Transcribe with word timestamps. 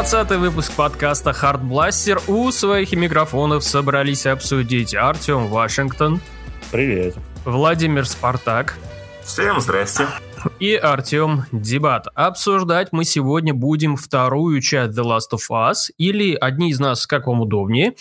20 0.00 0.30
выпуск 0.38 0.72
подкаста 0.72 1.32
Hard 1.32 1.60
Blaster. 1.60 2.22
У 2.26 2.50
своих 2.52 2.92
микрофонов 2.92 3.62
собрались 3.62 4.24
обсудить 4.24 4.94
Артем 4.94 5.48
Вашингтон. 5.48 6.22
Привет. 6.72 7.16
Владимир 7.44 8.06
Спартак. 8.06 8.78
Всем 9.22 9.60
здрасте. 9.60 10.06
И 10.58 10.74
Артем 10.74 11.44
Дебат. 11.52 12.06
Обсуждать 12.14 12.92
мы 12.92 13.04
сегодня 13.04 13.52
будем 13.52 13.98
вторую 13.98 14.62
часть 14.62 14.98
The 14.98 15.04
Last 15.04 15.34
of 15.34 15.42
Us, 15.50 15.90
или 15.98 16.34
одни 16.34 16.70
из 16.70 16.80
нас, 16.80 17.06
как 17.06 17.26
вам 17.26 17.42
удобнее. 17.42 17.92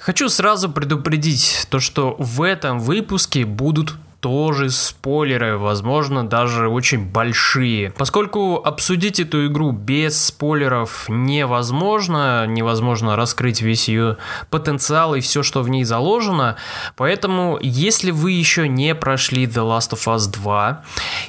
Хочу 0.00 0.28
сразу 0.28 0.68
предупредить 0.68 1.68
то, 1.70 1.78
что 1.78 2.16
в 2.18 2.42
этом 2.42 2.80
выпуске 2.80 3.44
будут 3.44 3.94
тоже 4.20 4.70
спойлеры, 4.70 5.58
возможно, 5.58 6.26
даже 6.26 6.68
очень 6.68 7.04
большие. 7.04 7.90
Поскольку 7.92 8.56
обсудить 8.56 9.20
эту 9.20 9.46
игру 9.46 9.70
без 9.70 10.26
спойлеров 10.26 11.06
невозможно, 11.08 12.46
невозможно 12.46 13.14
раскрыть 13.14 13.60
весь 13.60 13.88
ее 13.88 14.16
потенциал 14.50 15.14
и 15.14 15.20
все, 15.20 15.42
что 15.42 15.62
в 15.62 15.68
ней 15.68 15.84
заложено, 15.84 16.56
поэтому 16.96 17.58
если 17.62 18.10
вы 18.10 18.32
еще 18.32 18.66
не 18.68 18.94
прошли 18.94 19.46
The 19.46 19.62
Last 19.62 19.92
of 19.92 20.12
Us 20.12 20.30
2, 20.30 20.82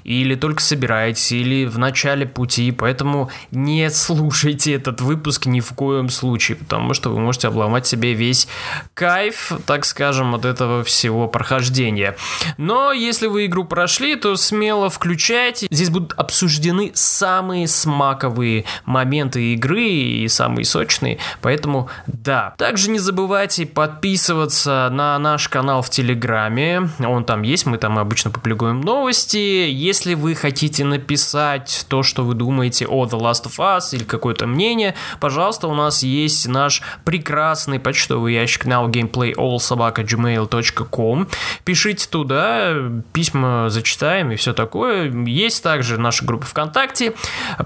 или 0.03 0.35
только 0.35 0.61
собираетесь, 0.61 1.31
или 1.31 1.65
в 1.65 1.77
начале 1.77 2.25
пути, 2.25 2.71
поэтому 2.71 3.29
не 3.51 3.89
слушайте 3.91 4.73
этот 4.73 5.01
выпуск 5.01 5.45
ни 5.45 5.59
в 5.59 5.73
коем 5.73 6.09
случае, 6.09 6.57
потому 6.57 6.93
что 6.93 7.09
вы 7.09 7.19
можете 7.19 7.49
обломать 7.49 7.85
себе 7.85 8.13
весь 8.13 8.47
кайф, 8.95 9.51
так 9.65 9.85
скажем, 9.85 10.33
от 10.33 10.45
этого 10.45 10.83
всего 10.83 11.27
прохождения. 11.27 12.15
Но 12.57 12.78
но 12.79 12.93
если 12.93 13.27
вы 13.27 13.47
игру 13.47 13.65
прошли, 13.65 14.15
то 14.15 14.37
смело 14.37 14.89
включайте. 14.89 15.67
Здесь 15.69 15.89
будут 15.89 16.13
обсуждены 16.13 16.91
самые 16.93 17.67
смаковые 17.67 18.63
моменты 18.85 19.51
игры 19.53 19.83
и 19.83 20.29
самые 20.29 20.63
сочные. 20.63 21.17
Поэтому 21.41 21.89
да. 22.07 22.53
Также 22.57 22.89
не 22.89 22.99
забывайте 22.99 23.65
подписываться 23.65 24.87
на 24.93 25.19
наш 25.19 25.49
канал 25.49 25.81
в 25.81 25.89
Телеграме. 25.89 26.89
Он 26.99 27.25
там 27.25 27.41
есть, 27.41 27.65
мы 27.65 27.77
там 27.77 27.99
обычно 27.99 28.31
публикуем 28.31 28.79
новости. 28.79 29.37
Если 29.37 30.13
вы 30.13 30.35
хотите 30.35 30.85
написать 30.85 31.85
то, 31.89 32.01
что 32.01 32.23
вы 32.23 32.33
думаете 32.33 32.87
о 32.87 33.05
The 33.05 33.19
Last 33.19 33.43
of 33.45 33.57
Us 33.57 33.89
или 33.91 34.05
какое-то 34.05 34.47
мнение, 34.47 34.95
пожалуйста, 35.19 35.67
у 35.67 35.75
нас 35.75 36.01
есть 36.01 36.47
наш 36.47 36.81
прекрасный 37.03 37.79
почтовый 37.79 38.35
ящик 38.35 38.65
nowgameplayallsobaka.gmail.com. 38.65 41.27
Пишите 41.65 42.07
туда, 42.09 42.68
письма 43.13 43.69
зачитаем 43.69 44.31
и 44.31 44.35
все 44.35 44.53
такое. 44.53 45.11
Есть 45.25 45.63
также 45.63 45.99
наша 45.99 46.25
группа 46.25 46.45
ВКонтакте. 46.45 47.13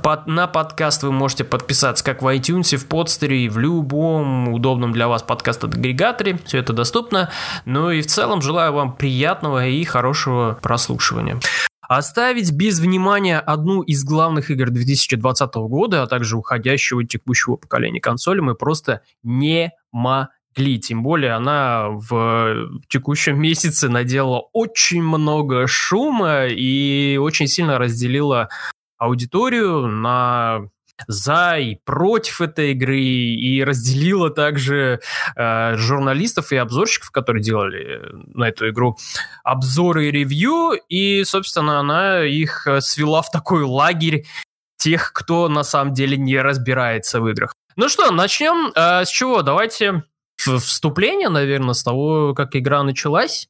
Под, 0.01 0.27
на 0.27 0.47
подкаст 0.47 1.03
вы 1.03 1.11
можете 1.11 1.43
подписаться 1.43 2.03
как 2.03 2.21
в 2.21 2.27
iTunes, 2.27 2.75
в 2.77 2.87
подстере, 2.87 3.49
в 3.49 3.57
любом 3.57 4.49
удобном 4.49 4.91
для 4.91 5.07
вас 5.07 5.23
подкаст-агрегаторе. 5.23 6.39
Все 6.45 6.59
это 6.59 6.73
доступно. 6.73 7.29
Ну 7.65 7.91
и 7.91 8.01
в 8.01 8.07
целом 8.07 8.41
желаю 8.41 8.73
вам 8.73 8.93
приятного 8.93 9.67
и 9.67 9.83
хорошего 9.83 10.57
прослушивания. 10.61 11.39
Оставить 11.81 12.51
без 12.51 12.79
внимания 12.79 13.39
одну 13.39 13.81
из 13.81 14.03
главных 14.03 14.49
игр 14.49 14.69
2020 14.69 15.53
года, 15.55 16.03
а 16.03 16.07
также 16.07 16.37
уходящего 16.37 17.03
текущего 17.05 17.55
поколения 17.57 17.99
консоли 17.99 18.39
мы 18.39 18.55
просто 18.55 19.01
не 19.21 19.71
могли 19.91 20.29
Гли, 20.55 20.79
тем 20.79 21.03
более 21.03 21.33
она 21.33 21.89
в 21.89 22.69
текущем 22.87 23.39
месяце 23.41 23.89
наделала 23.89 24.47
очень 24.53 25.03
много 25.03 25.67
шума 25.67 26.47
и 26.47 27.17
очень 27.17 27.47
сильно 27.47 27.77
разделила 27.77 28.49
аудиторию 28.97 29.87
на 29.87 30.61
за 31.07 31.57
и 31.57 31.75
против 31.83 32.39
этой 32.41 32.71
игры 32.71 32.99
и 32.99 33.63
разделила 33.63 34.29
также 34.29 35.01
э, 35.35 35.75
журналистов 35.75 36.51
и 36.51 36.55
обзорщиков, 36.55 37.11
которые 37.11 37.43
делали 37.43 38.01
на 38.33 38.47
эту 38.47 38.69
игру 38.69 38.97
обзоры 39.43 40.07
и 40.07 40.11
ревью, 40.11 40.73
и, 40.89 41.23
собственно, 41.23 41.79
она 41.79 42.23
их 42.23 42.67
свела 42.79 43.21
в 43.21 43.31
такой 43.31 43.63
лагерь 43.63 44.25
тех, 44.77 45.13
кто 45.13 45.49
на 45.49 45.63
самом 45.63 45.93
деле 45.93 46.17
не 46.17 46.37
разбирается 46.39 47.21
в 47.21 47.27
играх. 47.27 47.53
Ну 47.75 47.89
что, 47.89 48.11
начнем 48.11 48.71
э, 48.75 49.05
с 49.05 49.09
чего? 49.09 49.41
Давайте 49.41 50.03
вступление, 50.35 51.29
наверное, 51.29 51.73
с 51.73 51.83
того, 51.83 52.33
как 52.33 52.55
игра 52.55 52.83
началась. 52.83 53.47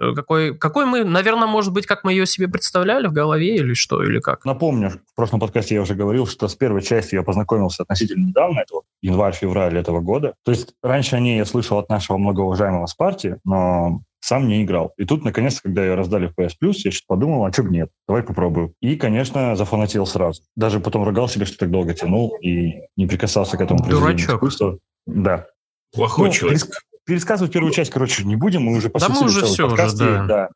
Э, 0.00 0.12
какой, 0.14 0.56
какой 0.56 0.86
мы, 0.86 1.04
наверное, 1.04 1.48
может 1.48 1.72
быть, 1.72 1.86
как 1.86 2.04
мы 2.04 2.12
ее 2.12 2.26
себе 2.26 2.48
представляли 2.48 3.06
в 3.06 3.12
голове 3.12 3.56
или 3.56 3.74
что, 3.74 4.02
или 4.02 4.20
как? 4.20 4.44
Напомню, 4.44 4.90
в 5.12 5.16
прошлом 5.16 5.40
подкасте 5.40 5.74
я 5.74 5.82
уже 5.82 5.94
говорил, 5.94 6.26
что 6.26 6.48
с 6.48 6.54
первой 6.54 6.82
частью 6.82 7.18
я 7.18 7.22
познакомился 7.24 7.82
относительно 7.82 8.26
недавно, 8.26 8.60
это 8.60 8.74
вот 8.74 8.84
январь-февраль 9.02 9.76
этого 9.76 10.00
года. 10.00 10.34
То 10.44 10.52
есть 10.52 10.74
раньше 10.82 11.16
о 11.16 11.20
ней 11.20 11.38
я 11.38 11.44
слышал 11.44 11.78
от 11.78 11.88
нашего 11.88 12.18
многоуважаемого 12.18 12.86
Спарти, 12.86 13.36
но 13.44 14.02
сам 14.20 14.48
не 14.48 14.64
играл. 14.64 14.92
И 14.96 15.04
тут, 15.04 15.24
наконец-то, 15.24 15.62
когда 15.62 15.84
ее 15.84 15.94
раздали 15.94 16.26
в 16.26 16.38
PS 16.38 16.52
Plus, 16.60 16.74
я 16.84 16.90
что-то 16.90 17.06
подумал, 17.06 17.44
а 17.44 17.52
что 17.52 17.62
бы 17.62 17.70
нет, 17.70 17.90
давай 18.08 18.22
попробую. 18.22 18.74
И, 18.80 18.96
конечно, 18.96 19.54
зафанател 19.54 20.04
сразу. 20.04 20.42
Даже 20.56 20.80
потом 20.80 21.04
ругал 21.04 21.28
себя, 21.28 21.46
что 21.46 21.56
так 21.58 21.70
долго 21.70 21.94
тянул 21.94 22.36
и 22.42 22.82
не 22.96 23.06
прикасался 23.06 23.56
к 23.56 23.60
этому 23.60 23.86
Дурачок. 23.88 24.36
искусства. 24.36 24.78
Да, 25.06 25.46
Плохой 25.92 26.28
ну, 26.28 26.34
человек. 26.34 26.62
Перес, 26.62 26.78
пересказывать 27.04 27.52
первую 27.52 27.72
часть, 27.72 27.90
короче, 27.90 28.24
не 28.24 28.36
будем. 28.36 28.62
Мы 28.62 28.76
уже, 28.76 28.90
по 28.90 28.98
да 28.98 29.08
мы 29.08 29.24
уже 29.24 29.44
все 29.44 29.68
подкасте, 29.68 30.04
уже, 30.04 30.14
да. 30.14 30.26
да. 30.26 30.48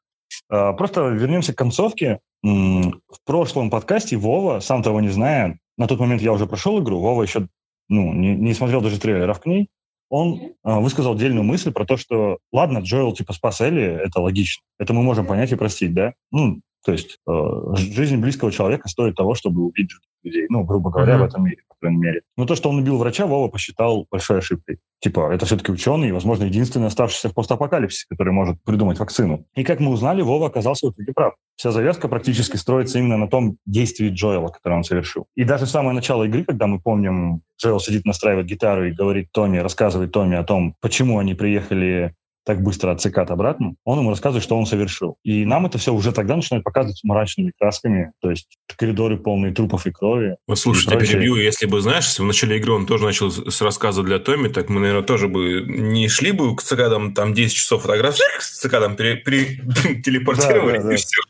А, 0.48 0.72
просто 0.72 1.08
вернемся 1.08 1.52
к 1.52 1.58
концовке. 1.58 2.20
В 2.42 2.92
прошлом 3.26 3.70
подкасте 3.70 4.16
Вова, 4.16 4.60
сам 4.60 4.82
того 4.82 5.00
не 5.00 5.10
зная, 5.10 5.58
на 5.76 5.86
тот 5.86 6.00
момент 6.00 6.22
я 6.22 6.32
уже 6.32 6.46
прошел 6.46 6.82
игру, 6.82 6.98
Вова 6.98 7.22
еще 7.22 7.48
ну, 7.90 8.14
не, 8.14 8.34
не 8.34 8.54
смотрел 8.54 8.80
даже 8.80 8.98
трейлеров 8.98 9.40
к 9.40 9.46
ней, 9.46 9.68
он 10.08 10.40
э, 10.40 10.80
высказал 10.80 11.14
отдельную 11.14 11.44
мысль 11.44 11.72
про 11.72 11.84
то, 11.84 11.96
что, 11.96 12.38
ладно, 12.52 12.78
Джоэл 12.78 13.12
типа 13.12 13.32
спас 13.32 13.60
Элли, 13.60 13.82
это 13.82 14.20
логично. 14.20 14.62
Это 14.78 14.92
мы 14.92 15.02
можем 15.02 15.26
понять 15.26 15.52
и 15.52 15.56
простить, 15.56 15.94
да? 15.94 16.14
Ну, 16.32 16.60
то 16.84 16.92
есть 16.92 17.18
э, 17.28 17.32
жизнь 17.74 18.16
близкого 18.16 18.50
человека 18.50 18.88
стоит 18.88 19.14
того, 19.14 19.34
чтобы 19.34 19.62
убить 19.62 19.90
людей, 20.22 20.46
ну, 20.48 20.64
грубо 20.64 20.90
говоря, 20.90 21.14
mm-hmm. 21.14 21.18
в 21.18 21.24
этом 21.24 21.44
мире, 21.44 21.62
крайней 21.80 21.98
мере. 21.98 22.20
Но 22.36 22.46
то, 22.46 22.54
что 22.54 22.70
он 22.70 22.78
убил 22.78 22.98
врача, 22.98 23.26
Вова 23.26 23.48
посчитал 23.48 24.06
большой 24.10 24.38
ошибкой. 24.38 24.78
Типа, 25.00 25.32
это 25.32 25.46
все-таки 25.46 25.72
ученый, 25.72 26.08
и, 26.08 26.12
возможно, 26.12 26.44
единственный 26.44 26.86
оставшийся 26.86 27.28
в 27.28 27.34
постапокалипсисе, 27.34 28.06
который 28.08 28.32
может 28.32 28.62
придумать 28.62 28.98
вакцину. 28.98 29.46
И 29.54 29.64
как 29.64 29.80
мы 29.80 29.90
узнали, 29.90 30.22
Вова 30.22 30.48
оказался 30.48 30.88
в 30.88 30.92
итоге 30.92 31.12
прав. 31.12 31.34
Вся 31.56 31.72
завязка 31.72 32.08
практически 32.08 32.56
строится 32.56 32.98
именно 32.98 33.16
на 33.16 33.28
том 33.28 33.56
действии 33.66 34.10
Джоэла, 34.10 34.48
которое 34.48 34.76
он 34.76 34.84
совершил. 34.84 35.26
И 35.34 35.44
даже 35.44 35.66
самое 35.66 35.94
начало 35.94 36.24
игры, 36.24 36.44
когда 36.44 36.66
мы 36.66 36.80
помним, 36.80 37.42
Джоэл 37.60 37.80
сидит, 37.80 38.04
настраивает 38.04 38.46
гитару 38.46 38.86
и 38.86 38.92
говорит 38.92 39.28
Тони, 39.32 39.58
рассказывает 39.58 40.12
Тони 40.12 40.34
о 40.34 40.44
том, 40.44 40.74
почему 40.80 41.18
они 41.18 41.34
приехали 41.34 42.14
так 42.50 42.62
быстро 42.62 42.90
от 42.90 43.00
цикад 43.00 43.30
обратно, 43.30 43.76
он 43.84 44.00
ему 44.00 44.10
рассказывает, 44.10 44.42
что 44.42 44.58
он 44.58 44.66
совершил. 44.66 45.18
И 45.22 45.44
нам 45.44 45.66
это 45.66 45.78
все 45.78 45.94
уже 45.94 46.10
тогда 46.10 46.34
начинает 46.34 46.64
показывать 46.64 46.98
мрачными 47.04 47.52
красками, 47.56 48.10
то 48.20 48.28
есть 48.28 48.58
коридоры 48.76 49.18
полные 49.18 49.54
трупов 49.54 49.86
и 49.86 49.92
крови. 49.92 50.34
Вот 50.48 50.58
слушай, 50.58 50.92
я 50.92 50.98
перебью, 50.98 51.36
если 51.36 51.66
бы, 51.66 51.80
знаешь, 51.80 52.06
если 52.06 52.22
в 52.22 52.26
начале 52.26 52.56
игры 52.56 52.72
он 52.72 52.86
тоже 52.86 53.04
начал 53.04 53.30
с 53.30 53.62
рассказа 53.62 54.02
для 54.02 54.18
Томми, 54.18 54.48
так 54.48 54.68
мы, 54.68 54.80
наверное, 54.80 55.04
тоже 55.04 55.28
бы 55.28 55.64
не 55.64 56.08
шли 56.08 56.32
бы 56.32 56.56
к 56.56 56.62
цикадам 56.62 57.14
там 57.14 57.34
10 57.34 57.54
часов 57.54 57.82
фотографий, 57.82 58.24
к 58.36 58.42
цикадам 58.42 58.96
пере, 58.96 59.14
пере, 59.14 59.46
телепортировали, 60.04 60.78
да, 60.78 60.82
да, 60.82 60.88
да. 60.88 60.94
и 60.94 60.96
все. 60.96 61.20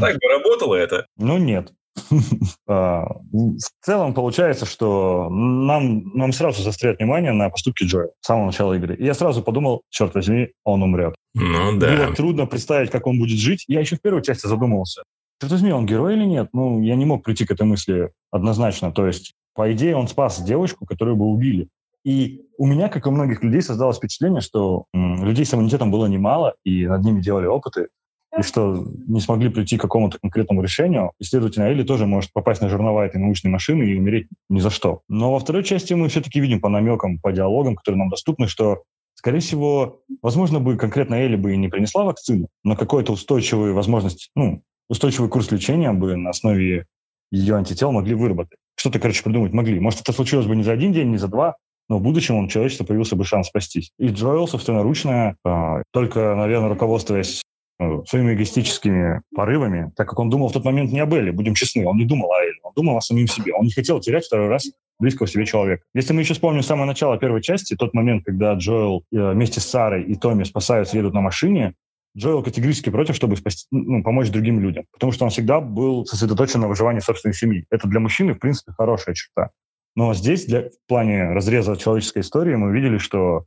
Так 0.00 0.16
бы 0.18 0.28
работало 0.28 0.74
это. 0.74 1.06
Ну, 1.16 1.38
нет. 1.38 1.72
А, 2.70 3.06
в 3.32 3.84
целом 3.84 4.12
получается, 4.12 4.66
что 4.66 5.28
нам, 5.30 6.08
нам 6.14 6.32
сразу 6.32 6.62
застряет 6.62 6.98
внимание 6.98 7.32
на 7.32 7.48
поступки 7.48 7.84
Джоя 7.84 8.10
с 8.20 8.26
самого 8.26 8.46
начала 8.46 8.74
игры. 8.74 8.94
И 8.94 9.04
я 9.04 9.14
сразу 9.14 9.42
подумал, 9.42 9.82
черт 9.88 10.14
возьми, 10.14 10.50
он 10.64 10.82
умрет. 10.82 11.14
Ну 11.34 11.78
да. 11.78 11.96
Было 11.96 12.14
трудно 12.14 12.46
представить, 12.46 12.90
как 12.90 13.06
он 13.06 13.18
будет 13.18 13.38
жить. 13.38 13.64
Я 13.68 13.80
еще 13.80 13.96
в 13.96 14.02
первой 14.02 14.22
части 14.22 14.46
задумывался. 14.46 15.02
Черт 15.40 15.52
возьми, 15.52 15.72
он 15.72 15.86
герой 15.86 16.14
или 16.14 16.24
нет? 16.24 16.50
Ну, 16.52 16.82
я 16.82 16.94
не 16.94 17.06
мог 17.06 17.24
прийти 17.24 17.46
к 17.46 17.50
этой 17.50 17.66
мысли 17.66 18.10
однозначно. 18.30 18.92
То 18.92 19.06
есть, 19.06 19.32
по 19.54 19.72
идее, 19.72 19.96
он 19.96 20.08
спас 20.08 20.42
девочку, 20.42 20.84
которую 20.84 21.16
бы 21.16 21.24
убили. 21.26 21.68
И 22.04 22.42
у 22.58 22.66
меня, 22.66 22.88
как 22.88 23.06
и 23.06 23.08
у 23.08 23.12
многих 23.12 23.42
людей, 23.42 23.62
создалось 23.62 23.96
впечатление, 23.96 24.40
что 24.40 24.84
людей 24.92 25.44
с 25.44 25.54
иммунитетом 25.54 25.90
было 25.90 26.06
немало, 26.06 26.54
и 26.64 26.86
над 26.86 27.02
ними 27.02 27.20
делали 27.20 27.46
опыты 27.46 27.88
и 28.38 28.42
что 28.42 28.86
не 29.06 29.20
смогли 29.20 29.48
прийти 29.48 29.76
к 29.76 29.82
какому-то 29.82 30.18
конкретному 30.18 30.62
решению, 30.62 31.12
и, 31.18 31.24
следовательно, 31.24 31.84
тоже 31.84 32.06
может 32.06 32.32
попасть 32.32 32.60
на 32.60 32.68
жернова 32.68 33.06
этой 33.06 33.18
научной 33.18 33.48
машины 33.48 33.84
и 33.84 33.98
умереть 33.98 34.28
ни 34.48 34.60
за 34.60 34.70
что. 34.70 35.02
Но 35.08 35.32
во 35.32 35.38
второй 35.38 35.64
части 35.64 35.94
мы 35.94 36.08
все-таки 36.08 36.40
видим 36.40 36.60
по 36.60 36.68
намекам, 36.68 37.18
по 37.18 37.32
диалогам, 37.32 37.74
которые 37.74 37.98
нам 37.98 38.10
доступны, 38.10 38.46
что, 38.46 38.82
скорее 39.14 39.40
всего, 39.40 40.02
возможно 40.22 40.60
бы 40.60 40.76
конкретно 40.76 41.16
Элли 41.16 41.36
бы 41.36 41.54
и 41.54 41.56
не 41.56 41.68
принесла 41.68 42.04
вакцину, 42.04 42.48
но 42.64 42.76
какой-то 42.76 43.12
устойчивую 43.12 43.74
возможность, 43.74 44.30
ну, 44.34 44.62
устойчивый 44.88 45.28
курс 45.28 45.50
лечения 45.50 45.92
бы 45.92 46.16
на 46.16 46.30
основе 46.30 46.86
ее 47.30 47.56
антител 47.56 47.92
могли 47.92 48.14
выработать. 48.14 48.58
Что-то, 48.74 49.00
короче, 49.00 49.22
придумать 49.22 49.52
могли. 49.52 49.80
Может, 49.80 50.00
это 50.00 50.12
случилось 50.12 50.46
бы 50.46 50.56
не 50.56 50.62
за 50.62 50.72
один 50.72 50.92
день, 50.92 51.10
не 51.10 51.18
за 51.18 51.28
два, 51.28 51.56
но 51.88 51.98
в 51.98 52.02
будущем 52.02 52.36
у 52.36 52.48
человечества 52.48 52.84
появился 52.84 53.16
бы 53.16 53.24
шанс 53.24 53.48
спастись. 53.48 53.90
И 53.98 54.08
Джоэл 54.08 54.46
собственноручно, 54.46 55.36
э, 55.44 55.82
только, 55.90 56.34
наверное, 56.34 56.68
руководствуясь 56.68 57.42
своими 58.06 58.34
эгоистическими 58.34 59.22
порывами, 59.34 59.92
так 59.96 60.08
как 60.08 60.18
он 60.18 60.30
думал 60.30 60.48
в 60.48 60.52
тот 60.52 60.64
момент 60.64 60.90
не 60.92 61.00
об 61.00 61.14
Элли, 61.14 61.30
будем 61.30 61.54
честны, 61.54 61.86
он 61.86 61.96
не 61.96 62.04
думал 62.04 62.32
о 62.32 62.42
Элли, 62.42 62.58
он 62.62 62.72
думал 62.74 62.96
о 62.96 63.00
самим 63.00 63.28
себе. 63.28 63.54
Он 63.54 63.64
не 63.64 63.72
хотел 63.72 64.00
терять 64.00 64.26
второй 64.26 64.48
раз 64.48 64.68
близкого 64.98 65.28
себе 65.28 65.46
человека. 65.46 65.84
Если 65.94 66.12
мы 66.12 66.22
еще 66.22 66.34
вспомним 66.34 66.62
самое 66.62 66.86
начало 66.86 67.18
первой 67.18 67.40
части, 67.40 67.76
тот 67.76 67.94
момент, 67.94 68.24
когда 68.24 68.54
Джоэл 68.54 69.04
э, 69.12 69.32
вместе 69.32 69.60
с 69.60 69.64
Сарой 69.64 70.02
и 70.02 70.16
Томми 70.16 70.42
спасаются, 70.44 70.96
едут 70.96 71.14
на 71.14 71.20
машине, 71.20 71.74
Джоэл 72.16 72.42
категорически 72.42 72.90
против, 72.90 73.14
чтобы 73.14 73.36
спасти, 73.36 73.66
ну, 73.70 74.02
помочь 74.02 74.30
другим 74.30 74.58
людям, 74.58 74.84
потому 74.92 75.12
что 75.12 75.24
он 75.24 75.30
всегда 75.30 75.60
был 75.60 76.04
сосредоточен 76.04 76.60
на 76.60 76.68
выживании 76.68 77.00
собственной 77.00 77.34
семьи. 77.34 77.64
Это 77.70 77.86
для 77.86 78.00
мужчины, 78.00 78.34
в 78.34 78.38
принципе, 78.38 78.72
хорошая 78.72 79.14
черта. 79.14 79.50
Но 79.94 80.14
здесь, 80.14 80.46
для, 80.46 80.62
в 80.62 80.88
плане 80.88 81.30
разреза 81.30 81.76
человеческой 81.76 82.22
истории, 82.22 82.56
мы 82.56 82.72
видели, 82.72 82.98
что 82.98 83.38
э, 83.38 83.42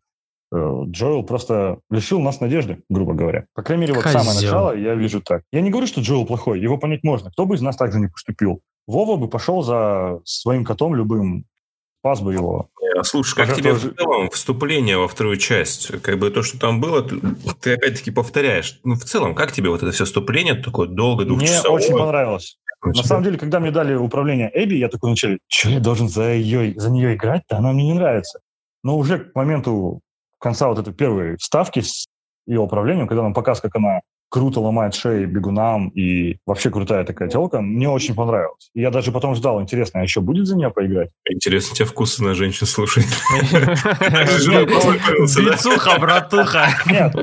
Джоэл 0.54 1.24
просто 1.24 1.80
лишил 1.90 2.20
нас 2.20 2.42
надежды, 2.42 2.84
грубо 2.90 3.14
говоря. 3.14 3.46
По 3.54 3.64
крайней 3.64 3.84
мере, 3.84 3.94
вот 3.94 4.04
Козел. 4.04 4.20
самое 4.20 4.36
начало 4.42 4.76
я 4.76 4.96
вижу 4.96 5.22
так. 5.22 5.44
Я 5.52 5.62
не 5.62 5.70
говорю, 5.70 5.88
что 5.88 6.02
Джоэл 6.02 6.26
плохой, 6.26 6.60
его 6.60 6.78
понять 6.78 7.04
можно. 7.04 7.32
Кто 7.32 7.46
бы 7.46 7.56
из 7.56 7.62
нас 7.62 7.78
так 7.78 7.94
же 7.94 8.00
не 8.00 8.08
поступил? 8.08 8.62
Вова 8.88 9.16
бы 9.16 9.30
пошел 9.30 9.62
за 9.62 10.20
своим 10.26 10.66
котом 10.66 10.96
любым, 10.96 11.46
спас 12.02 12.20
бы 12.20 12.34
его. 12.34 12.68
А 12.98 13.04
слушай, 13.04 13.36
как 13.36 13.56
тебе 13.56 13.74
в 13.74 13.96
целом 13.96 14.30
вступление 14.32 14.98
во 14.98 15.08
вторую 15.08 15.38
часть? 15.38 16.02
Как 16.02 16.20
бы 16.20 16.30
то, 16.32 16.44
что 16.44 16.60
там 16.60 16.82
было, 16.82 17.04
ты, 17.04 17.22
ты 17.62 17.74
опять-таки 17.76 18.12
повторяешь. 18.12 18.80
Ну, 18.84 18.96
в 18.96 19.04
целом, 19.04 19.36
как 19.36 19.52
тебе 19.52 19.70
вот 19.70 19.84
это 19.84 19.92
все 19.92 20.06
вступление 20.06 20.56
такое 20.56 20.88
долго, 20.88 21.24
двухчасовое? 21.24 21.78
Мне 21.78 21.86
очень 21.86 21.98
понравилось. 21.98 22.58
На 22.84 23.04
самом 23.04 23.24
деле, 23.24 23.38
когда 23.38 23.60
мне 23.60 23.72
дали 23.72 23.94
управление 23.94 24.52
Эбби, 24.54 24.76
я 24.76 24.90
такой 24.90 25.12
вначале, 25.12 25.38
что 25.48 25.70
я 25.70 25.80
должен 25.80 26.10
за, 26.10 26.34
ее, 26.34 26.74
за 26.76 26.90
нее 26.90 27.14
играть-то? 27.16 27.58
Она 27.58 27.72
мне 27.72 27.86
не 27.86 27.94
нравится. 27.94 28.40
Но 28.84 28.98
уже 28.98 29.20
к 29.20 29.36
моменту 29.36 30.02
конца 30.42 30.68
вот 30.68 30.80
этой 30.80 30.94
первой 30.94 31.38
ставки 31.40 31.82
с 31.82 32.08
ее 32.46 32.60
управлением, 32.60 33.08
когда 33.08 33.24
нам 33.24 33.34
показ, 33.34 33.62
как 33.62 33.76
она 33.76 34.02
круто 34.32 34.62
ломает 34.62 34.96
шеи 34.96 35.26
бегунам 35.26 35.90
и 35.90 36.38
вообще 36.46 36.70
крутая 36.70 37.04
такая 37.04 37.28
телка, 37.28 37.60
мне 37.60 37.90
очень 37.90 38.16
понравилось. 38.16 38.72
И 38.74 38.80
я 38.80 38.90
даже 38.90 39.12
потом 39.12 39.36
ждал, 39.36 39.62
интересно, 39.62 40.00
а 40.00 40.04
еще 40.04 40.22
будет 40.22 40.48
за 40.48 40.56
нее 40.56 40.72
поиграть? 40.72 41.10
Интересно, 41.30 41.76
тебя 41.76 41.86
вкусы 41.86 42.24
на 42.24 42.34
женщин 42.34 42.66
слушать. 42.66 43.06
Бицуха, 45.20 46.00
братуха. 46.00 46.70
Нет, 46.90 47.14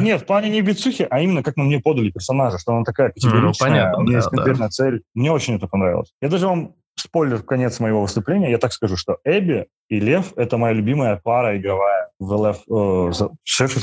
нет, 0.00 0.22
в 0.22 0.24
плане 0.24 0.48
не 0.48 0.62
бицухи, 0.62 1.06
а 1.08 1.20
именно 1.20 1.42
как 1.42 1.56
на 1.56 1.64
мне 1.64 1.78
подали 1.78 2.10
персонажа, 2.10 2.58
что 2.58 2.72
она 2.72 2.84
такая 2.84 3.10
категоричная, 3.10 3.94
у 3.94 4.02
нее 4.04 4.16
есть 4.16 4.30
конкретная 4.30 4.70
цель. 4.70 5.02
Мне 5.14 5.30
очень 5.30 5.56
это 5.56 5.68
понравилось. 5.68 6.14
Я 6.22 6.30
даже 6.30 6.46
вам 6.46 6.74
спойлер 6.98 7.38
в 7.38 7.44
конец 7.44 7.80
моего 7.80 8.02
выступления, 8.02 8.50
я 8.50 8.58
так 8.58 8.72
скажу, 8.72 8.96
что 8.96 9.18
Эбби 9.24 9.66
и 9.88 10.00
Лев— 10.00 10.32
это 10.36 10.56
моя 10.56 10.74
любимая 10.74 11.20
пара 11.22 11.56
игровая 11.58 12.08
в 12.18 12.32
LF... 12.32 13.10
Э, 13.10 13.28
шеф 13.44 13.76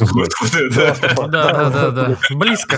Да, 1.28 1.28
да, 1.28 1.70
да, 1.70 1.92
да. 1.92 2.18
Близко. 2.32 2.78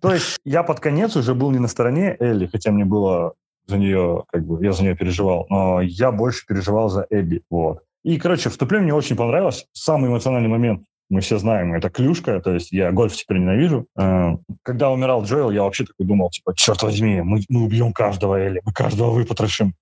То 0.00 0.12
есть 0.12 0.38
я 0.44 0.62
под 0.62 0.80
конец 0.80 1.16
уже 1.16 1.34
был 1.34 1.50
не 1.50 1.58
на 1.58 1.68
стороне 1.68 2.16
Элли, 2.18 2.46
хотя 2.46 2.72
мне 2.72 2.84
было 2.84 3.34
за 3.66 3.78
нее, 3.78 4.24
как 4.30 4.44
бы, 4.44 4.64
я 4.64 4.72
за 4.72 4.82
нее 4.82 4.96
переживал, 4.96 5.46
но 5.48 5.80
я 5.80 6.10
больше 6.10 6.44
переживал 6.46 6.88
за 6.88 7.06
Эбби, 7.10 7.42
вот. 7.48 7.80
И, 8.02 8.18
короче, 8.18 8.50
вступление 8.50 8.84
мне 8.84 8.94
очень 8.94 9.14
понравилось. 9.14 9.66
Самый 9.72 10.10
эмоциональный 10.10 10.48
момент 10.48 10.82
мы 11.12 11.20
все 11.20 11.38
знаем, 11.38 11.74
это 11.74 11.90
клюшка, 11.90 12.40
то 12.40 12.54
есть 12.54 12.72
я 12.72 12.90
гольф 12.90 13.14
теперь 13.14 13.36
ненавижу. 13.36 13.86
Э, 13.98 14.30
когда 14.62 14.90
умирал 14.90 15.22
Джоэл, 15.22 15.50
я 15.50 15.62
вообще 15.62 15.84
такой 15.84 16.06
думал, 16.06 16.30
типа, 16.30 16.54
черт 16.56 16.82
возьми, 16.82 17.20
мы, 17.20 17.42
мы 17.50 17.64
убьем 17.64 17.92
каждого 17.92 18.36
Элли, 18.36 18.62
мы 18.64 18.72
каждого 18.72 19.10
выпотрошим. 19.10 19.74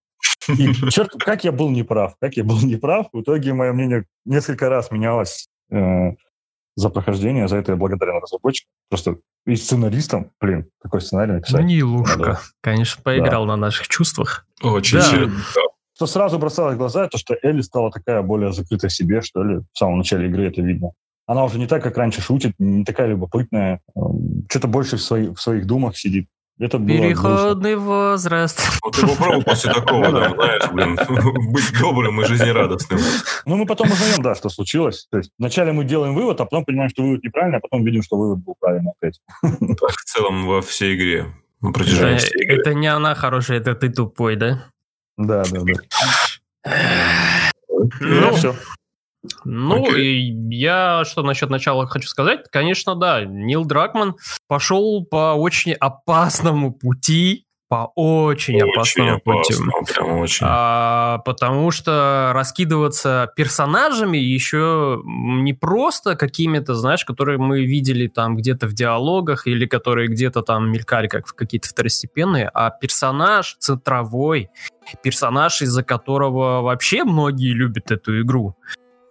И 0.49 0.75
черт, 0.91 1.13
как 1.21 1.45
я 1.45 1.53
был 1.53 1.71
неправ, 1.71 2.15
как 2.21 2.35
я 2.35 2.43
был 2.43 2.61
неправ. 2.63 3.07
В 3.13 3.21
итоге 3.21 3.53
мое 3.53 3.73
мнение 3.73 4.07
несколько 4.25 4.69
раз 4.69 4.91
менялось 4.91 5.47
э, 5.71 6.15
за 6.75 6.91
прохождение, 6.91 7.47
за 7.47 7.59
это 7.59 7.73
я 7.73 7.77
благодарен 7.77 8.21
разработчикам. 8.21 8.71
Просто 8.89 9.19
и 9.47 9.55
сценаристам, 9.55 10.33
блин, 10.41 10.69
такой 10.83 11.01
сценарий 11.01 11.35
написать. 11.35 11.65
Нилушка, 11.65 12.19
Надо. 12.19 12.41
конечно, 12.61 13.03
поиграл 13.05 13.47
да. 13.47 13.53
на 13.53 13.57
наших 13.57 13.87
чувствах. 13.87 14.47
Очень 14.63 14.99
да. 14.99 15.05
сильно. 15.05 15.33
Что 15.95 16.07
сразу 16.07 16.41
бросалось 16.41 16.75
в 16.75 16.79
глаза, 16.79 17.07
то, 17.07 17.19
что 17.19 17.37
Элли 17.41 17.61
стала 17.61 17.93
такая 17.93 18.21
более 18.23 18.53
закрыта 18.53 18.89
себе, 18.89 19.21
что 19.21 19.45
ли. 19.45 19.61
В 19.73 19.79
самом 19.79 19.99
начале 19.99 20.27
игры 20.29 20.49
это 20.49 20.61
видно 20.61 20.91
она 21.27 21.45
уже 21.45 21.59
не 21.59 21.67
так, 21.67 21.83
как 21.83 21.97
раньше 21.97 22.21
шутит, 22.21 22.55
не 22.59 22.85
такая 22.85 23.09
любопытная, 23.09 23.81
эм, 23.95 24.47
что-то 24.51 24.69
больше 24.69 24.97
в, 24.97 25.03
свои, 25.03 25.29
в 25.29 25.41
своих 25.41 25.67
думах 25.67 25.97
сидит. 25.97 26.29
Это 26.61 26.79
Переходный 26.79 27.75
было 27.75 28.11
возраст. 28.11 28.61
Вот 28.85 28.95
ты 28.95 29.07
попробуй 29.07 29.43
после 29.43 29.73
такого, 29.75 30.13
да, 30.13 30.29
знаешь, 30.29 30.71
блин, 30.71 30.99
быть 31.53 31.73
добрым 31.81 32.21
и 32.21 32.25
жизнерадостным. 32.27 33.01
Ну, 33.47 33.57
мы 33.57 33.65
потом 33.65 33.91
узнаем, 33.91 34.23
да, 34.23 34.35
что 34.35 34.51
случилось. 34.51 35.07
То 35.11 35.17
есть 35.17 35.31
вначале 35.39 35.73
мы 35.73 35.85
делаем 35.85 36.15
вывод, 36.15 36.39
а 36.43 36.45
потом 36.45 36.67
понимаем, 36.67 36.91
что 36.91 37.03
вывод 37.03 37.25
неправильный, 37.25 37.59
а 37.59 37.61
потом 37.61 37.83
видим, 37.83 38.03
что 38.03 38.19
вывод 38.19 38.41
был 38.41 38.57
правильный 38.61 38.93
опять. 39.01 39.21
Так, 39.81 39.93
в 39.93 40.05
целом 40.05 40.47
во 40.47 40.61
всей 40.61 40.97
игре. 40.97 41.33
На 41.63 41.73
протяжении 41.73 42.17
это, 42.17 42.27
всей 42.27 42.43
игры. 42.45 42.61
Это 42.61 42.75
не 42.75 42.89
она 42.89 43.15
хорошая, 43.15 43.59
это 43.59 43.75
ты 43.75 43.89
тупой, 43.89 44.37
да? 44.37 44.67
Да, 45.17 45.45
да, 45.51 45.61
да. 45.63 45.73
Ну, 48.01 48.35
все. 48.35 48.55
Ну, 49.45 49.87
okay. 49.87 50.01
и 50.01 50.55
я 50.55 51.05
что 51.05 51.23
насчет 51.23 51.51
начала 51.51 51.87
хочу 51.87 52.09
сказать. 52.09 52.49
Конечно, 52.51 52.95
да, 52.95 53.25
Нил 53.25 53.65
Дракман 53.65 54.17
пошел 54.49 55.05
по 55.05 55.35
очень 55.35 55.73
опасному 55.73 56.73
пути, 56.73 57.47
по 57.71 57.93
очень, 57.95 58.57
очень 58.57 58.69
опасному 58.69 59.21
пути. 59.21 59.55
Прям 59.95 60.19
очень. 60.19 60.45
А, 60.49 61.19
потому 61.19 61.71
что 61.71 62.33
раскидываться 62.35 63.31
персонажами 63.37 64.19
еще 64.19 65.01
не 65.05 65.53
просто 65.53 66.17
какими-то, 66.17 66.75
знаешь, 66.75 67.05
которые 67.05 67.39
мы 67.39 67.65
видели 67.65 68.09
там 68.09 68.37
где-то 68.37 68.67
в 68.67 68.73
диалогах 68.73 69.47
или 69.47 69.67
которые 69.67 70.09
где-то 70.09 70.43
там 70.43 70.73
мелькали 70.73 71.07
как 71.07 71.27
какие-то 71.27 71.69
второстепенные, 71.69 72.51
а 72.53 72.71
персонаж 72.71 73.55
центровой, 73.61 74.49
персонаж, 75.05 75.63
из-за 75.63 75.85
которого 75.85 76.63
вообще 76.63 77.05
многие 77.05 77.53
любят 77.53 77.93
эту 77.93 78.21
игру. 78.23 78.57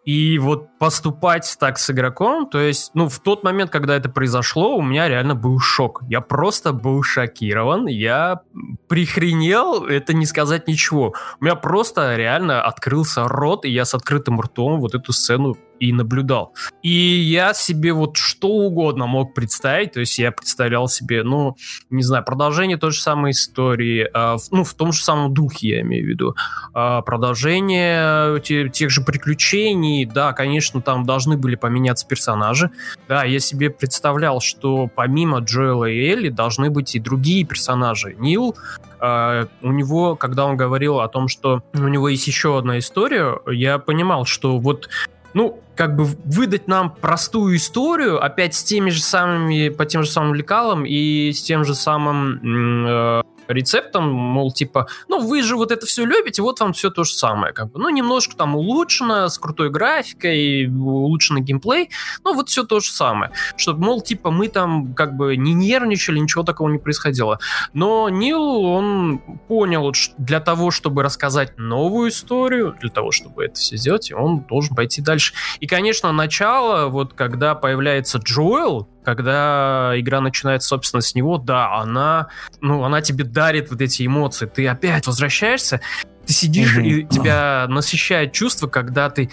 И 0.10 0.40
вот 0.40 0.80
поступать 0.80 1.56
так 1.60 1.78
с 1.78 1.92
игроком, 1.92 2.48
то 2.50 2.60
есть, 2.60 2.90
ну, 2.96 3.08
в 3.08 3.20
тот 3.20 3.44
момент, 3.44 3.70
когда 3.70 3.96
это 3.96 4.10
произошло, 4.10 4.76
у 4.76 4.82
меня 4.82 5.08
реально 5.08 5.36
был 5.36 5.60
шок. 5.60 6.02
Я 6.10 6.20
просто 6.20 6.74
был 6.74 7.04
шокирован, 7.04 7.86
я 7.86 8.42
прихренел, 8.88 9.86
это 9.86 10.16
не 10.16 10.26
сказать 10.26 10.68
ничего. 10.68 11.14
У 11.40 11.44
меня 11.44 11.54
просто 11.54 12.16
реально 12.16 12.64
открылся 12.64 13.28
рот, 13.28 13.66
и 13.66 13.70
я 13.70 13.86
с 13.86 13.94
открытым 13.94 14.42
ртом 14.42 14.82
вот 14.82 14.96
эту 14.96 15.14
сцену 15.14 15.56
и 15.80 15.94
наблюдал. 15.94 16.54
И 16.84 16.90
я 16.90 17.54
себе 17.54 17.94
вот 17.94 18.18
что 18.18 18.50
угодно 18.50 19.08
мог 19.08 19.34
представить, 19.34 19.94
то 19.94 20.00
есть 20.00 20.18
я 20.20 20.32
представлял 20.32 20.88
себе, 20.88 21.24
ну, 21.24 21.56
не 21.90 22.04
знаю, 22.04 22.24
продолжение 22.24 22.78
той 22.78 22.92
же 22.92 23.02
самой 23.02 23.32
истории, 23.32 24.10
э, 24.14 24.38
ну, 24.52 24.64
в 24.64 24.74
том 24.74 24.92
же 24.92 25.04
самом 25.04 25.34
духе, 25.34 25.70
я 25.70 25.82
имею 25.82 26.06
в 26.06 26.08
виду, 26.08 26.36
э, 26.76 27.02
продолжение 27.06 28.40
те, 28.42 28.70
тех 28.70 28.90
же 28.90 29.02
приключений, 29.02 30.06
да, 30.06 30.34
конечно, 30.34 30.82
там 30.82 31.06
должны 31.06 31.38
были 31.38 31.56
поменяться 31.56 32.08
персонажи, 32.08 32.72
да, 33.08 33.24
я 33.24 33.40
себе 33.40 33.70
представлял, 33.70 34.42
что 34.42 34.90
помимо 34.94 35.40
Джоэла 35.40 35.86
и 35.86 36.10
Элли 36.10 36.30
должны 36.30 36.70
быть 36.70 36.96
и 36.96 37.00
другие 37.00 37.46
персонажи. 37.46 38.16
Нил, 38.20 38.56
Uh, 39.02 39.48
у 39.62 39.72
него, 39.72 40.18
когда 40.18 40.46
он 40.46 40.58
говорил 40.58 41.00
о 41.00 41.08
том, 41.08 41.30
что 41.30 41.64
у 41.74 41.88
него 41.88 42.10
есть 42.10 42.28
еще 42.28 42.58
одна 42.58 42.80
история, 42.80 43.40
я 43.48 43.80
понимал, 43.80 44.26
что 44.26 44.60
вот 44.60 44.90
ну, 45.34 45.60
как 45.76 45.96
бы 45.96 46.06
выдать 46.06 46.68
нам 46.68 46.92
простую 46.92 47.56
историю, 47.56 48.24
опять 48.24 48.54
с 48.56 48.64
теми 48.64 48.90
же 48.90 49.02
самыми, 49.02 49.70
по 49.70 49.86
тем 49.86 50.04
же 50.04 50.10
самым 50.10 50.34
лекалам 50.34 50.86
и 50.86 51.32
с 51.32 51.42
тем 51.42 51.64
же 51.64 51.76
самым 51.76 52.86
э, 52.86 53.22
рецептом, 53.50 54.12
мол, 54.12 54.52
типа, 54.52 54.88
ну, 55.08 55.20
вы 55.20 55.42
же 55.42 55.56
вот 55.56 55.72
это 55.72 55.86
все 55.86 56.06
любите, 56.06 56.42
вот 56.42 56.60
вам 56.60 56.74
все 56.74 56.90
то 56.90 57.04
же 57.04 57.14
самое, 57.14 57.54
как 57.54 57.72
бы, 57.72 57.80
ну, 57.80 57.90
немножко 57.90 58.36
там 58.36 58.56
улучшено, 58.56 59.28
с 59.28 59.38
крутой 59.38 59.70
графикой, 59.70 60.68
улучшенный 60.68 61.42
геймплей, 61.42 61.90
ну, 62.24 62.34
вот 62.34 62.50
все 62.50 62.64
то 62.64 62.80
же 62.80 62.92
самое, 62.92 63.32
чтобы, 63.58 63.84
мол, 63.84 64.02
типа, 64.02 64.32
мы 64.32 64.48
там 64.48 64.94
как 64.94 65.16
бы 65.16 65.36
не 65.36 65.54
нервничали, 65.54 66.20
ничего 66.20 66.44
такого 66.44 66.70
не 66.70 66.78
происходило. 66.78 67.40
Но 67.74 68.10
Нил, 68.10 68.42
он 68.42 69.20
понял, 69.48 69.94
что 69.94 70.14
для 70.18 70.40
того, 70.40 70.72
чтобы 70.72 71.04
рассказать 71.04 71.58
новую 71.58 72.10
историю, 72.10 72.76
для 72.80 72.90
того, 72.90 73.12
чтобы 73.12 73.46
это 73.46 73.56
все 73.56 73.78
сделать, 73.78 74.12
он 74.12 74.42
должен 74.42 74.76
пойти 74.76 75.02
дальше. 75.02 75.34
И, 75.60 75.68
конечно, 75.68 76.12
начало, 76.12 76.88
вот 76.88 77.14
когда 77.14 77.56
появляется 77.56 78.20
Джоэл, 78.20 78.88
когда 79.04 79.94
игра 79.96 80.22
начинается, 80.22 80.70
собственно, 80.70 81.02
с 81.02 81.16
него, 81.16 81.38
да, 81.38 81.76
она, 81.80 82.28
ну, 82.62 82.84
она 82.84 83.02
тебе 83.02 83.24
дарит 83.24 83.72
вот 83.72 83.82
эти 83.82 84.06
эмоции. 84.06 84.46
Ты 84.46 84.68
опять 84.68 85.08
возвращаешься, 85.08 85.82
ты 86.26 86.34
сидишь, 86.34 86.78
mm-hmm. 86.78 86.86
и 86.86 87.06
тебя 87.06 87.66
насыщает 87.68 88.34
чувство, 88.34 88.68
когда 88.68 89.10
ты 89.10 89.30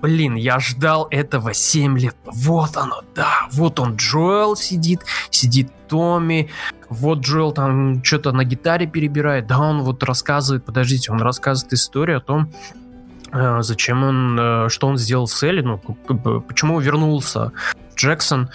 Блин, 0.00 0.34
я 0.34 0.58
ждал 0.60 1.08
этого 1.10 1.52
7 1.52 1.98
лет. 1.98 2.16
Вот 2.24 2.76
оно, 2.76 3.02
да. 3.14 3.48
Вот 3.52 3.78
он, 3.78 3.96
Джоэл 3.96 4.56
сидит, 4.56 5.02
сидит 5.30 5.70
Томми. 5.88 6.48
Вот 6.88 7.20
Джоэл 7.20 7.52
там 7.52 8.02
что-то 8.02 8.32
на 8.32 8.44
гитаре 8.44 8.86
перебирает. 8.86 9.46
Да, 9.46 9.58
он 9.58 9.82
вот 9.82 10.02
рассказывает, 10.02 10.64
подождите, 10.64 11.12
он 11.12 11.20
рассказывает 11.20 11.74
историю 11.74 12.18
о 12.18 12.20
том, 12.20 12.50
э, 13.32 13.58
зачем 13.60 14.02
он, 14.02 14.38
э, 14.40 14.68
что 14.70 14.86
он 14.86 14.96
сделал 14.96 15.26
с 15.26 15.42
Элли, 15.42 15.60
ну, 15.60 15.78
почему 15.78 16.80
вернулся 16.80 17.52
Джексон, 17.94 18.48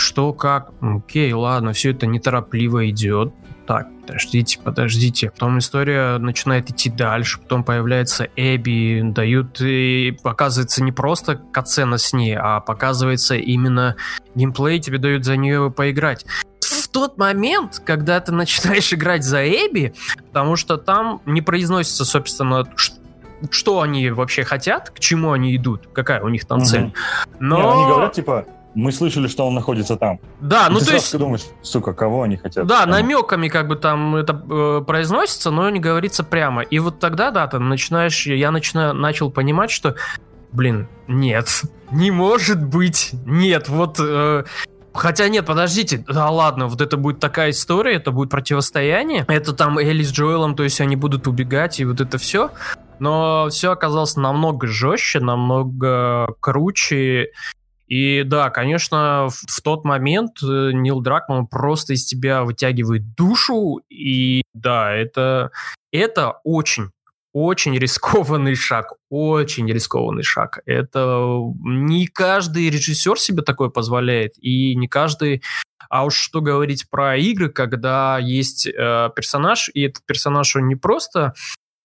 что, 0.00 0.32
как, 0.32 0.70
окей, 0.80 1.32
ладно, 1.32 1.72
все 1.72 1.90
это 1.90 2.06
неторопливо 2.06 2.88
идет, 2.90 3.32
так, 3.66 3.86
подождите, 4.00 4.58
подождите. 4.58 5.30
Потом 5.30 5.58
история 5.58 6.18
начинает 6.18 6.70
идти 6.70 6.90
дальше, 6.90 7.38
потом 7.38 7.62
появляется 7.62 8.28
Эбби, 8.34 9.00
дают 9.04 9.60
и 9.60 10.18
показывается 10.24 10.82
не 10.82 10.90
просто 10.90 11.36
катсцена 11.36 11.96
с 11.96 12.12
ней, 12.12 12.36
а 12.36 12.58
показывается 12.58 13.36
именно 13.36 13.94
геймплей, 14.34 14.80
тебе 14.80 14.98
дают 14.98 15.24
за 15.24 15.36
нее 15.36 15.70
поиграть. 15.70 16.26
В 16.60 16.88
тот 16.88 17.16
момент, 17.16 17.80
когда 17.84 18.18
ты 18.18 18.32
начинаешь 18.32 18.92
играть 18.92 19.22
за 19.22 19.46
Эбби, 19.46 19.94
потому 20.26 20.56
что 20.56 20.76
там 20.76 21.20
не 21.24 21.40
произносится, 21.40 22.04
собственно, 22.04 22.64
что 23.50 23.80
они 23.80 24.10
вообще 24.10 24.42
хотят, 24.42 24.90
к 24.90 24.98
чему 24.98 25.30
они 25.30 25.54
идут, 25.54 25.88
какая 25.92 26.20
у 26.22 26.28
них 26.28 26.44
там 26.44 26.64
цель. 26.64 26.92
Но... 27.38 27.56
Не, 27.56 27.62
они 27.62 27.84
говорят, 27.86 28.12
типа, 28.14 28.46
мы 28.74 28.92
слышали, 28.92 29.26
что 29.26 29.46
он 29.46 29.54
находится 29.54 29.96
там. 29.96 30.20
Да, 30.40 30.68
ну 30.70 30.78
то 30.78 30.92
есть... 30.92 31.10
Ты 31.10 31.18
думаешь, 31.18 31.44
сука, 31.62 31.92
кого 31.92 32.22
они 32.22 32.36
хотят? 32.36 32.66
Да, 32.66 32.82
там? 32.82 32.90
намеками 32.90 33.48
как 33.48 33.68
бы 33.68 33.76
там 33.76 34.16
это 34.16 34.32
э, 34.32 34.84
произносится, 34.86 35.50
но 35.50 35.68
не 35.70 35.80
говорится 35.80 36.22
прямо. 36.22 36.62
И 36.62 36.78
вот 36.78 36.98
тогда, 36.98 37.30
да, 37.30 37.46
ты 37.48 37.58
начинаешь, 37.58 38.26
я 38.26 38.50
начинаю, 38.50 38.94
начал 38.94 39.30
понимать, 39.30 39.70
что, 39.70 39.96
блин, 40.52 40.88
нет, 41.08 41.62
не 41.90 42.10
может 42.10 42.64
быть, 42.64 43.10
нет, 43.24 43.68
вот... 43.68 43.96
Э, 43.98 44.44
Хотя 44.92 45.28
нет, 45.28 45.46
подождите, 45.46 46.04
да 46.08 46.28
ладно, 46.30 46.66
вот 46.66 46.80
это 46.80 46.96
будет 46.96 47.20
такая 47.20 47.50
история, 47.50 47.94
это 47.94 48.10
будет 48.10 48.28
противостояние, 48.28 49.24
это 49.28 49.52
там 49.52 49.78
Элли 49.78 50.02
с 50.02 50.10
Джоэлом, 50.10 50.56
то 50.56 50.64
есть 50.64 50.80
они 50.80 50.96
будут 50.96 51.28
убегать 51.28 51.78
и 51.78 51.84
вот 51.84 52.00
это 52.00 52.18
все, 52.18 52.50
но 52.98 53.46
все 53.50 53.70
оказалось 53.70 54.16
намного 54.16 54.66
жестче, 54.66 55.20
намного 55.20 56.34
круче, 56.40 57.28
и 57.90 58.22
да, 58.22 58.50
конечно, 58.50 59.26
в, 59.28 59.34
в 59.34 59.62
тот 59.62 59.84
момент 59.84 60.38
э, 60.44 60.70
Нил 60.72 61.00
Дракман 61.00 61.48
просто 61.48 61.94
из 61.94 62.06
тебя 62.06 62.44
вытягивает 62.44 63.16
душу, 63.16 63.80
и 63.90 64.42
да, 64.54 64.94
это, 64.94 65.50
это 65.92 66.38
очень 66.44 66.90
очень 67.32 67.76
рискованный 67.78 68.54
шаг, 68.54 68.94
очень 69.08 69.70
рискованный 69.70 70.22
шаг. 70.22 70.60
Это 70.66 71.38
не 71.64 72.06
каждый 72.06 72.70
режиссер 72.70 73.18
себе 73.18 73.42
такое 73.42 73.68
позволяет, 73.68 74.32
и 74.38 74.74
не 74.74 74.88
каждый 74.88 75.42
а 75.88 76.04
уж 76.04 76.14
что 76.14 76.40
говорить 76.40 76.88
про 76.88 77.16
игры, 77.16 77.48
когда 77.48 78.18
есть 78.18 78.66
э, 78.66 79.10
персонаж, 79.16 79.68
и 79.74 79.82
этот 79.82 80.06
персонаж, 80.06 80.54
он 80.54 80.68
не 80.68 80.76
просто 80.76 81.34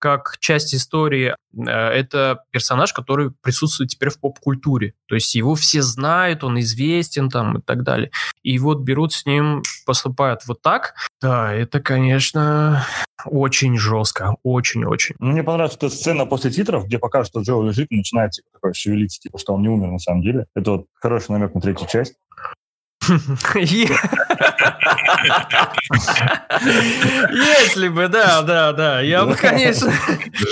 как 0.05 0.37
часть 0.39 0.75
истории, 0.75 1.35
э, 1.57 1.67
это 1.67 2.43
персонаж, 2.51 2.93
который 2.93 3.31
присутствует 3.41 3.89
теперь 3.89 4.09
в 4.09 4.19
поп-культуре. 4.19 4.93
То 5.07 5.15
есть 5.15 5.33
его 5.33 5.55
все 5.55 5.81
знают, 5.81 6.43
он 6.43 6.59
известен 6.59 7.27
там 7.31 7.57
и 7.57 7.61
так 7.61 7.81
далее. 7.81 8.11
И 8.43 8.59
вот 8.59 8.81
берут 8.81 9.13
с 9.13 9.25
ним, 9.25 9.63
поступают 9.83 10.41
вот 10.45 10.61
так. 10.61 10.93
Да, 11.19 11.51
это, 11.51 11.79
конечно, 11.79 12.85
очень 13.25 13.79
жестко, 13.79 14.35
очень-очень. 14.43 15.15
Мне 15.17 15.41
понравилась 15.41 15.75
эта 15.75 15.89
сцена 15.89 16.27
после 16.27 16.51
титров, 16.51 16.85
где 16.85 16.99
покажут, 16.99 17.29
что 17.29 17.41
Джо 17.41 17.63
лежит 17.63 17.87
и 17.89 17.97
начинает 17.97 18.33
типа, 18.33 18.75
шевелиться, 18.75 19.19
типа, 19.19 19.39
что 19.39 19.55
он 19.55 19.63
не 19.63 19.69
умер 19.69 19.87
на 19.87 19.97
самом 19.97 20.21
деле. 20.21 20.45
Это 20.53 20.69
вот 20.73 20.85
хороший 20.93 21.31
намек 21.31 21.55
на 21.55 21.61
третью 21.61 21.87
часть. 21.87 22.13
Если 26.61 27.89
бы, 27.89 28.07
да, 28.07 28.41
да, 28.41 28.71
да. 28.73 29.01
Я 29.01 29.25
бы, 29.25 29.35
конечно... 29.35 29.91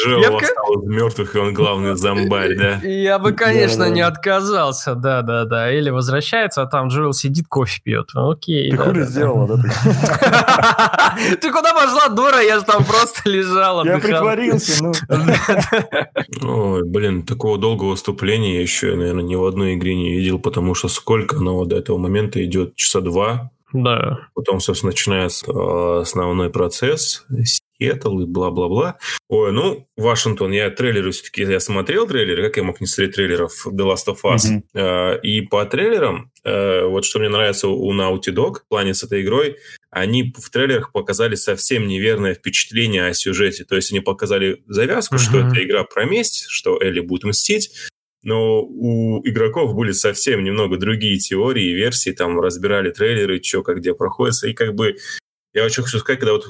Жил 0.03 0.21
остался 0.37 0.87
мертвых, 0.87 1.35
и 1.35 1.39
он 1.39 1.53
главный 1.53 1.95
зомбарь, 1.95 2.55
да? 2.55 2.75
Я 2.83 3.19
бы, 3.19 3.33
конечно, 3.33 3.89
не 3.89 4.01
отказался, 4.01 4.95
да, 4.95 5.21
да, 5.21 5.45
да. 5.45 5.71
Или 5.71 5.89
возвращается, 5.89 6.61
а 6.63 6.65
там 6.67 6.87
Джоэл 6.87 7.13
сидит, 7.13 7.47
кофе 7.47 7.81
пьет. 7.83 8.09
Окей. 8.13 8.71
Ты 8.71 8.77
хули 8.77 9.03
сделала, 9.03 9.57
да? 9.57 11.17
Ты 11.41 11.51
куда 11.51 11.73
пошла, 11.73 12.09
дура? 12.09 12.41
Я 12.41 12.59
же 12.59 12.65
там 12.65 12.83
просто 12.83 13.29
лежал, 13.29 13.85
Я 13.85 13.99
притворился, 13.99 14.83
ну. 14.83 14.93
Ой, 16.73 16.83
блин, 16.83 17.23
такого 17.23 17.57
долгого 17.57 17.91
выступления 17.91 18.55
я 18.55 18.61
еще, 18.61 18.95
наверное, 18.95 19.23
ни 19.23 19.35
в 19.35 19.45
одной 19.45 19.75
игре 19.75 19.95
не 19.95 20.13
видел, 20.13 20.39
потому 20.39 20.75
что 20.75 20.87
сколько 20.87 21.37
оно 21.37 21.65
до 21.65 21.77
этого 21.77 21.97
момента 21.97 22.43
идет 22.43 22.75
часа 22.75 23.01
два. 23.01 23.51
Да. 23.73 24.27
Потом, 24.33 24.59
собственно, 24.59 24.91
начинается 24.91 25.45
э, 25.51 26.01
основной 26.01 26.49
процесс, 26.49 27.25
Сиэтл 27.83 28.19
и 28.19 28.25
бла-бла-бла. 28.25 28.97
Ой, 29.29 29.51
ну, 29.51 29.87
Вашингтон, 29.97 30.51
я 30.51 30.69
трейлеры 30.69 31.11
все-таки, 31.11 31.41
я 31.41 31.59
смотрел 31.59 32.07
трейлеры, 32.07 32.43
как 32.43 32.57
я 32.57 32.63
мог 32.63 32.79
не 32.79 32.87
смотреть 32.87 33.15
трейлеров 33.15 33.67
The 33.67 33.93
Last 33.93 34.07
of 34.07 34.19
Us. 34.23 34.61
Mm-hmm. 34.75 35.21
И 35.21 35.41
по 35.41 35.65
трейлерам, 35.65 36.31
э, 36.43 36.85
вот 36.85 37.05
что 37.05 37.19
мне 37.19 37.29
нравится 37.29 37.67
у 37.67 37.93
Naughty 37.93 38.31
Dog 38.33 38.59
в 38.59 38.67
плане 38.67 38.93
с 38.93 39.03
этой 39.03 39.21
игрой, 39.21 39.57
они 39.89 40.33
в 40.37 40.49
трейлерах 40.49 40.91
показали 40.91 41.35
совсем 41.35 41.87
неверное 41.87 42.35
впечатление 42.35 43.07
о 43.07 43.13
сюжете. 43.13 43.63
То 43.63 43.75
есть 43.75 43.91
они 43.91 43.99
показали 43.99 44.63
завязку, 44.67 45.15
mm-hmm. 45.15 45.19
что 45.19 45.39
это 45.39 45.63
игра 45.63 45.83
про 45.83 46.05
месть, 46.05 46.45
что 46.47 46.79
Элли 46.81 46.99
будет 46.99 47.23
мстить, 47.23 47.71
но 48.23 48.63
у 48.63 49.21
игроков 49.27 49.75
были 49.75 49.91
совсем 49.91 50.43
немного 50.43 50.77
другие 50.77 51.17
теории 51.17 51.71
и 51.71 51.73
версии, 51.73 52.11
там 52.11 52.39
разбирали 52.39 52.89
трейлеры, 52.89 53.41
что 53.43 53.63
как 53.63 53.77
где 53.77 53.93
проходится, 53.93 54.47
и 54.47 54.53
как 54.53 54.73
бы 54.73 54.95
я 55.53 55.65
очень 55.65 55.83
хочу 55.83 55.99
сказать, 55.99 56.19
когда 56.19 56.33
вот 56.33 56.47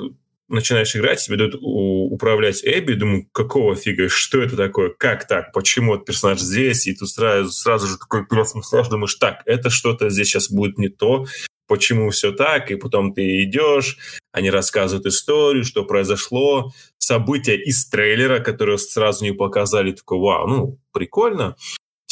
начинаешь 0.48 0.96
играть, 0.96 1.24
тебе 1.24 1.38
дают 1.38 1.56
управлять 1.60 2.62
Эбби, 2.64 2.94
думаю, 2.94 3.28
какого 3.32 3.76
фига, 3.76 4.08
что 4.10 4.42
это 4.42 4.56
такое, 4.56 4.90
как 4.90 5.28
так, 5.28 5.52
почему 5.52 5.96
этот 5.96 6.06
персонаж 6.06 6.40
здесь, 6.40 6.88
и 6.88 6.96
тут 6.96 7.10
сразу, 7.10 7.50
сразу 7.50 7.88
же 7.88 7.98
такой 7.98 8.26
переосмысляешь, 8.26 8.88
думаешь, 8.88 9.16
так, 9.16 9.42
это 9.46 9.70
что-то 9.70 10.10
здесь 10.10 10.28
сейчас 10.28 10.52
будет 10.52 10.78
не 10.78 10.90
то, 10.90 11.26
почему 11.68 12.10
все 12.10 12.32
так, 12.32 12.72
и 12.72 12.76
потом 12.76 13.14
ты 13.14 13.44
идешь, 13.44 13.98
они 14.32 14.50
рассказывают 14.50 15.06
историю, 15.06 15.64
что 15.64 15.86
произошло, 15.86 16.72
события 16.98 17.56
из 17.56 17.88
трейлера, 17.88 18.40
которые 18.40 18.78
сразу 18.78 19.26
не 19.26 19.34
показали, 19.34 19.92
такой, 19.92 20.20
вау, 20.20 20.48
ну, 20.48 20.80
прикольно 20.92 21.56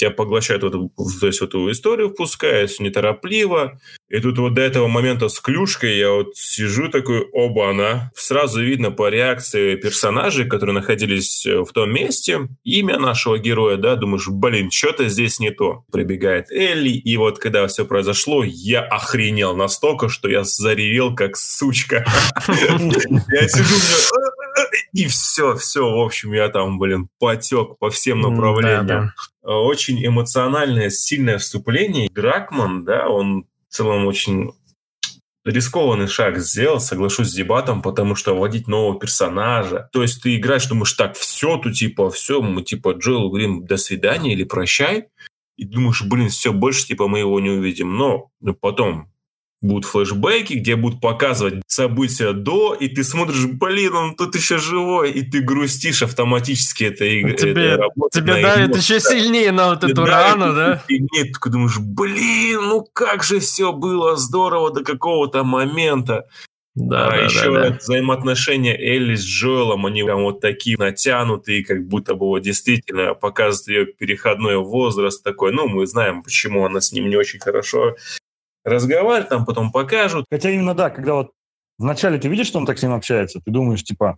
тебя 0.02 0.12
поглощают 0.12 0.64
в 0.64 0.68
эту, 0.68 0.92
то 1.20 1.28
есть 1.28 1.40
в 1.40 1.44
эту 1.44 1.72
историю 1.72 2.10
впускают 2.10 2.80
неторопливо. 2.80 3.80
И 4.10 4.20
тут 4.20 4.40
вот 4.40 4.56
до 4.56 4.62
этого 4.62 4.88
момента 4.88 5.30
с 5.30 5.40
клюшкой 5.40 5.98
я 5.98 6.12
вот 6.12 6.36
сижу 6.36 6.90
такой, 6.90 7.22
оба 7.32 7.70
она. 7.70 8.12
Сразу 8.16 8.62
видно 8.64 8.90
по 8.92 9.10
реакции 9.10 9.76
персонажей, 9.76 10.48
которые 10.48 10.74
находились 10.74 11.46
э, 11.46 11.60
в 11.60 11.72
том 11.72 11.94
месте, 11.94 12.48
имя 12.64 12.98
нашего 12.98 13.38
героя, 13.38 13.78
да, 13.78 13.96
думаешь, 13.96 14.28
блин, 14.28 14.72
что-то 14.72 15.08
здесь 15.08 15.40
не 15.40 15.52
то. 15.52 15.84
Прибегает 15.92 16.52
Элли, 16.52 16.90
и 16.90 17.18
вот 17.18 17.38
когда 17.38 17.68
все 17.68 17.86
произошло, 17.86 18.44
я 18.44 18.82
охренел 18.82 19.56
настолько, 19.56 20.10
что 20.10 20.30
я 20.30 20.44
заревел 20.44 21.16
как 21.16 21.38
сучка. 21.38 22.06
Я 22.48 23.48
сижу, 23.48 23.76
и 24.94 25.08
все, 25.08 25.56
все, 25.56 25.90
в 25.90 26.00
общем, 26.00 26.34
я 26.34 26.50
там, 26.50 26.80
блин, 26.80 27.10
потек 27.20 27.78
по 27.80 27.90
всем 27.90 28.22
направлениям. 28.22 29.12
Э, 29.44 29.52
очень 29.52 30.06
эмоциональное, 30.06 30.90
сильное 30.90 31.38
вступление. 31.38 32.10
Дракман, 32.10 32.86
да, 32.86 33.10
он 33.10 33.46
в 33.70 33.74
целом 33.74 34.06
очень 34.06 34.52
рискованный 35.44 36.08
шаг 36.08 36.38
сделал, 36.38 36.80
соглашусь 36.80 37.30
с 37.30 37.34
дебатом, 37.34 37.82
потому 37.82 38.16
что 38.16 38.36
вводить 38.36 38.68
нового 38.68 39.00
персонажа. 39.00 39.90
То 39.92 40.02
есть 40.02 40.22
ты 40.22 40.36
играешь, 40.36 40.68
думаешь, 40.68 40.94
так, 40.94 41.16
все, 41.16 41.58
тут 41.58 41.74
типа, 41.74 42.12
все, 42.12 42.42
мы 42.42 42.62
типа 42.62 42.94
Джоэл 42.98 43.30
говорим 43.30 43.66
до 43.66 43.78
свидания 43.78 44.34
или 44.34 44.44
прощай. 44.44 45.08
И 45.58 45.66
думаешь, 45.66 46.04
блин, 46.04 46.30
все, 46.30 46.54
больше 46.54 46.88
типа 46.88 47.08
мы 47.08 47.20
его 47.20 47.40
не 47.40 47.50
увидим. 47.50 47.96
Но 47.96 48.32
потом 48.62 49.12
будут 49.62 49.86
флешбеки, 49.86 50.54
где 50.54 50.76
будут 50.76 51.00
показывать 51.00 51.62
события 51.68 52.34
до, 52.34 52.74
и 52.74 52.88
ты 52.88 53.04
смотришь, 53.04 53.46
блин, 53.46 53.96
он 53.96 54.16
тут 54.16 54.36
еще 54.36 54.58
живой, 54.58 55.12
и 55.12 55.22
ты 55.22 55.42
грустишь 55.42 56.02
автоматически 56.02 56.86
это, 56.86 56.98
тебе, 56.98 57.68
это 57.74 57.88
Тебе 58.12 58.42
давит 58.42 58.76
еще 58.76 59.00
сильнее 59.00 59.52
на 59.52 59.70
вот 59.70 59.84
эту 59.84 60.06
рану, 60.06 60.54
да? 60.54 60.84
И 60.88 61.00
нет, 61.00 61.34
ты 61.42 61.50
думаешь, 61.50 61.78
блин, 61.78 62.62
ну 62.70 62.88
как 62.92 63.24
же 63.24 63.40
все 63.40 63.72
было 63.72 64.16
здорово 64.16 64.72
до 64.72 64.84
какого-то 64.84 65.44
момента. 65.44 66.26
Да, 66.74 67.08
а 67.08 67.12
да, 67.12 67.16
еще 67.18 67.52
да, 67.52 67.70
да. 67.70 67.78
взаимоотношения 67.78 68.74
Элли 68.78 69.16
с 69.16 69.26
Джоэлом, 69.26 69.86
они 69.86 70.04
прям 70.04 70.24
вот 70.24 70.40
такие 70.40 70.78
натянутые, 70.78 71.66
как 71.66 71.86
будто 71.86 72.16
бы 72.16 72.28
вот 72.28 72.40
действительно 72.40 73.14
показывают 73.14 73.68
ее 73.68 73.86
переходной 73.94 74.56
возраст 74.56 75.22
такой. 75.22 75.52
Ну, 75.52 75.68
мы 75.68 75.86
знаем, 75.86 76.24
почему 76.24 76.66
она 76.66 76.80
с 76.80 76.94
ним 76.94 77.10
не 77.10 77.18
очень 77.18 77.40
хорошо 77.40 77.98
разговаривать, 78.64 79.30
там 79.30 79.46
потом 79.46 79.72
покажут. 79.72 80.26
Хотя 80.30 80.50
именно 80.50 80.74
да, 80.74 80.90
когда 80.90 81.14
вот 81.16 81.32
вначале 81.78 82.20
ты 82.20 82.28
видишь, 82.28 82.48
что 82.48 82.60
он 82.60 82.66
так 82.66 82.78
с 82.78 82.84
ним 82.84 82.94
общается, 82.94 83.40
ты 83.44 83.52
думаешь, 83.52 83.84
типа, 83.84 84.18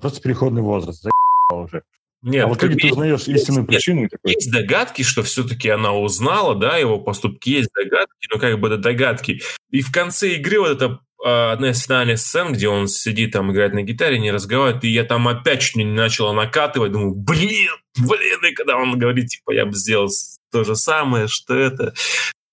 просто 0.00 0.20
переходный 0.20 0.62
возраст, 0.62 1.02
за 1.02 1.10
уже. 1.52 1.82
Нет, 2.22 2.46
а 2.46 2.48
вот 2.48 2.58
итоге 2.58 2.76
ты 2.76 2.90
узнаешь 2.90 3.28
истинную 3.28 3.66
причину. 3.66 4.00
Нет, 4.02 4.12
такой... 4.12 4.32
Есть 4.32 4.50
догадки, 4.50 5.02
что 5.02 5.22
все-таки 5.22 5.68
она 5.68 5.92
узнала, 5.92 6.54
да, 6.54 6.78
его 6.78 6.98
поступки, 6.98 7.50
есть 7.50 7.68
догадки, 7.74 8.28
но 8.32 8.40
как 8.40 8.58
бы 8.58 8.68
это 8.68 8.78
догадки. 8.78 9.42
И 9.70 9.82
в 9.82 9.92
конце 9.92 10.36
игры 10.36 10.60
вот 10.60 10.70
это 10.70 11.00
а, 11.22 11.52
одна 11.52 11.70
из 11.70 11.82
финальных 11.82 12.18
сцен, 12.18 12.52
где 12.52 12.68
он 12.68 12.88
сидит 12.88 13.32
там, 13.32 13.52
играет 13.52 13.74
на 13.74 13.82
гитаре, 13.82 14.18
не 14.18 14.30
разговаривает, 14.30 14.84
и 14.84 14.88
я 14.88 15.04
там 15.04 15.28
опять 15.28 15.60
чуть 15.60 15.76
не 15.76 15.84
начала 15.84 16.32
накатывать, 16.32 16.92
думаю, 16.92 17.14
блин, 17.14 17.72
блин, 17.98 18.44
и 18.50 18.54
когда 18.54 18.76
он 18.76 18.98
говорит, 18.98 19.28
типа, 19.28 19.52
я 19.52 19.66
бы 19.66 19.74
сделал 19.74 20.08
то 20.50 20.64
же 20.64 20.76
самое, 20.76 21.28
что 21.28 21.54
это, 21.54 21.92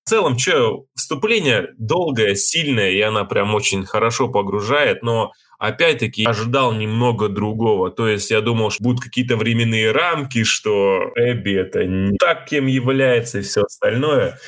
В 0.04 0.10
целом, 0.10 0.38
что, 0.38 0.86
вступление 0.96 1.70
долгое, 1.78 2.36
сильное, 2.36 2.92
и 2.92 3.02
она 3.02 3.24
прям 3.24 3.54
очень 3.56 3.86
хорошо 3.86 4.28
погружает, 4.30 5.04
но 5.04 5.32
опять-таки 5.60 6.26
ожидал 6.26 6.74
немного 6.74 7.30
другого. 7.30 7.92
То 7.92 8.08
есть 8.08 8.32
я 8.32 8.42
думал, 8.42 8.72
что 8.72 8.84
будут 8.84 9.02
какие-то 9.02 9.38
временные 9.38 9.92
рамки, 9.92 10.44
что 10.44 11.12
Эбби 11.16 11.54
это 11.54 11.86
не 11.86 12.18
так, 12.18 12.46
кем 12.46 12.66
является 12.66 13.40
и 13.40 13.44
все 13.44 13.62
остальное. 13.62 14.40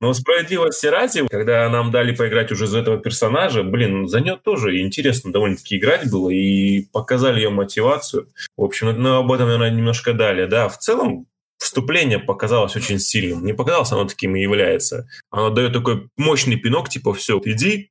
Но 0.00 0.12
справедливости 0.12 0.86
ради, 0.86 1.26
когда 1.26 1.68
нам 1.68 1.90
дали 1.90 2.14
поиграть 2.14 2.52
уже 2.52 2.68
за 2.68 2.78
этого 2.78 2.98
персонажа, 2.98 3.64
блин, 3.64 4.06
за 4.06 4.20
нее 4.20 4.36
тоже 4.36 4.80
интересно 4.80 5.32
довольно-таки 5.32 5.78
играть 5.78 6.08
было, 6.08 6.30
и 6.30 6.82
показали 6.92 7.40
ее 7.40 7.50
мотивацию. 7.50 8.28
В 8.56 8.62
общем, 8.62 8.94
ну, 9.02 9.16
об 9.16 9.32
этом, 9.32 9.46
наверное, 9.46 9.70
немножко 9.70 10.12
далее. 10.12 10.46
Да, 10.46 10.68
в 10.68 10.78
целом, 10.78 11.26
вступление 11.58 12.18
показалось 12.18 12.76
очень 12.76 12.98
сильным. 12.98 13.44
Не 13.44 13.52
показалось 13.52 13.92
оно 13.92 14.04
таким 14.04 14.36
и 14.36 14.40
является. 14.40 15.08
Оно 15.30 15.50
дает 15.50 15.72
такой 15.72 16.08
мощный 16.16 16.56
пинок, 16.56 16.88
типа, 16.88 17.12
все, 17.12 17.40
иди, 17.44 17.90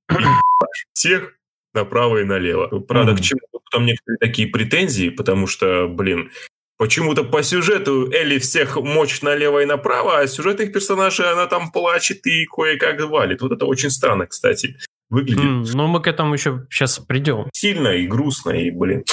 всех 0.93 1.33
направо 1.73 2.21
и 2.21 2.23
налево. 2.23 2.79
Правда, 2.79 3.11
mm-hmm. 3.11 3.17
к 3.17 3.21
чему 3.21 3.41
потом 3.71 3.85
некоторые 3.85 4.17
такие 4.19 4.47
претензии, 4.47 5.09
потому 5.09 5.47
что, 5.47 5.87
блин, 5.87 6.31
Почему-то 6.79 7.23
по 7.23 7.41
сюжету 7.41 8.11
Элли 8.11 8.37
всех 8.37 8.75
мочит 8.77 9.23
налево 9.23 9.63
и 9.63 9.65
направо, 9.65 10.19
а 10.19 10.27
сюжет 10.27 10.59
их 10.59 10.71
персонажей, 10.71 11.25
она 11.31 11.47
там 11.47 11.71
плачет 11.71 12.23
и 12.27 12.45
кое-как 12.45 13.01
валит. 13.09 13.41
Вот 13.41 13.51
это 13.51 13.65
очень 13.65 13.89
странно, 13.89 14.27
кстати, 14.27 14.77
выглядит. 15.09 15.43
Mm, 15.43 15.65
ну, 15.73 15.87
мы 15.87 16.03
к 16.03 16.07
этому 16.07 16.35
еще 16.35 16.67
сейчас 16.69 16.99
придем. 16.99 17.49
Сильно 17.51 17.87
и 17.87 18.05
грустно, 18.05 18.51
и, 18.51 18.69
блин, 18.69 19.05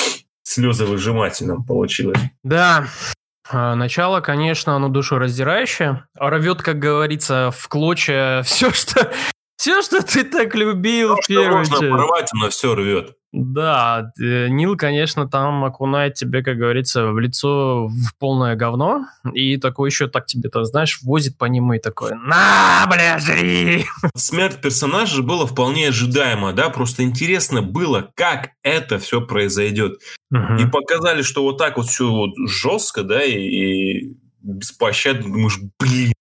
слезы 0.42 0.84
выжимательным 0.84 1.64
получилось. 1.64 2.18
Да, 2.42 2.86
Начало, 3.52 4.20
конечно, 4.20 4.74
оно 4.74 4.88
душераздирающее. 4.88 6.06
Рвет, 6.18 6.62
как 6.62 6.78
говорится, 6.78 7.50
в 7.56 7.68
клочья 7.68 8.42
все, 8.42 8.72
что 8.72 9.12
все, 9.56 9.82
что 9.82 10.02
ты 10.02 10.24
так 10.24 10.54
любил 10.54 11.16
в 11.16 11.26
первую 11.26 11.64
часть. 11.64 11.80
порвать, 11.80 12.28
оно 12.34 12.48
все 12.50 12.74
рвет. 12.74 13.14
Да, 13.36 14.12
э, 14.20 14.46
Нил, 14.48 14.76
конечно, 14.76 15.28
там 15.28 15.64
окунает 15.64 16.14
тебе, 16.14 16.44
как 16.44 16.56
говорится, 16.56 17.08
в 17.08 17.18
лицо 17.18 17.88
в 17.88 18.16
полное 18.20 18.54
говно, 18.54 19.06
и 19.32 19.56
такой 19.56 19.88
еще 19.90 20.06
так 20.06 20.26
тебе-то, 20.26 20.62
знаешь, 20.62 21.00
возит 21.02 21.36
по 21.36 21.46
нему 21.46 21.72
и 21.72 21.80
такой, 21.80 22.12
на, 22.14 22.86
бля, 22.88 23.18
жри! 23.18 23.86
Смерть 24.14 24.60
персонажа 24.60 25.22
была 25.22 25.46
вполне 25.46 25.88
ожидаема, 25.88 26.52
да, 26.52 26.70
просто 26.70 27.02
интересно 27.02 27.60
было, 27.60 28.08
как 28.14 28.50
это 28.62 29.00
все 29.00 29.20
произойдет. 29.20 29.98
Угу. 30.30 30.54
И 30.60 30.66
показали, 30.66 31.22
что 31.22 31.42
вот 31.42 31.58
так 31.58 31.76
вот 31.76 31.86
все 31.86 32.08
вот 32.08 32.30
жестко, 32.48 33.02
да, 33.02 33.24
и, 33.24 33.32
и 33.32 34.16
беспощадно, 34.42 35.24
думаешь, 35.24 35.58
блин, 35.80 36.12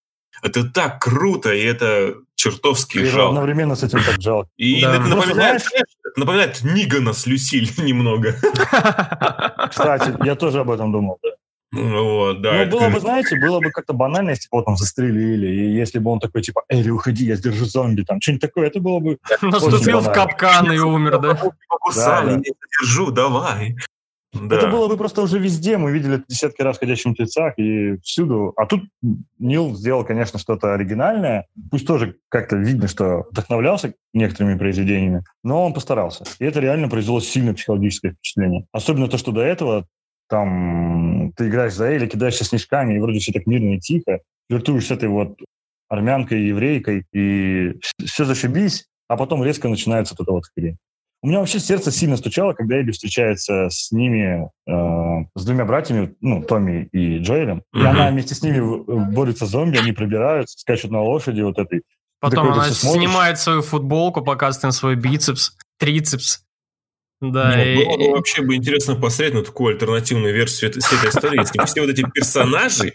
это 0.41 0.63
так 0.63 0.99
круто, 0.99 1.53
и 1.53 1.63
это 1.63 2.15
чертовски 2.35 2.97
и 2.97 3.05
жалко. 3.05 3.29
одновременно 3.29 3.75
с 3.75 3.83
этим 3.83 4.03
так 4.03 4.21
жалко. 4.21 4.49
И 4.57 4.81
да. 4.81 4.95
это 4.95 5.05
напоминает, 5.05 5.61
знаешь... 5.61 5.85
напоминает 6.15 6.63
Нигана 6.63 7.13
с 7.13 7.25
Люсиль 7.25 7.69
немного. 7.77 8.35
Кстати, 9.69 10.15
я 10.25 10.35
тоже 10.35 10.59
об 10.59 10.71
этом 10.71 10.91
думал, 10.91 11.19
да. 11.23 11.29
Ну, 11.75 12.03
вот, 12.03 12.41
да. 12.41 12.51
Ну, 12.51 12.57
это... 12.59 12.71
было 12.71 12.89
бы, 12.89 12.99
знаете, 12.99 13.35
было 13.35 13.59
бы 13.59 13.71
как-то 13.71 13.93
банально, 13.93 14.29
если 14.29 14.47
бы 14.51 14.57
его 14.57 14.63
там 14.63 14.77
застрелили, 14.77 15.47
и 15.47 15.75
если 15.75 15.97
бы 15.97 16.11
он 16.11 16.19
такой, 16.19 16.43
типа, 16.43 16.63
Эли, 16.69 16.91
уходи, 16.91 17.25
я 17.25 17.35
сдержу 17.35 17.65
зомби, 17.65 18.03
там, 18.03 18.21
что-нибудь 18.21 18.41
такое, 18.41 18.67
это 18.67 18.79
было 18.79 18.99
бы... 18.99 19.17
Наступил 19.41 20.01
в 20.01 20.11
капкан 20.11 20.71
и 20.71 20.77
умер, 20.77 21.17
да? 21.17 21.33
Покусали, 21.69 22.33
я 22.33 22.53
держу, 22.79 23.09
давай. 23.09 23.75
Да. 24.33 24.57
Это 24.57 24.67
было 24.67 24.87
бы 24.87 24.97
просто 24.97 25.21
уже 25.21 25.37
везде, 25.37 25.77
мы 25.77 25.91
видели 25.91 26.15
это 26.15 26.25
десятки 26.27 26.61
раз 26.61 26.77
в 26.77 26.79
«Ходячих 26.79 27.05
мертвецах» 27.05 27.53
и 27.57 27.97
всюду. 27.97 28.53
А 28.57 28.65
тут 28.65 28.81
Нил 29.37 29.75
сделал, 29.75 30.03
конечно, 30.03 30.39
что-то 30.39 30.73
оригинальное. 30.73 31.45
Пусть 31.69 31.85
тоже 31.85 32.15
как-то 32.29 32.55
видно, 32.55 32.87
что 32.87 33.27
вдохновлялся 33.31 33.93
некоторыми 34.13 34.57
произведениями, 34.57 35.23
но 35.43 35.63
он 35.63 35.73
постарался. 35.73 36.23
И 36.39 36.45
это 36.45 36.59
реально 36.59 36.89
произвело 36.89 37.19
сильное 37.19 37.53
психологическое 37.53 38.13
впечатление. 38.13 38.65
Особенно 38.71 39.07
то, 39.07 39.17
что 39.17 39.31
до 39.31 39.41
этого 39.41 39.85
там 40.29 41.31
ты 41.35 41.47
играешь 41.47 41.73
за 41.73 41.91
Эли, 41.95 42.07
кидаешься 42.07 42.43
снежками, 42.43 42.95
и 42.95 42.99
вроде 42.99 43.19
все 43.19 43.33
так 43.33 43.45
мирно 43.45 43.75
и 43.75 43.79
тихо, 43.79 44.19
флиртуешь 44.49 44.87
с 44.87 44.91
этой 44.91 45.09
вот 45.09 45.37
армянкой, 45.89 46.47
еврейкой, 46.47 47.05
и 47.13 47.73
все 48.03 48.25
зашибись, 48.25 48.87
а 49.07 49.15
потом 49.15 49.43
резко 49.43 49.69
начинается 49.69 50.15
вот 50.17 50.23
эта 50.23 50.31
вот 50.31 50.43
хрень. 50.55 50.77
У 51.23 51.27
меня 51.27 51.39
вообще 51.39 51.59
сердце 51.59 51.89
сильно 51.89 52.17
стучало, 52.17 52.51
когда 52.51 52.81
Эбби 52.81 52.91
встречается 52.91 53.69
с 53.69 53.93
ними, 53.93 54.49
э, 54.67 55.25
с 55.35 55.45
двумя 55.45 55.63
братьями, 55.63 56.13
ну, 56.19 56.43
Томми 56.43 56.89
и 56.91 57.19
Джоэлем. 57.19 57.63
Mm-hmm. 57.73 57.81
И 57.81 57.85
она 57.85 58.09
вместе 58.09 58.35
с 58.35 58.41
ними 58.41 58.59
борется 59.13 59.45
с 59.45 59.49
зомби, 59.49 59.77
они 59.77 59.93
пробираются, 59.93 60.59
скачут 60.59 60.91
на 60.91 61.01
лошади 61.01 61.39
вот 61.39 61.57
этой. 61.57 61.83
Потом 62.19 62.51
она 62.51 62.69
снимает 62.71 63.39
свою 63.39 63.61
футболку, 63.61 64.21
показывает 64.21 64.65
им 64.65 64.71
свой 64.73 64.95
бицепс, 64.97 65.55
трицепс. 65.77 66.43
Да, 67.21 67.53
ну, 67.55 67.63
и... 67.63 67.75
Было 67.77 67.97
бы 67.97 68.11
вообще 68.17 68.41
бы 68.41 68.55
интересно 68.55 68.95
посмотреть 68.95 69.33
на 69.33 69.43
такую 69.43 69.75
альтернативную 69.75 70.33
версию 70.33 70.71
этой, 70.71 70.79
этой 70.79 71.09
истории, 71.09 71.39
если 71.39 71.65
все 71.65 71.81
вот 71.81 71.89
эти 71.89 72.03
персонажи 72.13 72.93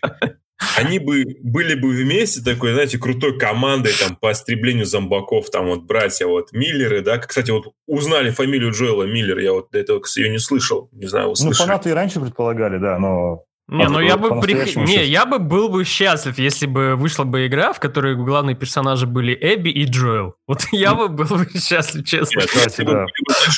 они 0.76 0.98
бы 0.98 1.24
были 1.42 1.74
бы 1.74 1.90
вместе 1.90 2.42
такой, 2.42 2.72
знаете, 2.72 2.98
крутой 2.98 3.38
командой 3.38 3.92
там 3.98 4.16
по 4.16 4.32
истреблению 4.32 4.86
зомбаков, 4.86 5.50
там 5.50 5.66
вот 5.66 5.82
братья 5.84 6.26
вот 6.26 6.52
Миллеры, 6.52 7.00
да, 7.00 7.18
кстати, 7.18 7.50
вот 7.50 7.72
узнали 7.86 8.30
фамилию 8.30 8.72
Джоэла 8.72 9.04
Миллер, 9.04 9.38
я 9.38 9.52
вот 9.52 9.70
до 9.70 9.78
этого, 9.78 10.00
кстати, 10.00 10.26
ее 10.26 10.30
не 10.30 10.38
слышал, 10.38 10.88
не 10.92 11.06
знаю, 11.06 11.28
услышали. 11.28 11.66
Ну, 11.66 11.66
фанаты 11.66 11.90
и 11.90 11.92
раньше 11.92 12.20
предполагали, 12.20 12.78
да, 12.78 12.98
но 12.98 13.44
не, 13.68 13.86
ну 13.86 14.00
я 14.00 14.16
бы 14.16 14.40
при... 14.40 14.54
не, 14.86 15.04
я 15.04 15.26
бы 15.26 15.38
был 15.38 15.68
бы 15.68 15.84
счастлив, 15.84 16.38
если 16.38 16.64
бы 16.64 16.96
вышла 16.96 17.24
бы 17.24 17.46
игра, 17.46 17.74
в 17.74 17.80
которой 17.80 18.16
главные 18.16 18.56
персонажи 18.56 19.06
были 19.06 19.36
Эбби 19.38 19.68
и 19.68 19.84
Джоэл. 19.84 20.36
Вот 20.46 20.62
я 20.72 20.94
бы 20.94 21.08
был 21.08 21.26
бы 21.26 21.46
счастлив, 21.54 22.06
честно. 22.06 22.40
Нет, 22.40 22.74
да. 22.78 23.04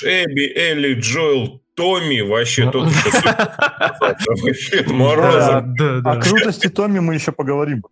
Эбби, 0.03 0.53
Элли, 0.57 0.95
Джоэл, 0.95 1.63
Томми 1.81 2.21
вообще 2.21 2.71
тот 2.71 2.89
вообще 4.43 4.85
мороза. 4.89 5.65
О 6.05 6.17
крутости 6.21 6.69
Томми 6.69 6.99
мы 6.99 7.15
еще 7.15 7.33
поговорим. 7.33 7.83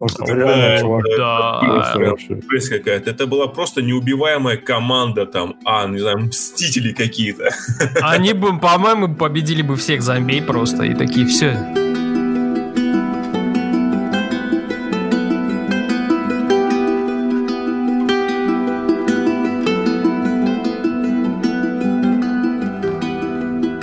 Да, 1.16 1.60
какая-то. 2.68 3.10
Это 3.10 3.26
была 3.26 3.46
просто 3.46 3.80
неубиваемая 3.80 4.58
команда 4.58 5.24
там, 5.24 5.56
а, 5.64 5.86
не 5.86 5.98
знаю, 5.98 6.18
мстители 6.18 6.92
какие-то. 6.92 7.48
Они 8.02 8.34
бы, 8.34 8.58
по-моему, 8.58 9.14
победили 9.14 9.62
бы 9.62 9.76
всех 9.76 10.02
зомби 10.02 10.40
просто 10.40 10.82
и 10.82 10.94
такие, 10.94 11.26
все, 11.26 11.56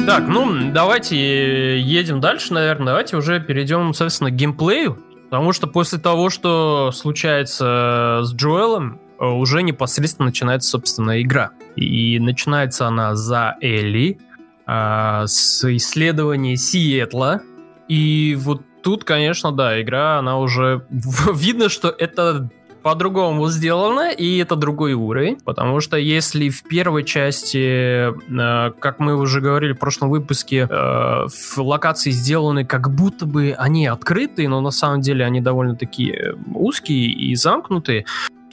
Так, 0.06 0.28
ну, 0.28 0.72
давайте 0.72 1.80
едем 1.80 2.22
дальше, 2.22 2.54
наверное. 2.54 2.88
Давайте 2.88 3.18
уже 3.18 3.40
перейдем, 3.40 3.92
собственно, 3.96 4.30
к 4.30 4.36
геймплею. 4.36 5.00
Потому 5.32 5.52
что 5.52 5.66
после 5.66 5.98
того, 5.98 6.30
что 6.30 6.92
случается 6.94 8.22
с 8.24 8.32
Джоэлом, 8.36 9.00
э, 9.20 9.26
уже 9.26 9.64
непосредственно 9.64 10.28
начинается, 10.28 10.70
собственно, 10.70 11.20
игра. 11.22 11.52
И 11.76 12.20
начинается 12.20 12.86
она 12.86 13.16
за 13.16 13.56
Элли, 13.62 14.20
э, 14.68 15.24
с 15.26 15.76
исследования 15.76 16.56
Сиэтла. 16.56 17.42
И 17.88 18.38
вот 18.40 18.62
тут, 18.84 19.06
конечно, 19.06 19.52
да, 19.52 19.82
игра, 19.82 20.20
она 20.20 20.38
уже... 20.38 20.86
Видно, 21.34 21.68
что 21.68 21.90
это 21.90 22.52
по-другому 22.86 23.50
сделано, 23.50 24.12
и 24.12 24.38
это 24.38 24.56
другой 24.56 24.94
уровень, 24.94 25.40
потому 25.44 25.80
что 25.80 25.98
если 25.98 26.50
в 26.50 26.62
первой 26.62 27.04
части, 27.04 27.58
э, 27.58 28.72
как 28.80 29.00
мы 29.00 29.16
уже 29.16 29.42
говорили 29.42 29.74
в 29.74 29.80
прошлом 29.80 30.12
выпуске, 30.12 30.68
э, 30.70 31.28
локации 31.58 32.12
сделаны 32.12 32.64
как 32.64 32.94
будто 32.94 33.26
бы 33.26 33.56
они 33.58 33.88
открытые, 33.88 34.50
но 34.50 34.62
на 34.62 34.70
самом 34.70 35.02
деле 35.02 35.26
они 35.26 35.42
довольно 35.42 35.76
такие 35.76 36.36
узкие 36.54 37.08
и 37.08 37.34
замкнутые, 37.34 38.06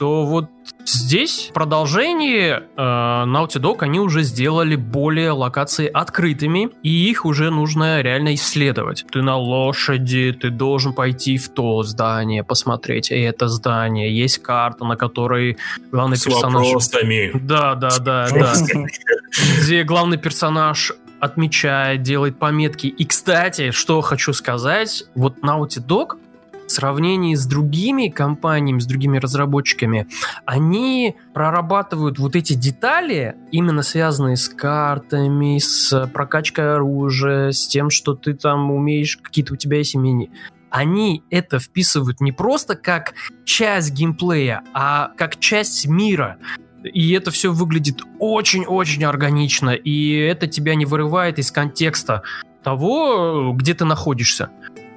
то 0.03 0.25
вот 0.25 0.51
здесь 0.85 1.51
в 1.51 1.53
продолжении 1.53 2.51
э, 2.51 2.61
Naughty 2.77 3.61
Dog 3.61 3.77
они 3.83 4.01
уже 4.01 4.25
сделали 4.25 4.75
более 4.75 5.31
локации 5.31 5.87
открытыми, 5.87 6.71
и 6.83 7.09
их 7.09 7.25
уже 7.25 7.51
нужно 7.51 8.01
реально 8.01 8.35
исследовать. 8.35 9.07
Ты 9.13 9.23
на 9.23 9.37
лошади, 9.37 10.33
ты 10.33 10.51
должен 10.51 10.93
пойти 10.93 11.39
в 11.39 11.51
то 11.51 11.85
здание, 11.85 12.43
посмотреть 12.43 13.13
это 13.13 13.47
здание. 13.47 14.13
Есть 14.13 14.39
карта, 14.39 14.85
на 14.85 14.97
которой 14.97 15.57
главный 15.93 16.17
С 16.17 16.25
персонаж... 16.25 16.67
вопросами. 16.67 17.31
Да, 17.35 17.77
да, 17.77 17.97
да, 18.01 18.29
да. 18.29 18.55
Где 19.63 19.85
главный 19.85 20.19
персонаж 20.19 20.91
отмечает, 21.21 22.03
делает 22.03 22.41
пометки. 22.41 22.89
И, 22.89 23.05
кстати, 23.05 23.71
что 23.71 24.01
хочу 24.01 24.33
сказать, 24.33 25.05
вот 25.15 25.39
Naughty 25.45 25.79
Dog 25.81 26.19
в 26.67 26.71
сравнении 26.71 27.35
с 27.35 27.47
другими 27.47 28.09
компаниями, 28.09 28.79
с 28.79 28.87
другими 28.87 29.19
разработчиками, 29.19 30.07
они 30.47 31.17
прорабатывают 31.35 32.19
вот 32.19 32.37
эти 32.37 32.55
детали, 32.55 33.37
именно 33.51 33.83
связанные 33.83 34.37
с 34.37 34.49
картами, 34.49 35.59
с 35.59 36.07
прокачкой 36.13 36.75
оружия, 36.75 37.53
с 37.53 37.67
тем, 37.67 37.91
что 37.91 38.15
ты 38.15 38.35
там 38.35 38.71
умеешь, 38.71 39.17
какие-то 39.17 39.55
у 39.55 39.57
тебя 39.57 39.79
есть 39.79 39.95
имени 39.95 40.31
они 40.73 41.23
это 41.29 41.59
вписывают 41.59 42.23
не 42.23 42.33
просто 42.33 42.77
как 42.77 43.13
часть 43.45 43.93
геймплея, 43.93 44.63
а 44.73 45.13
как 45.19 45.39
часть 45.39 45.87
мира. 45.87 46.39
И 46.83 47.13
это 47.13 47.31
все 47.31 47.53
выглядит 47.53 48.01
очень-очень 48.19 49.05
органично, 49.05 49.71
и 49.71 50.17
это 50.17 50.47
тебя 50.47 50.75
не 50.75 50.87
вырывает 50.87 51.39
из 51.39 51.53
контекста 51.53 52.23
того, 52.65 53.53
где 53.55 53.75
ты 53.75 53.85
находишься. 53.85 54.51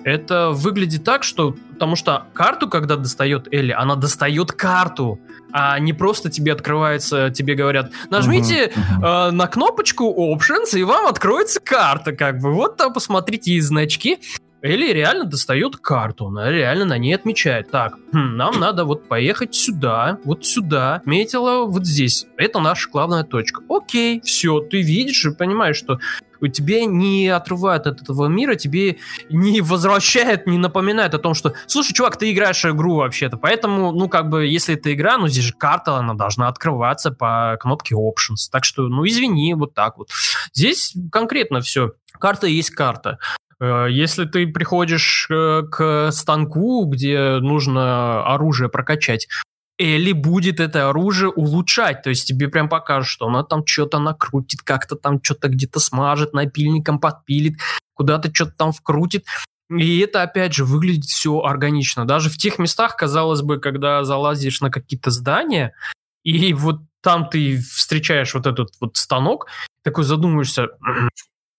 Это 0.06 0.52
выглядит 0.52 1.04
так, 1.04 1.24
что... 1.24 1.56
Потому 1.74 1.98
что 1.98 2.28
карту, 2.34 2.70
когда 2.70 2.96
достает 2.96 3.52
Элли, 3.52 3.72
она 3.72 3.96
достает 3.96 4.54
карту, 4.54 5.20
а 5.52 5.78
не 5.80 5.92
просто 5.92 6.30
тебе 6.30 6.54
открывается, 6.54 7.32
тебе 7.32 7.56
говорят, 7.56 7.92
нажмите 8.10 8.68
uh-huh, 8.68 9.28
Э, 9.28 9.32
на 9.32 9.48
кнопочку 9.48 10.14
Options, 10.34 10.78
и 10.78 10.84
вам 10.84 11.08
откроется 11.08 11.60
карта, 11.60 12.14
как 12.14 12.40
бы. 12.40 12.54
Вот 12.54 12.78
там 12.78 12.94
посмотрите 12.94 13.52
и 13.54 13.60
значки. 13.60 14.20
Элли 14.62 14.92
реально 14.92 15.26
достает 15.26 15.78
карту, 15.78 16.28
она 16.28 16.50
реально 16.50 16.86
на 16.86 16.98
ней 16.98 17.14
отмечает. 17.14 17.70
Так, 17.70 17.98
хм, 18.12 18.36
нам 18.36 18.60
надо 18.60 18.86
вот 18.86 19.08
поехать 19.08 19.54
сюда, 19.54 20.18
вот 20.24 20.44
сюда, 20.44 21.04
метила 21.06 21.66
вот 21.66 21.86
здесь. 21.86 22.26
Это 22.38 22.60
наша 22.60 22.90
главная 22.90 23.24
точка. 23.24 23.62
Окей, 23.70 24.22
все, 24.22 24.60
ты 24.62 24.82
видишь 24.82 25.24
и 25.26 25.36
понимаешь, 25.36 25.76
что 25.76 26.00
тебя 26.48 26.86
не 26.86 27.28
отрывает 27.30 27.88
от 27.88 28.02
этого 28.02 28.28
мира, 28.28 28.56
тебе 28.56 28.98
не 29.30 29.62
возвращает, 29.62 30.48
не 30.48 30.58
напоминает 30.58 31.14
о 31.14 31.20
том, 31.20 31.34
что, 31.34 31.54
слушай, 31.68 31.94
чувак, 31.94 32.18
ты 32.18 32.32
играешь 32.32 32.66
игру 32.66 32.96
вообще-то, 32.96 33.38
поэтому, 33.38 33.92
ну, 33.92 34.10
как 34.10 34.30
бы, 34.30 34.46
если 34.46 34.76
это 34.76 34.94
игра, 34.94 35.18
ну, 35.18 35.28
здесь 35.28 35.46
же 35.46 35.54
карта, 35.54 35.98
она 35.98 36.14
должна 36.14 36.48
открываться 36.48 37.12
по 37.12 37.58
кнопке 37.60 37.96
Options, 37.96 38.50
так 38.52 38.64
что, 38.64 38.84
ну, 38.84 39.06
извини, 39.06 39.54
вот 39.54 39.74
так 39.74 39.98
вот. 39.98 40.10
Здесь 40.54 40.94
конкретно 41.12 41.62
все. 41.62 41.94
Карта 42.20 42.48
есть 42.48 42.72
карта. 42.72 43.20
Э, 43.60 43.88
если 43.90 44.26
ты 44.26 44.48
приходишь 44.48 45.28
э, 45.30 45.64
к 45.70 46.12
станку, 46.12 46.86
где 46.86 47.38
нужно 47.40 48.26
оружие 48.26 48.70
прокачать, 48.70 49.28
Элли 49.78 50.14
будет 50.14 50.60
это 50.60 50.90
оружие 50.90 51.30
улучшать. 51.30 52.02
То 52.02 52.10
есть 52.10 52.28
тебе 52.28 52.48
прям 52.48 52.70
покажут, 52.70 53.10
что 53.10 53.28
она 53.28 53.44
там 53.44 53.66
что-то 53.66 54.00
накрутит, 54.00 54.62
как-то 54.62 54.96
там 54.96 55.20
что-то 55.22 55.50
где-то 55.50 55.80
смажет, 55.80 56.34
напильником 56.34 57.00
подпилит, 57.00 57.60
куда-то 57.94 58.34
что-то 58.34 58.54
там 58.58 58.72
вкрутит. 58.72 59.26
И 59.70 60.00
это, 60.00 60.22
опять 60.22 60.54
же, 60.54 60.64
выглядит 60.64 61.06
все 61.06 61.40
органично. 61.42 62.06
Даже 62.06 62.30
в 62.30 62.38
тех 62.38 62.60
местах, 62.60 62.96
казалось 62.96 63.42
бы, 63.42 63.60
когда 63.60 64.04
залазишь 64.04 64.62
на 64.62 64.70
какие-то 64.70 65.10
здания, 65.10 65.74
и 66.24 66.54
вот 66.54 66.82
там 67.02 67.30
ты 67.30 67.58
встречаешь 67.58 68.34
вот 68.34 68.46
этот 68.46 68.70
вот 68.80 68.98
станок, 68.98 69.48
такой 69.84 70.04
задумаешься, 70.04 70.70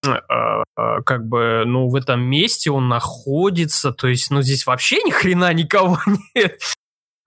а, 0.04 0.62
а, 0.76 1.02
как 1.02 1.26
бы, 1.26 1.64
ну, 1.66 1.88
в 1.88 1.96
этом 1.96 2.20
месте 2.20 2.70
он 2.70 2.88
находится, 2.88 3.92
то 3.92 4.08
есть, 4.08 4.30
ну, 4.30 4.42
здесь 4.42 4.66
вообще 4.66 5.02
ни 5.02 5.10
хрена 5.10 5.52
никого 5.52 5.98
нет. 6.34 6.60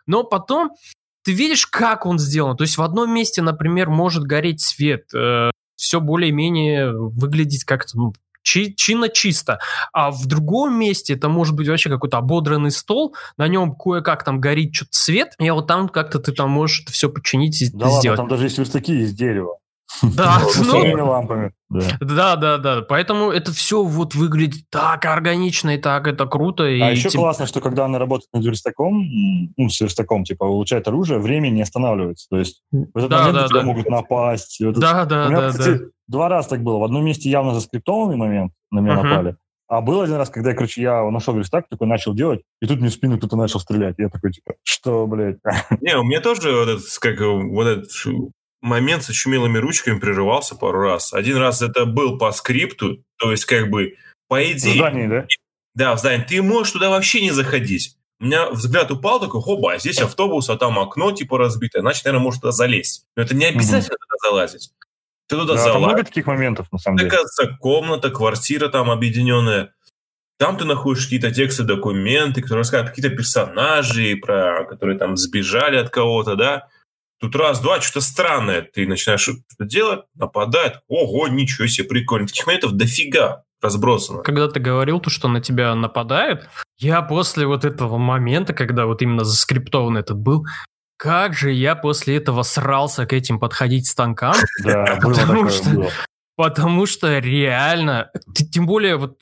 Но 0.09 0.23
потом 0.23 0.71
ты 1.23 1.33
видишь, 1.33 1.67
как 1.67 2.07
он 2.07 2.17
сделан. 2.17 2.57
То 2.57 2.63
есть 2.63 2.77
в 2.77 2.81
одном 2.81 3.13
месте, 3.13 3.43
например, 3.43 3.89
может 3.89 4.23
гореть 4.23 4.59
свет, 4.59 5.03
э, 5.13 5.51
все 5.75 6.01
более-менее 6.01 6.91
выглядеть 6.91 7.63
как-то 7.63 7.95
ну, 7.95 8.13
чи- 8.41 8.75
чинно-чисто. 8.75 9.59
А 9.93 10.09
в 10.09 10.25
другом 10.25 10.79
месте 10.79 11.13
это 11.13 11.29
может 11.29 11.55
быть 11.55 11.67
вообще 11.67 11.89
какой-то 11.89 12.17
ободранный 12.17 12.71
стол, 12.71 13.15
на 13.37 13.47
нем 13.47 13.75
кое-как 13.75 14.23
там 14.23 14.39
горит 14.39 14.73
что-то 14.73 14.93
свет, 14.93 15.35
и 15.37 15.49
вот 15.51 15.67
там 15.67 15.87
как-то 15.89 16.17
ты 16.17 16.31
там 16.31 16.49
можешь 16.49 16.81
это 16.81 16.91
все 16.91 17.07
починить 17.09 17.61
и 17.61 17.69
да 17.69 17.87
сделать. 17.87 18.05
ладно, 18.05 18.15
там 18.17 18.27
даже 18.29 18.45
есть 18.45 18.57
верстаки 18.57 18.99
из 19.01 19.13
дерева. 19.13 19.57
Да, 20.15 20.41
ну, 20.57 21.05
лампами. 21.05 21.51
Да. 21.69 22.35
да, 22.35 22.57
да, 22.57 22.81
Поэтому 22.81 23.31
это 23.31 23.51
все 23.51 23.83
вот 23.83 24.15
выглядит 24.15 24.63
так 24.69 25.05
органично 25.05 25.75
и 25.75 25.77
так 25.77 26.07
это 26.07 26.25
круто. 26.25 26.63
А 26.63 26.69
и 26.69 26.91
еще 26.91 27.09
тем... 27.09 27.21
классно, 27.21 27.45
что 27.45 27.61
когда 27.61 27.85
она 27.85 27.99
работает 27.99 28.29
над 28.33 28.45
верстаком, 28.45 29.03
ну, 29.57 29.69
с 29.69 29.79
верстаком, 29.79 30.23
типа, 30.23 30.43
улучшает 30.45 30.87
оружие, 30.87 31.19
время 31.19 31.49
не 31.49 31.61
останавливается. 31.61 32.27
То 32.29 32.37
есть 32.37 32.61
в 32.71 32.97
этот 32.97 33.09
да, 33.09 33.19
момент 33.27 33.49
да, 33.49 33.59
да. 33.59 33.63
могут 33.63 33.89
напасть. 33.89 34.57
Да, 34.59 35.05
да, 35.05 35.25
У 35.25 35.29
меня, 35.29 35.41
да, 35.41 35.49
кстати, 35.49 35.77
да. 35.77 35.85
два 36.07 36.29
раза 36.29 36.49
так 36.49 36.63
было. 36.63 36.79
В 36.79 36.83
одном 36.83 37.05
месте 37.05 37.29
явно 37.29 37.53
заскриптованный 37.53 38.17
момент 38.17 38.53
на 38.71 38.79
меня 38.79 38.95
uh-huh. 38.95 39.03
напали. 39.03 39.35
А 39.67 39.81
был 39.81 40.01
один 40.01 40.15
раз, 40.15 40.31
когда, 40.31 40.53
короче, 40.53 40.81
я 40.81 41.07
нашел 41.11 41.35
верстак, 41.35 41.69
такой 41.69 41.87
начал 41.87 42.15
делать, 42.15 42.41
и 42.59 42.65
тут 42.65 42.79
мне 42.79 42.89
в 42.89 42.93
спину 42.93 43.19
кто-то 43.19 43.35
начал 43.35 43.59
стрелять. 43.59 43.95
Я 43.99 44.09
такой, 44.09 44.31
типа, 44.31 44.55
что, 44.63 45.05
блядь? 45.05 45.37
Не, 45.79 45.95
у 45.95 46.03
меня 46.03 46.21
тоже 46.21 46.51
вот 46.51 46.69
этот, 46.69 46.85
как, 46.99 47.19
вот 47.19 47.67
этот 47.67 47.91
момент 48.61 49.03
с 49.03 49.09
очумелыми 49.09 49.57
ручками 49.57 49.99
прерывался 49.99 50.55
пару 50.55 50.81
раз. 50.81 51.13
Один 51.13 51.37
раз 51.37 51.61
это 51.61 51.85
был 51.85 52.17
по 52.17 52.31
скрипту, 52.31 53.03
то 53.17 53.31
есть 53.31 53.45
как 53.45 53.69
бы 53.69 53.95
по 54.27 54.43
идее... 54.43 54.73
В 54.73 54.77
здании, 54.77 55.07
да? 55.07 55.27
Да, 55.75 55.95
в 55.95 55.99
здании. 55.99 56.25
Ты 56.25 56.41
можешь 56.41 56.73
туда 56.73 56.89
вообще 56.89 57.21
не 57.21 57.31
заходить. 57.31 57.95
У 58.19 58.25
меня 58.25 58.49
взгляд 58.49 58.91
упал 58.91 59.19
такой, 59.19 59.41
хоба, 59.41 59.77
здесь 59.77 59.99
автобус, 59.99 60.49
а 60.49 60.57
там 60.57 60.77
окно 60.77 61.11
типа 61.13 61.37
разбитое, 61.37 61.81
значит, 61.81 62.03
наверное, 62.03 62.23
может 62.23 62.41
туда 62.41 62.51
залезть. 62.51 63.05
Но 63.15 63.23
это 63.23 63.33
не 63.33 63.45
обязательно 63.45 63.95
угу. 63.95 64.17
туда 64.19 64.29
залазить. 64.29 64.71
Ты 65.27 65.37
туда 65.37 65.53
да, 65.53 65.59
залазишь. 65.59 65.85
много 65.85 66.03
таких 66.03 66.25
моментов, 66.25 66.67
на 66.71 66.79
самом 66.79 66.97
деле. 66.97 67.09
Такая 67.09 67.57
комната, 67.59 68.09
квартира 68.09 68.67
там 68.67 68.91
объединенная. 68.91 69.73
Там 70.37 70.57
ты 70.57 70.65
находишь 70.65 71.03
какие-то 71.03 71.31
тексты, 71.31 71.63
документы, 71.63 72.41
которые 72.41 72.59
рассказывают 72.59 72.95
какие-то 72.95 73.15
персонажи, 73.15 74.15
про 74.17 74.65
которые 74.65 74.97
там 74.97 75.15
сбежали 75.15 75.77
от 75.77 75.89
кого-то, 75.89 76.35
да. 76.35 76.67
Тут 77.19 77.35
раз-два, 77.35 77.81
что-то 77.81 78.01
странное. 78.01 78.61
Ты 78.61 78.87
начинаешь 78.87 79.21
что-то 79.21 79.65
делать, 79.65 80.05
нападает. 80.15 80.81
Ого, 80.87 81.27
ничего 81.27 81.67
себе, 81.67 81.87
прикольно. 81.87 82.27
Таких 82.27 82.47
моментов 82.47 82.73
дофига 82.73 83.43
разбросано. 83.61 84.21
Когда 84.21 84.47
ты 84.47 84.59
говорил 84.59 84.99
то, 84.99 85.09
что 85.09 85.27
на 85.27 85.41
тебя 85.41 85.75
нападает, 85.75 86.47
я 86.77 87.01
после 87.01 87.45
вот 87.45 87.65
этого 87.65 87.97
момента, 87.97 88.53
когда 88.53 88.85
вот 88.85 89.01
именно 89.01 89.25
заскриптован 89.25 89.97
этот 89.97 90.17
был, 90.17 90.45
как 90.97 91.33
же 91.33 91.51
я 91.51 91.75
после 91.75 92.17
этого 92.17 92.43
срался 92.43 93.05
к 93.05 93.13
этим 93.13 93.39
подходить 93.39 93.87
станкам. 93.87 94.35
Да, 94.63 94.99
потому 95.01 95.49
что, 95.49 95.89
Потому 96.39 96.85
что 96.85 97.19
реально, 97.19 98.11
тем 98.53 98.65
более 98.65 98.95
вот 98.95 99.19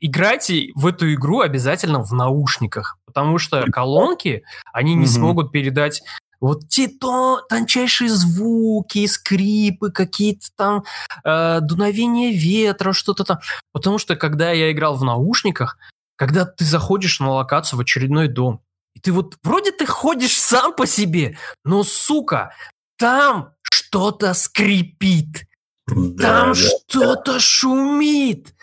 играйте 0.00 0.70
в 0.74 0.86
эту 0.86 1.14
игру 1.14 1.40
обязательно 1.40 2.02
в 2.02 2.12
наушниках, 2.12 2.98
потому 3.06 3.38
что 3.38 3.64
колонки, 3.72 4.42
они 4.74 4.92
не 4.94 5.06
смогут 5.06 5.50
передать 5.50 6.02
вот 6.40 6.68
те 6.68 6.88
то 6.88 7.42
тончайшие 7.48 8.10
звуки, 8.10 9.06
скрипы, 9.06 9.90
какие-то 9.90 10.46
там 10.56 10.84
э, 11.24 11.60
дуновения 11.60 12.32
ветра, 12.32 12.92
что-то 12.92 13.24
там. 13.24 13.38
Потому 13.72 13.98
что 13.98 14.16
когда 14.16 14.52
я 14.52 14.70
играл 14.72 14.96
в 14.96 15.04
наушниках, 15.04 15.78
когда 16.16 16.44
ты 16.44 16.64
заходишь 16.64 17.20
на 17.20 17.30
локацию 17.30 17.78
в 17.78 17.82
очередной 17.82 18.28
дом, 18.28 18.60
и 18.94 19.00
ты 19.00 19.12
вот 19.12 19.36
вроде 19.42 19.72
ты 19.72 19.86
ходишь 19.86 20.36
сам 20.36 20.74
по 20.74 20.86
себе, 20.86 21.38
но, 21.64 21.84
сука, 21.84 22.52
там 22.96 23.54
что-то 23.62 24.34
скрипит, 24.34 25.46
да, 25.86 26.42
там 26.42 26.52
да, 26.52 26.54
что-то 26.54 27.38
шумит, 27.38 28.54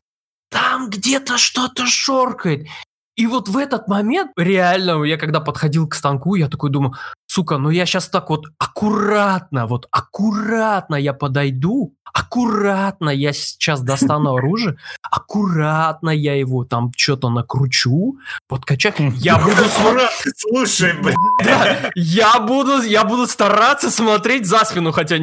там 0.50 0.90
где-то 0.90 1.38
что-то 1.38 1.86
шоркает. 1.86 2.68
И 3.16 3.28
вот 3.28 3.48
в 3.48 3.58
этот 3.58 3.88
момент, 3.88 4.32
реально, 4.36 5.04
я 5.04 5.18
когда 5.18 5.40
подходил 5.40 5.88
к 5.88 5.96
станку, 5.96 6.36
я 6.36 6.50
такой 6.50 6.70
думаю, 6.70 6.94
сука, 7.28 7.58
ну 7.58 7.70
я 7.70 7.86
сейчас 7.86 8.10
так 8.10 8.30
вот 8.30 8.46
аккуратно, 8.58 9.68
вот 9.68 9.88
аккуратно 9.92 10.96
я 10.96 11.14
подойду, 11.14 11.94
аккуратно 12.16 13.10
я 13.10 13.34
сейчас 13.34 13.82
достану 13.82 14.36
оружие, 14.36 14.78
аккуратно 15.02 16.10
я 16.10 16.36
его 16.36 16.66
там 16.66 16.92
что-то 16.96 17.30
накручу, 17.30 18.18
подкачаю, 18.48 19.14
я 19.16 19.38
буду 19.38 19.64
смотреть... 19.66 20.10
Слушай, 20.38 20.94
блядь. 21.02 21.16
Да, 21.44 21.92
я 21.96 22.40
буду, 22.40 22.82
я 22.82 23.04
буду 23.04 23.28
стараться 23.28 23.92
смотреть 23.92 24.46
за 24.46 24.66
спину, 24.66 24.92
хотя 24.92 25.20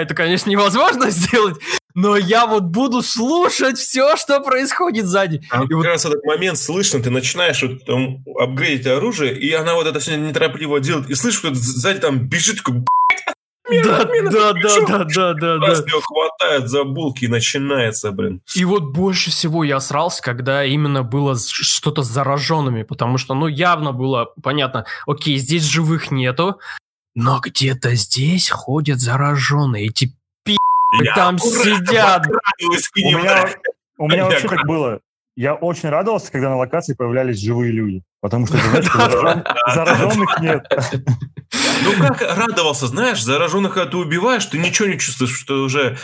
это, 0.00 0.14
конечно, 0.14 0.50
невозможно 0.50 1.10
сделать, 1.10 1.56
но 1.94 2.16
я 2.16 2.46
вот 2.46 2.64
буду 2.64 3.02
слушать 3.02 3.78
все, 3.78 4.16
что 4.16 4.40
происходит 4.40 5.06
сзади. 5.06 5.42
А 5.50 5.64
и 5.64 5.66
как 5.66 5.76
вот... 5.76 5.86
раз 5.86 6.04
этот 6.04 6.24
момент 6.24 6.58
слышно, 6.58 7.02
ты 7.02 7.10
начинаешь 7.10 7.62
вот, 7.62 7.84
там, 7.84 8.24
апгрейдить 8.38 8.86
оружие, 8.86 9.38
и 9.38 9.52
она 9.52 9.74
вот 9.74 9.86
это 9.86 10.00
все 10.00 10.16
неторопливо 10.16 10.80
делает, 10.80 11.08
и 11.10 11.14
слышишь, 11.14 11.40
что 11.40 11.54
сзади 11.54 12.00
там 12.00 12.18
бежит, 12.28 12.58
такой, 12.58 12.84
да, 13.82 14.04
да, 14.04 14.52
да, 14.52 14.52
да, 14.52 15.04
да, 15.04 15.34
да, 15.34 15.58
да. 15.58 15.66
его 15.66 16.00
хватает 16.02 16.68
за 16.68 16.84
булки 16.84 17.24
и 17.24 17.28
начинается, 17.28 18.12
блин. 18.12 18.42
И 18.54 18.64
вот 18.66 18.92
больше 18.92 19.30
всего 19.30 19.64
я 19.64 19.80
срался, 19.80 20.22
когда 20.22 20.64
именно 20.64 21.02
было 21.02 21.34
что-то 21.38 22.02
с 22.02 22.08
зараженными, 22.08 22.82
потому 22.82 23.16
что, 23.16 23.34
ну, 23.34 23.46
явно 23.46 23.92
было 23.92 24.32
понятно, 24.42 24.84
окей, 25.06 25.38
здесь 25.38 25.62
живых 25.62 26.10
нету, 26.10 26.60
но 27.14 27.40
где-то 27.40 27.94
здесь 27.94 28.50
ходят 28.50 29.00
зараженные, 29.00 29.86
эти 29.86 30.12
пи*** 30.44 30.56
там 31.14 31.38
сидят. 31.38 32.26
У 32.26 33.02
меня, 33.02 33.48
у 33.98 34.08
меня 34.08 34.24
вообще 34.24 34.48
так 34.48 34.66
было. 34.66 35.00
Я 35.36 35.54
очень 35.54 35.88
радовался, 35.88 36.30
когда 36.30 36.50
на 36.50 36.56
локации 36.56 36.94
появлялись 36.94 37.40
живые 37.40 37.72
люди. 37.72 38.02
Потому 38.20 38.46
что, 38.46 38.56
знаешь, 38.56 38.86
зараженных 39.74 40.40
нет. 40.40 40.66
Ну 41.82 41.92
как 41.98 42.22
радовался, 42.22 42.86
знаешь, 42.86 43.22
зараженных, 43.22 43.74
когда 43.74 43.90
ты 43.90 43.96
убиваешь, 43.96 44.46
ты 44.46 44.58
ничего 44.58 44.88
не 44.88 44.98
чувствуешь, 44.98 45.36
что 45.36 45.62
уже 45.62 45.98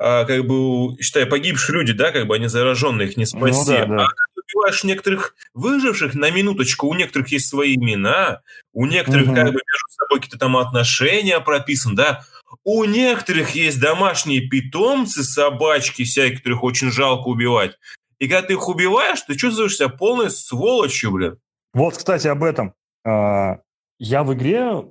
а, 0.00 0.24
как 0.24 0.46
бы, 0.46 0.96
считай, 1.02 1.26
погибшие 1.26 1.74
люди, 1.74 1.92
да, 1.92 2.12
как 2.12 2.26
бы 2.26 2.36
они 2.36 2.46
зараженные, 2.46 3.08
их 3.08 3.16
не 3.16 3.26
спасти. 3.26 3.72
Ну, 3.72 3.78
да, 3.78 3.86
да. 3.86 4.04
А 4.04 4.08
убиваешь 4.52 4.84
некоторых 4.84 5.34
выживших, 5.54 6.14
на 6.14 6.30
минуточку, 6.30 6.88
у 6.88 6.94
некоторых 6.94 7.28
есть 7.28 7.48
свои 7.48 7.76
имена, 7.76 8.40
у 8.72 8.86
некоторых 8.86 9.28
угу. 9.28 9.34
как 9.34 9.46
бы 9.46 9.52
между 9.52 9.88
собой 9.90 10.20
какие-то 10.20 10.38
там 10.38 10.56
отношения 10.56 11.40
прописаны, 11.40 11.96
да, 11.96 12.24
у 12.64 12.84
некоторых 12.84 13.50
есть 13.50 13.80
домашние 13.80 14.40
питомцы, 14.48 15.22
собачки 15.22 16.04
всякие, 16.04 16.38
которых 16.38 16.62
очень 16.62 16.90
жалко 16.90 17.28
убивать. 17.28 17.78
И 18.18 18.26
когда 18.26 18.48
ты 18.48 18.54
их 18.54 18.68
убиваешь, 18.68 19.22
ты 19.22 19.36
чувствуешь 19.36 19.76
себя 19.76 19.88
полной 19.88 20.30
сволочью, 20.30 21.12
блин. 21.12 21.38
Вот, 21.72 21.96
кстати, 21.96 22.26
об 22.26 22.42
этом. 22.42 22.74
А, 23.04 23.58
я 23.98 24.24
в 24.24 24.34
игре 24.34 24.84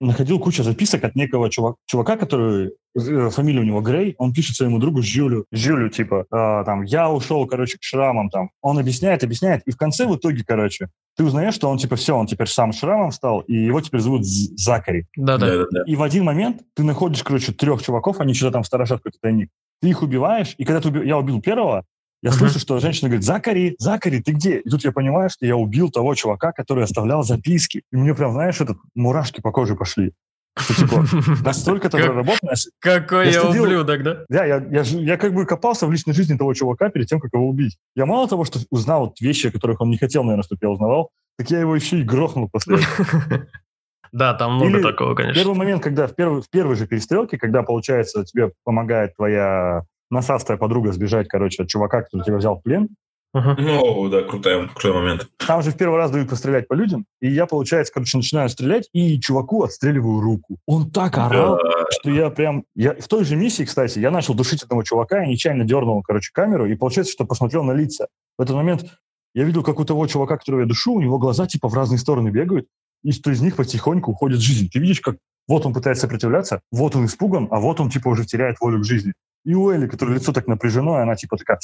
находил 0.00 0.38
кучу 0.38 0.62
записок 0.62 1.04
от 1.04 1.16
некого 1.16 1.50
чувак, 1.50 1.76
чувака, 1.86 2.16
который, 2.16 2.72
э, 2.96 3.30
фамилия 3.30 3.60
у 3.60 3.64
него 3.64 3.80
Грей, 3.80 4.14
он 4.18 4.32
пишет 4.32 4.56
своему 4.56 4.78
другу 4.78 5.02
Жюлю, 5.02 5.46
Жюлю, 5.50 5.88
типа, 5.90 6.26
э, 6.30 6.64
там, 6.64 6.84
я 6.84 7.10
ушел, 7.10 7.46
короче, 7.46 7.78
к 7.78 7.82
шрамам, 7.82 8.30
там. 8.30 8.50
Он 8.62 8.78
объясняет, 8.78 9.24
объясняет, 9.24 9.62
и 9.66 9.70
в 9.70 9.76
конце, 9.76 10.06
в 10.06 10.16
итоге, 10.16 10.44
короче, 10.46 10.88
ты 11.16 11.24
узнаешь, 11.24 11.54
что 11.54 11.68
он, 11.68 11.78
типа, 11.78 11.96
все, 11.96 12.16
он 12.16 12.26
теперь 12.26 12.46
сам 12.46 12.72
шрамом 12.72 13.10
стал, 13.10 13.40
и 13.40 13.54
его 13.54 13.80
теперь 13.80 14.00
зовут 14.00 14.24
Закари. 14.24 15.06
Да-да. 15.16 15.64
И 15.86 15.96
в 15.96 16.02
один 16.02 16.24
момент 16.24 16.62
ты 16.74 16.84
находишь, 16.84 17.22
короче, 17.22 17.52
трех 17.52 17.82
чуваков, 17.82 18.20
они 18.20 18.34
что-то 18.34 18.52
там 18.52 18.64
сторожат 18.64 18.98
какой-то 18.98 19.18
тайник. 19.20 19.50
Ты 19.80 19.88
их 19.88 20.02
убиваешь, 20.02 20.54
и 20.58 20.64
когда 20.64 20.80
ты 20.80 20.88
уби... 20.88 21.06
я 21.06 21.18
убил 21.18 21.40
первого, 21.40 21.84
я 22.22 22.30
uh-huh. 22.30 22.34
слышу, 22.34 22.58
что 22.58 22.78
женщина 22.80 23.08
говорит, 23.08 23.24
Закари, 23.24 23.76
Закари, 23.78 24.20
ты 24.20 24.32
где? 24.32 24.58
И 24.58 24.68
тут 24.68 24.84
я 24.84 24.92
понимаю, 24.92 25.30
что 25.30 25.46
я 25.46 25.56
убил 25.56 25.90
того 25.90 26.14
чувака, 26.14 26.52
который 26.52 26.84
оставлял 26.84 27.22
записки. 27.22 27.82
И 27.92 27.96
мне 27.96 28.14
прям, 28.14 28.32
знаешь, 28.32 28.60
этот 28.60 28.76
мурашки 28.94 29.40
по 29.40 29.52
коже 29.52 29.76
пошли. 29.76 30.12
Что, 30.58 30.74
типа, 30.74 31.04
настолько 31.44 31.86
это 31.86 31.98
проработано. 31.98 32.54
Какой 32.80 33.30
я 33.30 33.44
ублюдок, 33.44 34.02
да? 34.02 34.24
Да, 34.28 34.44
я, 34.44 34.56
я, 34.70 34.82
я 34.82 35.16
как 35.16 35.32
бы 35.32 35.46
копался 35.46 35.86
в 35.86 35.92
личной 35.92 36.12
жизни 36.12 36.36
того 36.36 36.52
чувака 36.54 36.90
перед 36.90 37.06
тем, 37.06 37.20
как 37.20 37.32
его 37.32 37.48
убить. 37.48 37.76
Я 37.94 38.06
мало 38.06 38.28
того, 38.28 38.44
что 38.44 38.58
узнал 38.70 39.06
вот 39.06 39.20
вещи, 39.20 39.46
о 39.46 39.52
которых 39.52 39.80
он 39.80 39.90
не 39.90 39.98
хотел, 39.98 40.24
наверное, 40.24 40.42
чтобы 40.42 40.58
я 40.62 40.70
узнавал, 40.70 41.10
так 41.36 41.50
я 41.50 41.60
его 41.60 41.76
еще 41.76 42.00
и 42.00 42.02
грохнул 42.02 42.48
после 42.50 42.78
Да, 44.12 44.34
там 44.34 44.54
много 44.54 44.82
такого, 44.82 45.14
конечно. 45.14 45.40
Первый 45.40 45.56
момент, 45.56 45.82
когда 45.82 46.06
в 46.06 46.14
первой, 46.14 46.40
в 46.40 46.48
первой 46.48 46.76
же 46.76 46.86
перестрелке, 46.86 47.38
когда, 47.38 47.62
получается, 47.62 48.24
тебе 48.24 48.52
помогает 48.64 49.14
твоя 49.14 49.82
насавстая 50.10 50.58
подруга 50.58 50.92
сбежать, 50.92 51.28
короче, 51.28 51.62
от 51.62 51.68
чувака, 51.68 52.02
который 52.02 52.24
тебя 52.24 52.36
взял 52.36 52.56
в 52.56 52.62
плен. 52.62 52.88
Uh-huh. 53.36 53.54
Ну, 53.58 54.08
да, 54.08 54.22
крутой, 54.22 54.68
крутой 54.68 54.94
момент. 54.94 55.28
Там 55.36 55.62
же 55.62 55.70
в 55.70 55.76
первый 55.76 55.98
раз 55.98 56.10
дают 56.10 56.30
пострелять 56.30 56.66
по 56.66 56.72
людям, 56.72 57.04
и 57.20 57.28
я, 57.30 57.44
получается, 57.44 57.92
короче, 57.92 58.16
начинаю 58.16 58.48
стрелять, 58.48 58.88
и 58.94 59.20
чуваку 59.20 59.64
отстреливаю 59.64 60.20
руку. 60.20 60.56
Он 60.66 60.90
так 60.90 61.18
орал, 61.18 61.58
да. 61.62 61.84
что 61.90 62.10
я 62.10 62.30
прям... 62.30 62.64
Я... 62.74 62.94
В 62.94 63.06
той 63.06 63.24
же 63.24 63.36
миссии, 63.36 63.64
кстати, 63.64 63.98
я 63.98 64.10
начал 64.10 64.32
душить 64.32 64.62
этого 64.62 64.82
чувака, 64.82 65.20
я 65.20 65.26
нечаянно 65.26 65.64
дернул, 65.64 66.02
короче, 66.02 66.30
камеру, 66.32 66.64
и 66.64 66.74
получается, 66.74 67.12
что 67.12 67.26
посмотрел 67.26 67.64
на 67.64 67.72
лица. 67.72 68.06
В 68.38 68.42
этот 68.42 68.56
момент 68.56 68.86
я 69.34 69.44
видел, 69.44 69.62
как 69.62 69.78
у 69.78 69.84
того 69.84 70.06
чувака, 70.06 70.38
которого 70.38 70.62
я 70.62 70.66
душу, 70.66 70.94
у 70.94 71.00
него 71.00 71.18
глаза 71.18 71.46
типа 71.46 71.68
в 71.68 71.74
разные 71.74 71.98
стороны 71.98 72.30
бегают, 72.30 72.66
и 73.04 73.12
что 73.12 73.30
из 73.30 73.42
них 73.42 73.56
потихоньку 73.56 74.12
уходит 74.12 74.40
жизнь. 74.40 74.70
Ты 74.72 74.78
видишь, 74.78 75.00
как 75.00 75.16
вот 75.46 75.66
он 75.66 75.74
пытается 75.74 76.02
сопротивляться, 76.02 76.60
вот 76.72 76.96
он 76.96 77.04
испуган, 77.04 77.48
а 77.50 77.60
вот 77.60 77.78
он 77.78 77.90
типа 77.90 78.08
уже 78.08 78.24
теряет 78.24 78.56
волю 78.60 78.80
к 78.80 78.84
жизни. 78.84 79.12
И 79.44 79.54
у 79.54 79.70
Элли, 79.70 79.86
которое 79.86 80.14
лицо 80.14 80.32
так 80.32 80.46
напряжено, 80.46 80.98
и 80.98 81.02
она 81.02 81.16
типа 81.16 81.36
такая, 81.36 81.58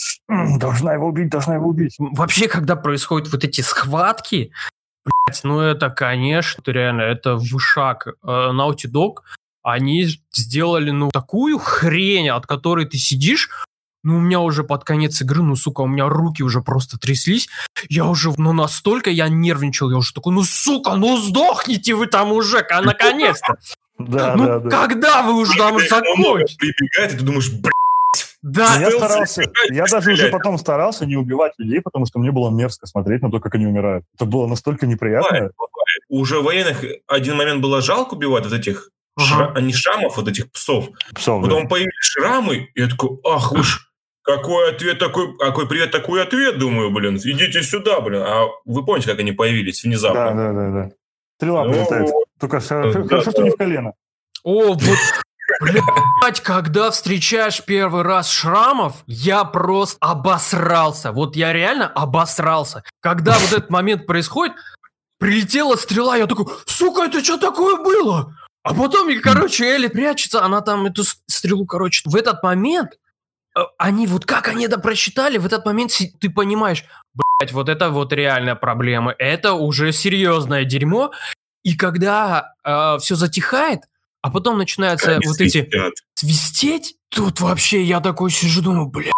должна 0.58 0.94
его 0.94 1.08
убить, 1.08 1.30
должна 1.30 1.56
его 1.56 1.68
убить. 1.68 1.96
Вообще, 1.98 2.48
когда 2.48 2.76
происходят 2.76 3.30
вот 3.32 3.44
эти 3.44 3.60
схватки, 3.60 4.52
блядь, 5.04 5.40
ну 5.44 5.60
это, 5.60 5.90
конечно, 5.90 6.62
это 6.62 6.72
реально, 6.72 7.02
это 7.02 7.36
вышаг. 7.36 8.06
Э, 8.06 8.50
Naughty 8.52 8.90
Dog, 8.90 9.16
они 9.62 10.06
сделали, 10.32 10.90
ну, 10.90 11.10
такую 11.10 11.58
хрень, 11.58 12.28
от 12.28 12.46
которой 12.46 12.86
ты 12.86 12.98
сидишь, 12.98 13.50
ну, 14.04 14.18
у 14.18 14.20
меня 14.20 14.40
уже 14.40 14.64
под 14.64 14.84
конец 14.84 15.20
игры, 15.22 15.42
ну, 15.42 15.56
сука, 15.56 15.80
у 15.80 15.86
меня 15.86 16.08
руки 16.08 16.42
уже 16.42 16.60
просто 16.60 16.98
тряслись. 16.98 17.48
Я 17.88 18.04
уже, 18.04 18.32
ну, 18.36 18.52
настолько 18.52 19.08
я 19.08 19.28
нервничал, 19.28 19.90
я 19.90 19.96
уже 19.96 20.12
такой, 20.12 20.34
ну, 20.34 20.44
сука, 20.44 20.94
ну, 20.94 21.16
сдохните 21.16 21.94
вы 21.94 22.06
там 22.06 22.30
уже, 22.32 22.58
а 22.70 22.82
наконец-то. 22.82 23.56
Да, 23.98 24.34
ну, 24.36 24.46
да, 24.46 24.58
да. 24.58 24.70
когда 24.70 25.22
вы 25.22 25.34
уже 25.34 25.56
там 25.56 25.78
закончите? 25.78 26.56
Прибегает, 26.58 27.14
и 27.14 27.16
ты 27.16 27.24
думаешь, 27.24 27.50
блядь, 27.52 27.72
да, 28.42 28.76
я 28.78 28.90
старался. 28.90 29.42
Я 29.70 29.86
даже 29.86 30.12
уже 30.12 30.28
потом 30.28 30.58
старался 30.58 31.06
не 31.06 31.16
убивать 31.16 31.54
людей, 31.58 31.80
потому 31.80 32.04
что 32.04 32.18
мне 32.18 32.30
было 32.30 32.50
мерзко 32.50 32.86
смотреть 32.86 33.22
на 33.22 33.30
то, 33.30 33.40
как 33.40 33.54
они 33.54 33.66
умирают. 33.66 34.04
Это 34.14 34.26
было 34.26 34.46
настолько 34.46 34.86
неприятно. 34.86 35.50
Уже 36.10 36.40
военных 36.40 36.84
один 37.06 37.36
момент 37.36 37.62
было 37.62 37.80
жалко 37.80 38.14
убивать 38.14 38.44
вот 38.44 38.52
этих 38.52 38.90
шра... 39.18 39.52
а 39.54 39.60
не 39.60 39.72
шрамов, 39.72 40.16
вот 40.16 40.28
этих 40.28 40.52
псов. 40.52 40.90
Псов, 41.14 41.42
Потом 41.42 41.62
да. 41.62 41.68
появились 41.68 41.94
шрамы, 42.00 42.68
и 42.74 42.80
я 42.80 42.88
такой, 42.88 43.18
ах 43.24 43.52
уж, 43.52 43.90
какой 44.22 44.70
ответ 44.70 44.98
такой, 44.98 45.36
какой 45.38 45.68
привет, 45.68 45.90
такой 45.90 46.22
ответ, 46.22 46.58
думаю, 46.58 46.90
блин, 46.90 47.16
идите 47.16 47.62
сюда, 47.62 48.00
блин. 48.00 48.22
А 48.22 48.46
вы 48.64 48.84
помните, 48.84 49.08
как 49.08 49.20
они 49.20 49.32
появились 49.32 49.82
внезапно? 49.84 50.34
Да, 50.34 50.34
да, 50.34 50.52
да, 50.52 50.70
да. 50.70 50.90
Стрела 51.36 51.64
ну, 51.64 51.72
прилетает. 51.72 52.10
Только 52.38 52.60
хорошо, 52.60 53.02
да, 53.04 53.20
что 53.20 53.42
не 53.42 53.50
в 53.50 53.56
колено. 53.56 53.92
О, 54.42 54.74
вот, 54.74 54.98
блядь, 55.60 56.40
когда 56.40 56.90
встречаешь 56.90 57.64
первый 57.64 58.02
раз 58.02 58.28
шрамов, 58.28 59.02
я 59.06 59.44
просто 59.44 59.96
обосрался. 60.00 61.12
Вот 61.12 61.36
я 61.36 61.52
реально 61.52 61.86
обосрался. 61.88 62.82
Когда 63.00 63.38
вот 63.38 63.52
этот 63.52 63.70
момент 63.70 64.06
происходит, 64.06 64.54
прилетела 65.18 65.76
стрела, 65.76 66.16
я 66.16 66.26
такой, 66.26 66.46
сука, 66.66 67.04
это 67.04 67.22
что 67.22 67.38
такое 67.38 67.76
было? 67.76 68.34
А 68.62 68.74
потом, 68.74 69.08
короче, 69.22 69.64
Элли 69.64 69.88
прячется, 69.88 70.42
она 70.42 70.60
там 70.60 70.86
эту 70.86 71.04
стрелу, 71.04 71.66
короче, 71.66 72.08
в 72.08 72.16
этот 72.16 72.42
момент 72.42 72.92
Э, 73.56 73.62
они 73.78 74.06
вот 74.06 74.24
как 74.24 74.48
они 74.48 74.66
это 74.66 74.78
просчитали, 74.78 75.38
в 75.38 75.46
этот 75.46 75.64
момент 75.64 75.92
ты 76.20 76.30
понимаешь, 76.30 76.84
блять, 77.14 77.52
вот 77.52 77.68
это 77.68 77.90
вот 77.90 78.12
реальная 78.12 78.56
проблема, 78.56 79.14
это 79.18 79.54
уже 79.54 79.92
серьезное 79.92 80.64
дерьмо. 80.64 81.12
И 81.64 81.76
когда 81.76 82.54
э, 82.62 82.98
все 83.00 83.16
затихает, 83.16 83.80
а 84.22 84.30
потом 84.30 84.58
начинаются 84.58 85.10
они 85.12 85.26
вот 85.26 85.36
свистят. 85.36 85.66
эти 85.66 85.92
свистеть, 86.14 86.94
тут 87.10 87.40
вообще 87.40 87.82
я 87.82 88.00
такой 88.00 88.30
сижу, 88.30 88.62
думаю, 88.62 88.86
бля, 88.86 89.12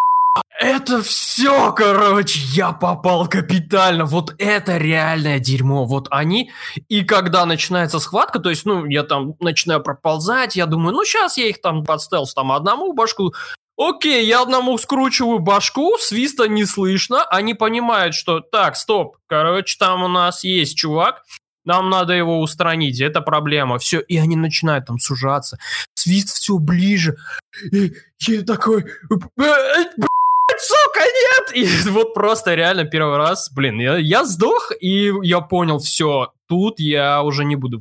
это 0.58 1.02
все, 1.02 1.72
короче, 1.72 2.40
я 2.40 2.72
попал 2.72 3.28
капитально. 3.28 4.04
Вот 4.04 4.34
это 4.38 4.78
реальное 4.78 5.38
дерьмо. 5.38 5.84
Вот 5.84 6.08
они. 6.10 6.50
И 6.88 7.04
когда 7.04 7.44
начинается 7.46 7.98
схватка, 7.98 8.38
то 8.38 8.50
есть, 8.50 8.64
ну, 8.64 8.86
я 8.86 9.02
там 9.02 9.34
начинаю 9.40 9.82
проползать, 9.82 10.56
я 10.56 10.66
думаю, 10.66 10.94
ну, 10.94 11.04
сейчас 11.04 11.36
я 11.36 11.48
их 11.48 11.60
там 11.60 11.84
под 11.84 12.00
стелс 12.00 12.32
там 12.34 12.52
одному 12.52 12.92
башку 12.92 13.34
Окей, 13.78 14.24
я 14.24 14.40
одному 14.40 14.78
скручиваю 14.78 15.38
башку, 15.38 15.98
свиста 15.98 16.48
не 16.48 16.64
слышно. 16.64 17.24
Они 17.24 17.52
понимают, 17.52 18.14
что 18.14 18.40
так, 18.40 18.74
стоп, 18.74 19.18
короче, 19.26 19.76
там 19.78 20.02
у 20.02 20.08
нас 20.08 20.44
есть 20.44 20.78
чувак, 20.78 21.22
нам 21.66 21.90
надо 21.90 22.14
его 22.14 22.40
устранить, 22.40 23.00
это 23.00 23.20
проблема. 23.20 23.78
Все, 23.78 24.00
и 24.00 24.16
они 24.16 24.36
начинают 24.36 24.86
там 24.86 24.98
сужаться. 24.98 25.58
Свист 25.94 26.36
все 26.36 26.58
ближе. 26.58 27.16
И 27.72 27.92
я 28.20 28.42
такой, 28.42 28.84
сука, 30.58 31.00
нет! 31.00 31.54
И 31.54 31.66
вот 31.90 32.14
просто 32.14 32.54
реально 32.54 32.84
первый 32.84 33.18
раз, 33.18 33.50
блин, 33.52 33.80
я, 33.80 33.96
я 33.96 34.24
сдох, 34.24 34.72
и 34.80 35.12
я 35.22 35.40
понял, 35.40 35.78
все, 35.78 36.32
тут 36.48 36.80
я 36.80 37.22
уже 37.22 37.44
не 37.44 37.56
буду 37.56 37.80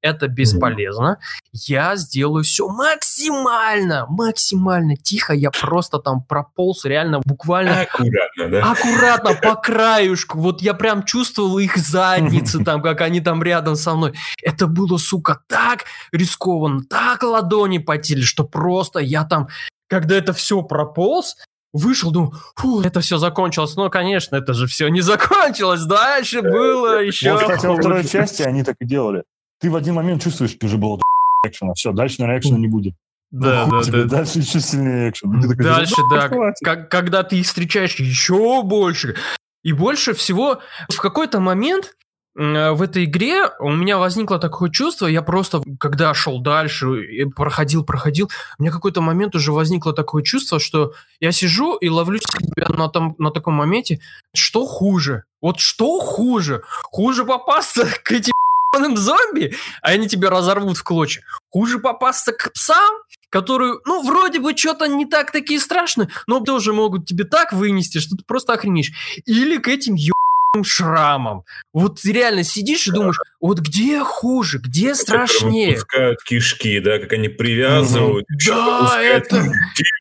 это 0.00 0.28
бесполезно. 0.28 1.18
Я 1.52 1.96
сделаю 1.96 2.44
все 2.44 2.68
максимально, 2.68 4.06
максимально 4.08 4.96
тихо. 4.96 5.32
Я 5.34 5.50
просто 5.50 5.98
там 5.98 6.22
прополз 6.22 6.84
реально 6.84 7.20
буквально... 7.24 7.80
Аккуратно, 7.80 8.48
да? 8.48 8.70
Аккуратно, 8.70 9.34
по 9.42 9.56
краюшку. 9.56 10.38
Вот 10.38 10.62
я 10.62 10.74
прям 10.74 11.04
чувствовал 11.04 11.58
их 11.58 11.76
задницы 11.76 12.64
там, 12.64 12.82
как 12.82 13.00
они 13.00 13.20
там 13.20 13.42
рядом 13.42 13.76
со 13.76 13.94
мной. 13.94 14.14
Это 14.42 14.66
было, 14.66 14.96
сука, 14.98 15.40
так 15.48 15.84
рискованно, 16.12 16.82
так 16.88 17.22
ладони 17.22 17.78
потели, 17.78 18.22
что 18.22 18.44
просто 18.44 19.00
я 19.00 19.24
там, 19.24 19.48
когда 19.88 20.16
это 20.16 20.32
все 20.32 20.62
прополз, 20.62 21.36
вышел, 21.72 22.10
думаю, 22.10 22.32
фу, 22.56 22.82
это 22.82 23.00
все 23.00 23.18
закончилось. 23.18 23.76
Ну, 23.76 23.88
конечно, 23.90 24.36
это 24.36 24.54
же 24.54 24.66
все 24.66 24.88
не 24.88 25.00
закончилось. 25.00 25.84
Дальше 25.84 26.42
было 26.42 27.02
еще... 27.02 27.32
Вот, 27.32 27.42
кстати, 27.42 27.66
во 27.66 27.76
второй 27.76 28.06
части 28.06 28.42
они 28.42 28.62
так 28.62 28.76
и 28.80 28.86
делали 28.86 29.24
ты 29.60 29.70
в 29.70 29.76
один 29.76 29.94
момент 29.94 30.22
чувствуешь, 30.22 30.52
что 30.52 30.66
уже 30.66 30.78
было 30.78 31.00
экшена, 31.46 31.74
все, 31.74 31.92
дальше, 31.92 32.16
наверное, 32.20 32.40
экшена 32.40 32.58
не 32.58 32.68
будет. 32.68 32.94
Да, 33.30 33.66
ну, 33.66 33.80
да, 33.82 33.90
да. 33.92 34.04
Дальше 34.04 34.40
еще 34.40 34.60
сильнее 34.60 35.10
экшен. 35.10 35.40
Такой, 35.40 35.56
дальше, 35.56 35.94
да, 36.10 36.28
как, 36.64 36.90
когда 36.90 37.22
ты 37.22 37.38
их 37.38 37.46
встречаешь 37.46 37.94
еще 37.94 38.62
больше. 38.64 39.14
И 39.62 39.72
больше 39.72 40.14
всего 40.14 40.60
в 40.88 40.96
какой-то 41.00 41.38
момент 41.38 41.94
в 42.34 42.82
этой 42.82 43.04
игре 43.04 43.50
у 43.58 43.70
меня 43.70 43.98
возникло 43.98 44.38
такое 44.38 44.70
чувство, 44.70 45.06
я 45.06 45.20
просто, 45.20 45.62
когда 45.78 46.14
шел 46.14 46.40
дальше, 46.40 46.86
проходил, 47.34 47.84
проходил, 47.84 48.30
у 48.58 48.62
меня 48.62 48.72
какой-то 48.72 49.00
момент 49.00 49.34
уже 49.34 49.52
возникло 49.52 49.92
такое 49.92 50.22
чувство, 50.22 50.60
что 50.60 50.92
я 51.18 51.32
сижу 51.32 51.76
и 51.76 51.88
ловлю 51.88 52.18
себя 52.18 52.68
на, 52.68 52.88
том, 52.88 53.16
на 53.18 53.30
таком 53.30 53.54
моменте, 53.54 54.00
что 54.34 54.64
хуже? 54.64 55.24
Вот 55.40 55.58
что 55.58 55.98
хуже? 55.98 56.62
Хуже 56.84 57.24
попасться 57.24 57.84
к 58.04 58.12
этим 58.12 58.32
ебаным 58.72 58.96
зомби, 58.96 59.54
а 59.82 59.90
они 59.90 60.08
тебя 60.08 60.30
разорвут 60.30 60.76
в 60.76 60.82
клочья. 60.82 61.22
Хуже 61.50 61.78
попасться 61.78 62.32
к 62.32 62.52
псам, 62.52 62.94
которые, 63.30 63.74
ну, 63.84 64.02
вроде 64.02 64.40
бы 64.40 64.56
что-то 64.56 64.86
не 64.86 65.06
так 65.06 65.32
такие 65.32 65.60
страшные, 65.60 66.08
но 66.26 66.40
тоже 66.40 66.72
могут 66.72 67.06
тебе 67.06 67.24
так 67.24 67.52
вынести, 67.52 67.98
что 67.98 68.16
ты 68.16 68.24
просто 68.24 68.54
охренишь. 68.54 68.92
Или 69.26 69.58
к 69.58 69.68
этим 69.68 69.94
ебаным 69.94 70.64
шрамам. 70.64 71.44
Вот 71.72 72.00
ты 72.00 72.12
реально 72.12 72.44
сидишь 72.44 72.86
и 72.86 72.92
думаешь, 72.92 73.16
вот 73.40 73.60
где 73.60 74.02
хуже, 74.02 74.58
где 74.58 74.94
страшнее? 74.94 75.74
Пускают 75.74 76.22
кишки, 76.22 76.80
да, 76.80 76.98
как 76.98 77.12
они 77.12 77.28
привязывают. 77.28 78.26
Да, 78.46 79.00
это... 79.00 79.44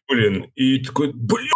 Блин, 0.08 0.51
и 0.55 0.79
такой, 0.79 1.12
блин, 1.13 1.51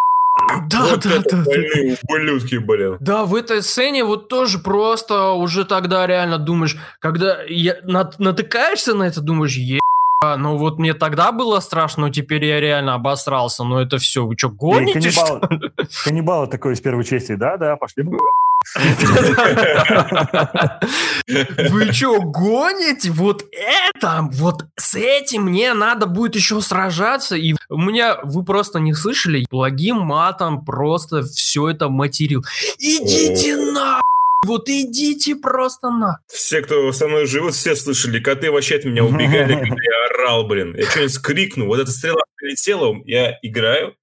да, 0.70 0.86
вот 0.86 1.02
да, 1.04 1.10
это 1.16 1.38
да, 1.38 1.44
да. 1.44 1.52
больные 1.52 1.98
ублюдки, 2.08 2.56
блин. 2.56 2.98
Да, 3.00 3.26
в 3.26 3.36
этой 3.36 3.62
сцене 3.62 4.04
вот 4.04 4.28
тоже 4.28 4.60
просто 4.60 5.32
уже 5.32 5.66
тогда 5.66 6.06
реально 6.08 6.38
думаешь, 6.38 6.78
когда 7.00 7.44
я, 7.48 7.78
нат- 7.84 8.16
натыкаешься 8.20 8.94
на 8.94 9.04
это, 9.04 9.22
думаешь, 9.22 9.56
е 9.58 9.80
ну 10.38 10.58
вот 10.58 10.80
мне 10.80 10.94
тогда 10.94 11.32
было 11.32 11.60
страшно, 11.60 12.04
но 12.04 12.10
теперь 12.10 12.46
я 12.46 12.60
реально 12.60 12.96
обосрался. 12.96 13.64
Ну 13.64 13.78
это 13.80 13.98
все, 13.98 14.26
вы 14.26 14.36
что, 14.38 14.50
гоните, 14.50 15.12
что 15.12 15.40
каннибал, 15.40 15.68
каннибал 16.04 16.48
такой 16.48 16.74
из 16.74 16.82
первой 16.82 17.04
части, 17.04 17.36
да-да, 17.36 17.76
пошли. 17.76 18.06
Вы 21.70 21.92
что, 21.92 22.22
гоните? 22.22 23.12
Вот 23.12 23.44
это, 23.52 24.30
вот 24.32 24.66
с 24.78 24.96
этим 24.96 25.44
мне 25.44 25.74
надо 25.74 26.06
будет 26.06 26.36
еще 26.36 26.62
сражаться. 26.62 27.36
И 27.36 27.56
у 27.70 27.78
меня, 27.78 28.20
вы 28.24 28.44
просто 28.44 28.80
не 28.80 28.94
слышали, 28.94 29.46
благим 29.52 29.98
матом 29.98 30.64
просто 30.64 31.24
все 31.24 31.70
это 31.70 31.90
материл. 31.90 32.46
Идите 32.80 33.58
на 33.58 34.02
вот 34.44 34.70
идите 34.70 35.36
просто 35.36 35.90
на. 35.90 36.20
Все, 36.32 36.62
кто 36.62 36.92
со 36.92 37.08
мной 37.08 37.26
живут, 37.26 37.54
все 37.54 37.76
слышали. 37.76 38.20
Коты 38.20 38.52
вообще 38.52 38.76
от 38.76 38.86
меня 38.86 39.04
убегали, 39.04 39.54
когда 39.54 39.66
я 39.82 40.06
орал, 40.10 40.48
блин. 40.48 40.76
Я 40.76 40.86
что-нибудь 40.90 41.14
скрикну. 41.14 41.66
Вот 41.68 41.80
эта 41.80 41.92
стрела 41.92 42.22
прилетела, 42.36 42.96
я 43.06 43.38
играю. 43.42 43.96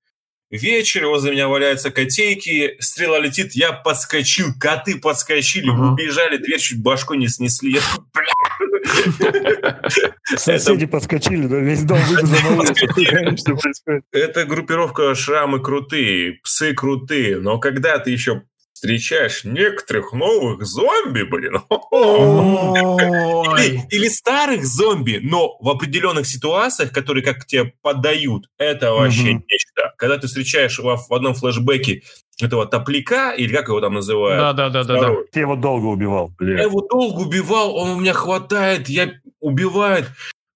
Вечер, 0.50 1.06
возле 1.06 1.30
меня 1.30 1.46
валяются 1.46 1.92
котейки, 1.92 2.74
стрела 2.80 3.20
летит, 3.20 3.52
я 3.52 3.72
подскочил, 3.72 4.48
коты 4.58 4.98
подскочили, 4.98 5.70
Ага. 5.70 5.92
убежали, 5.92 6.38
дверь 6.38 6.58
чуть 6.58 6.82
башку 6.82 7.14
не 7.14 7.28
снесли. 7.28 7.74
Я. 7.74 7.80
Соседи 10.36 10.86
подскочили, 10.86 11.46
да, 11.46 11.58
весь 11.58 11.84
дом 11.84 11.98
выбежал 12.00 12.50
на 12.50 12.62
улицу. 12.62 13.58
Это 14.12 14.44
группировка 14.44 15.14
шрамы 15.14 15.62
крутые, 15.62 16.40
псы 16.42 16.74
крутые, 16.74 17.38
но 17.38 17.58
когда 17.58 17.98
ты 18.00 18.10
еще 18.10 18.42
встречаешь 18.80 19.44
некоторых 19.44 20.14
новых 20.14 20.64
зомби, 20.64 21.22
блин, 21.22 21.56
или, 23.60 23.86
или 23.90 24.08
старых 24.08 24.64
зомби, 24.64 25.20
но 25.22 25.58
в 25.60 25.68
определенных 25.68 26.26
ситуациях, 26.26 26.90
которые 26.90 27.22
как 27.22 27.44
тебе 27.44 27.74
поддают, 27.82 28.48
это 28.56 28.92
вообще 28.94 29.34
Мгм. 29.34 29.44
нечто. 29.50 29.92
Когда 29.98 30.16
ты 30.16 30.28
встречаешь 30.28 30.78
во- 30.78 30.96
в 30.96 31.12
одном 31.12 31.34
флешбеке 31.34 32.02
этого 32.40 32.64
топляка, 32.64 33.32
или 33.32 33.54
как 33.54 33.68
его 33.68 33.82
там 33.82 33.92
называют, 33.92 34.38
Да, 34.40 34.52
да, 34.54 34.70
да, 34.70 34.84
да, 34.84 34.98
да. 34.98 35.14
Я 35.34 35.40
его 35.42 35.56
долго 35.56 35.84
убивал, 35.84 36.28
я 36.28 36.34
блин. 36.38 36.58
его 36.60 36.80
долго 36.80 37.20
убивал, 37.20 37.76
он 37.76 37.90
у 37.90 38.00
меня 38.00 38.14
хватает, 38.14 38.88
я 38.88 39.12
убивает. 39.40 40.06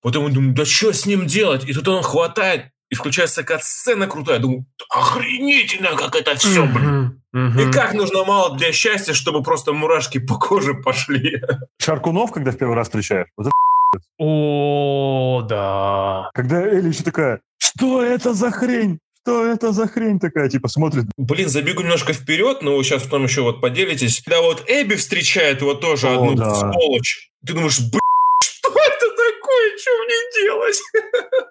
Потом 0.01 0.29
я 0.29 0.33
думаю, 0.33 0.55
да 0.55 0.65
что 0.65 0.95
с 0.95 1.05
ним 1.05 1.27
делать? 1.27 1.65
И 1.69 1.75
тут 1.75 1.87
он 1.89 2.03
хватает, 2.03 2.71
и 2.91 2.95
включается 2.95 3.43
кат-сцена 3.43 4.07
крутая. 4.07 4.39
Думаю, 4.39 4.67
охренительно, 4.91 5.97
как 5.97 6.15
это 6.15 6.35
все, 6.37 6.67
блин. 6.67 7.21
Мгм, 7.33 7.59
И 7.59 7.63
мгм. 7.65 7.73
как 7.73 7.95
нужно 7.95 8.25
мало 8.25 8.57
для 8.57 8.73
счастья, 8.73 9.13
чтобы 9.13 9.43
просто 9.43 9.73
мурашки 9.73 10.19
по 10.19 10.37
коже 10.37 10.75
пошли. 10.75 11.41
Шаркунов, 11.81 12.31
когда 12.33 12.51
в 12.53 12.57
первый 12.57 12.77
раз 12.77 12.87
встречаешь, 12.89 13.27
вот 13.37 13.49
это 13.49 14.05
О, 14.19 15.43
да. 15.49 16.31
когда 16.35 16.63
Элли 16.63 16.89
еще 16.89 17.03
такая, 17.03 17.41
что 17.59 18.03
это 18.03 18.35
за 18.35 18.51
хрень? 18.51 18.99
Что 19.23 19.47
это 19.47 19.73
за 19.73 19.89
хрень 19.89 20.21
такая? 20.21 20.49
Типа 20.51 20.69
смотрит, 20.69 21.07
Блин, 21.17 21.49
забегу 21.49 21.81
немножко 21.83 22.13
вперед, 22.13 22.61
но 22.63 22.77
вы 22.77 22.85
сейчас 22.85 23.05
потом 23.05 23.25
еще 23.25 23.41
вот 23.41 23.61
поделитесь. 23.63 24.21
Когда 24.23 24.43
вот 24.43 24.63
Эбби 24.69 24.97
встречает 24.97 25.63
вот 25.63 25.81
тоже 25.81 26.09
О, 26.09 26.15
одну 26.17 26.35
да. 26.35 26.55
сволочь, 26.55 27.31
ты 27.47 27.55
думаешь, 27.55 27.81
блин, 27.81 28.01
что 29.79 29.91
мне 30.05 30.45
делать? 30.45 30.81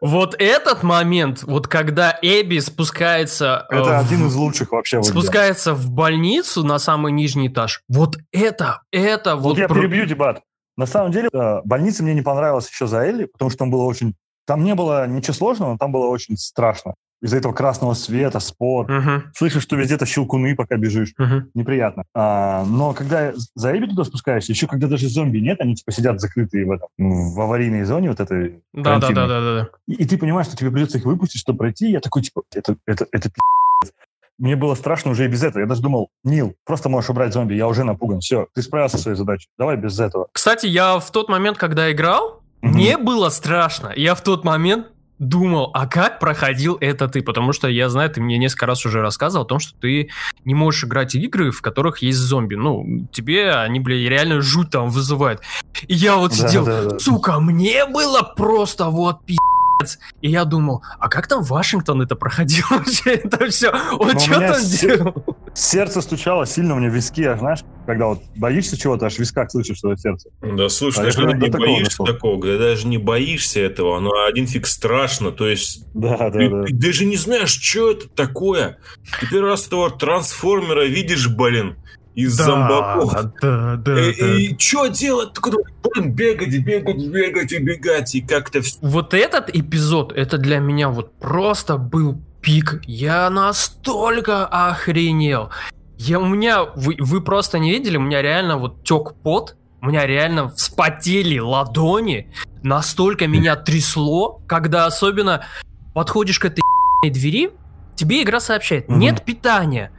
Вот 0.01 0.35
этот 0.39 0.83
момент, 0.83 1.43
вот 1.43 1.67
когда 1.67 2.17
Эбби 2.21 2.59
спускается... 2.59 3.65
э, 3.69 3.75
это 3.75 3.89
в- 3.89 3.99
один 3.99 4.27
из 4.27 4.35
лучших 4.35 4.71
вообще. 4.71 5.01
спускается 5.03 5.73
в 5.73 5.89
больницу 5.89 6.63
на 6.63 6.79
самый 6.79 7.11
нижний 7.11 7.47
этаж. 7.47 7.81
Вот 7.87 8.17
это, 8.31 8.81
это 8.91 9.35
вот... 9.35 9.43
Вот 9.51 9.57
я 9.57 9.67
про- 9.67 9.75
перебью 9.75 10.05
дебат. 10.05 10.41
На 10.75 10.85
самом 10.85 11.11
деле, 11.11 11.29
э, 11.31 11.61
больница 11.63 12.03
мне 12.03 12.13
не 12.13 12.21
понравилась 12.21 12.69
еще 12.69 12.87
за 12.87 12.99
Элли, 13.05 13.25
потому 13.25 13.49
что 13.49 13.59
там 13.59 13.71
было 13.71 13.83
очень... 13.83 14.15
Там 14.45 14.63
не 14.63 14.75
было 14.75 15.07
ничего 15.07 15.33
сложного, 15.33 15.71
но 15.71 15.77
там 15.77 15.91
было 15.91 16.07
очень 16.07 16.35
страшно. 16.37 16.95
Из-за 17.23 17.37
этого 17.37 17.53
красного 17.53 17.93
света, 17.93 18.39
спор. 18.41 18.91
Мгм, 18.91 19.31
Слышишь, 19.33 19.63
что 19.63 19.77
везде-то 19.77 20.05
щелкуны, 20.05 20.55
пока 20.55 20.75
бежишь. 20.75 21.13
мгм. 21.17 21.49
Неприятно. 21.53 22.03
А, 22.13 22.65
но 22.65 22.93
когда 22.93 23.31
за 23.55 23.77
Эбби 23.77 23.85
туда 23.85 24.03
спускаешься, 24.03 24.51
еще 24.51 24.67
когда 24.67 24.87
даже 24.87 25.07
зомби 25.07 25.37
нет, 25.39 25.61
они 25.61 25.75
типа 25.75 25.91
сидят 25.93 26.19
закрытые 26.19 26.65
в 26.65 26.71
этом, 26.71 26.89
в 26.97 27.39
аварийной 27.39 27.85
зоне 27.85 28.09
вот 28.09 28.19
этой. 28.19 28.61
Да, 28.73 28.97
да, 28.99 29.09
да, 29.11 29.27
да, 29.27 29.39
да, 29.39 29.55
да. 29.55 29.69
И, 29.87 29.93
и 29.93 30.05
ты 30.05 30.17
понимаешь, 30.17 30.47
что 30.47 30.57
тебе 30.57 30.69
придется 30.69 30.97
их 30.97 31.05
выпустить, 31.05 31.39
чтобы 31.39 31.59
пройти. 31.59 31.91
Я 31.91 32.01
такой, 32.01 32.23
типа, 32.23 32.41
это, 32.53 32.75
это, 32.85 33.07
это 33.13 33.29
пи***ц. 33.29 33.91
Мне 34.37 34.55
было 34.57 34.75
страшно 34.75 35.11
уже 35.11 35.23
и 35.23 35.27
без 35.29 35.43
этого. 35.43 35.61
Я 35.61 35.67
даже 35.67 35.81
думал, 35.81 36.09
Нил, 36.25 36.55
просто 36.65 36.89
можешь 36.89 37.09
убрать 37.09 37.31
зомби, 37.33 37.53
я 37.53 37.67
уже 37.69 37.85
напуган. 37.85 38.19
Все, 38.19 38.47
ты 38.53 38.61
справился 38.63 38.97
со 38.97 39.03
своей 39.03 39.17
задачей. 39.17 39.47
Давай 39.57 39.77
без 39.77 39.97
этого. 39.99 40.27
Кстати, 40.33 40.65
я 40.65 40.99
в 40.99 41.09
тот 41.11 41.29
момент, 41.29 41.57
когда 41.57 41.89
играл, 41.91 42.41
Мгм. 42.61 42.73
мне 42.73 42.97
было 42.97 43.29
страшно. 43.29 43.93
Я 43.95 44.15
в 44.15 44.21
тот 44.21 44.43
момент 44.43 44.87
думал, 45.19 45.69
а 45.73 45.87
как 45.87 46.19
проходил 46.19 46.77
это 46.81 47.07
ты? 47.07 47.21
Потому 47.21 47.53
что 47.53 47.67
я 47.67 47.89
знаю, 47.89 48.09
ты 48.09 48.21
мне 48.21 48.37
несколько 48.37 48.65
раз 48.65 48.85
уже 48.85 49.01
рассказывал 49.01 49.45
о 49.45 49.47
том, 49.47 49.59
что 49.59 49.73
ты 49.79 50.09
не 50.45 50.53
можешь 50.53 50.83
играть 50.83 51.13
в 51.13 51.17
игры, 51.17 51.51
в 51.51 51.61
которых 51.61 51.99
есть 51.99 52.19
зомби. 52.19 52.55
Ну, 52.55 53.07
тебе 53.11 53.51
они, 53.53 53.79
бля, 53.79 53.95
реально 54.09 54.41
жуть 54.41 54.71
там 54.71 54.89
вызывают. 54.89 55.41
И 55.87 55.93
я 55.93 56.15
вот 56.17 56.31
Да, 56.31 56.47
сидел, 56.47 56.65
да, 56.65 56.83
да. 56.83 56.99
сука, 56.99 57.39
мне 57.39 57.85
было 57.85 58.21
просто 58.21 58.89
вот 58.89 59.23
пи***ц. 59.25 59.97
И 60.21 60.29
я 60.29 60.45
думал, 60.45 60.81
а 60.99 61.09
как 61.09 61.27
там 61.27 61.43
Вашингтон 61.43 62.01
это 62.01 62.15
проходил 62.15 62.65
вообще? 62.69 63.11
Это 63.15 63.47
все, 63.49 63.71
он 63.99 64.11
Но 64.13 64.19
что 64.19 64.39
там 64.39 64.61
делал? 64.63 65.37
Сердце 65.55 66.01
стучало 66.01 66.45
сильно 66.47 66.73
у 66.75 66.79
меня 66.79 66.89
в 66.89 66.93
виски, 66.93 67.21
знаешь, 67.37 67.59
когда 67.85 68.07
вот 68.07 68.21
боишься 68.35 68.75
чего-то, 68.77 69.05
аж 69.05 69.15
в 69.15 69.19
висках 69.19 69.51
слышишь 69.51 69.79
свое 69.79 69.95
сердце. 69.97 70.29
Да, 70.41 70.67
слушай, 70.69 70.97
А 70.99 71.01
ты 71.01 71.05
я 71.07 71.11
же 71.11 71.17
прям 71.27 71.39
не 71.39 71.49
такого 71.51 71.67
боишься 71.67 71.89
дошел. 71.97 72.05
такого, 72.07 72.41
когда 72.41 72.57
даже 72.57 72.87
не 72.87 72.97
боишься 72.97 73.59
этого, 73.59 73.99
но 73.99 74.11
один 74.25 74.47
фиг 74.47 74.65
страшно, 74.65 75.31
то 75.31 75.47
есть 75.47 75.85
Да, 75.93 76.17
да, 76.17 76.31
ты, 76.31 76.49
да. 76.49 76.63
ты 76.63 76.73
даже 76.73 77.05
не 77.05 77.17
знаешь, 77.17 77.51
что 77.51 77.91
это 77.91 78.07
такое. 78.09 78.77
Ты 79.19 79.27
первый 79.29 79.49
раз 79.51 79.67
этого 79.67 79.91
трансформера 79.91 80.85
видишь, 80.85 81.27
блин, 81.29 81.75
из 82.15 82.33
зомбаков. 82.33 83.13
да, 83.41 83.75
да, 83.75 84.09
И, 84.11 84.57
что 84.57 84.87
делать? 84.87 85.33
Такой, 85.33 85.51
блин, 85.83 86.13
бегать, 86.13 86.57
бегать, 86.63 86.97
бегать 87.07 87.51
и 87.51 87.57
бегать, 87.59 88.15
и 88.15 88.21
как-то 88.21 88.61
все. 88.61 88.77
Вот 88.81 89.13
этот 89.13 89.49
эпизод, 89.49 90.13
это 90.13 90.37
для 90.37 90.59
меня 90.59 90.89
вот 90.89 91.13
просто 91.19 91.77
был 91.77 92.19
пик. 92.43 92.81
Я 92.85 93.29
настолько 93.29 94.45
охренел. 94.45 95.49
Я, 95.97 96.19
у 96.19 96.25
меня, 96.25 96.63
вы, 96.63 96.97
вы 96.99 97.21
просто 97.21 97.57
не 97.59 97.71
видели, 97.71 97.97
у 97.97 98.01
меня 98.01 98.21
реально 98.21 98.57
вот 98.57 98.83
тек 98.83 99.13
пот, 99.23 99.55
у 99.81 99.87
меня 99.87 100.05
реально 100.05 100.49
вспотели 100.49 101.39
ладони, 101.39 102.31
настолько 102.61 103.27
меня 103.27 103.55
трясло, 103.55 104.41
когда 104.47 104.85
особенно 104.85 105.45
подходишь 105.93 106.39
к 106.39 106.45
этой 106.45 106.61
двери, 107.03 107.51
тебе 107.95 108.21
игра 108.23 108.39
сообщает, 108.39 108.89
Мгм. 108.89 108.99
нет 108.99 109.23
питания, 109.23 109.91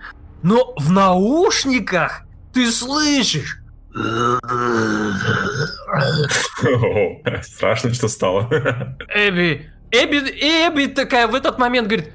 но 0.43 0.75
в 0.77 0.91
наушниках 0.91 2.23
ты 2.53 2.71
слышишь 2.71 3.61
Страшно, 7.43 7.95
что 7.95 8.09
стало. 8.09 8.49
Эбби, 9.15 9.71
Эбби, 9.93 10.17
Эбби 10.41 10.87
такая 10.87 11.29
в 11.29 11.35
этот 11.35 11.59
момент 11.59 11.87
говорит, 11.87 12.11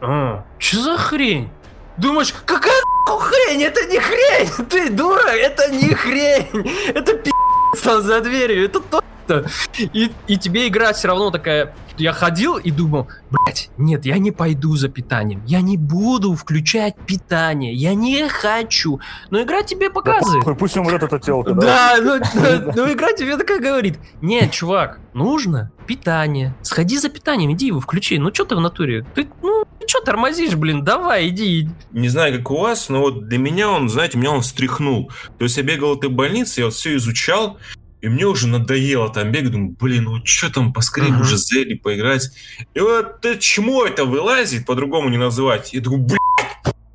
а, 0.00 0.44
что 0.58 0.80
за 0.80 0.96
хрень? 0.96 1.50
Думаешь, 1.96 2.32
какая 2.46 2.82
хрень? 3.06 3.62
Это 3.62 3.84
не 3.86 3.98
хрень! 3.98 4.66
Ты 4.70 4.90
дура, 4.90 5.30
это 5.30 5.70
не 5.70 5.94
хрень! 5.94 6.70
Это 6.94 7.14
пи***ц 7.14 7.82
там 7.82 8.02
за 8.02 8.20
дверью, 8.20 8.66
это 8.66 8.80
то-то! 9.28 9.48
И, 9.78 10.10
и 10.26 10.36
тебе 10.36 10.68
игра 10.68 10.92
все 10.92 11.08
равно 11.08 11.30
такая... 11.30 11.74
Я 11.96 12.12
ходил 12.12 12.58
и 12.58 12.70
думал, 12.70 13.08
блять, 13.28 13.70
нет, 13.76 14.06
я 14.06 14.18
не 14.18 14.30
пойду 14.30 14.76
за 14.76 14.88
питанием. 14.88 15.42
Я 15.46 15.60
не 15.60 15.76
буду 15.76 16.34
включать 16.36 16.94
питание. 17.06 17.74
Я 17.74 17.94
не 17.94 18.28
хочу. 18.28 19.00
Но 19.30 19.42
игра 19.42 19.64
тебе 19.64 19.88
Да 19.88 19.94
показывает. 19.94 20.44
похуй, 20.44 20.54
пусть 20.56 20.76
умрет 20.76 21.02
эта 21.02 21.18
телка, 21.18 21.54
да. 21.54 21.60
Да, 21.60 21.96
ну, 22.00 22.72
ну, 22.76 22.92
игра 22.92 23.12
тебе 23.14 23.36
такая 23.36 23.58
говорит. 23.58 23.98
Нет, 24.22 24.52
чувак, 24.52 25.00
нужно 25.12 25.72
питание. 25.88 26.54
Сходи 26.62 26.96
за 26.98 27.08
питанием, 27.08 27.52
иди 27.52 27.66
его 27.66 27.80
включи. 27.80 28.16
Ну 28.18 28.32
что 28.32 28.44
ты 28.44 28.54
в 28.54 28.60
натуре? 28.60 29.04
Ты, 29.16 29.28
ну, 29.42 29.64
ты 29.80 29.88
что 29.88 30.00
тормозишь, 30.00 30.54
блин? 30.54 30.84
Давай, 30.84 31.28
иди. 31.28 31.68
Не 31.90 32.08
знаю, 32.08 32.36
как 32.38 32.48
у 32.52 32.58
вас, 32.58 32.88
но 32.90 33.00
вот 33.00 33.26
для 33.26 33.38
меня 33.38 33.70
он, 33.70 33.88
знаете, 33.88 34.18
меня 34.18 34.30
он 34.30 34.42
встряхнул. 34.42 35.10
То 35.38 35.44
есть 35.46 35.56
я 35.56 35.64
бегал 35.64 35.96
этой 35.96 36.10
больнице, 36.10 36.60
я 36.60 36.66
вот 36.66 36.74
все 36.74 36.94
изучал, 36.94 37.58
И 38.00 38.08
мне 38.08 38.26
уже 38.26 38.46
надоело 38.46 39.12
там 39.12 39.32
бегать, 39.32 39.52
думаю, 39.52 39.76
блин, 39.78 40.04
ну 40.04 40.24
что 40.24 40.52
там 40.52 40.72
поскорее 40.72 41.10
uh-huh. 41.10 41.20
уже 41.20 41.36
Зелли 41.36 41.74
поиграть. 41.74 42.30
И 42.74 42.80
вот 42.80 43.24
это 43.24 43.38
чмо 43.38 43.86
это 43.86 44.04
вылазит, 44.04 44.66
по-другому 44.66 45.08
не 45.08 45.16
называть. 45.16 45.74
И 45.74 45.80
думаю, 45.80 46.04
блин, 46.04 46.18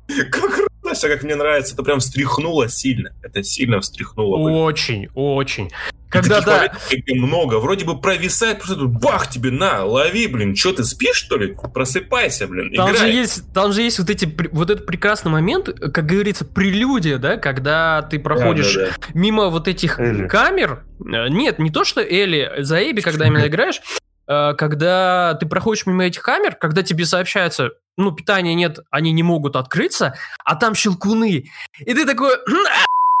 как 0.30 0.54
круто, 0.54 0.94
все 0.94 1.08
как 1.08 1.22
мне 1.22 1.34
нравится. 1.34 1.74
Это 1.74 1.82
прям 1.82 2.00
встряхнуло 2.00 2.68
сильно. 2.68 3.10
Это 3.22 3.42
сильно 3.42 3.80
встряхнуло. 3.80 4.38
Очень, 4.38 5.08
очень. 5.14 5.70
Когда 6.14 6.40
да. 6.40 6.72
много, 7.08 7.56
вроде 7.56 7.84
бы 7.84 8.00
провисает, 8.00 8.58
просто 8.58 8.76
тут 8.76 8.92
бах 8.92 9.28
тебе 9.28 9.50
на, 9.50 9.84
лови, 9.84 10.28
блин, 10.28 10.54
что 10.54 10.72
ты 10.72 10.84
спишь 10.84 11.16
что 11.16 11.36
ли? 11.36 11.56
Просыпайся, 11.74 12.46
блин, 12.46 12.72
там 12.72 12.90
играй. 12.90 13.10
Же 13.10 13.18
есть, 13.18 13.52
там 13.52 13.72
же 13.72 13.82
есть 13.82 13.98
вот 13.98 14.10
эти, 14.10 14.32
вот 14.52 14.70
этот 14.70 14.86
прекрасный 14.86 15.32
момент, 15.32 15.68
как 15.68 16.06
говорится, 16.06 16.44
прелюдия, 16.44 17.18
да, 17.18 17.36
когда 17.36 18.02
ты 18.02 18.18
проходишь 18.18 18.74
да, 18.74 18.86
да, 18.86 18.90
да. 19.00 19.06
мимо 19.14 19.48
вот 19.48 19.66
этих 19.66 19.98
Элли. 19.98 20.28
камер. 20.28 20.84
Э, 21.00 21.28
нет, 21.28 21.58
не 21.58 21.70
то 21.70 21.84
что 21.84 22.00
Элли, 22.00 22.52
за 22.58 22.78
Эбби, 22.88 23.00
когда 23.00 23.26
именно 23.26 23.46
играешь, 23.48 23.80
э, 24.28 24.54
когда 24.56 25.34
ты 25.34 25.46
проходишь 25.46 25.86
мимо 25.86 26.04
этих 26.04 26.22
камер, 26.22 26.54
когда 26.54 26.82
тебе 26.82 27.04
сообщается, 27.06 27.70
ну, 27.96 28.12
питания 28.12 28.54
нет, 28.54 28.78
они 28.90 29.12
не 29.12 29.22
могут 29.22 29.56
открыться, 29.56 30.16
а 30.44 30.56
там 30.56 30.74
щелкуны. 30.74 31.50
И 31.78 31.94
ты 31.94 32.04
такой, 32.04 32.32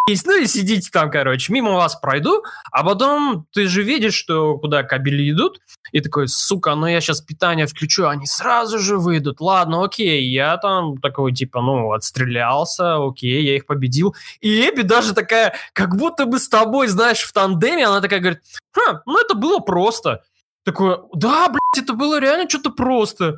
есть, 0.06 0.26
ну 0.26 0.38
и 0.38 0.46
сидите 0.46 0.90
там, 0.92 1.10
короче, 1.10 1.52
мимо 1.52 1.72
вас 1.72 1.96
пройду, 1.96 2.42
а 2.70 2.84
потом 2.84 3.46
ты 3.52 3.66
же 3.66 3.82
видишь, 3.82 4.14
что 4.14 4.58
куда 4.58 4.82
кабели 4.82 5.30
идут, 5.30 5.60
и 5.92 6.00
такой, 6.00 6.28
сука, 6.28 6.74
ну 6.74 6.86
я 6.86 7.00
сейчас 7.00 7.22
питание 7.22 7.66
включу, 7.66 8.06
они 8.06 8.26
сразу 8.26 8.78
же 8.78 8.98
выйдут, 8.98 9.40
ладно, 9.40 9.82
окей, 9.82 10.28
я 10.30 10.58
там 10.58 10.98
такой, 10.98 11.32
типа, 11.32 11.62
ну, 11.62 11.92
отстрелялся, 11.92 12.96
окей, 12.96 13.44
я 13.44 13.56
их 13.56 13.66
победил, 13.66 14.14
и 14.40 14.68
Эбби 14.68 14.82
даже 14.82 15.14
такая, 15.14 15.54
как 15.72 15.96
будто 15.96 16.26
бы 16.26 16.38
с 16.38 16.48
тобой, 16.48 16.88
знаешь, 16.88 17.22
в 17.22 17.32
тандеме, 17.32 17.86
она 17.86 18.02
такая 18.02 18.20
говорит, 18.20 18.42
ха, 18.72 19.02
ну 19.06 19.18
это 19.18 19.34
было 19.34 19.60
просто. 19.60 20.22
Такое, 20.64 21.00
да, 21.14 21.48
блядь, 21.48 21.84
это 21.84 21.92
было 21.92 22.18
реально 22.18 22.48
что-то 22.48 22.70
просто. 22.70 23.36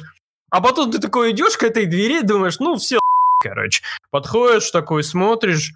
А 0.51 0.61
потом 0.61 0.93
ты 0.93 0.99
такой 0.99 1.33
идешь 1.33 1.57
к 1.57 1.65
этой 1.65 1.87
двери, 1.87 2.21
думаешь, 2.23 2.61
ну 2.61 2.77
все, 2.77 2.99
короче. 3.43 3.83
Подходишь 4.11 4.71
такой, 4.71 5.03
смотришь, 5.03 5.73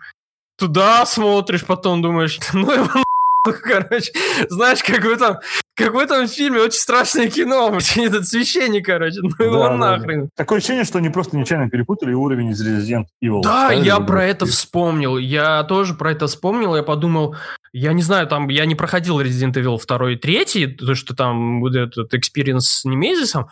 туда 0.61 1.07
смотришь, 1.07 1.65
потом 1.65 2.03
думаешь, 2.03 2.39
ну 2.53 2.71
его 2.71 3.03
короче, 3.63 4.13
знаешь, 4.49 4.83
как 4.83 5.03
в 5.03 5.09
этом, 5.09 5.39
как 5.75 5.95
в 5.95 5.99
этом 5.99 6.29
фильме 6.29 6.61
очень 6.61 6.79
страшное 6.79 7.29
кино, 7.31 7.79
этот 7.97 8.27
священник, 8.27 8.85
короче, 8.85 9.21
ну 9.23 9.31
его 9.45 9.69
да, 9.69 9.77
нахрен. 9.77 10.25
Да. 10.25 10.31
Такое 10.37 10.59
ощущение, 10.59 10.85
что 10.85 10.99
они 10.99 11.09
просто 11.09 11.39
нечаянно 11.39 11.71
перепутали 11.71 12.13
уровень 12.13 12.51
из 12.51 12.67
Resident 12.67 13.07
Evil. 13.25 13.41
Да, 13.43 13.73
я 13.73 13.99
про 14.01 14.27
это 14.27 14.45
вспомнил, 14.45 15.17
я 15.17 15.65
тоже 15.65 15.95
про 15.95 16.13
это 16.13 16.27
вспомнил, 16.27 16.77
я 16.77 16.83
подумал, 16.83 17.37
я 17.73 17.95
не 17.95 18.03
знаю, 18.03 18.27
там, 18.27 18.49
я 18.49 18.67
не 18.67 18.75
проходил 18.75 19.21
Resident 19.21 19.55
Evil 19.55 19.81
2 19.83 20.13
и 20.13 20.17
3, 20.17 20.67
то, 20.75 20.95
что 20.95 21.15
там 21.15 21.61
будет 21.61 21.97
этот 21.97 22.13
experience 22.13 22.61
с 22.61 22.85
Немезисом, 22.85 23.49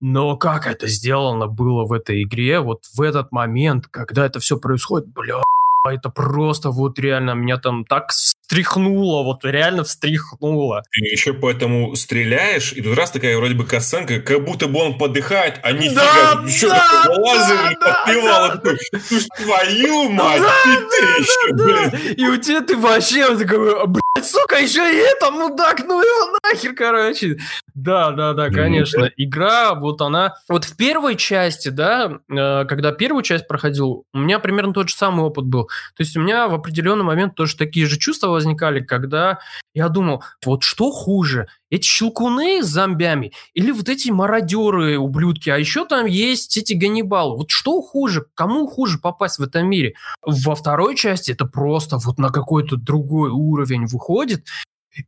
но 0.00 0.36
как 0.36 0.66
это 0.66 0.86
сделано 0.88 1.46
было 1.48 1.84
в 1.84 1.92
этой 1.92 2.22
игре, 2.22 2.60
вот 2.60 2.84
в 2.94 3.00
этот 3.00 3.32
момент, 3.32 3.86
когда 3.88 4.26
это 4.26 4.40
все 4.40 4.56
происходит, 4.56 5.08
бля, 5.08 5.42
это 5.90 6.10
просто 6.10 6.70
вот 6.70 6.98
реально 6.98 7.32
меня 7.34 7.58
там 7.58 7.84
так 7.84 8.12
встряхнуло, 8.52 9.22
вот 9.22 9.44
реально 9.44 9.82
встряхнуло. 9.82 10.82
Ты 10.90 11.06
еще 11.06 11.32
поэтому 11.32 11.96
стреляешь, 11.96 12.72
и 12.72 12.82
тут 12.82 12.96
раз 12.96 13.10
такая 13.10 13.36
вроде 13.38 13.54
бы 13.54 13.64
косценка, 13.64 14.20
как 14.20 14.44
будто 14.44 14.68
бы 14.68 14.78
он 14.80 14.98
подыхает, 14.98 15.58
а 15.62 15.72
не 15.72 15.88
да, 15.88 16.42
еще 16.46 16.68
да, 16.68 17.04
лазер 17.16 17.78
да, 17.80 18.04
подпевал. 18.04 18.48
Да, 18.48 18.56
такой, 18.56 18.78
ну 18.92 19.18
твою 19.42 20.08
мать, 20.10 20.42
да, 20.42 20.52
ты, 20.64 20.80
да, 20.80 20.88
ты 20.90 21.02
еще, 21.22 21.52
да, 21.52 21.64
блин. 21.64 22.14
И 22.14 22.26
у 22.26 22.36
тебя 22.36 22.60
ты 22.60 22.76
вообще 22.76 23.34
такой, 23.36 23.82
«А, 23.82 23.86
блядь, 23.86 24.26
сука, 24.26 24.56
еще 24.56 24.80
и 24.80 24.98
это, 24.98 25.30
мудак, 25.30 25.84
ну 25.86 26.00
его 26.00 26.38
нахер, 26.42 26.74
короче. 26.74 27.38
Да, 27.74 28.10
да, 28.10 28.34
да, 28.34 28.50
конечно. 28.50 29.10
Игра, 29.16 29.74
вот 29.74 30.02
она... 30.02 30.34
Вот 30.48 30.64
в 30.64 30.76
первой 30.76 31.16
части, 31.16 31.68
да, 31.68 32.18
э, 32.28 32.64
когда 32.66 32.92
первую 32.92 33.22
часть 33.22 33.48
проходил, 33.48 34.04
у 34.12 34.18
меня 34.18 34.38
примерно 34.38 34.74
тот 34.74 34.90
же 34.90 34.94
самый 34.94 35.24
опыт 35.24 35.46
был. 35.46 35.64
То 35.96 36.02
есть 36.02 36.16
у 36.16 36.20
меня 36.20 36.48
в 36.48 36.54
определенный 36.54 37.04
момент 37.04 37.34
тоже 37.34 37.56
такие 37.56 37.86
же 37.86 37.98
чувства 37.98 38.28
возникали, 38.42 38.80
когда 38.80 39.38
я 39.74 39.88
думал, 39.88 40.22
вот 40.44 40.62
что 40.62 40.90
хуже, 40.90 41.48
эти 41.70 41.84
щелкуны 41.86 42.62
с 42.62 42.66
зомбями 42.66 43.32
или 43.54 43.70
вот 43.70 43.88
эти 43.88 44.10
мародеры, 44.10 44.98
ублюдки, 44.98 45.48
а 45.50 45.56
еще 45.56 45.86
там 45.86 46.06
есть 46.06 46.56
эти 46.56 46.74
ганнибалы. 46.74 47.36
Вот 47.36 47.50
что 47.50 47.80
хуже, 47.80 48.26
кому 48.34 48.66
хуже 48.66 48.98
попасть 48.98 49.38
в 49.38 49.42
этом 49.42 49.66
мире? 49.68 49.94
Во 50.24 50.54
второй 50.54 50.96
части 50.96 51.32
это 51.32 51.46
просто 51.46 51.98
вот 51.98 52.18
на 52.18 52.28
какой-то 52.28 52.76
другой 52.76 53.30
уровень 53.30 53.86
выходит, 53.86 54.46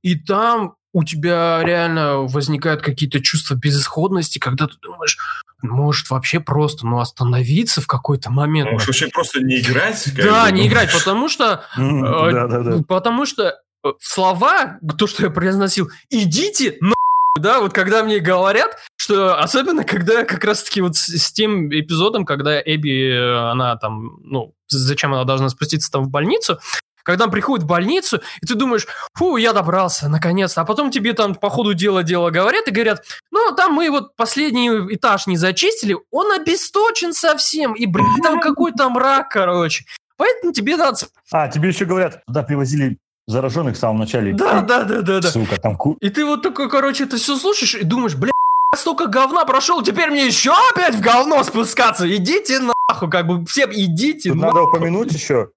и 0.03 0.19
там 0.19 0.77
у 0.95 1.03
тебя 1.03 1.61
реально 1.63 2.21
возникают 2.21 2.81
какие-то 2.81 3.21
чувства 3.21 3.57
безысходности, 3.57 4.39
когда 4.39 4.69
ты 4.69 4.75
думаешь, 4.81 5.19
может 5.61 6.09
вообще 6.09 6.39
просто 6.39 6.87
ну, 6.87 7.01
остановиться 7.01 7.81
в 7.81 7.87
какой-то 7.87 8.31
момент. 8.31 8.71
Может 8.71 8.87
вообще 8.87 9.09
просто 9.09 9.41
не 9.41 9.61
играть? 9.61 10.09
Да, 10.17 10.51
не 10.51 10.69
играть, 10.69 10.93
потому 10.93 11.29
что... 11.29 11.65
Э, 11.77 12.83
потому 12.87 13.27
что 13.27 13.59
э, 13.85 13.89
слова, 14.01 14.79
то, 14.97 15.07
что 15.07 15.25
я 15.25 15.31
произносил, 15.31 15.91
идите 16.11 16.77
на 16.81 16.95
да, 17.39 17.61
вот 17.61 17.73
когда 17.73 18.05
мне 18.05 18.21
говорят, 18.21 18.79
что 18.97 19.39
особенно 19.39 19.85
когда 19.85 20.25
как 20.25 20.45
раз-таки 20.45 20.81
вот 20.81 20.97
с, 20.97 21.09
с 21.09 21.33
тем 21.33 21.69
эпизодом, 21.69 22.25
когда 22.25 22.61
Эбби, 22.61 23.11
э, 23.11 23.51
она 23.51 23.77
там, 23.77 24.19
ну, 24.23 24.55
зачем 24.69 25.13
она 25.13 25.25
должна 25.25 25.49
спуститься 25.49 25.91
там 25.91 26.05
в 26.05 26.11
больницу, 26.11 26.59
когда 27.05 27.27
он 27.27 27.31
приходит 27.31 27.65
в 27.65 27.69
больницу, 27.69 28.21
и 28.43 28.47
ты 28.47 28.55
думаешь, 28.55 28.87
фу, 29.15 29.37
я 29.37 29.53
добрался, 29.53 30.09
наконец-то. 30.09 30.63
А 30.63 30.65
потом 30.65 30.91
тебе 30.91 31.13
там 31.13 31.35
по 31.35 31.51
ходу 31.51 31.75
дела 31.75 32.03
дело 32.03 32.31
говорят 32.31 32.67
и 32.67 32.73
говорят, 32.73 33.05
ну, 33.31 33.55
там 33.55 33.75
мы 33.75 33.91
вот 33.91 34.17
последний 34.17 34.69
этаж 34.95 35.27
не 35.27 35.37
зачистили, 35.37 35.97
он 36.11 36.33
обесточен 36.33 37.13
совсем, 37.13 37.75
и, 37.75 37.87
блин, 37.87 38.09
там 38.23 38.41
какой-то 38.41 38.89
мрак, 38.89 39.29
короче. 39.29 39.85
Поэтому 40.17 40.53
тебе 40.53 40.77
надо... 40.77 40.97
А, 41.33 41.49
тебе 41.49 41.69
еще 41.69 41.85
говорят, 41.85 42.25
туда 42.27 42.43
привозили 42.43 42.97
зараженных 43.27 43.77
в 43.77 43.79
самом 43.79 43.99
начале. 44.01 44.33
Да, 44.33 44.61
да, 44.61 44.85
да, 44.85 45.03
да, 45.03 45.21
да. 45.21 45.31
Сука, 45.31 45.61
там 45.61 45.77
ку... 45.77 45.97
И 46.01 46.09
ты 46.11 46.25
вот 46.25 46.43
такой, 46.43 46.69
короче, 46.69 47.05
это 47.05 47.17
все 47.17 47.37
слушаешь 47.37 47.75
и 47.75 47.85
думаешь, 47.85 48.15
бля, 48.15 48.31
столько 48.77 49.07
говна 49.07 49.45
прошел, 49.45 49.83
теперь 49.83 50.11
мне 50.11 50.27
еще 50.27 50.53
опять 50.73 50.95
в 50.95 51.01
говно 51.01 51.43
спускаться. 51.43 52.13
Идите 52.15 52.61
нахуй, 52.95 53.11
как 53.11 53.27
бы 53.27 53.45
все 53.47 53.69
идите 53.71 54.31
Тут 54.31 54.41
нахуй. 54.41 54.61
Надо 54.61 54.69
упомянуть 54.69 55.13
еще, 55.13 55.51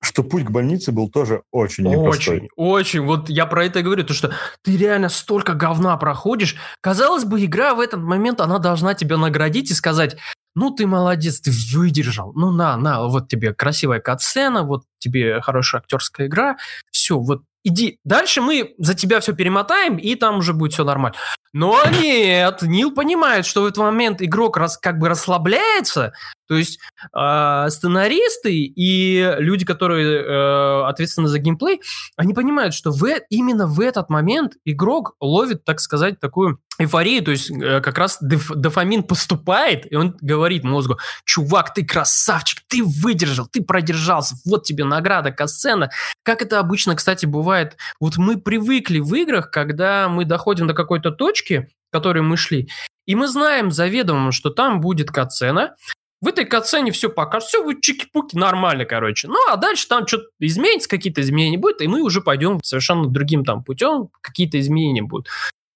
что 0.00 0.22
путь 0.22 0.44
к 0.44 0.50
больнице 0.50 0.92
был 0.92 1.10
тоже 1.10 1.42
очень 1.50 1.84
непростой. 1.84 2.36
Очень, 2.36 2.48
очень. 2.56 3.00
Вот 3.00 3.28
я 3.28 3.46
про 3.46 3.64
это 3.64 3.80
и 3.80 3.82
говорю, 3.82 4.04
то 4.04 4.14
что 4.14 4.32
ты 4.62 4.76
реально 4.76 5.08
столько 5.08 5.54
говна 5.54 5.96
проходишь. 5.96 6.56
Казалось 6.80 7.24
бы, 7.24 7.44
игра 7.44 7.74
в 7.74 7.80
этот 7.80 8.00
момент, 8.00 8.40
она 8.40 8.58
должна 8.58 8.94
тебя 8.94 9.16
наградить 9.16 9.70
и 9.70 9.74
сказать, 9.74 10.16
ну 10.54 10.70
ты 10.70 10.86
молодец, 10.86 11.40
ты 11.40 11.50
выдержал, 11.74 12.32
ну 12.34 12.50
на, 12.50 12.76
на, 12.76 13.06
вот 13.06 13.28
тебе 13.28 13.54
красивая 13.54 14.00
катсцена, 14.00 14.64
вот 14.64 14.82
тебе 14.98 15.40
хорошая 15.40 15.80
актерская 15.80 16.26
игра, 16.26 16.56
все, 16.90 17.18
вот 17.18 17.42
иди. 17.64 17.98
Дальше 18.04 18.40
мы 18.40 18.74
за 18.78 18.94
тебя 18.94 19.20
все 19.20 19.32
перемотаем, 19.32 19.96
и 19.96 20.14
там 20.14 20.38
уже 20.38 20.52
будет 20.52 20.72
все 20.72 20.84
нормально. 20.84 21.16
Но 21.52 21.78
нет, 22.00 22.62
Нил 22.62 22.92
понимает, 22.92 23.44
что 23.44 23.62
в 23.62 23.66
этот 23.66 23.78
момент 23.78 24.22
игрок 24.22 24.56
раз, 24.56 24.78
как 24.78 24.98
бы 24.98 25.08
расслабляется, 25.08 26.12
то 26.48 26.56
есть 26.56 26.78
э, 27.14 27.66
сценаристы 27.70 28.54
и 28.54 29.34
люди, 29.38 29.64
которые 29.64 30.22
э, 30.22 30.84
ответственны 30.86 31.28
за 31.28 31.38
геймплей, 31.38 31.80
они 32.16 32.34
понимают, 32.34 32.74
что 32.74 32.90
в, 32.90 33.06
именно 33.28 33.66
в 33.66 33.80
этот 33.80 34.08
момент 34.08 34.54
игрок 34.64 35.14
ловит, 35.20 35.64
так 35.64 35.80
сказать, 35.80 36.20
такую 36.20 36.58
эйфорию, 36.82 37.24
то 37.24 37.30
есть 37.30 37.50
э, 37.50 37.80
как 37.80 37.98
раз 37.98 38.18
доф, 38.20 38.50
дофамин 38.54 39.02
поступает, 39.02 39.90
и 39.90 39.96
он 39.96 40.16
говорит 40.20 40.64
мозгу, 40.64 40.98
чувак, 41.24 41.74
ты 41.74 41.84
красавчик, 41.84 42.60
ты 42.68 42.82
выдержал, 42.84 43.46
ты 43.46 43.62
продержался, 43.62 44.36
вот 44.44 44.64
тебе 44.64 44.84
награда, 44.84 45.32
касцена. 45.32 45.90
Как 46.22 46.42
это 46.42 46.58
обычно, 46.58 46.94
кстати, 46.94 47.26
бывает, 47.26 47.76
вот 48.00 48.16
мы 48.16 48.38
привыкли 48.38 48.98
в 48.98 49.14
играх, 49.14 49.50
когда 49.50 50.08
мы 50.08 50.24
доходим 50.24 50.66
до 50.66 50.74
какой-то 50.74 51.10
точки, 51.10 51.68
к 51.90 51.92
которой 51.92 52.22
мы 52.22 52.36
шли, 52.36 52.68
и 53.06 53.14
мы 53.14 53.28
знаем 53.28 53.70
заведомо, 53.70 54.32
что 54.32 54.50
там 54.50 54.80
будет 54.80 55.10
катсцена, 55.10 55.74
в 56.22 56.28
этой 56.28 56.44
катсцене 56.44 56.92
все 56.92 57.10
покажут, 57.10 57.48
все 57.48 57.64
будет 57.64 57.82
чики-пуки, 57.82 58.36
нормально, 58.38 58.84
короче. 58.84 59.26
Ну, 59.26 59.36
а 59.50 59.56
дальше 59.56 59.88
там 59.88 60.06
что-то 60.06 60.26
изменится, 60.38 60.88
какие-то 60.88 61.20
изменения 61.20 61.58
будут, 61.58 61.82
и 61.82 61.88
мы 61.88 62.00
уже 62.00 62.20
пойдем 62.20 62.60
совершенно 62.62 63.08
другим 63.08 63.44
там 63.44 63.64
путем, 63.64 64.08
какие-то 64.20 64.60
изменения 64.60 65.02
будут. 65.02 65.26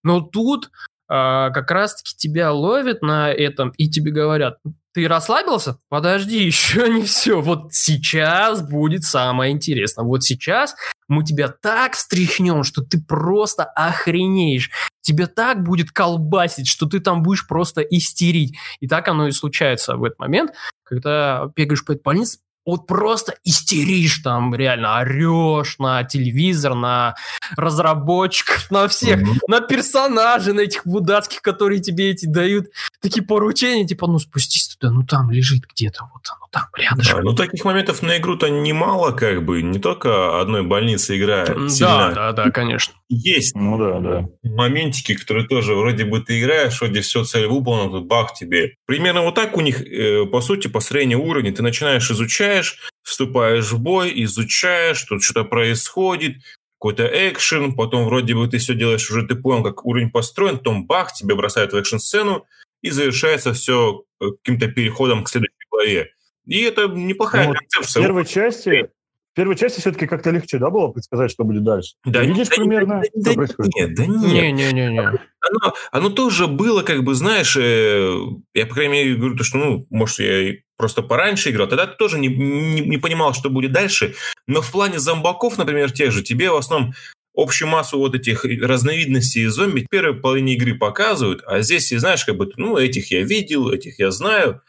Но 0.04 0.20
тут 0.20 0.70
как 1.08 1.70
раз-таки 1.70 2.16
тебя 2.16 2.52
ловят 2.52 3.02
на 3.02 3.32
этом, 3.32 3.70
и 3.70 3.88
тебе 3.88 4.10
говорят, 4.10 4.58
ты 4.96 5.06
расслабился? 5.08 5.78
Подожди, 5.90 6.42
еще 6.46 6.88
не 6.88 7.02
все. 7.02 7.42
Вот 7.42 7.74
сейчас 7.74 8.66
будет 8.66 9.04
самое 9.04 9.52
интересное. 9.52 10.06
Вот 10.06 10.24
сейчас 10.24 10.74
мы 11.06 11.22
тебя 11.22 11.48
так 11.48 11.92
встряхнем, 11.92 12.64
что 12.64 12.82
ты 12.82 12.98
просто 13.00 13.64
охренеешь. 13.64 14.70
Тебе 15.02 15.26
так 15.26 15.62
будет 15.62 15.92
колбасить, 15.92 16.66
что 16.66 16.86
ты 16.86 17.00
там 17.00 17.22
будешь 17.22 17.46
просто 17.46 17.82
истерить. 17.82 18.56
И 18.80 18.88
так 18.88 19.06
оно 19.08 19.28
и 19.28 19.32
случается 19.32 19.96
в 19.96 20.04
этот 20.04 20.18
момент, 20.18 20.52
когда 20.82 21.46
бегаешь 21.54 21.84
по 21.84 21.92
этой 21.92 22.02
больнице, 22.02 22.38
вот 22.66 22.86
просто 22.86 23.34
истеришь 23.44 24.18
там, 24.18 24.54
реально 24.54 24.98
орешь 24.98 25.76
на 25.78 26.02
телевизор, 26.04 26.74
на 26.74 27.14
разработчиков, 27.56 28.70
на 28.70 28.88
всех, 28.88 29.22
mm-hmm. 29.22 29.38
на 29.48 29.60
персонажей, 29.60 30.52
на 30.52 30.60
этих 30.60 30.86
будацких, 30.86 31.40
которые 31.42 31.80
тебе 31.80 32.10
эти 32.10 32.26
дают 32.26 32.66
такие 33.00 33.24
поручения, 33.24 33.86
типа, 33.86 34.08
ну 34.08 34.18
спустись 34.18 34.68
туда, 34.68 34.92
ну 34.92 35.04
там 35.04 35.30
лежит 35.30 35.64
где-то, 35.72 36.10
вот 36.12 36.22
оно 36.28 36.46
там 36.50 36.64
рядышком. 36.76 37.18
Да, 37.18 37.30
ну 37.30 37.36
таких 37.36 37.64
моментов 37.64 38.02
на 38.02 38.18
игру-то 38.18 38.48
немало, 38.48 39.12
как 39.12 39.44
бы, 39.44 39.62
не 39.62 39.78
только 39.78 40.40
одной 40.40 40.62
больницы 40.62 41.16
играет 41.16 41.56
да, 41.56 41.68
сильно. 41.68 42.12
Да, 42.12 42.32
да, 42.32 42.50
конечно. 42.50 42.94
Есть 43.08 43.54
ну, 43.54 43.78
да, 43.78 44.00
да. 44.00 44.28
моментики, 44.42 45.14
которые 45.14 45.46
тоже 45.46 45.74
вроде 45.74 46.04
бы 46.04 46.20
ты 46.20 46.40
играешь, 46.40 46.80
вроде 46.80 47.02
все 47.02 47.24
цель 47.24 47.46
выполнена, 47.46 47.90
тут 47.90 48.06
бах 48.06 48.34
тебе. 48.34 48.74
Примерно 48.84 49.22
вот 49.22 49.36
так 49.36 49.56
у 49.56 49.60
них, 49.60 49.80
э, 49.80 50.26
по 50.26 50.40
сути, 50.40 50.66
построение 50.66 51.16
уровня. 51.16 51.54
Ты 51.54 51.62
начинаешь 51.62 52.10
изучаешь, 52.10 52.90
вступаешь 53.02 53.70
в 53.70 53.78
бой, 53.78 54.12
изучаешь, 54.24 55.02
тут 55.04 55.22
что-то 55.22 55.44
происходит, 55.44 56.38
какой-то 56.78 57.06
экшен, 57.06 57.74
потом 57.74 58.06
вроде 58.06 58.34
бы 58.34 58.48
ты 58.48 58.58
все 58.58 58.74
делаешь, 58.74 59.08
уже 59.08 59.24
ты 59.24 59.36
понял, 59.36 59.62
как 59.62 59.86
уровень 59.86 60.10
построен, 60.10 60.58
потом 60.58 60.86
бах, 60.86 61.12
тебе 61.12 61.36
бросают 61.36 61.72
в 61.72 61.76
экшн-сцену, 61.76 62.44
и 62.82 62.90
завершается 62.90 63.52
все 63.52 64.04
э, 64.20 64.26
каким-то 64.42 64.66
переходом 64.68 65.22
к 65.22 65.28
следующей 65.28 65.66
главе. 65.70 66.10
И 66.44 66.60
это 66.62 66.88
неплохая 66.88 67.48
ну, 67.48 67.54
концепция. 67.54 68.00
В 68.00 68.06
первой 68.06 68.26
части 68.26 68.90
первой 69.36 69.54
части 69.54 69.80
все-таки 69.80 70.06
как-то 70.06 70.30
легче, 70.30 70.58
да, 70.58 70.70
было 70.70 70.88
предсказать, 70.88 71.30
что 71.30 71.44
будет 71.44 71.62
дальше? 71.62 71.94
Да, 72.04 72.20
Ты 72.20 72.26
видишь 72.26 72.48
да, 72.48 72.56
примерно, 72.56 73.02
да, 73.14 73.32
что 73.32 73.62
да, 73.62 73.68
Нет, 73.76 73.94
да 73.94 74.06
нет. 74.06 74.32
Не, 74.32 74.52
не, 74.52 74.72
не, 74.72 74.88
не. 74.88 75.00
Оно, 75.00 75.74
оно 75.92 76.08
тоже 76.08 76.48
было, 76.48 76.82
как 76.82 77.04
бы, 77.04 77.14
знаешь, 77.14 77.56
э, 77.56 78.16
я, 78.54 78.66
по 78.66 78.74
крайней 78.74 78.92
мере, 78.92 79.14
говорю, 79.14 79.36
то, 79.36 79.44
что, 79.44 79.58
ну, 79.58 79.86
может, 79.90 80.18
я 80.18 80.54
просто 80.76 81.02
пораньше 81.02 81.50
играл, 81.50 81.68
тогда 81.68 81.86
ты 81.86 81.96
тоже 81.96 82.18
не, 82.18 82.28
не, 82.28 82.80
не 82.80 82.96
понимал, 82.96 83.34
что 83.34 83.50
будет 83.50 83.72
дальше. 83.72 84.14
Но 84.46 84.62
в 84.62 84.72
плане 84.72 84.98
зомбаков, 84.98 85.58
например, 85.58 85.92
тех 85.92 86.10
же, 86.10 86.22
тебе 86.22 86.50
в 86.50 86.56
основном 86.56 86.94
общую 87.36 87.68
массу 87.68 87.98
вот 87.98 88.14
этих 88.14 88.44
разновидностей 88.44 89.44
зомби 89.46 89.82
в 89.82 89.90
первой 89.90 90.14
половине 90.14 90.54
игры 90.54 90.74
показывают, 90.74 91.42
а 91.46 91.60
здесь, 91.60 91.90
знаешь, 91.90 92.24
как 92.24 92.36
бы, 92.36 92.50
ну, 92.56 92.78
этих 92.78 93.10
я 93.10 93.22
видел, 93.22 93.70
этих 93.70 93.98
я 93.98 94.10
знаю, 94.10 94.62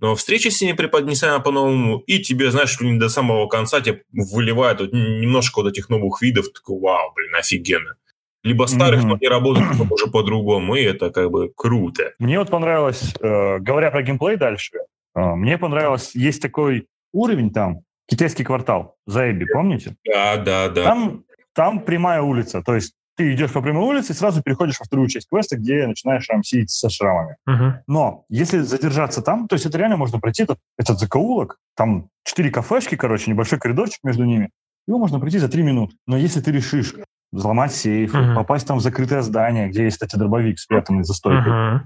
но 0.00 0.14
встреча 0.14 0.50
с 0.50 0.60
ними 0.60 0.76
преподнесена 0.76 1.40
по-новому, 1.40 1.98
и 2.06 2.20
тебе, 2.20 2.50
знаешь, 2.50 2.80
не 2.80 2.98
до 2.98 3.08
самого 3.08 3.48
конца 3.48 3.80
тебе 3.80 4.02
выливают 4.12 4.80
вот 4.80 4.92
немножко 4.92 5.60
вот 5.60 5.68
этих 5.68 5.88
новых 5.88 6.22
видов, 6.22 6.46
такой, 6.52 6.80
вау, 6.80 7.12
блин, 7.14 7.34
офигенно. 7.34 7.96
Либо 8.44 8.66
старых, 8.66 9.02
mm-hmm. 9.02 9.08
но 9.08 9.16
не 9.20 9.28
работают 9.28 9.90
уже 9.90 10.06
по-другому, 10.06 10.76
и 10.76 10.82
это 10.82 11.10
как 11.10 11.30
бы 11.30 11.52
круто. 11.54 12.12
Мне 12.18 12.38
вот 12.38 12.50
понравилось, 12.50 13.14
э, 13.20 13.58
говоря 13.58 13.90
про 13.90 14.02
геймплей 14.02 14.36
дальше, 14.36 14.78
э, 15.14 15.20
мне 15.20 15.58
понравилось, 15.58 16.12
есть 16.14 16.40
такой 16.40 16.86
уровень 17.12 17.52
там, 17.52 17.80
китайский 18.06 18.44
квартал, 18.44 18.96
Заэби, 19.06 19.46
помните? 19.52 19.96
Да, 20.04 20.36
да, 20.36 20.68
да. 20.68 20.84
Там, 20.84 21.24
там 21.52 21.80
прямая 21.80 22.22
улица, 22.22 22.62
то 22.62 22.76
есть 22.76 22.94
ты 23.18 23.34
идешь 23.34 23.52
по 23.52 23.60
прямой 23.60 23.84
улице 23.84 24.12
и 24.12 24.14
сразу 24.14 24.42
переходишь 24.42 24.78
во 24.78 24.84
вторую 24.84 25.08
часть 25.08 25.28
квеста, 25.28 25.56
где 25.56 25.88
начинаешь 25.88 26.28
рамсить 26.28 26.70
со 26.70 26.88
шрамами. 26.88 27.36
Uh-huh. 27.48 27.72
Но 27.88 28.24
если 28.28 28.60
задержаться 28.60 29.22
там, 29.22 29.48
то 29.48 29.54
есть 29.54 29.66
это 29.66 29.76
реально 29.76 29.96
можно 29.96 30.20
пройти 30.20 30.44
этот, 30.44 30.60
этот 30.78 31.00
закоулок, 31.00 31.58
там 31.76 32.10
четыре 32.22 32.50
кафешки, 32.50 32.94
короче, 32.94 33.28
небольшой 33.28 33.58
коридорчик 33.58 34.04
между 34.04 34.24
ними, 34.24 34.50
его 34.86 34.98
можно 34.98 35.18
пройти 35.18 35.38
за 35.38 35.48
три 35.48 35.64
минуты. 35.64 35.96
Но 36.06 36.16
если 36.16 36.40
ты 36.40 36.52
решишь 36.52 36.94
взломать 37.32 37.74
сейф, 37.74 38.14
uh-huh. 38.14 38.36
попасть 38.36 38.68
там 38.68 38.78
в 38.78 38.82
закрытое 38.82 39.22
здание, 39.22 39.68
где 39.68 39.82
есть, 39.82 39.96
кстати, 39.96 40.16
дробовик 40.16 40.60
спрятанный 40.60 41.02
за 41.02 41.12
стойкой, 41.12 41.52
uh-huh. 41.52 41.80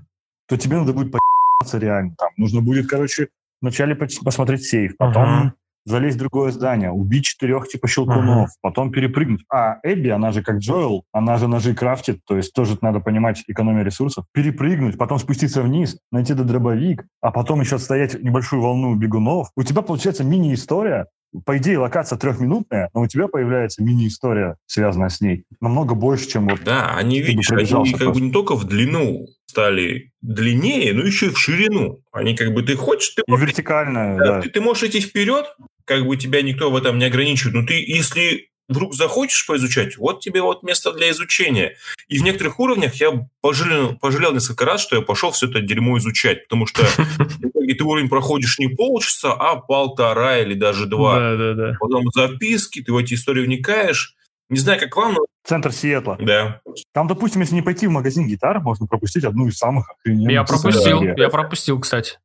то 0.49 0.59
тебе 0.59 0.76
надо 0.76 0.93
будет 0.93 1.12
по***ться 1.12 1.78
реально. 1.78 2.14
Там 2.18 2.28
нужно 2.37 2.61
будет, 2.61 2.91
короче, 2.91 3.28
вначале 3.62 3.95
посмотреть 3.95 4.66
сейф, 4.66 4.99
потом 4.99 5.47
uh-huh 5.47 5.51
залезть 5.85 6.16
в 6.16 6.20
другое 6.20 6.51
здание, 6.51 6.91
убить 6.91 7.24
четырех 7.24 7.68
типа 7.68 7.89
щелкунов, 7.89 8.49
uh-huh. 8.49 8.61
потом 8.61 8.93
перепрыгнуть. 8.93 9.45
А 9.53 9.78
Эбби, 9.83 10.09
она 10.09 10.33
же 10.33 10.43
как 10.43 10.59
Джоэл, 10.59 11.05
она 11.12 11.37
же 11.39 11.49
ножи 11.49 11.74
крафтит, 11.74 12.20
то 12.26 12.37
есть 12.37 12.53
тоже 12.53 12.78
надо 12.80 13.01
понимать 13.01 13.43
экономию 13.47 13.85
ресурсов. 13.85 14.24
Перепрыгнуть, 14.33 14.99
потом 14.99 15.18
спуститься 15.18 15.62
вниз, 15.62 15.99
найти 16.11 16.35
до 16.35 16.45
дробовик, 16.45 17.05
а 17.20 17.30
потом 17.30 17.61
еще 17.61 17.76
отстоять 17.76 18.22
небольшую 18.22 18.62
волну 18.62 18.95
бегунов. 18.95 19.49
У 19.57 19.62
тебя 19.62 19.83
получается 19.83 20.24
мини-история, 20.24 21.07
по 21.47 21.57
идее, 21.57 21.78
локация 21.78 22.18
трехминутная, 22.18 22.91
но 22.95 23.03
у 23.03 23.07
тебя 23.07 23.26
появляется 23.26 23.83
мини-история, 23.83 24.57
связанная 24.66 25.09
с 25.09 25.20
ней. 25.20 25.45
Намного 25.61 25.95
больше, 25.95 26.28
чем 26.28 26.49
вот... 26.49 26.62
Да, 26.62 26.95
они, 26.95 27.20
видишь, 27.20 27.51
они 27.51 27.93
как 27.95 28.12
бы 28.12 28.20
не 28.20 28.30
только 28.30 28.55
в 28.55 28.64
длину 28.64 29.26
стали 29.47 30.12
длиннее, 30.20 30.93
но 30.95 31.03
еще 31.03 31.26
и 31.26 31.30
в 31.30 31.39
ширину. 31.39 32.01
Они 32.12 32.35
как 32.37 32.53
бы, 32.55 32.62
ты 32.62 32.76
хочешь... 32.76 33.11
Ты 33.11 33.22
и 33.26 33.30
можешь, 33.30 33.47
вертикально, 33.47 34.16
да. 34.18 34.24
да. 34.24 34.41
Ты, 34.43 34.51
ты 34.51 34.61
можешь 34.61 34.85
идти 34.85 35.01
вперед, 35.01 35.47
как 35.85 36.07
бы 36.07 36.16
тебя 36.16 36.43
никто 36.43 36.70
в 36.70 36.76
этом 36.76 36.99
не 36.99 37.05
ограничивает. 37.05 37.55
Но 37.55 37.66
ты, 37.66 37.74
если 37.74 38.49
вдруг 38.68 38.95
захочешь 38.95 39.47
поизучать, 39.47 39.97
вот 39.97 40.20
тебе 40.20 40.43
вот 40.43 40.62
место 40.62 40.93
для 40.93 41.11
изучения. 41.11 41.76
И 42.09 42.18
в 42.18 42.22
некоторых 42.22 42.59
уровнях 42.59 42.95
я 42.95 43.28
пожалел, 43.41 43.97
пожалел 43.97 44.33
несколько 44.33 44.64
раз, 44.64 44.80
что 44.80 44.97
я 44.97 45.03
пошел 45.03 45.30
все 45.30 45.49
это 45.49 45.61
дерьмо 45.61 45.99
изучать, 45.99 46.45
потому 46.45 46.66
что 46.66 46.83
ты 47.53 47.85
уровень 47.85 48.09
проходишь 48.09 48.59
не 48.59 48.68
полчаса, 48.68 49.33
а 49.33 49.57
полтора 49.57 50.39
или 50.39 50.55
даже 50.55 50.87
два. 50.87 51.18
Да, 51.18 51.37
да, 51.37 51.55
да. 51.55 51.76
Потом 51.80 52.05
записки, 52.14 52.83
ты 52.83 52.93
в 52.93 52.97
эти 52.97 53.14
истории 53.14 53.45
вникаешь. 53.45 54.16
Не 54.49 54.59
знаю, 54.59 54.78
как 54.80 54.97
вам, 54.97 55.14
но... 55.14 55.26
Центр 55.45 55.72
Сиэтла. 55.72 56.18
Да. 56.20 56.61
Там, 56.93 57.09
допустим, 57.09 57.41
если 57.41 57.55
не 57.55 57.62
пойти 57.62 57.87
в 57.87 57.91
магазин 57.91 58.26
гитар, 58.26 58.61
можно 58.61 58.87
пропустить 58.87 59.24
одну 59.24 59.49
из 59.49 59.57
самых 59.57 59.91
охрененных... 59.91 60.30
Я 60.30 60.45
пропустил, 60.45 61.03
я 61.03 61.28
пропустил, 61.30 61.80
кстати. 61.80 62.18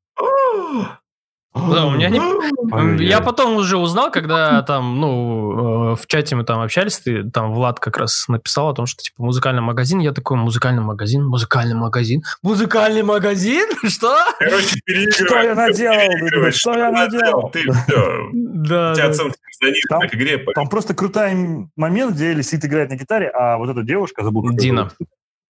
Да, 1.54 1.86
у 1.88 1.92
меня 1.92 2.10
не... 2.10 3.04
Я 3.04 3.22
потом 3.22 3.56
уже 3.56 3.78
узнал, 3.78 4.12
когда 4.12 4.62
там, 4.62 5.00
ну, 5.00 5.94
э, 5.94 5.96
в 5.96 6.06
чате 6.08 6.36
мы 6.36 6.44
там 6.44 6.62
общались, 6.62 7.00
ты 7.00 7.30
там 7.30 7.54
Влад 7.54 7.80
как 7.80 7.98
раз 7.98 8.28
написал 8.28 8.70
о 8.70 8.74
том, 8.74 8.86
что 8.86 9.02
типа 9.02 9.24
музыкальный 9.24 9.62
магазин. 9.62 10.00
Я 10.00 10.12
такой, 10.12 10.38
музыкальный 10.38 10.84
магазин, 10.84 11.26
музыкальный 11.26 11.76
магазин, 11.76 12.24
музыкальный 12.44 13.04
магазин? 13.04 13.68
Что? 13.88 14.18
Короче, 14.40 14.80
Что 15.12 15.42
я 15.42 15.56
наделал? 15.56 16.52
Что 16.52 16.78
я 16.78 16.92
наделал? 16.92 17.50
Ты 17.52 17.72
все. 17.72 18.30
Да. 18.58 18.92
У 18.92 18.96
тебя 18.96 20.08
к 20.08 20.16
игре. 20.16 20.44
Там 20.54 20.68
просто 20.68 20.94
крутой 20.94 21.34
момент, 21.76 22.16
где 22.16 22.34
Лисит 22.34 22.66
играет 22.66 22.90
на 22.90 22.96
гитаре, 22.96 23.30
а 23.30 23.58
вот 23.58 23.70
эта 23.70 23.84
девушка, 23.84 24.24
забыл. 24.24 24.50
Дина. 24.52 24.92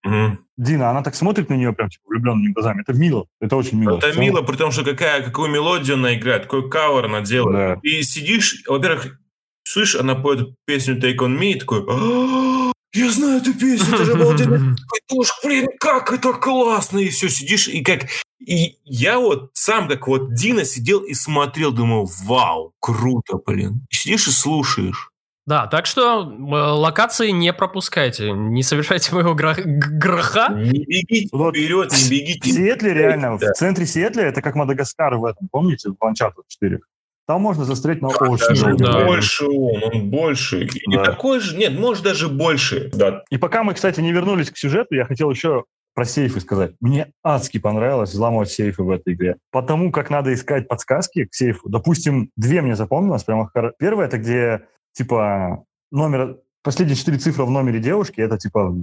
Угу. 0.03 0.37
Дина, 0.57 0.89
она 0.89 1.03
так 1.03 1.15
смотрит 1.15 1.49
на 1.49 1.55
нее 1.55 1.73
прям 1.73 1.89
типа 1.89 2.03
влюбленными 2.07 2.51
глазами. 2.51 2.81
Это 2.81 2.93
мило, 2.93 3.27
это 3.41 3.55
очень 3.55 3.79
мило. 3.79 3.97
Это 3.97 4.11
Все. 4.11 4.19
мило, 4.19 4.41
при 4.41 4.55
том, 4.55 4.71
что 4.71 4.83
какая, 4.83 5.23
какую 5.23 5.49
мелодию 5.51 5.95
она 5.95 6.15
играет, 6.15 6.43
какой 6.43 6.69
кавер 6.69 7.05
она 7.05 7.21
делает. 7.21 7.79
Да. 7.81 7.89
И 7.89 8.01
сидишь, 8.03 8.63
во-первых, 8.67 9.19
слышишь, 9.63 9.99
она 9.99 10.15
поет 10.15 10.55
песню 10.65 10.99
Take 10.99 11.17
On 11.17 11.37
Me, 11.37 11.51
и 11.51 11.59
такой, 11.59 11.85
«А, 11.89 12.71
я 12.93 13.11
знаю 13.11 13.41
эту 13.41 13.53
песню, 13.53 13.93
это 13.93 14.05
же 14.05 14.13
обалденно. 14.13 14.75
блин, 15.43 15.67
как 15.79 16.11
это 16.11 16.33
классно. 16.33 16.99
И 16.99 17.09
все, 17.09 17.29
сидишь, 17.29 17.67
и 17.67 17.83
как... 17.83 18.07
И 18.39 18.77
я 18.85 19.19
вот 19.19 19.51
сам, 19.53 19.87
как 19.87 20.07
вот 20.07 20.33
Дина, 20.33 20.63
сидел 20.63 21.01
и 21.01 21.13
смотрел, 21.13 21.71
думаю, 21.71 22.07
вау, 22.23 22.73
круто, 22.79 23.37
блин. 23.45 23.85
И 23.91 23.95
сидишь 23.95 24.27
и 24.27 24.31
слушаешь. 24.31 25.11
Да, 25.47 25.65
так 25.67 25.85
что 25.85 26.23
э, 26.23 26.53
локации 26.53 27.29
не 27.29 27.53
пропускайте, 27.53 28.33
не 28.33 28.63
совершайте 28.63 29.15
моего 29.15 29.33
гроха. 29.33 30.49
Не 30.49 30.85
бегите 30.85 31.29
вот 31.31 31.55
вперед, 31.55 31.89
не 31.91 32.09
бегите. 32.09 32.51
В 32.51 32.53
Сиэтле 32.53 32.93
реально, 32.93 33.37
да. 33.39 33.53
в 33.53 33.57
центре 33.57 33.85
Сиэтля, 33.85 34.23
это 34.23 34.41
как 34.41 34.55
Мадагаскар 34.55 35.15
в 35.15 35.23
этом, 35.23 35.47
помните, 35.49 35.89
в 35.89 36.03
Uncharted 36.03 36.43
4? 36.49 36.79
Там 37.27 37.41
можно 37.41 37.63
застрять 37.63 38.01
на 38.01 38.09
очень 38.09 38.77
да, 38.77 39.05
больше 39.05 39.45
он, 39.45 39.83
он 39.83 40.09
больше. 40.09 40.65
Да. 40.65 40.79
Не 40.85 41.03
такой 41.03 41.39
же, 41.39 41.57
нет, 41.57 41.79
может 41.79 42.03
даже 42.03 42.27
больше. 42.27 42.89
Да. 42.93 43.23
И 43.29 43.37
пока 43.37 43.63
мы, 43.63 43.73
кстати, 43.73 44.01
не 44.01 44.11
вернулись 44.11 44.51
к 44.51 44.57
сюжету, 44.57 44.95
я 44.95 45.05
хотел 45.05 45.29
еще 45.29 45.63
про 45.93 46.03
сейфы 46.03 46.41
сказать. 46.41 46.73
Мне 46.81 47.11
адски 47.23 47.57
понравилось 47.57 48.11
взламывать 48.11 48.51
сейфы 48.51 48.83
в 48.83 48.89
этой 48.91 49.13
игре. 49.13 49.37
Потому 49.51 49.91
как 49.91 50.09
надо 50.09 50.33
искать 50.33 50.67
подсказки 50.67 51.25
к 51.25 51.33
сейфу. 51.33 51.69
Допустим, 51.69 52.31
две 52.35 52.61
мне 52.61 52.75
запомнилось. 52.75 53.23
Прямо 53.23 53.49
Первое, 53.79 54.05
это 54.05 54.17
где 54.17 54.61
типа 54.97 55.63
номер, 55.91 56.39
последние 56.63 56.97
четыре 56.97 57.17
цифры 57.17 57.45
в 57.45 57.51
номере 57.51 57.79
девушки, 57.79 58.19
это 58.19 58.37
типа 58.37 58.75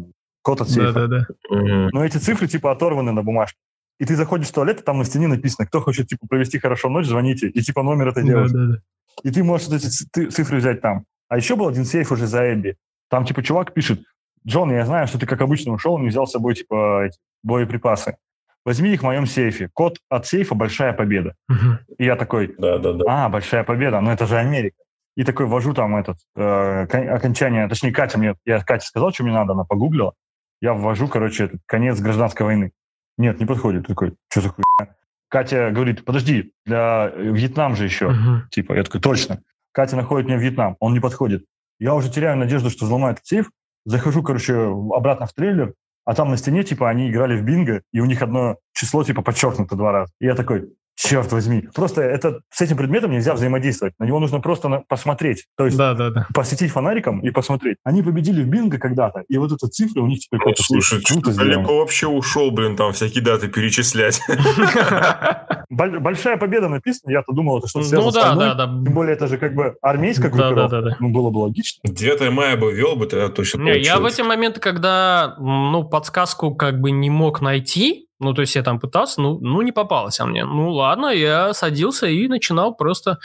код 0.43 0.61
от 0.61 0.71
сейфа. 0.71 0.93
Да, 0.93 1.07
да, 1.07 1.27
да. 1.51 1.89
Но 1.93 2.05
эти 2.05 2.19
цифры 2.19 2.47
типа 2.47 2.71
оторваны 2.71 3.13
на 3.13 3.23
бумажке. 3.23 3.59
И 3.99 4.05
ты 4.05 4.17
заходишь 4.17 4.49
в 4.49 4.53
туалет, 4.53 4.81
и 4.81 4.85
там 4.85 4.99
на 4.99 5.05
стене 5.05 5.29
написано, 5.29 5.67
кто 5.67 5.81
хочет 5.81 6.09
типа 6.09 6.27
провести 6.29 6.59
хорошо 6.59 6.89
ночь, 6.89 7.07
звоните. 7.07 7.49
И 7.49 7.61
типа 7.61 7.83
номер 7.83 8.09
этой 8.09 8.25
девушки. 8.25 8.55
Да, 8.55 8.67
да, 8.67 8.73
да. 8.73 8.79
И 9.23 9.31
ты 9.31 9.45
можешь 9.45 9.69
эти 9.69 9.87
цифры 10.31 10.59
взять 10.59 10.81
там. 10.81 11.05
А 11.29 11.37
еще 11.37 11.57
был 11.57 11.69
один 11.69 11.85
сейф 11.85 12.11
уже 12.13 12.27
за 12.27 12.53
Эбби. 12.53 12.77
Там 13.09 13.25
типа 13.25 13.43
чувак 13.43 13.73
пишет, 13.73 14.03
Джон, 14.47 14.73
я 14.73 14.85
знаю, 14.85 15.07
что 15.07 15.19
ты 15.19 15.27
как 15.27 15.41
обычно 15.41 15.73
ушел, 15.73 15.99
не 15.99 16.09
взял 16.09 16.27
с 16.27 16.33
собой 16.33 16.55
типа 16.55 17.07
эти 17.07 17.19
боеприпасы. 17.43 18.17
Возьми 18.65 18.93
их 18.93 19.01
в 19.01 19.05
моем 19.05 19.27
сейфе. 19.27 19.69
Код 19.73 19.99
от 20.09 20.27
сейфа 20.27 20.55
«Большая 20.55 20.95
победа». 20.95 21.35
Угу. 21.51 21.97
И 21.99 22.05
я 22.05 22.17
такой, 22.17 22.55
да, 22.59 22.79
да, 22.79 22.93
да. 22.95 23.05
а, 23.07 23.29
«Большая 23.29 23.63
победа», 23.63 24.01
ну 24.01 24.11
это 24.11 24.27
же 24.27 24.37
Америка 24.37 24.77
и 25.17 25.25
такой 25.25 25.47
ввожу 25.47 25.75
там 25.75 25.97
этот 25.97 26.19
э, 26.37 26.83
окончание, 26.83 27.69
точнее, 27.69 27.93
Катя 27.93 28.19
мне, 28.19 28.35
я 28.45 28.61
Кате 28.61 28.87
сказал, 28.87 29.13
что 29.13 29.23
мне 29.25 29.33
надо, 29.33 29.53
она 29.53 29.65
погуглила, 29.65 30.15
я 30.61 30.75
ввожу, 30.75 31.09
короче, 31.09 31.45
этот 31.45 31.61
конец 31.67 32.01
гражданской 32.01 32.45
войны. 32.45 32.73
Нет, 33.17 33.39
не 33.39 33.47
подходит. 33.47 33.87
Такой, 33.87 34.15
что 34.31 34.41
за 34.41 34.49
хуйня? 34.49 34.95
Катя 35.29 35.71
говорит, 35.71 36.05
подожди, 36.05 36.53
для 36.65 37.11
э, 37.13 37.33
Вьетнам 37.33 37.77
же 37.77 37.85
еще. 37.85 38.07
Угу. 38.07 38.49
Типа, 38.51 38.73
я 38.75 38.83
такой, 38.83 39.01
точно. 39.01 39.43
Катя 39.73 39.97
находит 39.97 40.27
меня 40.27 40.39
в 40.39 40.41
Вьетнам, 40.41 40.77
он 40.81 40.93
не 40.93 41.01
подходит. 41.01 41.45
Я 41.79 41.95
уже 41.95 42.11
теряю 42.11 42.37
надежду, 42.37 42.71
что 42.71 42.85
взломает 42.85 43.19
сейф. 43.23 43.51
Захожу, 43.85 44.23
короче, 44.23 44.55
обратно 44.55 45.27
в 45.27 45.33
трейлер, 45.33 45.75
а 46.05 46.15
там 46.15 46.31
на 46.31 46.37
стене, 46.37 46.63
типа, 46.63 46.89
они 46.89 47.11
играли 47.11 47.37
в 47.37 47.45
бинго, 47.45 47.83
и 47.93 48.01
у 48.01 48.05
них 48.05 48.23
одно 48.23 48.57
число, 48.73 49.05
типа, 49.05 49.23
подчеркнуто 49.23 49.77
два 49.77 49.93
раза. 49.93 50.13
И 50.21 50.27
я 50.27 50.35
такой, 50.35 50.73
черт 50.97 51.33
возьми. 51.33 51.69
Просто 51.75 52.03
это, 52.03 52.41
с 52.51 52.61
этим 52.61 52.77
предметом 52.77 53.11
нельзя 53.11 53.35
взаимодействовать. 53.35 53.95
На 53.99 54.05
него 54.05 54.21
нужно 54.21 54.41
просто 54.41 54.69
на, 54.69 54.81
посмотреть. 54.81 55.47
То 55.57 55.67
есть 55.67 55.77
да, 55.77 55.95
да, 55.95 56.11
да. 56.11 56.27
посветить 56.35 56.71
фонариком 56.71 57.21
и 57.21 57.31
посмотреть. 57.31 57.79
Они 57.85 58.03
победили 58.03 58.43
в 58.43 58.47
бинго 58.47 58.79
когда-то, 58.79 59.25
и 59.29 59.37
вот 59.39 59.53
эта 59.53 59.67
цифра 59.69 60.03
у 60.03 60.07
них 60.07 60.21
теперь 60.21 60.41
ну, 60.45 60.53
Слушай, 60.57 61.03
круто 61.03 61.35
далеко 61.35 61.79
вообще 61.79 62.07
ушел, 62.07 62.51
блин, 62.51 62.77
там 62.77 62.93
всякие 62.93 63.23
даты 63.25 63.49
перечислять. 63.49 64.21
Большая 65.71 66.37
победа 66.37 66.69
написана, 66.69 67.11
я-то 67.11 67.33
думал, 67.33 67.59
это 67.59 67.69
что-то 67.69 67.87
связано 67.87 68.07
ну, 68.07 68.13
да, 68.13 68.35
да, 68.35 68.55
да. 68.55 68.85
Тем 68.85 68.95
более, 68.95 69.15
это 69.15 69.27
же 69.27 69.39
как 69.39 69.55
бы 69.55 69.75
армейская 69.83 70.31
группировка. 70.31 70.69
Да, 70.69 70.81
да, 70.81 70.91
да. 70.91 70.97
Ну, 71.01 71.11
было 71.11 71.31
бы 71.31 71.39
логично. 71.39 71.81
9 71.85 72.31
мая 72.31 72.57
бы 72.57 72.73
вел 72.73 72.95
бы, 72.97 73.07
тогда 73.07 73.29
точно 73.29 73.63
Не, 73.63 73.79
я 73.79 73.99
в 73.99 74.05
эти 74.05 74.23
моменты, 74.23 74.61
когда, 74.61 75.37
ну, 75.39 75.85
подсказку 75.85 76.55
как 76.55 76.81
бы 76.81 76.91
не 76.91 77.11
мог 77.11 77.41
найти, 77.41 78.04
ну, 78.21 78.35
то 78.35 78.43
есть 78.43 78.55
я 78.55 78.63
там 78.63 78.79
пытался, 78.81 79.21
ну, 79.21 79.39
ну 79.41 79.63
не 79.63 79.73
попалось 79.73 80.21
а 80.21 80.27
мне. 80.27 80.45
Ну, 80.45 80.71
ладно, 80.71 81.09
я 81.09 81.53
садился 81.55 82.07
и 82.07 82.29
начинал 82.29 82.75
просто... 82.75 83.19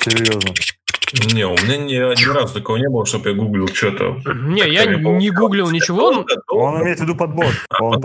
Серьезно? 0.00 0.52
Не, 1.34 1.46
у 1.46 1.52
меня 1.52 1.76
ни, 1.76 1.94
ни 1.94 2.34
разу 2.34 2.54
такого 2.54 2.78
не 2.78 2.88
было, 2.88 3.04
чтобы 3.04 3.30
я 3.30 3.36
гуглил 3.36 3.68
что-то. 3.68 4.16
Не, 4.34 4.66
я 4.68 4.86
не 4.86 5.30
гуглил 5.30 5.70
ничего. 5.70 6.24
Он 6.48 6.82
имеет 6.82 6.98
в 6.98 7.02
виду 7.02 7.14
подбор. 7.14 7.46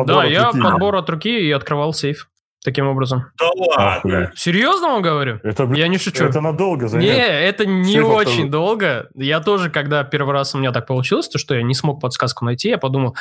да, 0.05 0.25
я 0.25 0.51
подбор 0.51 0.95
от 0.97 1.09
руки 1.09 1.39
и 1.39 1.51
открывал 1.51 1.93
сейф. 1.93 2.29
Таким 2.63 2.88
образом. 2.88 3.27
Да 3.39 3.49
ладно. 3.55 4.31
Серьезно 4.35 4.88
вам 4.89 5.01
говорю? 5.01 5.39
Это, 5.43 5.71
я 5.73 5.88
не 5.88 5.97
шучу. 5.97 6.25
Это 6.25 6.41
надолго 6.41 6.88
займет. 6.89 7.09
Не, 7.09 7.41
это 7.47 7.65
не 7.65 7.93
Сейф 7.93 8.07
очень 8.07 8.41
это... 8.43 8.51
долго. 8.51 9.09
Я 9.15 9.39
тоже, 9.39 9.69
когда 9.69 10.03
первый 10.03 10.33
раз 10.33 10.53
у 10.53 10.57
меня 10.57 10.73
так 10.73 10.85
получилось, 10.85 11.29
то 11.29 11.38
что 11.38 11.55
я 11.55 11.61
не 11.61 11.73
смог 11.73 12.01
подсказку 12.01 12.43
найти, 12.43 12.67
я 12.67 12.77
подумал, 12.77 13.15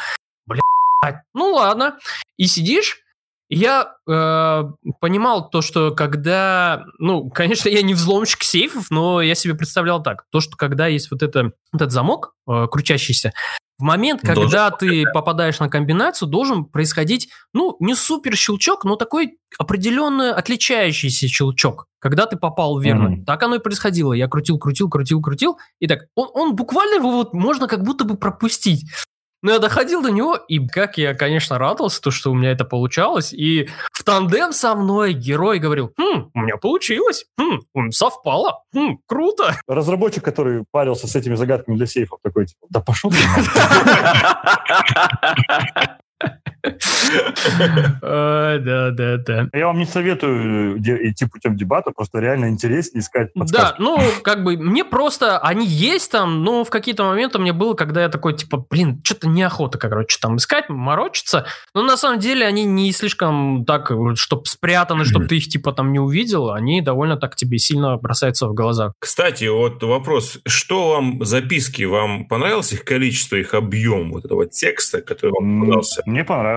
ну 1.34 1.52
ладно. 1.52 1.98
И 2.36 2.46
сидишь, 2.46 2.98
я 3.48 3.94
э, 4.08 4.62
понимал 5.00 5.50
то, 5.50 5.62
что 5.62 5.92
когда, 5.92 6.84
ну, 6.98 7.30
конечно, 7.30 7.68
я 7.68 7.82
не 7.82 7.94
взломщик 7.94 8.42
сейфов, 8.42 8.90
но 8.90 9.22
я 9.22 9.34
себе 9.34 9.54
представлял 9.54 10.02
так, 10.02 10.24
то, 10.30 10.40
что 10.40 10.56
когда 10.56 10.88
есть 10.88 11.10
вот 11.10 11.22
это, 11.22 11.52
этот 11.72 11.92
замок 11.92 12.34
э, 12.48 12.66
крутящийся, 12.70 13.32
в 13.78 13.82
момент, 13.82 14.22
когда 14.22 14.70
должен, 14.70 14.78
ты 14.78 15.04
попадаешь 15.12 15.60
на 15.60 15.68
комбинацию, 15.68 16.28
должен 16.28 16.64
происходить, 16.64 17.28
ну, 17.52 17.76
не 17.78 17.94
супер 17.94 18.34
щелчок, 18.34 18.84
но 18.84 18.96
такой 18.96 19.38
определенно 19.58 20.34
отличающийся 20.34 21.28
щелчок, 21.28 21.86
когда 21.98 22.24
ты 22.24 22.38
попал 22.38 22.78
верно. 22.78 23.08
Mm-hmm. 23.16 23.24
Так 23.26 23.42
оно 23.42 23.56
и 23.56 23.58
происходило. 23.58 24.14
Я 24.14 24.28
крутил, 24.28 24.58
крутил, 24.58 24.88
крутил, 24.88 25.20
крутил, 25.20 25.58
и 25.78 25.86
так, 25.86 26.06
он, 26.14 26.30
он 26.32 26.56
буквально 26.56 26.94
его 26.94 27.12
вот 27.12 27.34
можно 27.34 27.68
как 27.68 27.82
будто 27.82 28.04
бы 28.04 28.16
пропустить. 28.16 28.86
Но 29.42 29.52
я 29.52 29.58
доходил 29.58 30.02
до 30.02 30.10
него, 30.10 30.34
и 30.34 30.66
как 30.66 30.98
я, 30.98 31.14
конечно, 31.14 31.58
радовался, 31.58 32.00
то, 32.00 32.10
что 32.10 32.30
у 32.30 32.34
меня 32.34 32.52
это 32.52 32.64
получалось. 32.64 33.32
И 33.32 33.68
в 33.92 34.02
тандем 34.02 34.52
со 34.52 34.74
мной 34.74 35.12
герой 35.12 35.58
говорил, 35.58 35.92
хм, 35.96 36.30
у 36.32 36.40
меня 36.40 36.56
получилось, 36.56 37.26
хм, 37.38 37.90
совпало, 37.90 38.62
хм, 38.74 38.98
круто. 39.06 39.56
Разработчик, 39.66 40.24
который 40.24 40.64
парился 40.70 41.06
с 41.06 41.14
этими 41.14 41.34
загадками 41.34 41.76
для 41.76 41.86
сейфов, 41.86 42.18
такой, 42.22 42.46
типа, 42.46 42.66
да 42.70 42.80
пошел 42.80 43.10
ты. 43.10 43.18
Да, 48.00 48.90
да, 48.90 49.16
да. 49.18 49.48
Я 49.52 49.66
вам 49.66 49.78
не 49.78 49.86
советую 49.86 50.76
э, 50.76 51.08
идти 51.10 51.26
путем 51.26 51.56
дебата, 51.56 51.90
просто 51.90 52.18
реально 52.18 52.48
интереснее 52.48 53.00
искать 53.00 53.30
Да, 53.34 53.74
ну, 53.78 53.98
как 54.22 54.44
бы, 54.44 54.56
мне 54.56 54.84
просто, 54.84 55.38
они 55.38 55.66
есть 55.66 56.10
там, 56.10 56.42
но 56.44 56.64
в 56.64 56.70
какие-то 56.70 57.04
моменты 57.04 57.38
мне 57.38 57.52
было, 57.52 57.74
когда 57.74 58.02
я 58.02 58.08
такой, 58.08 58.34
типа, 58.34 58.64
блин, 58.70 59.00
что-то 59.04 59.28
неохота, 59.28 59.78
короче, 59.78 60.18
там 60.20 60.36
искать, 60.36 60.68
морочиться. 60.68 61.46
Но 61.74 61.82
на 61.82 61.96
самом 61.96 62.20
деле 62.20 62.46
они 62.46 62.64
не 62.64 62.92
слишком 62.92 63.64
так, 63.64 63.90
чтобы 64.14 64.46
спрятаны, 64.46 65.04
чтобы 65.04 65.26
ты 65.26 65.36
их, 65.36 65.48
типа, 65.48 65.72
там 65.72 65.92
не 65.92 65.98
увидел, 65.98 66.50
они 66.52 66.80
довольно 66.80 67.16
так 67.16 67.36
тебе 67.36 67.58
сильно 67.58 67.96
бросаются 67.96 68.48
в 68.48 68.54
глаза. 68.54 68.92
Кстати, 68.98 69.44
вот 69.44 69.82
вопрос, 69.82 70.38
что 70.46 70.90
вам 70.90 71.24
записки, 71.24 71.84
вам 71.84 72.26
понравилось 72.26 72.72
их 72.72 72.84
количество, 72.84 73.36
их 73.36 73.54
объем 73.54 74.12
вот 74.12 74.24
этого 74.24 74.46
текста, 74.46 75.00
который 75.00 75.32
вам 75.32 75.60
понравился? 75.60 76.02
Мне 76.06 76.24
понравилось. 76.24 76.55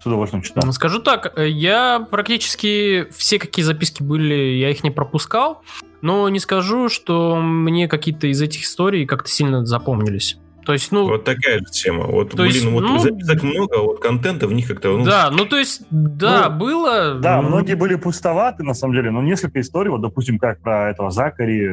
С 0.00 0.06
удовольствием 0.06 0.42
читал. 0.42 0.72
Скажу 0.72 1.00
так, 1.00 1.36
э, 1.36 1.48
я 1.48 2.06
практически 2.08 3.08
все, 3.16 3.38
какие 3.40 3.64
записки 3.64 4.02
были, 4.02 4.34
я 4.34 4.70
их 4.70 4.84
не 4.84 4.92
пропускал, 4.92 5.62
но 6.02 6.28
не 6.28 6.38
скажу, 6.38 6.88
что 6.88 7.36
мне 7.36 7.88
какие-то 7.88 8.28
из 8.28 8.40
этих 8.40 8.62
историй 8.62 9.06
как-то 9.06 9.28
сильно 9.28 9.66
запомнились. 9.66 10.38
То 10.64 10.74
есть, 10.74 10.92
ну... 10.92 11.06
Вот 11.06 11.24
такая 11.24 11.60
же 11.60 11.64
тема. 11.72 12.04
Вот, 12.04 12.34
блин, 12.34 12.46
есть, 12.46 12.64
вот 12.66 12.82
ну, 12.82 12.98
записок 12.98 13.42
много, 13.42 13.76
а 13.78 13.80
вот 13.80 14.00
контента 14.00 14.46
в 14.46 14.52
них 14.52 14.68
как-то... 14.68 14.98
Ну... 14.98 15.04
Да, 15.04 15.30
ну 15.30 15.46
то 15.46 15.56
есть, 15.56 15.82
да, 15.90 16.50
ну, 16.50 16.58
было... 16.58 17.14
Да, 17.14 17.40
многие 17.40 17.74
были 17.74 17.94
пустоваты, 17.94 18.62
на 18.62 18.74
самом 18.74 18.94
деле, 18.94 19.10
но 19.10 19.22
несколько 19.22 19.62
историй, 19.62 19.90
вот, 19.90 20.02
допустим, 20.02 20.38
как 20.38 20.60
про 20.60 20.90
этого 20.90 21.10
Закари, 21.10 21.70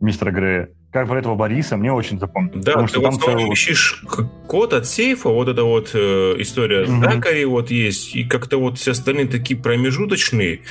мистера 0.00 0.30
Грея, 0.32 0.68
как 0.96 1.08
про 1.08 1.18
этого 1.18 1.34
Бориса, 1.34 1.76
мне 1.76 1.92
очень 1.92 2.18
запомнилось. 2.18 2.64
Да, 2.64 2.72
потому 2.72 2.86
ты 2.86 2.92
что 2.92 3.00
вот 3.02 3.10
там 3.10 3.20
целый... 3.20 3.52
ищешь 3.52 4.02
код 4.46 4.72
от 4.72 4.86
сейфа, 4.86 5.28
вот 5.28 5.46
эта 5.46 5.62
вот 5.62 5.90
э, 5.92 6.36
история 6.38 6.84
угу. 6.84 7.02
Дакари 7.02 7.44
вот 7.44 7.70
есть, 7.70 8.16
и 8.16 8.24
как-то 8.24 8.56
вот 8.56 8.78
все 8.78 8.92
остальные 8.92 9.26
такие 9.26 9.60
промежуточные. 9.60 10.62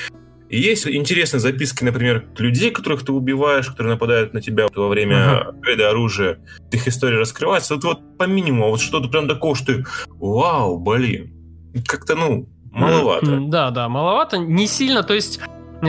И 0.49 0.59
есть 0.59 0.87
интересные 0.87 1.39
записки, 1.39 1.83
например, 1.83 2.25
людей, 2.37 2.71
которых 2.71 3.05
ты 3.05 3.11
убиваешь, 3.11 3.67
которые 3.67 3.93
нападают 3.93 4.33
на 4.33 4.41
тебя 4.41 4.67
во 4.73 4.87
время 4.87 5.53
uh-huh. 5.65 5.83
оружия. 5.83 6.39
Их 6.71 6.87
история 6.87 7.17
раскрывается. 7.17 7.75
Вот, 7.75 7.83
вот 7.83 8.17
по 8.17 8.23
минимуму, 8.23 8.69
вот 8.69 8.79
что-то 8.79 9.09
прям 9.09 9.27
такого, 9.27 9.55
что 9.55 9.73
ты, 9.73 9.85
вау, 10.07 10.79
блин. 10.79 11.33
Как-то, 11.87 12.15
ну, 12.15 12.47
маловато. 12.71 13.39
Да, 13.47 13.71
да, 13.71 13.89
маловато. 13.89 14.37
Не 14.37 14.67
сильно, 14.67 15.01
то 15.01 15.15
есть 15.15 15.39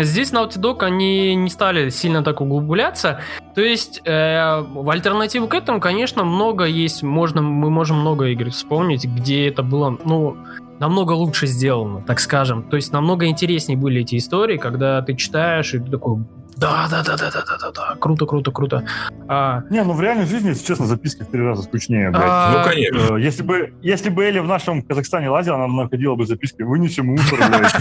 Здесь 0.04 0.32
Naughty 0.32 0.58
Dog, 0.58 0.82
они 0.82 1.34
не 1.34 1.50
стали 1.50 1.90
сильно 1.90 2.22
так 2.22 2.40
углубляться. 2.40 3.20
То 3.54 3.62
есть, 3.62 4.02
э, 4.04 4.60
в 4.60 4.88
альтернативу 4.90 5.48
к 5.48 5.54
этому, 5.54 5.80
конечно, 5.80 6.24
много 6.24 6.64
есть, 6.64 7.02
можно, 7.02 7.42
мы 7.42 7.70
можем 7.70 8.00
много 8.00 8.26
игр 8.26 8.50
вспомнить, 8.50 9.04
где 9.04 9.48
это 9.48 9.62
было, 9.62 9.96
ну, 10.04 10.36
намного 10.78 11.12
лучше 11.12 11.46
сделано, 11.46 12.02
так 12.02 12.20
скажем. 12.20 12.62
То 12.62 12.76
есть, 12.76 12.92
намного 12.92 13.26
интереснее 13.26 13.78
были 13.78 14.02
эти 14.02 14.16
истории, 14.16 14.58
когда 14.58 15.00
ты 15.02 15.14
читаешь, 15.14 15.74
и 15.74 15.78
ты 15.78 15.90
такой, 15.90 16.24
да, 16.56 16.88
да, 16.90 17.02
да, 17.02 17.16
да, 17.16 17.30
да, 17.30 17.44
да, 17.44 17.58
да, 17.58 17.70
да. 17.70 17.96
Круто, 18.00 18.26
круто, 18.26 18.50
круто. 18.50 18.84
А... 19.28 19.62
Не, 19.70 19.84
ну 19.84 19.92
в 19.92 20.00
реальной 20.00 20.26
жизни, 20.26 20.48
если 20.48 20.64
честно, 20.64 20.86
записки 20.86 21.22
в 21.22 21.26
три 21.26 21.42
раза 21.42 21.62
скучнее, 21.62 22.10
блядь. 22.10 22.22
А... 22.24 22.52
Ну, 22.52 22.70
конечно. 22.70 23.16
Э, 23.16 23.20
если 23.20 23.42
бы, 23.42 23.74
если 23.82 24.08
бы 24.08 24.24
Эли 24.24 24.38
в 24.38 24.46
нашем 24.46 24.82
Казахстане 24.82 25.28
лазила, 25.28 25.56
она 25.56 25.66
находила 25.66 26.14
бы 26.14 26.26
записки 26.26 26.62
«Вынеси 26.62 27.00
мусор», 27.00 27.38
блядь. 27.38 27.74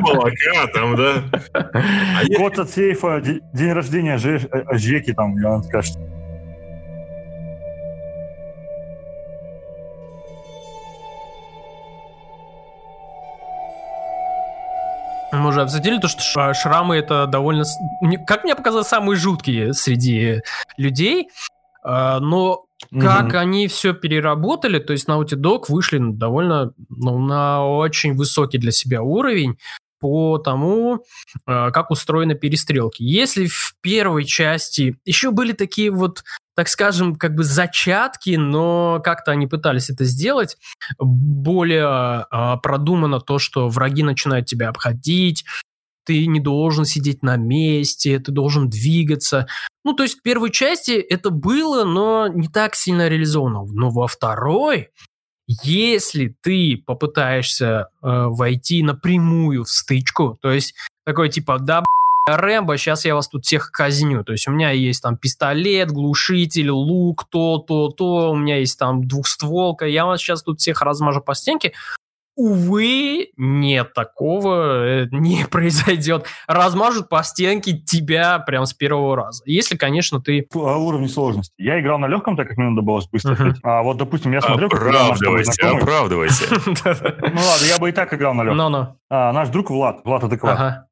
Молока 0.00 0.66
там, 0.74 0.96
да. 0.96 1.14
Код 2.36 2.58
от 2.58 2.70
сейфа, 2.70 3.20
день 3.20 3.72
рождения 3.72 4.18
Жеки 4.18 5.12
там, 5.12 5.38
и 5.38 5.44
она 5.44 5.62
скажет, 5.62 5.96
Мы 15.34 15.48
уже 15.48 15.62
обсудили 15.62 15.98
то, 15.98 16.08
что 16.08 16.54
шрамы 16.54 16.96
это 16.96 17.26
довольно, 17.26 17.64
как 18.26 18.44
мне 18.44 18.54
показалось, 18.54 18.88
самые 18.88 19.16
жуткие 19.16 19.72
среди 19.72 20.40
людей. 20.76 21.28
А, 21.82 22.18
но 22.20 22.64
как 22.90 23.34
mm 23.34 23.38
они 23.38 23.68
все 23.68 23.94
переработали, 23.94 24.78
то 24.78 24.92
есть 24.92 25.08
Naughty 25.08 25.36
Dog 25.36 25.64
вышли 25.68 25.98
довольно 26.00 26.72
ну, 26.88 27.18
на 27.18 27.66
очень 27.66 28.14
высокий 28.14 28.58
для 28.58 28.72
себя 28.72 29.02
уровень 29.02 29.58
по 30.04 30.36
тому, 30.36 31.02
а, 31.46 31.70
как 31.70 31.90
устроены 31.90 32.34
перестрелки. 32.34 33.02
Если 33.02 33.46
в 33.46 33.74
первой 33.80 34.26
части 34.26 34.98
еще 35.06 35.30
были 35.30 35.52
такие 35.52 35.90
вот 35.90 36.24
так 36.54 36.68
скажем, 36.68 37.16
как 37.16 37.34
бы 37.34 37.42
зачатки, 37.42 38.36
но 38.36 39.00
как-то 39.02 39.32
они 39.32 39.46
пытались 39.46 39.88
это 39.88 40.04
сделать 40.04 40.56
более 40.98 42.26
э, 42.30 42.56
продумано 42.62 43.18
то, 43.18 43.40
что 43.40 43.68
враги 43.68 44.04
начинают 44.04 44.46
тебя 44.46 44.68
обходить, 44.68 45.44
ты 46.04 46.26
не 46.26 46.38
должен 46.38 46.84
сидеть 46.84 47.22
на 47.22 47.36
месте, 47.36 48.20
ты 48.20 48.30
должен 48.30 48.68
двигаться. 48.68 49.48
Ну, 49.84 49.94
то 49.94 50.04
есть 50.04 50.20
в 50.20 50.22
первой 50.22 50.50
части 50.50 50.92
это 50.92 51.30
было, 51.30 51.84
но 51.84 52.28
не 52.28 52.46
так 52.46 52.76
сильно 52.76 53.08
реализовано. 53.08 53.64
Но 53.64 53.90
во 53.90 54.06
второй, 54.06 54.90
если 55.46 56.34
ты 56.42 56.82
попытаешься 56.86 57.88
э, 58.02 58.06
войти 58.26 58.82
напрямую 58.82 59.64
в 59.64 59.68
стычку, 59.68 60.38
то 60.40 60.50
есть 60.50 60.74
такой 61.04 61.28
типа, 61.28 61.58
да, 61.58 61.84
Рэмбо, 62.26 62.78
сейчас 62.78 63.04
я 63.04 63.14
вас 63.14 63.28
тут 63.28 63.44
всех 63.44 63.70
казню. 63.70 64.24
То 64.24 64.32
есть 64.32 64.48
у 64.48 64.50
меня 64.50 64.70
есть 64.70 65.02
там 65.02 65.18
пистолет, 65.18 65.90
глушитель, 65.90 66.70
лук, 66.70 67.24
то, 67.28 67.58
то, 67.58 67.88
то, 67.88 68.30
у 68.30 68.36
меня 68.36 68.58
есть 68.58 68.78
там 68.78 69.06
двухстволка, 69.06 69.84
я 69.84 70.06
вас 70.06 70.20
сейчас 70.20 70.42
тут 70.42 70.60
всех 70.60 70.80
размажу 70.80 71.20
по 71.20 71.34
стенке. 71.34 71.74
Увы, 72.36 73.28
нет, 73.36 73.92
такого 73.94 74.84
э, 74.84 75.06
не 75.10 75.44
произойдет. 75.50 76.26
Размажут 76.46 77.08
по 77.08 77.22
стенке 77.22 77.72
тебя 77.78 78.38
прям 78.40 78.66
с 78.66 78.74
первого 78.74 79.16
раза. 79.16 79.42
Если, 79.46 79.76
конечно, 79.76 80.20
ты... 80.20 80.46
О 80.54 80.76
уровне 80.76 81.08
сложности. 81.08 81.54
Я 81.58 81.80
играл 81.80 81.98
на 81.98 82.06
легком, 82.06 82.36
так 82.36 82.48
как 82.48 82.56
мне 82.56 82.70
надо 82.70 82.82
было 82.82 83.02
быстро 83.10 83.34
uh-huh. 83.34 83.54
А 83.62 83.82
вот, 83.82 83.96
допустим, 83.96 84.32
я 84.32 84.40
смотрю... 84.40 84.66
Оправдывайся, 84.66 85.70
оправдывайся. 85.70 86.44
Ну 86.84 87.40
ладно, 87.40 87.66
я 87.66 87.78
бы 87.78 87.88
и 87.88 87.92
так 87.92 88.12
играл 88.14 88.34
на 88.34 88.42
легком. 88.42 88.98
А, 89.10 89.32
наш 89.32 89.48
друг 89.48 89.70
Влад, 89.70 90.04
Влад 90.04 90.24
адекват. 90.24 90.86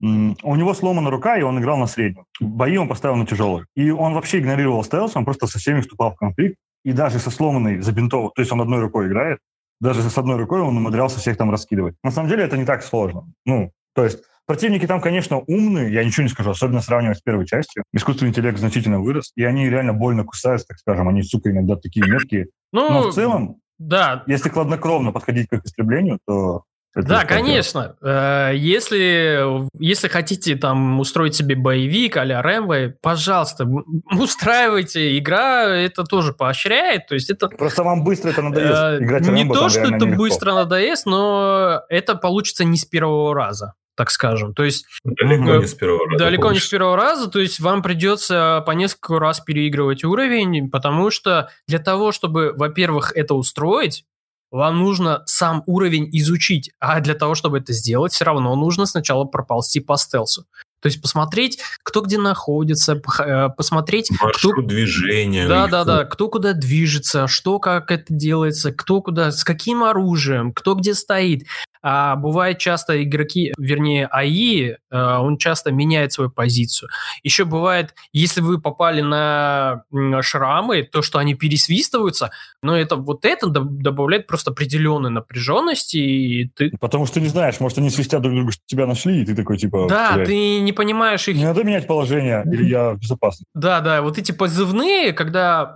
У 0.00 0.56
него 0.56 0.74
сломана 0.74 1.10
рука, 1.10 1.36
и 1.36 1.42
он 1.42 1.58
играл 1.58 1.76
на 1.76 1.86
среднем. 1.86 2.24
Бои 2.40 2.76
он 2.76 2.88
поставил 2.88 3.16
на 3.16 3.26
тяжелых. 3.26 3.66
И 3.76 3.90
он 3.90 4.14
вообще 4.14 4.38
игнорировал 4.38 4.82
стелс, 4.82 5.14
он 5.14 5.24
просто 5.24 5.46
со 5.46 5.58
всеми 5.58 5.80
вступал 5.80 6.12
в 6.12 6.16
конфликт. 6.16 6.56
И 6.84 6.92
даже 6.92 7.18
со 7.18 7.30
сломанной, 7.30 7.80
забинтовой, 7.80 8.30
то 8.34 8.40
есть 8.40 8.50
он 8.52 8.60
одной 8.62 8.80
рукой 8.80 9.06
играет, 9.06 9.38
даже 9.80 10.02
с 10.02 10.18
одной 10.18 10.36
рукой 10.36 10.60
он 10.60 10.76
умудрялся 10.76 11.18
всех 11.18 11.36
там 11.36 11.50
раскидывать. 11.50 11.96
На 12.02 12.10
самом 12.10 12.28
деле 12.28 12.44
это 12.44 12.56
не 12.56 12.64
так 12.64 12.82
сложно. 12.82 13.32
Ну, 13.44 13.72
то 13.94 14.04
есть 14.04 14.22
противники 14.46 14.86
там, 14.86 15.00
конечно, 15.00 15.38
умные, 15.38 15.92
я 15.92 16.04
ничего 16.04 16.24
не 16.24 16.28
скажу, 16.28 16.50
особенно 16.50 16.80
сравнивать 16.80 17.18
с 17.18 17.22
первой 17.22 17.46
частью. 17.46 17.84
Искусственный 17.92 18.30
интеллект 18.30 18.58
значительно 18.58 19.00
вырос, 19.00 19.32
и 19.36 19.44
они 19.44 19.68
реально 19.68 19.94
больно 19.94 20.24
кусаются, 20.24 20.68
так 20.68 20.78
скажем. 20.78 21.08
Они, 21.08 21.22
сука, 21.22 21.50
иногда 21.50 21.76
такие 21.76 22.06
меткие. 22.06 22.48
Ну, 22.72 22.90
Но 22.90 23.10
в 23.10 23.14
целом, 23.14 23.56
да. 23.78 24.22
если 24.26 24.48
хладнокровно 24.48 25.12
подходить 25.12 25.48
к 25.48 25.54
их 25.54 25.64
истреблению, 25.64 26.18
то 26.26 26.64
это 26.94 27.08
да, 27.08 27.24
конечно. 27.24 27.96
Э, 28.02 28.50
если, 28.54 29.68
если 29.78 30.08
хотите 30.08 30.56
там 30.56 30.98
устроить 30.98 31.36
себе 31.36 31.54
боевик 31.54 32.16
а-ля 32.16 32.42
Рэмбо, 32.42 32.94
пожалуйста, 33.00 33.66
устраивайте. 34.10 35.16
Игра 35.16 35.66
это 35.66 36.04
тоже 36.04 36.32
поощряет. 36.32 37.06
То 37.06 37.14
есть 37.14 37.30
это... 37.30 37.48
Просто 37.48 37.84
вам 37.84 38.02
быстро 38.02 38.30
это 38.30 38.42
надоест. 38.42 38.72
Э, 38.72 39.04
Играть 39.04 39.22
не 39.22 39.42
Рэмбо, 39.42 39.54
то, 39.54 39.68
что 39.68 39.80
это 39.82 40.06
быстро 40.06 40.52
надоест, 40.54 41.06
но 41.06 41.82
это 41.88 42.16
получится 42.16 42.64
не 42.64 42.76
с 42.76 42.84
первого 42.84 43.34
раза 43.34 43.74
так 43.96 44.10
скажем. 44.10 44.54
То 44.54 44.64
есть 44.64 44.86
далеко 45.04 45.56
не 45.56 45.66
с 45.66 45.74
первого 45.74 46.06
раза. 46.06 46.24
Далеко 46.24 46.42
получится. 46.44 46.64
не 46.64 46.68
с 46.68 46.70
первого 46.70 46.96
раза, 46.96 47.30
то 47.30 47.38
есть 47.38 47.60
вам 47.60 47.82
придется 47.82 48.62
по 48.64 48.70
несколько 48.70 49.18
раз 49.18 49.40
переигрывать 49.40 50.04
уровень, 50.04 50.70
потому 50.70 51.10
что 51.10 51.50
для 51.68 51.80
того, 51.80 52.10
чтобы, 52.10 52.54
во-первых, 52.56 53.12
это 53.14 53.34
устроить, 53.34 54.06
вам 54.50 54.78
нужно 54.78 55.22
сам 55.26 55.62
уровень 55.66 56.08
изучить, 56.12 56.70
а 56.80 57.00
для 57.00 57.14
того, 57.14 57.34
чтобы 57.34 57.58
это 57.58 57.72
сделать, 57.72 58.12
все 58.12 58.24
равно 58.24 58.54
нужно 58.56 58.86
сначала 58.86 59.24
проползти 59.24 59.80
по 59.80 59.96
стелсу. 59.96 60.46
То 60.80 60.86
есть 60.86 61.00
посмотреть, 61.02 61.58
кто 61.82 62.00
где 62.00 62.18
находится, 62.18 63.00
э, 63.20 63.48
посмотреть... 63.50 64.10
Маршрут 64.20 64.54
кто... 64.54 64.62
движения. 64.62 65.46
Да, 65.46 65.66
да, 65.68 65.84
да. 65.84 66.04
Кто 66.04 66.28
куда 66.28 66.54
движется, 66.54 67.26
что 67.26 67.58
как 67.58 67.90
это 67.90 68.06
делается, 68.08 68.72
кто 68.72 69.02
куда, 69.02 69.30
с 69.30 69.44
каким 69.44 69.84
оружием, 69.84 70.52
кто 70.52 70.74
где 70.74 70.94
стоит. 70.94 71.46
А 71.82 72.16
бывает 72.16 72.58
часто 72.58 73.02
игроки, 73.02 73.52
вернее, 73.58 74.06
АИ, 74.06 74.72
э, 74.72 74.76
он 74.90 75.38
часто 75.38 75.72
меняет 75.72 76.12
свою 76.12 76.30
позицию. 76.30 76.90
Еще 77.22 77.44
бывает, 77.44 77.94
если 78.12 78.40
вы 78.40 78.60
попали 78.60 79.00
на 79.00 79.84
шрамы, 80.20 80.82
то, 80.82 81.02
что 81.02 81.18
они 81.18 81.34
пересвистываются, 81.34 82.30
но 82.62 82.76
это 82.76 82.96
вот 82.96 83.24
это 83.24 83.48
добавляет 83.48 84.26
просто 84.26 84.50
определенной 84.50 85.10
напряженности. 85.10 85.96
И 85.96 86.50
ты... 86.54 86.70
Потому 86.78 87.06
что 87.06 87.14
ты 87.14 87.20
не 87.22 87.28
знаешь, 87.28 87.60
может, 87.60 87.78
они 87.78 87.90
свистят 87.90 88.22
друг 88.22 88.34
друга, 88.34 88.52
что 88.52 88.62
тебя 88.66 88.86
нашли, 88.86 89.22
и 89.22 89.24
ты 89.24 89.34
такой, 89.34 89.56
типа... 89.56 89.86
Да, 89.88 90.12
блядь. 90.14 90.26
ты 90.26 90.60
не 90.60 90.72
понимаешь 90.72 91.26
их... 91.28 91.36
Не 91.36 91.44
надо 91.44 91.64
менять 91.64 91.86
положение, 91.86 92.42
или 92.44 92.64
я 92.64 92.94
безопасный. 92.94 93.46
Да, 93.54 93.80
да, 93.80 94.02
вот 94.02 94.18
эти 94.18 94.32
позывные, 94.32 95.12
когда 95.12 95.74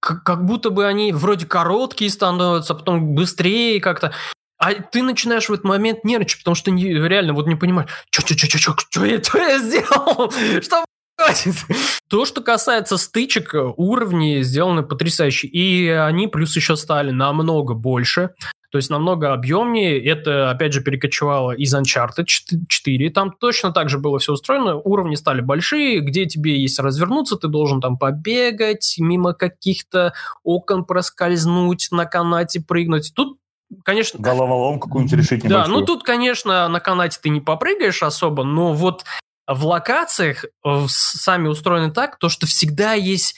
как 0.00 0.44
будто 0.44 0.70
бы 0.70 0.86
они 0.86 1.12
вроде 1.12 1.46
короткие 1.46 2.10
становятся, 2.10 2.74
а 2.74 2.76
потом 2.76 3.14
быстрее 3.14 3.80
как-то. 3.80 4.12
А 4.58 4.74
ты 4.74 5.02
начинаешь 5.02 5.48
в 5.48 5.52
этот 5.52 5.64
момент 5.64 6.04
нервничать, 6.04 6.38
потому 6.38 6.54
что 6.54 6.70
не, 6.70 6.92
реально 6.92 7.32
вот 7.32 7.46
не 7.46 7.54
понимаешь, 7.54 7.90
что, 8.10 8.22
что, 8.22 8.36
что, 8.36 8.58
что, 8.58 8.74
что 8.76 9.04
я, 9.04 9.22
что 9.22 9.38
я 9.38 9.58
сделал? 9.58 10.32
Что 10.62 10.84
то, 12.08 12.24
что 12.24 12.42
касается 12.42 12.96
стычек, 12.96 13.52
уровни 13.76 14.42
сделаны 14.42 14.82
потрясающе. 14.82 15.48
И 15.48 15.88
они 15.88 16.28
плюс 16.28 16.54
еще 16.56 16.76
стали 16.76 17.10
намного 17.10 17.74
больше. 17.74 18.30
То 18.70 18.76
есть 18.76 18.90
намного 18.90 19.32
объемнее. 19.32 20.04
Это, 20.04 20.50
опять 20.50 20.74
же, 20.74 20.82
перекочевало 20.82 21.52
из 21.52 21.74
Uncharted 21.74 22.26
4. 22.68 23.10
Там 23.10 23.32
точно 23.32 23.72
так 23.72 23.88
же 23.88 23.98
было 23.98 24.18
все 24.18 24.34
устроено. 24.34 24.76
Уровни 24.76 25.14
стали 25.14 25.40
большие, 25.40 26.00
где 26.00 26.26
тебе 26.26 26.60
есть 26.60 26.78
развернуться, 26.78 27.36
ты 27.36 27.48
должен 27.48 27.80
там 27.80 27.96
побегать, 27.96 28.96
мимо 28.98 29.32
каких-то 29.32 30.12
окон 30.44 30.84
проскользнуть, 30.84 31.88
на 31.90 32.04
канате 32.04 32.60
прыгнуть. 32.60 33.12
Тут 33.14 33.38
конечно... 33.84 34.20
Головоломку 34.20 34.88
какую-нибудь 34.88 35.18
решить 35.18 35.42
Да, 35.42 35.66
ну 35.66 35.84
тут, 35.84 36.02
конечно, 36.02 36.68
на 36.68 36.80
канате 36.80 37.18
ты 37.22 37.28
не 37.28 37.40
попрыгаешь 37.40 38.02
особо, 38.02 38.44
но 38.44 38.72
вот 38.72 39.04
в 39.46 39.64
локациях 39.64 40.44
э, 40.44 40.84
сами 40.88 41.48
устроены 41.48 41.90
так, 41.90 42.18
то, 42.18 42.28
что 42.28 42.46
всегда 42.46 42.92
есть 42.92 43.34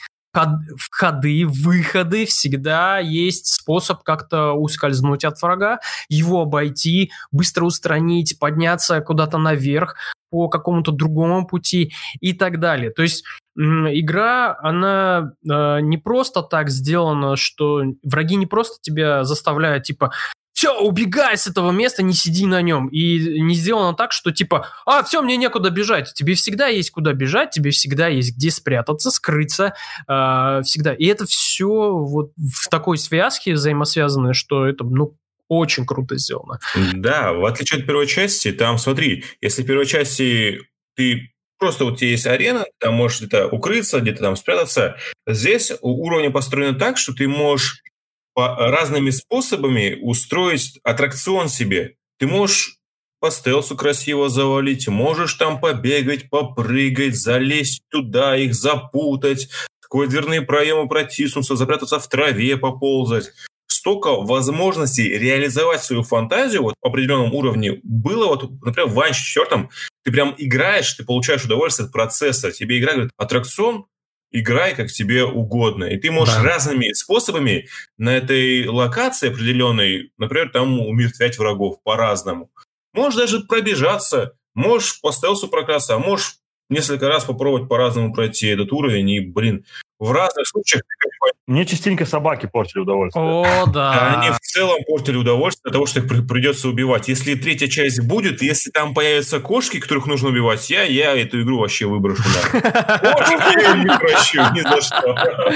входы, 0.77 1.45
выходы, 1.45 2.25
всегда 2.25 2.99
есть 2.99 3.47
способ 3.47 4.03
как-то 4.03 4.53
ускользнуть 4.53 5.25
от 5.25 5.41
врага, 5.41 5.79
его 6.07 6.41
обойти, 6.41 7.11
быстро 7.31 7.65
устранить, 7.65 8.39
подняться 8.39 9.01
куда-то 9.01 9.37
наверх 9.37 9.95
по 10.31 10.49
какому-то 10.49 10.91
другому 10.91 11.45
пути 11.45 11.93
и 12.19 12.33
так 12.33 12.59
далее. 12.59 12.89
То 12.89 13.03
есть 13.03 13.23
игра, 13.55 14.57
она 14.61 15.33
э, 15.47 15.81
не 15.81 15.97
просто 15.97 16.41
так 16.41 16.69
сделана, 16.69 17.35
что 17.35 17.83
враги 18.01 18.37
не 18.37 18.47
просто 18.47 18.77
тебя 18.81 19.23
заставляют, 19.23 19.83
типа, 19.83 20.11
все, 20.53 20.79
убегай 20.79 21.37
с 21.37 21.47
этого 21.47 21.71
места, 21.71 22.03
не 22.03 22.13
сиди 22.13 22.45
на 22.45 22.61
нем. 22.61 22.87
И 22.89 23.41
не 23.41 23.55
сделано 23.55 23.95
так, 23.95 24.11
что 24.11 24.31
типа, 24.31 24.67
а, 24.85 25.01
все, 25.03 25.21
мне 25.21 25.37
некуда 25.37 25.69
бежать. 25.69 26.13
Тебе 26.13 26.35
всегда 26.35 26.67
есть 26.67 26.91
куда 26.91 27.13
бежать, 27.13 27.51
тебе 27.51 27.71
всегда 27.71 28.07
есть 28.07 28.35
где 28.35 28.51
спрятаться, 28.51 29.11
скрыться, 29.11 29.73
э, 30.07 30.61
всегда. 30.63 30.93
И 30.93 31.05
это 31.05 31.25
все 31.25 31.91
вот 31.91 32.31
в 32.37 32.69
такой 32.69 32.97
связке 32.97 33.53
взаимосвязанное, 33.53 34.33
что 34.33 34.67
это, 34.67 34.83
ну, 34.83 35.15
очень 35.51 35.85
круто 35.85 36.17
сделано. 36.17 36.59
Да, 36.93 37.33
в 37.33 37.43
отличие 37.43 37.81
от 37.81 37.85
первой 37.85 38.07
части, 38.07 38.53
там, 38.53 38.77
смотри, 38.77 39.25
если 39.41 39.63
в 39.63 39.65
первой 39.65 39.85
части 39.85 40.61
ты 40.95 41.33
просто 41.59 41.83
вот 41.83 42.01
есть 42.01 42.25
арена, 42.25 42.65
там 42.79 42.93
можешь 42.93 43.19
где-то 43.19 43.47
укрыться, 43.49 43.99
где-то 43.99 44.21
там 44.21 44.37
спрятаться. 44.37 44.95
Здесь 45.27 45.73
уровни 45.81 46.29
построены 46.29 46.79
так, 46.79 46.97
что 46.97 47.13
ты 47.13 47.27
можешь 47.27 47.83
по 48.33 48.55
разными 48.55 49.09
способами 49.09 49.99
устроить 50.01 50.79
аттракцион 50.83 51.49
себе. 51.49 51.95
Ты 52.17 52.27
можешь 52.27 52.77
по 53.19 53.29
стелсу 53.29 53.75
красиво 53.75 54.29
завалить, 54.29 54.87
можешь 54.87 55.33
там 55.33 55.59
побегать, 55.59 56.29
попрыгать, 56.29 57.17
залезть 57.17 57.83
туда, 57.89 58.37
их 58.37 58.55
запутать, 58.55 59.49
сквозь 59.81 60.07
дверные 60.07 60.43
проемы 60.43 60.87
протиснуться, 60.87 61.57
запрятаться 61.57 61.99
в 61.99 62.07
траве, 62.07 62.55
поползать. 62.55 63.33
Столько 63.81 64.11
возможностей 64.11 65.09
реализовать 65.17 65.83
свою 65.83 66.03
фантазию 66.03 66.61
вот, 66.61 66.75
в 66.79 66.85
определенном 66.85 67.33
уровне 67.33 67.79
было, 67.81 68.27
вот, 68.27 68.61
например, 68.61 68.87
в 68.87 68.93
Ванче 68.93 69.23
четвертом, 69.23 69.71
ты 70.03 70.11
прям 70.11 70.35
играешь, 70.37 70.93
ты 70.93 71.03
получаешь 71.03 71.45
удовольствие 71.45 71.87
от 71.87 71.91
процесса, 71.91 72.51
тебе 72.51 72.77
игра 72.77 72.91
говорит, 72.91 73.11
аттракцион, 73.17 73.85
играй 74.29 74.75
как 74.75 74.91
тебе 74.91 75.23
угодно. 75.23 75.85
И 75.85 75.97
ты 75.97 76.11
можешь 76.11 76.35
да. 76.35 76.43
разными 76.43 76.93
способами 76.93 77.69
на 77.97 78.15
этой 78.15 78.67
локации 78.67 79.29
определенной, 79.29 80.11
например, 80.19 80.51
там 80.51 80.79
умертвять 80.79 81.39
врагов 81.39 81.81
по-разному. 81.81 82.51
Можешь 82.93 83.17
даже 83.17 83.39
пробежаться, 83.39 84.33
можешь 84.53 85.01
по 85.01 85.11
стелсу 85.11 85.47
прокрасться, 85.47 85.95
а 85.95 85.97
можешь 85.97 86.35
несколько 86.71 87.07
раз 87.07 87.25
попробовать 87.25 87.69
по-разному 87.69 88.13
пройти 88.13 88.47
этот 88.47 88.71
уровень, 88.71 89.09
и, 89.09 89.19
блин, 89.19 89.65
в 89.99 90.11
разных 90.11 90.47
случаях 90.47 90.81
мне 91.45 91.65
частенько 91.65 92.05
собаки 92.05 92.47
портили 92.51 92.81
удовольствие. 92.81 93.23
О, 93.23 93.65
да. 93.67 94.19
Они 94.19 94.31
в 94.31 94.39
целом 94.39 94.79
портили 94.87 95.17
удовольствие 95.17 95.69
от 95.69 95.73
того, 95.73 95.85
что 95.85 95.99
их 95.99 96.07
придется 96.27 96.69
убивать. 96.69 97.07
Если 97.07 97.35
третья 97.35 97.67
часть 97.67 98.01
будет, 98.01 98.41
если 98.41 98.71
там 98.71 98.93
появятся 98.93 99.39
кошки, 99.39 99.79
которых 99.79 100.07
нужно 100.07 100.29
убивать, 100.29 100.69
я, 100.69 100.83
я 100.83 101.15
эту 101.15 101.41
игру 101.41 101.59
вообще 101.59 101.85
выброшу. 101.87 102.23
Кошки 102.23 103.61
я 103.61 103.75
не 103.75 103.97
прощу 103.97 104.41
ни 104.53 104.61
за 104.61 104.81
что. 104.81 105.51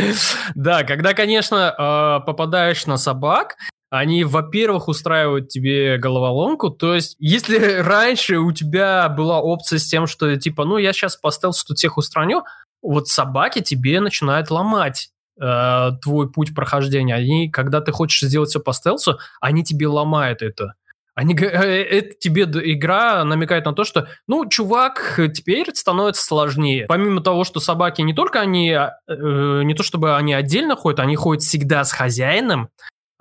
Да, 0.54 0.84
когда, 0.84 1.14
конечно, 1.14 1.74
э, 1.78 2.26
попадаешь 2.26 2.86
на 2.86 2.98
собак, 2.98 3.56
они, 3.90 4.24
во-первых, 4.24 4.88
устраивают 4.88 5.50
тебе 5.50 5.98
головоломку. 5.98 6.70
То 6.70 6.96
есть, 6.96 7.16
если 7.20 7.58
раньше 7.82 8.40
у 8.40 8.52
тебя 8.52 9.10
была 9.10 9.42
опция 9.42 9.80
с 9.80 9.88
тем, 9.88 10.08
что 10.08 10.36
типа, 10.36 10.66
ну, 10.66 10.78
я 10.78 10.94
сейчас 10.94 11.16
по 11.16 11.32
стелсу 11.32 11.66
тут 11.68 11.78
всех 11.78 11.98
устраню, 11.98 12.44
вот 12.82 13.08
собаки 13.08 13.62
тебе 13.62 14.00
начинают 14.00 14.52
ломать 14.52 15.10
э, 15.42 15.90
твой 16.02 16.32
путь 16.32 16.54
прохождения. 16.54 17.16
Они, 17.16 17.50
когда 17.50 17.82
ты 17.82 17.92
хочешь 17.92 18.28
сделать 18.28 18.50
все 18.50 18.60
по 18.60 18.74
стелсу, 18.74 19.20
они 19.42 19.64
тебе 19.64 19.88
ломают 19.88 20.42
это. 20.42 20.76
Они, 21.16 21.34
э, 21.34 21.48
это 21.48 22.14
тебе 22.20 22.44
игра 22.44 23.24
намекает 23.24 23.66
на 23.66 23.74
то, 23.74 23.86
что, 23.86 24.08
ну, 24.28 24.48
чувак, 24.48 25.20
теперь 25.34 25.74
становится 25.74 26.24
сложнее. 26.24 26.86
Помимо 26.88 27.22
того, 27.22 27.44
что 27.44 27.60
собаки 27.60 28.02
не 28.02 28.14
только 28.14 28.42
они, 28.42 28.70
э, 28.72 29.64
не 29.64 29.74
то 29.74 29.82
чтобы 29.82 30.16
они 30.16 30.34
отдельно 30.34 30.76
ходят, 30.76 31.00
они 31.00 31.16
ходят 31.16 31.42
всегда 31.44 31.86
с 31.86 31.92
хозяином, 31.92 32.70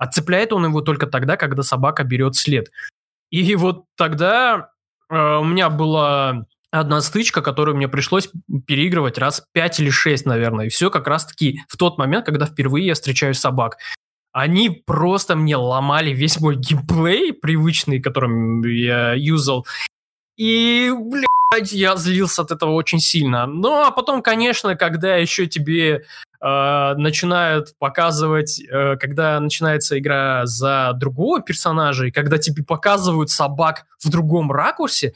А 0.05 0.07
цепляет 0.07 0.53
он 0.53 0.65
его 0.65 0.81
только 0.81 1.07
тогда, 1.07 1.35
когда 1.35 1.63
собака 1.63 2.03
берет 2.03 2.35
след. 2.35 2.71
И 3.31 3.55
вот 3.55 3.85
тогда 3.97 4.69
э, 5.09 5.15
у 5.15 5.43
меня 5.43 5.71
была 5.71 6.45
одна 6.69 7.01
стычка, 7.01 7.41
которую 7.41 7.75
мне 7.75 7.87
пришлось 7.87 8.29
переигрывать 8.67 9.17
раз 9.17 9.43
5 9.53 9.79
или 9.79 9.89
6, 9.89 10.27
наверное. 10.27 10.67
И 10.67 10.69
все 10.69 10.91
как 10.91 11.07
раз-таки 11.07 11.61
в 11.67 11.75
тот 11.77 11.97
момент, 11.97 12.23
когда 12.23 12.45
впервые 12.45 12.85
я 12.85 12.93
встречаю 12.93 13.33
собак. 13.33 13.77
Они 14.31 14.69
просто 14.69 15.35
мне 15.35 15.55
ломали 15.55 16.11
весь 16.11 16.39
мой 16.39 16.55
геймплей 16.55 17.33
привычный, 17.33 17.99
которым 17.99 18.61
я 18.61 19.13
юзал. 19.13 19.65
И, 20.37 20.91
блядь, 20.95 21.71
я 21.71 21.95
злился 21.95 22.43
от 22.43 22.51
этого 22.51 22.73
очень 22.73 22.99
сильно. 22.99 23.47
Ну, 23.47 23.81
а 23.81 23.89
потом, 23.89 24.21
конечно, 24.21 24.75
когда 24.75 25.15
еще 25.15 25.47
тебе 25.47 26.05
начинают 26.45 27.75
показывать, 27.79 28.59
э, 28.61 28.97
когда 28.97 29.39
начинается 29.39 29.97
игра 29.97 30.45
за 30.45 30.91
другого 30.95 31.41
персонажа, 31.41 32.05
и 32.05 32.11
когда 32.11 32.37
тебе 32.37 32.63
показывают 32.63 33.31
собак 33.31 33.85
в 34.03 34.09
другом 34.09 34.51
ракурсе, 34.51 35.13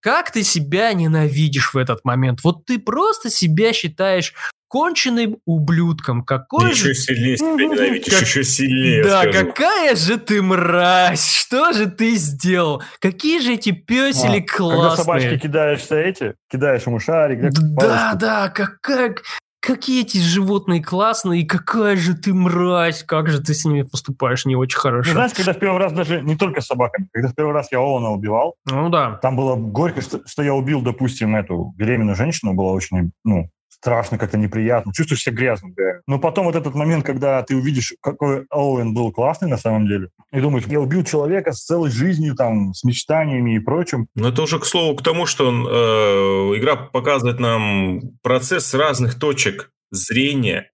как 0.00 0.30
ты 0.30 0.42
себя 0.42 0.92
ненавидишь 0.92 1.74
в 1.74 1.78
этот 1.78 2.04
момент? 2.04 2.40
Вот 2.44 2.66
ты 2.66 2.78
просто 2.78 3.30
себя 3.30 3.72
считаешь 3.72 4.34
конченным 4.68 5.38
ублюдком. 5.46 6.22
Какой 6.22 6.70
еще 6.70 6.88
же... 6.88 6.94
сильнее 6.94 7.36
себя 7.38 7.54
ненавидишь, 7.54 8.12
как... 8.12 8.22
еще 8.22 8.44
сильнее. 8.44 9.02
Да, 9.02 9.22
скажу. 9.22 9.46
какая 9.46 9.96
же 9.96 10.18
ты 10.18 10.42
мразь! 10.42 11.32
Что 11.32 11.72
же 11.72 11.86
ты 11.86 12.14
сделал? 12.16 12.82
Какие 13.00 13.40
же 13.40 13.54
эти 13.54 13.70
песели 13.72 14.40
а, 14.40 14.56
классные! 14.56 14.82
Когда 14.82 14.96
собачки 14.96 15.38
кидаешься 15.38 15.96
эти, 15.96 16.34
кидаешь 16.50 16.86
ему 16.86 17.00
шарик. 17.00 17.50
Да, 17.50 17.60
да, 17.80 18.14
да, 18.14 18.48
как, 18.50 18.80
как, 18.82 19.22
какие 19.60 20.02
эти 20.02 20.18
животные 20.18 20.82
классные, 20.82 21.42
и 21.42 21.46
какая 21.46 21.96
же 21.96 22.14
ты 22.14 22.32
мразь, 22.32 23.02
как 23.02 23.28
же 23.28 23.40
ты 23.40 23.54
с 23.54 23.64
ними 23.64 23.82
поступаешь 23.82 24.46
не 24.46 24.56
очень 24.56 24.78
хорошо. 24.78 25.08
Ну, 25.08 25.14
знаешь, 25.14 25.32
когда 25.32 25.52
в 25.52 25.58
первый 25.58 25.78
раз 25.78 25.92
даже 25.92 26.20
не 26.22 26.36
только 26.36 26.60
с 26.60 26.66
собаками, 26.66 27.08
когда 27.12 27.28
в 27.28 27.34
первый 27.34 27.52
раз 27.52 27.70
я 27.72 27.78
Оуэна 27.78 28.10
убивал, 28.10 28.54
ну 28.66 28.88
да. 28.88 29.18
Там 29.22 29.36
было 29.36 29.56
горько, 29.56 30.00
что, 30.00 30.20
что 30.26 30.42
я 30.42 30.54
убил, 30.54 30.80
допустим, 30.80 31.36
эту 31.36 31.74
беременную 31.76 32.16
женщину, 32.16 32.54
было 32.54 32.70
очень, 32.72 33.12
ну, 33.24 33.50
страшно, 33.80 34.18
как-то 34.18 34.38
неприятно, 34.38 34.92
чувствуешь 34.92 35.22
себя 35.22 35.36
грязным. 35.36 35.72
Да. 35.76 36.00
Но 36.06 36.18
потом 36.18 36.46
вот 36.46 36.56
этот 36.56 36.74
момент, 36.74 37.04
когда 37.04 37.42
ты 37.42 37.56
увидишь, 37.56 37.94
какой 38.00 38.46
Оуэн 38.50 38.94
был 38.94 39.12
классный 39.12 39.48
на 39.48 39.58
самом 39.58 39.86
деле, 39.86 40.08
и 40.32 40.40
думаешь, 40.40 40.66
я 40.66 40.80
убил 40.80 41.04
человека 41.04 41.52
с 41.52 41.64
целой 41.64 41.90
жизнью, 41.90 42.34
там, 42.34 42.74
с 42.74 42.84
мечтаниями 42.84 43.56
и 43.56 43.58
прочим. 43.58 44.08
Но 44.14 44.28
это 44.28 44.42
уже, 44.42 44.58
к 44.58 44.64
слову, 44.64 44.96
к 44.96 45.02
тому, 45.02 45.26
что 45.26 45.48
э, 45.48 46.58
игра 46.58 46.76
показывает 46.76 47.40
нам 47.40 48.00
процесс 48.22 48.74
разных 48.74 49.18
точек 49.18 49.70
зрения, 49.90 50.70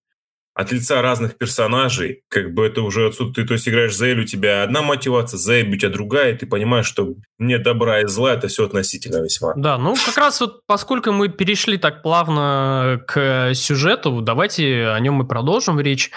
от 0.54 0.70
лица 0.70 1.02
разных 1.02 1.36
персонажей, 1.36 2.22
как 2.28 2.54
бы 2.54 2.64
это 2.64 2.82
уже 2.82 3.08
отсюда, 3.08 3.34
ты 3.34 3.44
то 3.44 3.54
есть 3.54 3.68
играешь 3.68 3.96
за 3.96 4.06
Эль, 4.06 4.20
у 4.20 4.24
тебя 4.24 4.62
одна 4.62 4.82
мотивация, 4.82 5.36
за 5.36 5.60
Эбби 5.60 5.74
у 5.74 5.78
тебя 5.78 5.90
другая, 5.90 6.32
и 6.32 6.36
ты 6.36 6.46
понимаешь, 6.46 6.86
что 6.86 7.14
нет 7.38 7.64
добра 7.64 8.02
и 8.02 8.06
зла, 8.06 8.34
это 8.34 8.46
все 8.46 8.64
относительно 8.64 9.22
весьма. 9.22 9.54
Да, 9.56 9.78
ну 9.78 9.96
как 10.06 10.16
раз 10.16 10.40
вот 10.40 10.60
поскольку 10.66 11.10
мы 11.10 11.28
перешли 11.28 11.76
так 11.76 12.02
плавно 12.02 13.02
к 13.06 13.52
сюжету, 13.54 14.20
давайте 14.20 14.88
о 14.88 15.00
нем 15.00 15.22
и 15.22 15.26
продолжим 15.26 15.80
речь, 15.80 16.12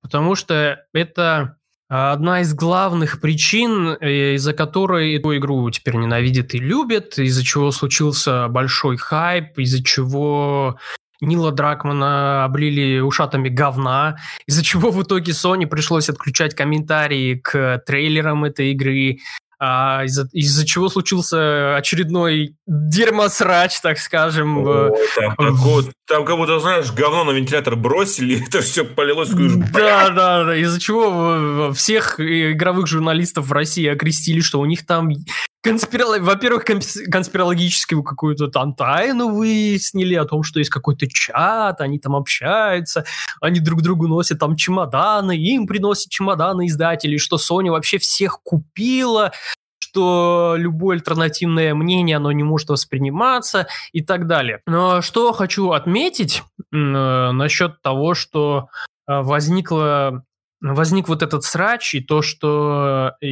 потому 0.00 0.36
что 0.36 0.84
это 0.94 1.56
одна 1.88 2.40
из 2.40 2.54
главных 2.54 3.20
причин, 3.20 3.98
э, 4.00 4.34
из-за 4.36 4.54
которой 4.54 5.16
эту 5.16 5.36
игру 5.36 5.70
теперь 5.70 5.96
ненавидят 5.96 6.54
и 6.54 6.58
любят, 6.58 7.18
из-за 7.18 7.44
чего 7.44 7.70
случился 7.70 8.48
большой 8.48 8.96
хайп, 8.96 9.58
из-за 9.58 9.84
чего 9.84 10.78
Нила 11.22 11.52
Дракмана 11.52 12.44
облили 12.44 12.98
ушатами 13.00 13.48
говна, 13.48 14.16
из-за 14.46 14.62
чего 14.64 14.90
в 14.90 15.02
итоге 15.02 15.32
Sony 15.32 15.66
пришлось 15.66 16.08
отключать 16.08 16.54
комментарии 16.54 17.36
к 17.36 17.82
трейлерам 17.86 18.44
этой 18.44 18.72
игры, 18.72 19.18
а, 19.64 20.02
из-за, 20.06 20.28
из 20.32 20.64
чего 20.64 20.88
случился 20.88 21.76
очередной 21.76 22.56
дерьмосрач, 22.66 23.80
так 23.80 23.98
скажем. 23.98 24.58
О, 24.66 24.90
там, 25.14 25.36
в... 25.38 25.84
там 26.08 26.24
как 26.24 26.36
будто, 26.36 26.58
знаешь, 26.58 26.90
говно 26.90 27.22
на 27.22 27.30
вентилятор 27.30 27.76
бросили, 27.76 28.44
это 28.48 28.60
все 28.60 28.84
полилось. 28.84 29.28
Да, 29.30 30.10
да, 30.10 30.44
да, 30.44 30.56
из-за 30.56 30.80
чего 30.80 31.72
всех 31.74 32.18
игровых 32.18 32.88
журналистов 32.88 33.46
в 33.46 33.52
России 33.52 33.86
окрестили, 33.86 34.40
что 34.40 34.58
у 34.58 34.66
них 34.66 34.84
там 34.84 35.10
конспиролог... 35.62 36.22
во-первых, 36.22 36.64
конспирологическую 36.64 38.02
какую-то 38.02 38.48
там 38.48 38.74
тайну 38.74 39.28
выяснили 39.28 40.14
о 40.14 40.24
том, 40.24 40.42
что 40.42 40.58
есть 40.58 40.70
какой-то 40.70 41.06
чат, 41.08 41.80
они 41.80 41.98
там 41.98 42.16
общаются, 42.16 43.04
они 43.40 43.60
друг 43.60 43.82
другу 43.82 44.08
носят 44.08 44.38
там 44.40 44.56
чемоданы, 44.56 45.36
им 45.36 45.66
приносят 45.66 46.10
чемоданы 46.10 46.66
издатели, 46.66 47.16
что 47.16 47.36
Sony 47.36 47.70
вообще 47.70 47.98
всех 47.98 48.40
купила, 48.42 49.32
что 49.78 50.54
любое 50.56 50.96
альтернативное 50.96 51.74
мнение, 51.74 52.16
оно 52.16 52.32
не 52.32 52.42
может 52.42 52.68
восприниматься 52.70 53.66
и 53.92 54.02
так 54.02 54.26
далее. 54.26 54.60
Но 54.66 55.02
что 55.02 55.32
хочу 55.32 55.70
отметить 55.70 56.42
э, 56.72 56.76
насчет 56.76 57.80
того, 57.82 58.14
что 58.14 58.68
э, 59.06 59.20
возникла 59.20 60.24
возник 60.62 61.08
вот 61.08 61.22
этот 61.22 61.44
срач 61.44 61.94
и 61.94 62.00
то, 62.00 62.22
что 62.22 63.12
э, 63.20 63.26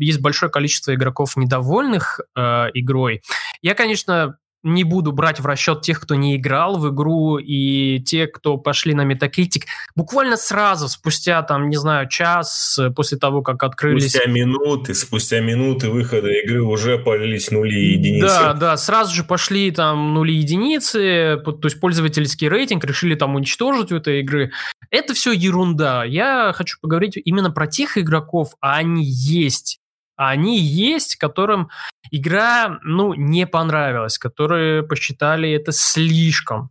есть 0.00 0.20
большое 0.20 0.50
количество 0.50 0.94
игроков 0.94 1.36
недовольных 1.36 2.20
э, 2.36 2.40
игрой. 2.74 3.22
Я, 3.62 3.74
конечно, 3.74 4.36
не 4.64 4.84
буду 4.84 5.12
брать 5.12 5.40
в 5.40 5.46
расчет 5.46 5.82
тех, 5.82 6.00
кто 6.00 6.14
не 6.14 6.36
играл 6.36 6.78
в 6.78 6.88
игру, 6.94 7.38
и 7.38 8.00
те, 8.00 8.26
кто 8.26 8.56
пошли 8.56 8.94
на 8.94 9.04
Metacritic, 9.04 9.62
буквально 9.96 10.36
сразу, 10.36 10.88
спустя, 10.88 11.42
там, 11.42 11.68
не 11.68 11.76
знаю, 11.76 12.08
час 12.08 12.78
после 12.94 13.18
того, 13.18 13.42
как 13.42 13.62
открылись... 13.64 14.10
Спустя 14.10 14.30
минуты, 14.30 14.94
спустя 14.94 15.40
минуты 15.40 15.90
выхода 15.90 16.28
игры 16.28 16.62
уже 16.62 16.98
полились 16.98 17.50
нули 17.50 17.74
и 17.74 17.92
единицы. 17.94 18.26
Да, 18.26 18.52
да, 18.52 18.76
сразу 18.76 19.14
же 19.14 19.24
пошли 19.24 19.70
там 19.72 20.14
нули 20.14 20.32
и 20.32 20.38
единицы, 20.38 21.40
то 21.44 21.64
есть 21.64 21.80
пользовательский 21.80 22.48
рейтинг, 22.48 22.84
решили 22.84 23.16
там 23.16 23.34
уничтожить 23.34 23.90
у 23.90 23.96
этой 23.96 24.20
игры. 24.20 24.52
Это 24.92 25.14
все 25.14 25.32
ерунда. 25.32 26.04
Я 26.04 26.52
хочу 26.54 26.78
поговорить 26.80 27.16
именно 27.16 27.50
про 27.50 27.66
тех 27.66 27.98
игроков, 27.98 28.54
а 28.60 28.76
они 28.76 29.02
есть 29.04 29.80
они 30.16 30.60
есть, 30.60 31.16
которым 31.16 31.68
игра, 32.10 32.78
ну, 32.82 33.14
не 33.14 33.46
понравилась, 33.46 34.18
которые 34.18 34.82
посчитали 34.82 35.50
это 35.50 35.72
слишком. 35.72 36.70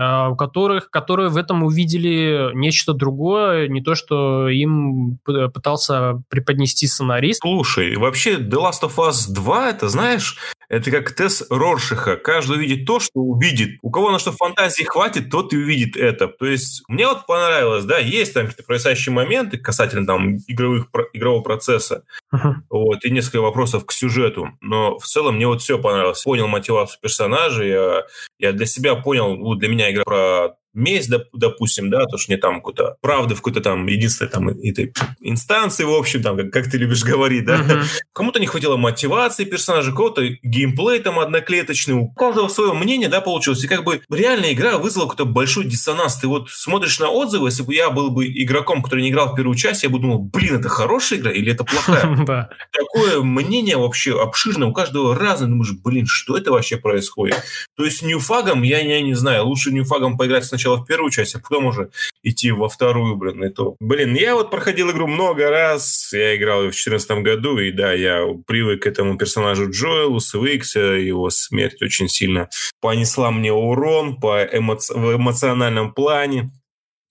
А, 0.00 0.28
у 0.28 0.36
которых, 0.36 0.90
которые 0.90 1.28
в 1.28 1.36
этом 1.36 1.64
увидели 1.64 2.52
нечто 2.54 2.92
другое, 2.92 3.66
не 3.66 3.82
то, 3.82 3.96
что 3.96 4.48
им 4.48 5.18
пытался 5.24 6.22
преподнести 6.28 6.86
сценарист. 6.86 7.40
Слушай, 7.42 7.96
вообще 7.96 8.36
The 8.36 8.48
Last 8.50 8.82
of 8.82 8.96
Us 8.96 9.26
2, 9.28 9.70
это, 9.70 9.88
знаешь, 9.88 10.38
это 10.68 10.90
как 10.90 11.12
тест 11.12 11.46
Роршиха. 11.50 12.16
Каждый 12.16 12.58
увидит 12.58 12.86
то, 12.86 13.00
что 13.00 13.20
увидит. 13.20 13.78
У 13.82 13.90
кого 13.90 14.10
на 14.10 14.18
что 14.18 14.32
фантазии 14.32 14.84
хватит, 14.84 15.30
тот 15.30 15.52
и 15.52 15.56
увидит 15.56 15.96
это. 15.96 16.28
То 16.28 16.46
есть 16.46 16.82
мне 16.88 17.06
вот 17.06 17.26
понравилось, 17.26 17.84
да, 17.84 17.98
есть 17.98 18.34
там 18.34 18.46
какие-то 18.46 18.64
происходящие 18.64 19.14
моменты 19.14 19.56
касательно 19.56 20.06
там 20.06 20.36
игровых, 20.46 20.88
игрового 21.14 21.42
процесса. 21.42 22.04
Uh-huh. 22.34 22.54
Вот, 22.68 23.04
и 23.04 23.10
несколько 23.10 23.40
вопросов 23.40 23.86
к 23.86 23.92
сюжету. 23.92 24.50
Но 24.60 24.98
в 24.98 25.06
целом 25.06 25.36
мне 25.36 25.46
вот 25.46 25.62
все 25.62 25.78
понравилось. 25.78 26.22
Понял 26.22 26.48
мотивацию 26.48 27.00
персонажей, 27.00 27.70
я, 27.70 28.02
я 28.38 28.52
для 28.52 28.66
себя 28.66 28.94
понял, 28.94 29.36
ну, 29.36 29.54
для 29.54 29.68
меня 29.68 29.90
игра 29.90 30.04
про 30.04 30.56
месть, 30.78 31.10
допустим, 31.32 31.90
да, 31.90 32.06
то, 32.06 32.16
что 32.16 32.32
не 32.32 32.38
там 32.38 32.56
какую-то 32.56 32.96
правды 33.00 33.34
в 33.34 33.38
какой-то 33.38 33.60
там 33.60 33.86
единственной 33.86 34.28
там 34.30 34.48
этой 34.48 34.92
инстанции, 35.20 35.84
в 35.84 35.92
общем, 35.92 36.22
там, 36.22 36.36
как, 36.36 36.50
как 36.50 36.70
ты 36.70 36.78
любишь 36.78 37.04
говорить, 37.04 37.44
да. 37.44 37.56
Uh-huh. 37.58 37.84
Кому-то 38.12 38.40
не 38.40 38.46
хватило 38.46 38.76
мотивации 38.76 39.44
персонажа, 39.44 39.92
кого-то 39.92 40.22
геймплей 40.42 41.00
там 41.00 41.18
одноклеточный, 41.18 41.94
у 41.94 42.08
каждого 42.08 42.48
свое 42.48 42.72
мнение, 42.72 43.08
да, 43.08 43.20
получилось. 43.20 43.64
И 43.64 43.68
как 43.68 43.84
бы 43.84 44.00
реальная 44.10 44.52
игра 44.52 44.78
вызвала 44.78 45.08
какой-то 45.08 45.24
большой 45.24 45.64
диссонанс. 45.64 46.16
Ты 46.16 46.28
вот 46.28 46.50
смотришь 46.50 46.98
на 46.98 47.08
отзывы, 47.08 47.48
если 47.48 47.62
бы 47.62 47.74
я 47.74 47.90
был 47.90 48.10
бы 48.10 48.26
игроком, 48.26 48.82
который 48.82 49.02
не 49.02 49.10
играл 49.10 49.32
в 49.32 49.36
первую 49.36 49.56
часть, 49.56 49.82
я 49.82 49.90
бы 49.90 49.98
думал, 49.98 50.18
блин, 50.20 50.56
это 50.56 50.68
хорошая 50.68 51.18
игра 51.18 51.32
или 51.32 51.52
это 51.52 51.64
плохая? 51.64 52.48
Такое 52.72 53.22
мнение 53.22 53.76
вообще 53.76 54.20
обширное, 54.20 54.68
у 54.68 54.72
каждого 54.72 55.16
разное. 55.16 55.48
Думаешь, 55.48 55.72
блин, 55.84 56.06
что 56.06 56.36
это 56.36 56.52
вообще 56.52 56.76
происходит? 56.76 57.42
То 57.76 57.84
есть 57.84 58.02
ньюфагом, 58.02 58.62
я, 58.62 58.80
я 58.80 59.00
не 59.00 59.14
знаю, 59.14 59.46
лучше 59.46 59.70
ньюфагом 59.70 60.16
поиграть 60.16 60.44
сначала 60.44 60.67
в 60.76 60.86
первую 60.86 61.10
часть, 61.10 61.34
а 61.34 61.40
потом 61.40 61.66
уже 61.66 61.90
идти 62.22 62.50
во 62.50 62.68
вторую, 62.68 63.16
блин, 63.16 63.44
и 63.44 63.48
то. 63.50 63.76
Блин, 63.80 64.14
я 64.14 64.34
вот 64.34 64.50
проходил 64.50 64.90
игру 64.90 65.06
много 65.06 65.50
раз, 65.50 66.12
я 66.12 66.36
играл 66.36 66.60
в 66.60 66.62
2014 66.70 67.10
году, 67.22 67.58
и 67.58 67.70
да, 67.70 67.92
я 67.92 68.26
привык 68.46 68.82
к 68.82 68.86
этому 68.86 69.16
персонажу 69.16 69.70
Джоэлу, 69.70 70.20
свыкся, 70.20 70.80
его 70.80 71.30
смерть 71.30 71.82
очень 71.82 72.08
сильно 72.08 72.48
понесла 72.80 73.30
мне 73.30 73.52
урон 73.52 74.16
по 74.20 74.44
эмо- 74.44 74.78
в 74.78 75.16
эмоциональном 75.16 75.92
плане. 75.92 76.50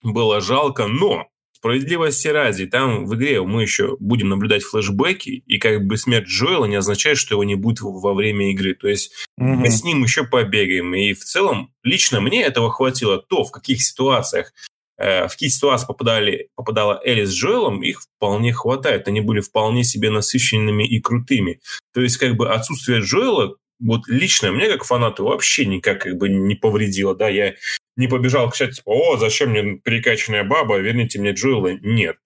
Было 0.02 0.40
жалко, 0.40 0.86
но 0.86 1.26
Справедливости 1.58 2.28
ради, 2.28 2.66
там 2.66 3.04
в 3.04 3.16
игре 3.16 3.42
мы 3.42 3.62
еще 3.62 3.96
будем 3.98 4.28
наблюдать 4.28 4.62
флешбеки, 4.62 5.42
и 5.44 5.58
как 5.58 5.84
бы 5.84 5.96
смерть 5.96 6.28
Джоэла 6.28 6.66
не 6.66 6.76
означает, 6.76 7.18
что 7.18 7.34
его 7.34 7.42
не 7.42 7.56
будет 7.56 7.80
во 7.80 8.14
время 8.14 8.52
игры. 8.52 8.74
То 8.74 8.86
есть 8.86 9.10
mm-hmm. 9.40 9.44
мы 9.56 9.68
с 9.68 9.82
ним 9.82 10.04
еще 10.04 10.22
побегаем. 10.22 10.94
И 10.94 11.14
в 11.14 11.24
целом, 11.24 11.72
лично 11.82 12.20
мне 12.20 12.44
этого 12.44 12.70
хватило. 12.70 13.18
То, 13.20 13.42
в 13.42 13.50
каких 13.50 13.82
ситуациях, 13.82 14.52
э, 14.98 15.26
в 15.26 15.32
какие 15.32 15.48
ситуации 15.48 15.88
попадали 15.88 16.48
попадала 16.54 17.00
Элли 17.04 17.24
с 17.24 17.34
Джоэлом, 17.34 17.82
их 17.82 18.02
вполне 18.02 18.52
хватает. 18.52 19.08
Они 19.08 19.20
были 19.20 19.40
вполне 19.40 19.82
себе 19.82 20.10
насыщенными 20.10 20.86
и 20.86 21.00
крутыми. 21.00 21.58
То 21.92 22.02
есть, 22.02 22.18
как 22.18 22.36
бы 22.36 22.52
отсутствие 22.52 23.00
Джоэла 23.00 23.56
вот 23.80 24.08
лично 24.08 24.52
мне, 24.52 24.68
как 24.68 24.84
фанату, 24.84 25.24
вообще 25.24 25.66
никак 25.66 26.02
как 26.02 26.16
бы 26.16 26.28
не 26.28 26.54
повредило, 26.54 27.14
да, 27.14 27.28
я 27.28 27.54
не 27.96 28.08
побежал 28.08 28.50
кричать, 28.50 28.76
типа, 28.76 28.90
о, 28.90 29.16
зачем 29.16 29.50
мне 29.50 29.76
перекачанная 29.76 30.44
баба, 30.44 30.78
верните 30.78 31.18
мне 31.18 31.32
Джоэла. 31.32 31.78
Нет. 31.80 32.16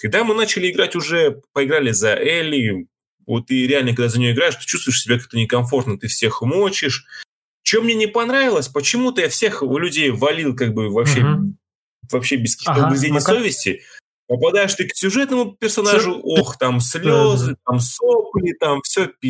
Когда 0.00 0.24
мы 0.24 0.34
начали 0.34 0.70
играть 0.70 0.96
уже, 0.96 1.42
поиграли 1.52 1.90
за 1.90 2.14
Элли, 2.14 2.86
вот 3.26 3.50
и 3.50 3.66
реально, 3.66 3.90
когда 3.90 4.08
за 4.08 4.20
нее 4.20 4.32
играешь, 4.32 4.54
ты 4.54 4.64
чувствуешь 4.64 5.02
себя 5.02 5.18
как-то 5.18 5.36
некомфортно, 5.36 5.98
ты 5.98 6.08
всех 6.08 6.40
мочишь. 6.42 7.04
Чем 7.62 7.84
мне 7.84 7.94
не 7.94 8.06
понравилось, 8.06 8.68
почему-то 8.68 9.20
я 9.20 9.28
всех 9.28 9.62
людей 9.62 10.10
валил 10.10 10.56
как 10.56 10.72
бы 10.72 10.88
вообще, 10.88 11.22
угу. 11.22 11.54
вообще 12.10 12.36
без 12.36 12.56
каких-то 12.56 12.80
ага, 12.80 12.86
угрызений 12.86 13.20
совести. 13.20 13.82
Попадаешь 14.28 14.74
ты 14.74 14.86
к 14.86 14.94
сюжетному 14.94 15.52
персонажу, 15.52 16.12
Все... 16.12 16.40
ох, 16.40 16.56
там 16.58 16.80
слезы, 16.80 17.56
там 17.66 17.80
сопли, 17.80 18.52
там 18.52 18.80
все 18.82 19.08
пи***, 19.08 19.28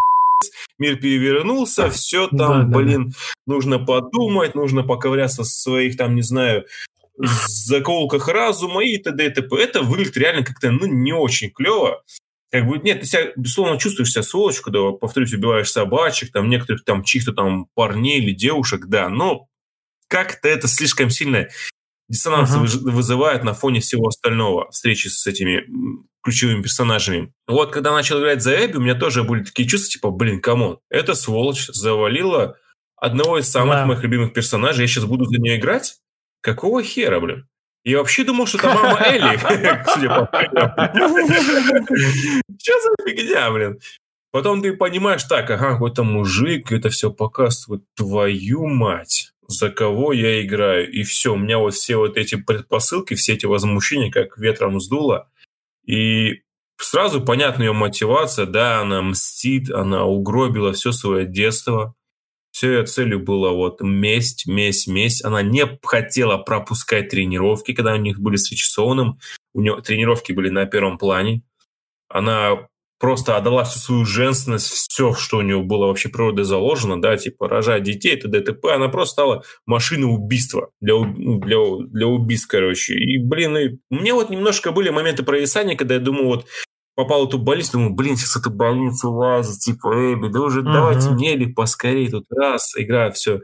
мир 0.79 0.97
перевернулся, 0.97 1.91
все 1.91 2.29
там, 2.29 2.71
да, 2.71 2.79
блин, 2.79 3.09
да, 3.09 3.11
да. 3.11 3.55
нужно 3.55 3.79
подумать, 3.79 4.55
нужно 4.55 4.83
поковыряться 4.83 5.43
в 5.43 5.47
своих 5.47 5.97
там, 5.97 6.15
не 6.15 6.23
знаю, 6.23 6.65
заколках 7.17 8.29
разума 8.29 8.85
и 8.85 8.97
т.д. 8.99 9.27
и 9.27 9.31
т.п. 9.31 9.57
Это 9.57 9.83
выглядит 9.83 10.17
реально 10.17 10.45
как-то, 10.45 10.71
ну, 10.71 10.87
не 10.87 11.13
очень 11.13 11.51
клево. 11.51 12.03
Как 12.51 12.67
бы, 12.67 12.79
нет, 12.79 13.01
ты 13.01 13.07
себя, 13.07 13.33
безусловно, 13.37 13.79
чувствуешь 13.79 14.11
себя 14.11 14.23
сволочь, 14.23 14.61
когда, 14.61 14.93
повторюсь, 14.93 15.35
убиваешь 15.35 15.71
собачек, 15.71 16.33
там, 16.33 16.49
некоторых 16.49 16.85
там 16.85 17.05
чьих-то 17.05 17.33
там 17.33 17.67
парней 17.75 18.19
или 18.21 18.33
девушек, 18.33 18.87
да, 18.87 19.09
но 19.11 19.49
как-то 20.09 20.49
это 20.49 20.67
слишком 20.69 21.11
сильно 21.11 21.49
диссонанс 22.09 22.55
uh-huh. 22.55 22.91
вызывает 22.91 23.45
на 23.45 23.55
фоне 23.55 23.81
всего 23.81 24.09
остального 24.09 24.71
встречи 24.71 25.09
с 25.09 25.27
этими 25.27 25.65
ключевыми 26.23 26.63
персонажами. 26.63 27.33
Вот 27.47 27.73
когда 27.73 27.93
начал 27.93 28.21
играть 28.21 28.43
за 28.43 28.55
Эбби, 28.55 28.77
у 28.77 28.81
меня 28.81 28.95
тоже 28.95 29.23
были 29.23 29.45
такие 29.45 29.69
чувства, 29.69 29.91
типа, 29.91 30.11
блин, 30.11 30.41
кому? 30.41 30.81
Это 30.91 31.15
сволочь 31.15 31.67
завалила 31.69 32.57
одного 32.97 33.39
из 33.39 33.49
самых 33.49 33.77
да. 33.77 33.87
моих 33.87 34.03
любимых 34.03 34.33
персонажей, 34.33 34.83
я 34.83 34.89
сейчас 34.89 35.05
буду 35.05 35.25
за 35.25 35.41
нее 35.41 35.57
играть? 35.57 35.99
Какого 36.41 36.83
хера, 36.83 37.21
блин? 37.21 37.49
Я 37.85 37.99
вообще 37.99 38.25
думал, 38.25 38.47
что 38.47 38.59
это 38.59 38.69
мама 38.69 39.01
Элли, 39.01 39.39
судя 39.95 40.09
по 40.09 40.29
Что 42.59 42.81
за 42.81 42.91
фигня, 43.07 43.51
блин? 43.51 43.79
Потом 44.31 44.61
ты 44.61 44.77
понимаешь, 44.77 45.25
так, 45.25 45.49
ага, 45.51 45.73
какой-то 45.73 46.05
мужик, 46.05 46.71
это 46.71 46.91
все 46.91 47.11
показывает, 47.11 47.83
твою 47.97 48.67
мать, 48.67 49.33
за 49.49 49.71
кого 49.71 50.13
я 50.13 50.43
играю. 50.43 50.91
И 50.91 51.03
все, 51.03 51.33
у 51.33 51.37
меня 51.37 51.59
вот 51.59 51.75
все 51.75 51.97
вот 51.97 52.17
эти 52.17 52.37
предпосылки, 52.37 53.15
все 53.15 53.33
эти 53.33 53.47
возмущения 53.47 54.11
как 54.11 54.39
ветром 54.39 54.81
сдуло. 54.81 55.31
И 55.85 56.43
сразу 56.77 57.23
понятна 57.23 57.65
ее 57.65 57.73
мотивация, 57.73 58.47
да, 58.47 58.81
она 58.81 59.03
мстит, 59.03 59.71
она 59.71 60.05
угробила 60.05 60.75
все 60.75 60.93
свое 60.93 61.25
детство, 61.27 61.95
все 62.51 62.73
ее 62.73 62.85
целью 62.85 63.21
было 63.21 63.51
вот 63.51 63.81
месть, 63.81 64.47
месть, 64.47 64.87
месть. 64.87 65.25
Она 65.25 65.43
не 65.43 65.79
хотела 65.83 66.37
пропускать 66.39 67.09
тренировки, 67.09 67.73
когда 67.73 67.95
у 67.95 67.99
них 67.99 68.21
были 68.21 68.37
с 68.37 68.51
Ричсоном. 68.51 69.19
У 69.55 69.61
нее 69.61 69.81
тренировки 69.81 70.33
были 70.33 70.51
на 70.51 70.67
первом 70.67 70.99
плане. 70.99 71.43
Она 72.09 72.69
просто 72.99 73.37
отдала 73.37 73.65
всю 73.65 73.79
свою 73.79 74.05
женственность, 74.05 74.67
все, 74.67 75.15
что 75.15 75.39
у 75.39 75.43
нее 75.43 75.61
было 75.61 75.87
вообще 75.87 76.09
природой 76.09 76.45
заложено, 76.45 77.01
да, 77.01 77.17
типа 77.17 77.49
рожать 77.49 77.83
детей, 77.83 78.17
т.д. 78.17 78.41
т.п. 78.41 78.75
Она 78.75 78.89
просто 78.89 79.13
стала 79.13 79.43
машиной 79.67 80.13
убийства 80.13 80.71
для, 80.81 80.95
ну, 80.95 81.39
для, 81.39 81.59
для 81.89 82.07
убийств, 82.07 82.49
короче. 82.49 82.95
И, 82.95 83.19
блин, 83.19 83.57
и 83.57 83.79
меня 83.91 84.15
вот 84.15 84.31
немножко 84.31 84.73
были 84.73 84.91
моменты 84.91 85.23
провисания, 85.23 85.77
когда 85.77 85.95
я 85.95 86.01
думаю, 86.01 86.27
вот 86.27 86.47
попал 86.99 87.25
в 87.25 87.29
эту 87.29 87.39
больницу, 87.39 87.75
думаю, 87.75 87.95
блин, 87.95 88.17
сейчас 88.17 88.37
эта 88.37 88.51
больница 88.51 89.09
лазит, 89.09 89.61
типа, 89.61 90.15
Эбби, 90.15 90.33
да 90.33 90.41
уже 90.41 90.63
uh-huh. 90.63 90.73
давайте 90.73 91.11
мне 91.11 91.35
или 91.35 91.53
поскорее 91.53 92.11
тут 92.11 92.25
раз, 92.31 92.73
игра, 92.77 93.13
все, 93.13 93.41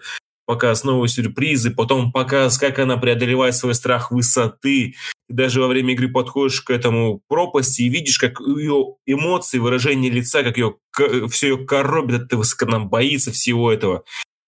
показ 0.47 0.85
новые 0.85 1.09
сюрпризы, 1.09 1.71
потом 1.71 2.13
показ, 2.13 2.59
как 2.59 2.79
она 2.79 2.97
преодолевает 2.97 3.55
свой 3.55 3.75
страх 3.75 4.11
высоты. 4.11 4.95
Ты 5.29 5.35
даже 5.35 5.61
во 5.61 5.69
время 5.69 5.95
игры 5.95 6.09
подходишь 6.09 6.61
к 6.61 6.71
этому 6.71 7.23
пропасти 7.29 7.83
и 7.83 7.89
видишь, 7.89 8.19
как 8.19 8.41
ее 8.41 8.97
эмоции, 9.07 9.59
выражение 9.59 10.11
лица, 10.11 10.43
как 10.43 10.57
ее, 10.57 10.77
все 11.31 11.49
ее 11.49 11.67
коробит 11.67 12.23
от 12.23 12.29
того, 12.29 12.43
как 12.57 12.69
она 12.69 12.81
боится 12.81 13.33
всего 13.33 13.73
этого. 13.73 14.05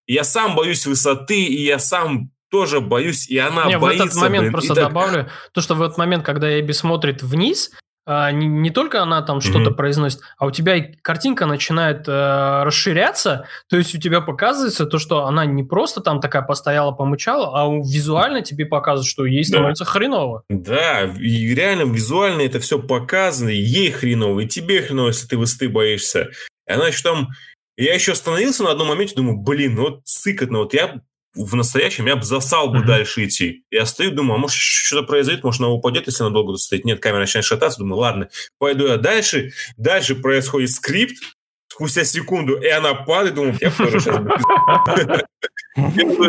Я 0.06 0.24
сам 0.24 0.54
боюсь 0.54 0.86
высоты, 0.86 1.42
и 1.42 1.64
я 1.64 1.78
сам 1.78 2.30
тоже 2.50 2.80
боюсь, 2.80 3.28
и 3.28 3.38
она 3.38 3.66
Не, 3.66 3.78
боится. 3.78 4.04
в 4.04 4.06
этот 4.06 4.20
момент 4.20 4.42
блин, 4.42 4.52
просто 4.52 4.74
так... 4.74 4.84
добавлю, 4.84 5.28
то, 5.52 5.60
что 5.60 5.74
в 5.74 5.82
этот 5.82 5.98
момент, 5.98 6.24
когда 6.24 6.60
Эбби 6.60 6.72
смотрит 6.72 7.22
вниз, 7.22 7.72
а, 8.08 8.30
не, 8.30 8.46
не 8.46 8.70
только 8.70 9.02
она 9.02 9.20
там 9.22 9.38
mm-hmm. 9.38 9.40
что-то 9.40 9.72
произносит, 9.72 10.20
а 10.38 10.46
у 10.46 10.52
тебя 10.52 10.76
картинка 11.02 11.46
начинает 11.46 12.06
э, 12.06 12.62
расширяться, 12.62 13.46
то 13.68 13.76
есть 13.76 13.96
у 13.96 13.98
тебя 13.98 14.20
показывается 14.20 14.86
то, 14.86 15.00
что 15.00 15.26
она 15.26 15.44
не 15.44 15.64
просто 15.64 16.00
там 16.00 16.20
такая 16.20 16.42
постояла, 16.42 16.92
помычала, 16.92 17.60
а 17.60 17.68
визуально 17.68 18.42
тебе 18.42 18.64
показывает, 18.64 19.10
что 19.10 19.26
ей 19.26 19.44
становится 19.44 19.84
да. 19.84 19.90
хреново. 19.90 20.44
Да, 20.48 21.02
и 21.18 21.52
реально 21.52 21.92
визуально 21.92 22.42
это 22.42 22.60
все 22.60 22.78
показано, 22.78 23.48
ей 23.48 23.90
хреново, 23.90 24.40
и 24.40 24.46
тебе 24.46 24.82
хреново, 24.82 25.08
если 25.08 25.26
ты 25.26 25.36
высоты 25.36 25.68
боишься. 25.68 26.30
И 26.68 26.72
она 26.72 26.86
еще 26.86 27.02
там... 27.02 27.28
Я 27.76 27.92
еще 27.92 28.12
остановился 28.12 28.62
на 28.62 28.70
одном 28.70 28.88
моменте, 28.88 29.16
думаю, 29.16 29.36
блин, 29.36 29.76
вот 29.76 30.00
сыкотно, 30.04 30.60
вот 30.60 30.72
я 30.72 31.00
в 31.36 31.54
настоящем 31.54 32.06
я 32.06 32.16
бы 32.16 32.22
засал 32.22 32.70
бы 32.70 32.78
mm-hmm. 32.78 32.86
дальше 32.86 33.24
идти. 33.24 33.64
Я 33.70 33.86
стою, 33.86 34.10
думаю, 34.10 34.36
а 34.36 34.38
может 34.38 34.56
что-то 34.56 35.06
произойдет, 35.06 35.44
может 35.44 35.60
она 35.60 35.70
упадет, 35.70 36.06
если 36.06 36.24
она 36.24 36.32
долго 36.32 36.52
тут 36.52 36.60
стоит. 36.60 36.84
Нет, 36.84 37.00
камера 37.00 37.20
начинает 37.20 37.44
шататься, 37.44 37.78
думаю, 37.78 37.98
ладно, 37.98 38.28
пойду 38.58 38.86
я 38.86 38.96
дальше. 38.96 39.52
Дальше 39.76 40.14
происходит 40.14 40.70
скрипт, 40.70 41.16
спустя 41.68 42.04
секунду, 42.04 42.56
и 42.56 42.68
она 42.68 42.94
падает, 42.94 43.34
думаю, 43.34 43.56
я 43.60 43.70
тоже 43.70 44.00
сейчас 44.00 44.16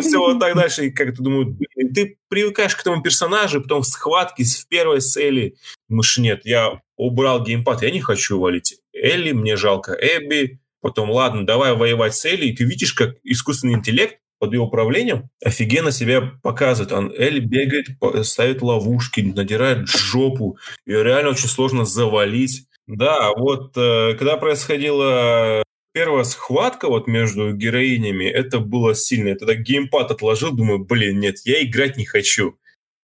все 0.05 0.17
вот 0.17 0.39
так 0.39 0.55
дальше, 0.55 0.87
и 0.87 0.91
как-то 0.91 1.23
думаю, 1.23 1.57
ты 1.95 2.17
привыкаешь 2.27 2.75
к 2.75 2.81
этому 2.81 3.01
персонажу, 3.01 3.61
потом 3.61 3.81
в 3.81 3.87
схватке 3.87 4.43
в 4.43 4.67
первой 4.67 4.99
с 4.99 5.15
Элли, 5.15 5.55
думаешь, 5.87 6.17
нет, 6.17 6.41
я 6.43 6.81
убрал 6.97 7.43
геймпад, 7.43 7.81
я 7.81 7.91
не 7.91 8.01
хочу 8.01 8.39
валить 8.39 8.75
Элли, 8.93 9.31
мне 9.31 9.55
жалко 9.55 9.93
Эбби, 9.93 10.59
потом, 10.81 11.09
ладно, 11.09 11.45
давай 11.45 11.73
воевать 11.73 12.15
с 12.15 12.25
Элли, 12.25 12.47
и 12.47 12.55
ты 12.55 12.65
видишь, 12.65 12.93
как 12.93 13.15
искусственный 13.23 13.75
интеллект 13.75 14.19
под 14.39 14.53
ее 14.53 14.61
управлением 14.61 15.29
офигенно 15.43 15.91
себя 15.91 16.21
показывает. 16.43 16.91
Он 16.91 17.11
Эль 17.11 17.39
бегает, 17.39 17.88
ставит 18.23 18.61
ловушки, 18.61 19.21
надирает 19.21 19.88
жопу. 19.88 20.57
Ее 20.85 21.03
реально 21.03 21.31
очень 21.31 21.47
сложно 21.47 21.85
завалить. 21.85 22.65
Да, 22.88 23.31
вот 23.35 23.75
э, 23.75 24.15
когда 24.17 24.38
происходила 24.38 25.63
первая 25.93 26.23
схватка 26.23 26.88
вот 26.88 27.07
между 27.07 27.53
героинями, 27.53 28.25
это 28.25 28.59
было 28.59 28.95
сильно. 28.95 29.29
Я 29.29 29.35
тогда 29.35 29.55
геймпад 29.55 30.11
отложил, 30.11 30.51
думаю, 30.51 30.85
блин, 30.85 31.19
нет, 31.19 31.38
я 31.43 31.63
играть 31.63 31.97
не 31.97 32.05
хочу. 32.05 32.57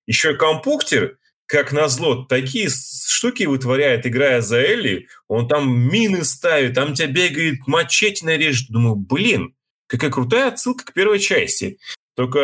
Еще 0.06 0.36
компьютер, 0.36 1.18
как 1.48 1.72
назло, 1.72 2.24
такие 2.24 2.70
штуки 2.70 3.44
вытворяет, 3.44 4.06
играя 4.06 4.42
за 4.42 4.58
Элли. 4.60 5.08
Он 5.28 5.48
там 5.48 5.76
мины 5.90 6.24
ставит, 6.24 6.76
там 6.76 6.94
тебя 6.94 7.08
бегает, 7.08 7.68
мачете 7.68 8.26
нарежет. 8.26 8.70
Думаю, 8.70 8.96
блин, 8.96 9.56
Какая 9.94 10.10
крутая 10.10 10.48
отсылка 10.48 10.86
к 10.86 10.94
первой 10.94 11.20
части. 11.20 11.78
Только 12.16 12.40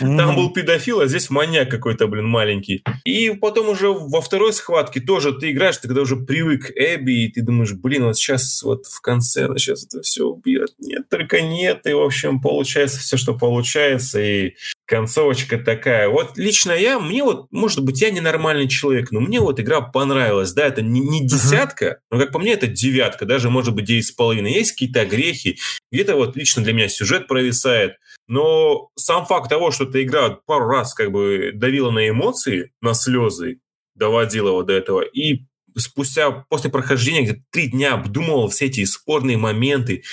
mm-hmm. 0.00 0.16
там 0.16 0.36
был 0.36 0.52
педофил, 0.52 1.00
а 1.00 1.08
здесь 1.08 1.28
маньяк 1.28 1.68
какой-то, 1.68 2.06
блин, 2.06 2.26
маленький. 2.26 2.84
И 3.04 3.30
потом 3.30 3.68
уже 3.68 3.88
во 3.90 4.20
второй 4.20 4.52
схватке 4.52 5.00
тоже 5.00 5.32
ты 5.32 5.50
играешь, 5.50 5.76
ты 5.78 5.88
когда 5.88 6.02
уже 6.02 6.14
привык 6.16 6.68
к 6.68 6.70
Эбби, 6.76 7.24
и 7.24 7.32
ты 7.32 7.42
думаешь, 7.42 7.72
блин, 7.72 8.04
вот 8.04 8.16
сейчас 8.16 8.62
вот 8.62 8.86
в 8.86 9.00
конце 9.00 9.46
она 9.46 9.58
сейчас 9.58 9.84
это 9.86 10.02
все 10.02 10.24
убьет. 10.24 10.70
Нет, 10.78 11.08
только 11.08 11.40
нет. 11.42 11.84
И, 11.84 11.92
в 11.92 12.00
общем, 12.00 12.40
получается 12.40 13.00
все, 13.00 13.16
что 13.16 13.36
получается. 13.36 14.20
И 14.20 14.54
концовочка 14.86 15.58
такая. 15.58 16.08
Вот 16.08 16.36
лично 16.36 16.72
я, 16.72 16.98
мне 16.98 17.22
вот, 17.24 17.48
может 17.50 17.82
быть, 17.82 18.00
я 18.00 18.10
ненормальный 18.10 18.68
человек, 18.68 19.10
но 19.10 19.20
мне 19.20 19.40
вот 19.40 19.60
игра 19.60 19.80
понравилась. 19.80 20.52
Да, 20.52 20.66
это 20.66 20.82
не, 20.82 21.00
не 21.00 21.26
десятка, 21.26 21.86
uh-huh. 21.86 21.98
но, 22.10 22.18
как 22.18 22.32
по 22.32 22.38
мне, 22.38 22.52
это 22.52 22.66
девятка, 22.66 23.24
даже, 23.26 23.50
может 23.50 23.74
быть, 23.74 23.86
девять 23.86 24.06
с 24.06 24.12
половиной. 24.12 24.52
Есть 24.52 24.72
какие-то 24.72 25.00
огрехи, 25.00 25.58
где-то 25.90 26.16
вот 26.16 26.36
лично 26.36 26.62
для 26.62 26.72
меня 26.72 26.88
сюжет 26.88 27.26
провисает. 27.26 27.96
Но 28.28 28.90
сам 28.96 29.26
факт 29.26 29.50
того, 29.50 29.70
что 29.70 29.84
эта 29.84 30.02
игра 30.02 30.38
пару 30.46 30.66
раз 30.66 30.94
как 30.94 31.12
бы 31.12 31.52
давила 31.54 31.90
на 31.90 32.08
эмоции, 32.08 32.72
на 32.80 32.94
слезы, 32.94 33.60
доводила 33.94 34.48
его 34.48 34.62
до 34.62 34.72
этого, 34.72 35.02
и 35.02 35.44
спустя, 35.76 36.30
после 36.48 36.70
прохождения, 36.70 37.22
где 37.22 37.42
три 37.50 37.68
дня 37.68 37.94
обдумывал 37.94 38.48
все 38.48 38.66
эти 38.66 38.84
спорные 38.84 39.36
моменты, 39.36 40.04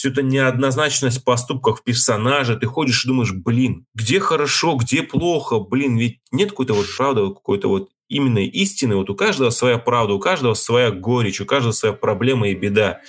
всю 0.00 0.10
эту 0.10 0.22
неоднозначность 0.22 1.24
поступков 1.24 1.84
персонажа, 1.84 2.56
ты 2.56 2.66
ходишь 2.66 3.04
и 3.04 3.08
думаешь, 3.08 3.32
блин, 3.32 3.84
где 3.94 4.18
хорошо, 4.18 4.74
где 4.76 5.02
плохо, 5.02 5.60
блин, 5.60 5.98
ведь 5.98 6.20
нет 6.32 6.50
какой-то 6.50 6.72
вот 6.72 6.86
правды, 6.96 7.28
какой-то 7.28 7.68
вот 7.68 7.90
именно 8.08 8.38
истины, 8.38 8.96
вот 8.96 9.10
у 9.10 9.14
каждого 9.14 9.50
своя 9.50 9.76
правда, 9.76 10.14
у 10.14 10.18
каждого 10.18 10.54
своя 10.54 10.90
горечь, 10.90 11.40
у 11.42 11.44
каждого 11.44 11.72
своя 11.72 11.92
проблема 11.92 12.48
и 12.48 12.54
беда. 12.54 13.00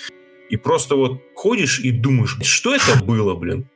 И 0.49 0.57
просто 0.57 0.97
вот 0.97 1.21
ходишь 1.33 1.79
и 1.79 1.91
думаешь, 1.91 2.37
что 2.43 2.75
это 2.75 3.01
было, 3.01 3.35
блин? 3.35 3.69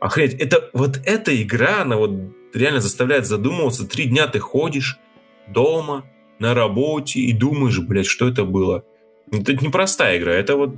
Охренеть, 0.00 0.34
это 0.34 0.68
вот 0.72 1.00
эта 1.04 1.40
игра, 1.40 1.82
она 1.82 1.96
вот 1.96 2.10
реально 2.52 2.80
заставляет 2.80 3.26
задумываться. 3.26 3.86
Три 3.86 4.06
дня 4.06 4.26
ты 4.26 4.40
ходишь 4.40 4.98
дома, 5.48 6.04
на 6.38 6.54
работе 6.54 7.20
и 7.20 7.32
думаешь, 7.32 7.78
блядь, 7.78 8.06
что 8.06 8.28
это 8.28 8.44
было. 8.44 8.84
Это 9.32 9.54
непростая 9.54 10.18
игра, 10.18 10.32
это 10.32 10.56
вот 10.56 10.76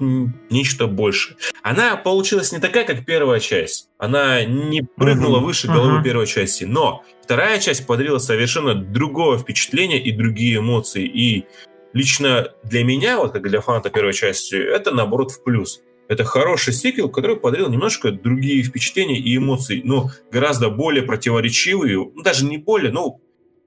нечто 0.50 0.86
больше. 0.86 1.36
Она 1.62 1.96
получилась 1.96 2.50
не 2.52 2.60
такая, 2.60 2.84
как 2.84 3.04
первая 3.04 3.40
часть. 3.40 3.88
Она 3.98 4.44
не 4.44 4.82
прыгнула 4.82 5.40
выше 5.40 5.66
головы 5.66 6.02
первой 6.02 6.26
части, 6.26 6.64
но 6.64 7.04
вторая 7.22 7.60
часть 7.60 7.86
подарила 7.86 8.18
совершенно 8.18 8.74
другое 8.74 9.38
впечатление 9.38 10.02
и 10.02 10.12
другие 10.12 10.58
эмоции. 10.58 11.04
И 11.04 11.44
лично 11.92 12.48
для 12.64 12.84
меня, 12.84 13.18
вот 13.18 13.32
как 13.32 13.42
для 13.42 13.60
фаната 13.60 13.90
первой 13.90 14.14
части, 14.14 14.54
это 14.54 14.92
наоборот 14.92 15.30
в 15.30 15.42
плюс. 15.44 15.82
Это 16.08 16.24
хороший 16.24 16.72
сиквел, 16.72 17.10
который 17.10 17.36
подарил 17.36 17.68
немножко 17.68 18.10
другие 18.10 18.62
впечатления 18.62 19.18
и 19.18 19.36
эмоции, 19.36 19.82
но 19.84 20.10
гораздо 20.32 20.70
более 20.70 21.02
противоречивые, 21.02 21.98
ну, 21.98 22.22
даже 22.22 22.46
не 22.46 22.56
более, 22.56 22.90
но 22.90 23.20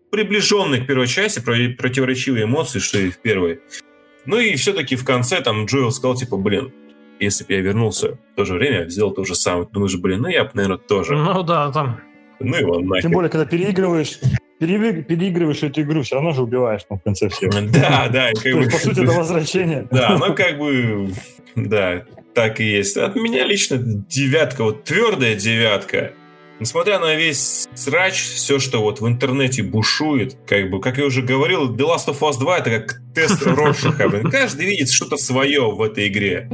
приближенные 0.09 0.81
к 0.81 0.87
первой 0.87 1.07
части, 1.07 1.39
противоречивые 1.39 2.45
эмоции, 2.45 2.79
что 2.79 2.97
и 2.97 3.11
в 3.11 3.19
первой. 3.19 3.61
Ну 4.25 4.39
и 4.39 4.55
все-таки 4.55 4.95
в 4.95 5.05
конце 5.05 5.41
там 5.41 5.65
Джоэл 5.65 5.91
сказал, 5.91 6.15
типа, 6.15 6.37
блин, 6.37 6.71
если 7.19 7.43
бы 7.43 7.53
я 7.53 7.61
вернулся 7.61 8.17
в 8.33 8.35
то 8.35 8.45
же 8.45 8.55
время, 8.55 8.89
сделал 8.89 9.11
то 9.11 9.23
же 9.23 9.35
самое. 9.35 9.67
Думаешь, 9.71 9.95
блин, 9.97 10.21
ну 10.21 10.27
я 10.27 10.43
бы, 10.43 10.51
наверное, 10.53 10.77
тоже. 10.77 11.15
Ну 11.15 11.43
да, 11.43 11.71
там. 11.71 12.01
Ну 12.39 12.57
и 12.57 12.63
он 12.63 12.87
нахер. 12.87 13.03
Тем 13.03 13.11
более, 13.11 13.29
когда 13.29 13.45
переигрываешь, 13.45 14.19
переигрываешь 14.59 15.63
эту 15.63 15.81
игру, 15.81 16.01
все 16.01 16.15
равно 16.15 16.31
же 16.31 16.41
убиваешь 16.41 16.81
ну, 16.89 16.97
в 16.97 17.03
конце 17.03 17.29
всего. 17.29 17.51
Да, 17.71 18.09
да. 18.09 18.31
Как 18.33 18.53
бы, 18.53 18.65
по 18.65 18.77
сути, 18.77 19.01
это 19.01 19.11
возвращение. 19.11 19.87
Да, 19.91 20.17
ну 20.17 20.33
как 20.33 20.57
бы, 20.57 21.11
да, 21.55 22.05
так 22.33 22.59
и 22.59 22.63
есть. 22.63 22.97
От 22.97 23.15
меня 23.15 23.45
лично 23.45 23.77
девятка, 23.77 24.63
вот 24.63 24.83
твердая 24.83 25.35
девятка. 25.35 26.13
Несмотря 26.61 26.99
на 26.99 27.15
весь 27.15 27.67
срач, 27.73 28.21
все, 28.21 28.59
что 28.59 28.83
вот 28.83 29.01
в 29.01 29.07
интернете 29.07 29.63
бушует, 29.63 30.37
как 30.45 30.69
бы, 30.69 30.79
как 30.79 30.99
я 30.99 31.05
уже 31.05 31.23
говорил, 31.23 31.75
The 31.75 31.87
Last 31.87 32.05
of 32.05 32.19
Us 32.19 32.37
2 32.37 32.57
это 32.59 32.69
как 32.69 33.01
тест 33.15 33.41
Роршаха. 33.47 34.07
Каждый 34.29 34.67
видит 34.67 34.91
что-то 34.91 35.17
свое 35.17 35.71
в 35.71 35.81
этой 35.81 36.07
игре. 36.07 36.47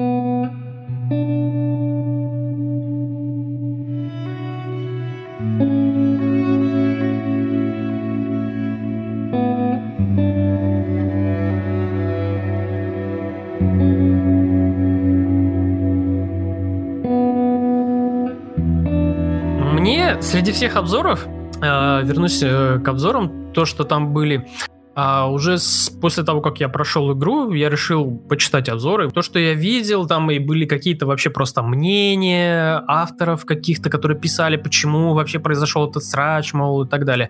Среди 20.48 20.56
всех 20.56 20.78
обзоров, 20.78 21.28
э, 21.62 22.04
вернусь 22.06 22.42
э, 22.42 22.80
к 22.80 22.88
обзорам, 22.88 23.52
то, 23.54 23.66
что 23.66 23.84
там 23.84 24.14
были, 24.14 24.48
а 24.96 25.30
уже 25.30 25.58
после 26.00 26.24
того, 26.24 26.40
как 26.40 26.62
я 26.62 26.70
прошел 26.70 27.12
игру, 27.12 27.52
я 27.52 27.70
решил 27.70 28.18
почитать 28.30 28.70
обзоры. 28.70 29.12
То, 29.12 29.22
что 29.22 29.40
я 29.40 29.54
видел, 29.54 30.08
там 30.08 30.32
и 30.32 30.40
были 30.40 30.66
какие-то 30.66 31.06
вообще 31.06 31.32
просто 31.32 31.64
мнения 31.64 32.82
авторов 32.88 33.44
каких-то, 33.46 33.90
которые 33.90 34.18
писали, 34.18 34.56
почему 34.56 35.14
вообще 35.14 35.40
произошел 35.40 35.90
этот 35.90 36.06
срач, 36.06 36.54
мол, 36.54 36.84
и 36.84 36.88
так 36.88 37.04
далее. 37.04 37.30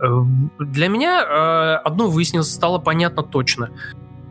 Э, 0.00 0.08
для 0.58 0.88
меня 0.88 1.78
одно 1.84 2.08
выяснилось, 2.08 2.52
стало 2.52 2.80
понятно 2.80 3.22
точно. 3.22 3.70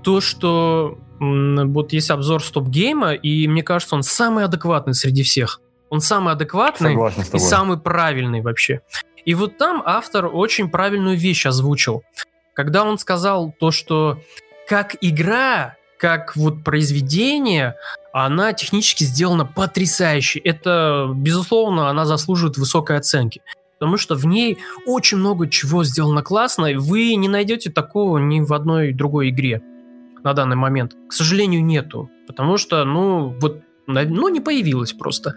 То, 0.04 0.20
что 0.20 0.98
вот 1.22 1.94
есть 1.94 2.12
обзор 2.12 2.44
стоп-гейма, 2.44 3.14
и 3.14 3.48
мне 3.48 3.64
кажется, 3.64 3.96
он 3.96 4.04
самый 4.04 4.44
адекватный 4.44 4.96
среди 4.96 5.24
всех. 5.24 5.62
Он 5.90 6.02
самый 6.02 6.34
адекватный 6.34 6.98
и 7.34 7.40
самый 7.40 7.80
правильный 7.80 8.42
вообще. 8.42 8.82
И 9.26 9.34
вот 9.34 9.58
там 9.58 9.84
автор 9.86 10.30
очень 10.34 10.70
правильную 10.70 11.18
вещь 11.18 11.46
озвучил. 11.46 12.04
Когда 12.54 12.84
он 12.84 12.98
сказал 12.98 13.54
то, 13.60 13.72
что 13.72 14.20
как 14.68 14.96
игра, 15.02 15.76
как 15.98 16.36
вот 16.36 16.64
произведение, 16.64 17.76
она 18.14 18.54
технически 18.54 19.04
сделана 19.04 19.46
потрясающе. 19.46 20.40
Это, 20.40 21.12
безусловно, 21.14 21.90
она 21.90 22.06
заслуживает 22.06 22.58
высокой 22.58 22.98
оценки. 22.98 23.42
Потому 23.80 23.98
что 23.98 24.16
в 24.16 24.26
ней 24.26 24.58
очень 24.86 25.18
много 25.18 25.48
чего 25.50 25.84
сделано 25.84 26.24
классно, 26.24 26.66
и 26.66 26.76
вы 26.76 27.14
не 27.16 27.28
найдете 27.28 27.70
такого 27.70 28.18
ни 28.18 28.40
в 28.40 28.52
одной 28.54 28.92
другой 28.92 29.30
игре 29.30 29.62
на 30.24 30.34
данный 30.34 30.56
момент. 30.56 30.94
К 31.10 31.14
сожалению, 31.14 31.64
нету. 31.64 32.10
Потому 32.26 32.58
что, 32.58 32.84
ну, 32.86 33.36
вот 33.40 33.62
ну, 33.88 34.30
не 34.30 34.42
появилось 34.42 34.94
просто. 34.94 35.36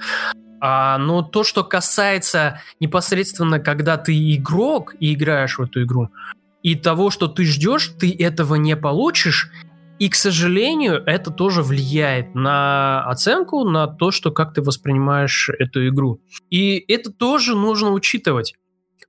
А, 0.61 0.99
но 0.99 1.23
то, 1.23 1.43
что 1.43 1.65
касается 1.65 2.61
непосредственно, 2.81 3.61
когда 3.61 3.97
ты 3.97 4.35
игрок 4.35 4.95
и 5.01 5.15
играешь 5.15 5.59
в 5.59 5.63
эту 5.63 5.83
игру, 5.85 6.11
и 6.63 6.75
того, 6.75 7.11
что 7.11 7.29
ты 7.29 7.47
ждешь, 7.47 7.93
ты 7.99 8.15
этого 8.15 8.57
не 8.57 8.77
получишь, 8.77 9.51
и, 9.99 10.09
к 10.09 10.15
сожалению, 10.15 11.03
это 11.05 11.31
тоже 11.31 11.63
влияет 11.63 12.35
на 12.35 13.05
оценку, 13.05 13.65
на 13.65 13.87
то, 13.87 14.11
что 14.11 14.31
как 14.31 14.55
ты 14.55 14.63
воспринимаешь 14.63 15.51
эту 15.59 15.87
игру. 15.89 16.21
И 16.49 16.83
это 16.89 17.13
тоже 17.13 17.55
нужно 17.55 17.91
учитывать. 17.91 18.55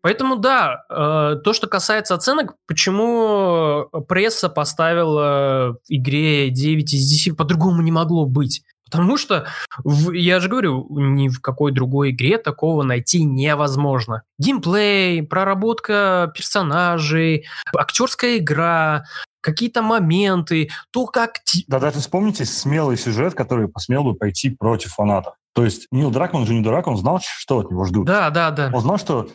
Поэтому 0.02 0.36
да, 0.36 0.84
э, 0.90 1.38
то, 1.44 1.54
что 1.54 1.68
касается 1.68 2.16
оценок, 2.16 2.56
почему 2.68 3.88
пресса 4.08 4.50
поставила 4.50 5.78
игре 5.88 6.50
9 6.50 6.94
из 6.94 7.08
10, 7.08 7.38
по-другому 7.38 7.82
не 7.82 7.92
могло 7.92 8.26
быть. 8.26 8.64
Потому 8.92 9.18
что, 9.18 9.48
в, 9.84 10.12
я 10.12 10.40
же 10.40 10.50
говорю, 10.50 10.86
ни 10.90 11.30
в 11.30 11.42
какой 11.42 11.72
другой 11.72 12.12
игре 12.12 12.38
такого 12.38 12.84
найти 12.84 13.24
невозможно. 13.24 14.24
Геймплей, 14.38 15.24
проработка 15.24 16.32
персонажей, 16.36 17.46
актерская 17.76 18.38
игра, 18.38 19.06
какие-то 19.42 19.82
моменты, 19.82 20.70
то, 20.92 21.06
как... 21.06 21.38
Да, 21.68 21.80
даже 21.80 22.00
вспомните 22.00 22.46
смелый 22.46 22.98
сюжет, 22.98 23.34
который 23.34 23.68
посмел 23.68 24.04
бы 24.04 24.14
пойти 24.14 24.50
против 24.50 24.92
фанатов. 24.92 25.36
То 25.54 25.66
есть 25.66 25.88
Нил 25.92 26.12
Дракман 26.12 26.46
же 26.46 26.54
не 26.54 26.62
дурак, 26.62 26.88
он 26.88 26.98
знал, 26.98 27.20
что 27.22 27.60
от 27.60 27.72
него 27.72 27.86
ждут. 27.86 28.06
Да, 28.06 28.30
да, 28.30 28.52
да. 28.52 28.72
Он 28.74 28.82
знал, 28.82 28.98
что 28.98 29.30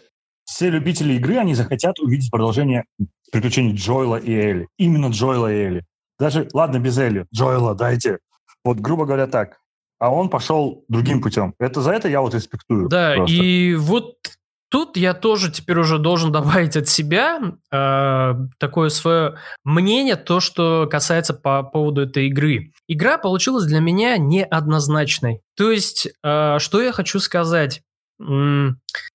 все 0.44 0.70
любители 0.70 1.14
игры, 1.14 1.36
они 1.36 1.54
захотят 1.54 1.98
увидеть 1.98 2.30
продолжение 2.30 2.84
приключений 3.32 3.74
Джоэла 3.74 4.16
и 4.16 4.32
Элли. 4.32 4.68
Именно 4.78 5.06
Джоэла 5.06 5.52
и 5.52 5.56
Элли. 5.56 5.84
Даже, 6.18 6.48
ладно, 6.54 6.78
без 6.78 6.96
Элли, 6.96 7.26
Джоэла 7.34 7.74
дайте. 7.74 8.18
Вот, 8.66 8.80
грубо 8.80 9.04
говоря, 9.04 9.28
так. 9.28 9.60
А 10.00 10.12
он 10.12 10.28
пошел 10.28 10.84
другим 10.88 11.22
путем. 11.22 11.54
Это 11.60 11.80
за 11.82 11.92
это 11.92 12.08
я 12.08 12.20
вот 12.20 12.34
респектую. 12.34 12.88
Да, 12.88 13.14
просто. 13.14 13.32
и 13.32 13.76
вот 13.76 14.16
тут 14.68 14.96
я 14.96 15.14
тоже 15.14 15.52
теперь 15.52 15.78
уже 15.78 16.00
должен 16.00 16.32
добавить 16.38 16.76
от 16.76 16.88
себя 16.88 17.40
э, 17.70 18.34
такое 18.58 18.88
свое 18.88 19.36
мнение, 19.62 20.16
то, 20.16 20.40
что 20.40 20.88
касается 20.90 21.32
по 21.32 21.62
поводу 21.62 22.02
этой 22.02 22.26
игры. 22.26 22.72
Игра 22.88 23.18
получилась 23.18 23.66
для 23.66 23.78
меня 23.78 24.18
неоднозначной. 24.18 25.42
То 25.56 25.70
есть, 25.70 26.08
э, 26.24 26.58
что 26.58 26.82
я 26.82 26.90
хочу 26.90 27.20
сказать? 27.20 27.82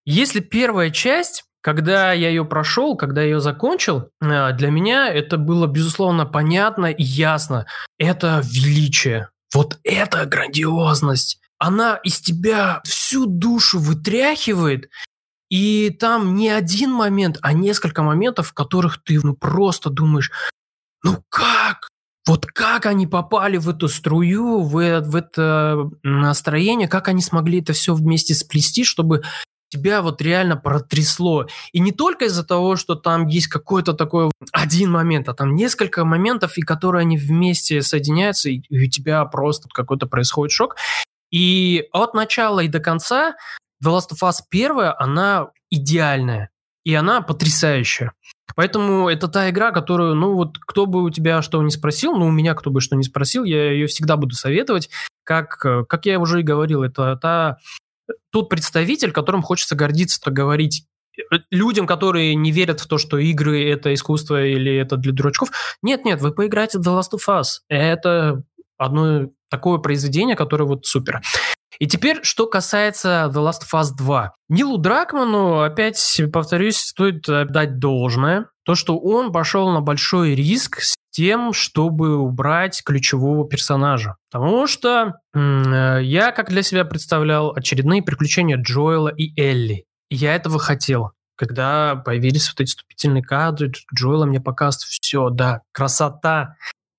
Если 0.06 0.40
первая 0.40 0.92
часть 0.92 1.44
когда 1.64 2.12
я 2.12 2.30
ее 2.30 2.44
прошел, 2.44 2.98
когда 2.98 3.22
я 3.22 3.28
ее 3.28 3.40
закончил, 3.40 4.10
э, 4.20 4.52
для 4.54 4.72
меня 4.72 5.10
это 5.10 5.38
было, 5.38 5.68
безусловно, 5.68 6.26
понятно 6.26 6.88
и 6.88 7.04
ясно. 7.04 7.68
Это 8.00 8.42
величие. 8.44 9.30
Вот 9.54 9.80
эта 9.84 10.26
грандиозность, 10.26 11.40
она 11.58 11.98
из 11.98 12.20
тебя 12.20 12.82
всю 12.86 13.26
душу 13.26 13.80
вытряхивает, 13.80 14.90
и 15.50 15.90
там 15.90 16.36
не 16.36 16.50
один 16.50 16.92
момент, 16.92 17.38
а 17.42 17.52
несколько 17.54 18.04
моментов, 18.04 18.48
в 18.50 18.54
которых 18.54 19.04
ты 19.04 19.20
ну, 19.22 19.36
просто 19.36 19.90
думаешь, 19.90 20.32
ну 21.04 21.24
как? 21.30 21.90
Вот 22.28 22.46
как 22.46 22.86
они 22.86 23.08
попали 23.08 23.58
в 23.58 23.68
эту 23.68 23.90
струю, 23.90 24.62
в, 24.62 25.02
в 25.02 25.16
это 25.16 25.90
настроение, 26.04 26.88
как 26.88 27.08
они 27.08 27.22
смогли 27.22 27.62
это 27.62 27.74
все 27.74 27.94
вместе 27.94 28.34
сплести, 28.34 28.84
чтобы 28.84 29.24
тебя 29.72 30.02
вот 30.02 30.22
реально 30.22 30.58
протрясло. 30.58 31.48
И 31.72 31.80
не 31.80 31.92
только 31.92 32.26
из-за 32.26 32.44
того, 32.44 32.76
что 32.76 32.96
там 32.96 33.28
есть 33.28 33.48
какой-то 33.48 33.94
такой 33.94 34.30
один 34.52 34.92
момент, 34.92 35.30
а 35.30 35.34
там 35.34 35.56
несколько 35.56 36.04
моментов, 36.06 36.58
и 36.58 36.62
которые 36.62 37.02
они 37.02 37.18
вместе 37.18 37.82
соединяются, 37.82 38.50
и, 38.50 38.62
у 38.70 38.90
тебя 38.90 39.24
просто 39.26 39.70
какой-то 39.74 40.08
происходит 40.08 40.52
шок. 40.52 40.76
И 41.32 41.86
от 41.94 42.14
начала 42.14 42.60
и 42.60 42.68
до 42.68 42.80
конца 42.80 43.36
The 43.84 43.90
Last 43.90 44.12
of 44.12 44.28
Us 44.28 44.42
1, 44.52 44.94
она 45.00 45.48
идеальная. 45.70 46.50
И 46.84 46.94
она 46.94 47.22
потрясающая. 47.22 48.12
Поэтому 48.56 49.08
это 49.08 49.28
та 49.28 49.50
игра, 49.50 49.72
которую, 49.72 50.16
ну 50.16 50.34
вот, 50.34 50.58
кто 50.58 50.86
бы 50.86 51.04
у 51.04 51.10
тебя 51.10 51.42
что 51.42 51.62
не 51.64 51.72
спросил, 51.72 52.18
ну 52.18 52.26
у 52.26 52.32
меня 52.32 52.54
кто 52.54 52.70
бы 52.70 52.82
что 52.82 52.98
не 52.98 53.04
спросил, 53.04 53.46
я 53.46 53.72
ее 53.72 53.88
всегда 53.88 54.18
буду 54.18 54.36
советовать. 54.36 54.90
Как, 55.24 55.58
как 55.58 56.06
я 56.06 56.20
уже 56.20 56.42
и 56.42 56.44
говорил, 56.44 56.84
это 56.84 57.16
та 57.16 57.58
тот 58.32 58.50
представитель, 58.50 59.12
которым 59.12 59.42
хочется 59.42 59.76
гордиться, 59.76 60.20
то 60.22 60.32
говорить 60.32 60.86
э, 61.18 61.38
людям, 61.50 61.88
которые 61.88 62.36
не 62.36 62.52
верят 62.52 62.80
в 62.80 62.88
то, 62.88 62.98
что 62.98 63.18
игры— 63.18 63.70
это 63.72 63.94
искусство 63.94 64.44
или 64.44 64.76
это 64.76 64.98
для 64.98 65.12
дурачков. 65.12 65.52
Нет-нет, 65.82 66.22
вы 66.22 66.32
поиграете 66.32 66.80
в 66.80 66.82
The 66.82 67.00
Last 67.00 67.18
of 67.18 67.28
Us. 67.28 67.60
Это 67.70 68.44
одно 68.78 69.30
такое 69.50 69.78
произведение, 69.80 70.36
которое 70.36 70.66
вот 70.66 70.86
супер. 70.86 71.22
И 71.80 71.88
теперь, 71.88 72.20
что 72.24 72.46
касается 72.48 73.32
The 73.34 73.50
Last 73.50 73.62
of 73.64 73.80
Us 73.80 73.88
2. 73.98 74.34
Нилу 74.50 74.78
Дракману, 74.78 75.62
опять 75.62 76.22
повторюсь, 76.32 76.78
стоит 76.78 77.24
дать 77.24 77.80
должное. 77.80 78.48
то, 78.64 78.76
что 78.76 79.00
он 79.00 79.32
пошел 79.32 79.70
на 79.72 79.82
большой 79.82 80.36
риск 80.36 80.82
с 80.82 80.96
тем, 81.12 81.54
чтобы 81.54 82.18
убрать 82.18 82.82
ключевого 82.84 83.48
персонажа. 83.48 84.16
Потому 84.32 84.66
что 84.68 85.20
э, 85.34 86.00
я, 86.02 86.32
как 86.32 86.50
для 86.50 86.64
себя 86.64 86.86
представлял, 86.86 87.52
очередные 87.52 88.02
приключения 88.02 88.58
Джоэла 88.58 89.10
и 89.10 89.40
Элли. 89.40 89.86
Я 90.10 90.36
этого 90.36 90.58
хотел. 90.58 91.12
Когда 91.36 91.96
появились 91.96 92.50
вот 92.50 92.62
эти 92.62 92.70
вступительные 92.70 93.24
кадры, 93.24 93.72
Джоэла 93.94 94.26
мне 94.26 94.40
показывает 94.40 94.84
все, 94.84 95.30
да, 95.30 95.62
красота. 95.72 96.56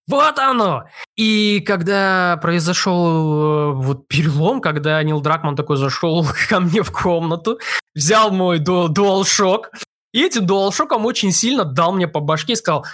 Вот 0.08 0.38
оно! 0.38 0.84
И 1.16 1.60
когда 1.66 2.38
произошел 2.42 3.06
э, 3.06 3.72
вот 3.74 4.08
перелом, 4.08 4.60
когда 4.60 5.02
Нил 5.02 5.20
Дракман 5.20 5.56
такой 5.56 5.76
зашел 5.76 6.26
ко 6.48 6.60
мне 6.60 6.82
в 6.82 6.90
комнату, 6.90 7.58
взял 7.94 8.30
мой 8.30 8.58
DualShock, 8.58 9.66
и 10.12 10.22
этим 10.22 10.44
DualShock 10.44 10.94
очень 11.02 11.32
сильно 11.32 11.64
дал 11.64 11.92
мне 11.92 12.08
по 12.08 12.20
башке 12.20 12.52
и 12.52 12.56
сказал, 12.56 12.84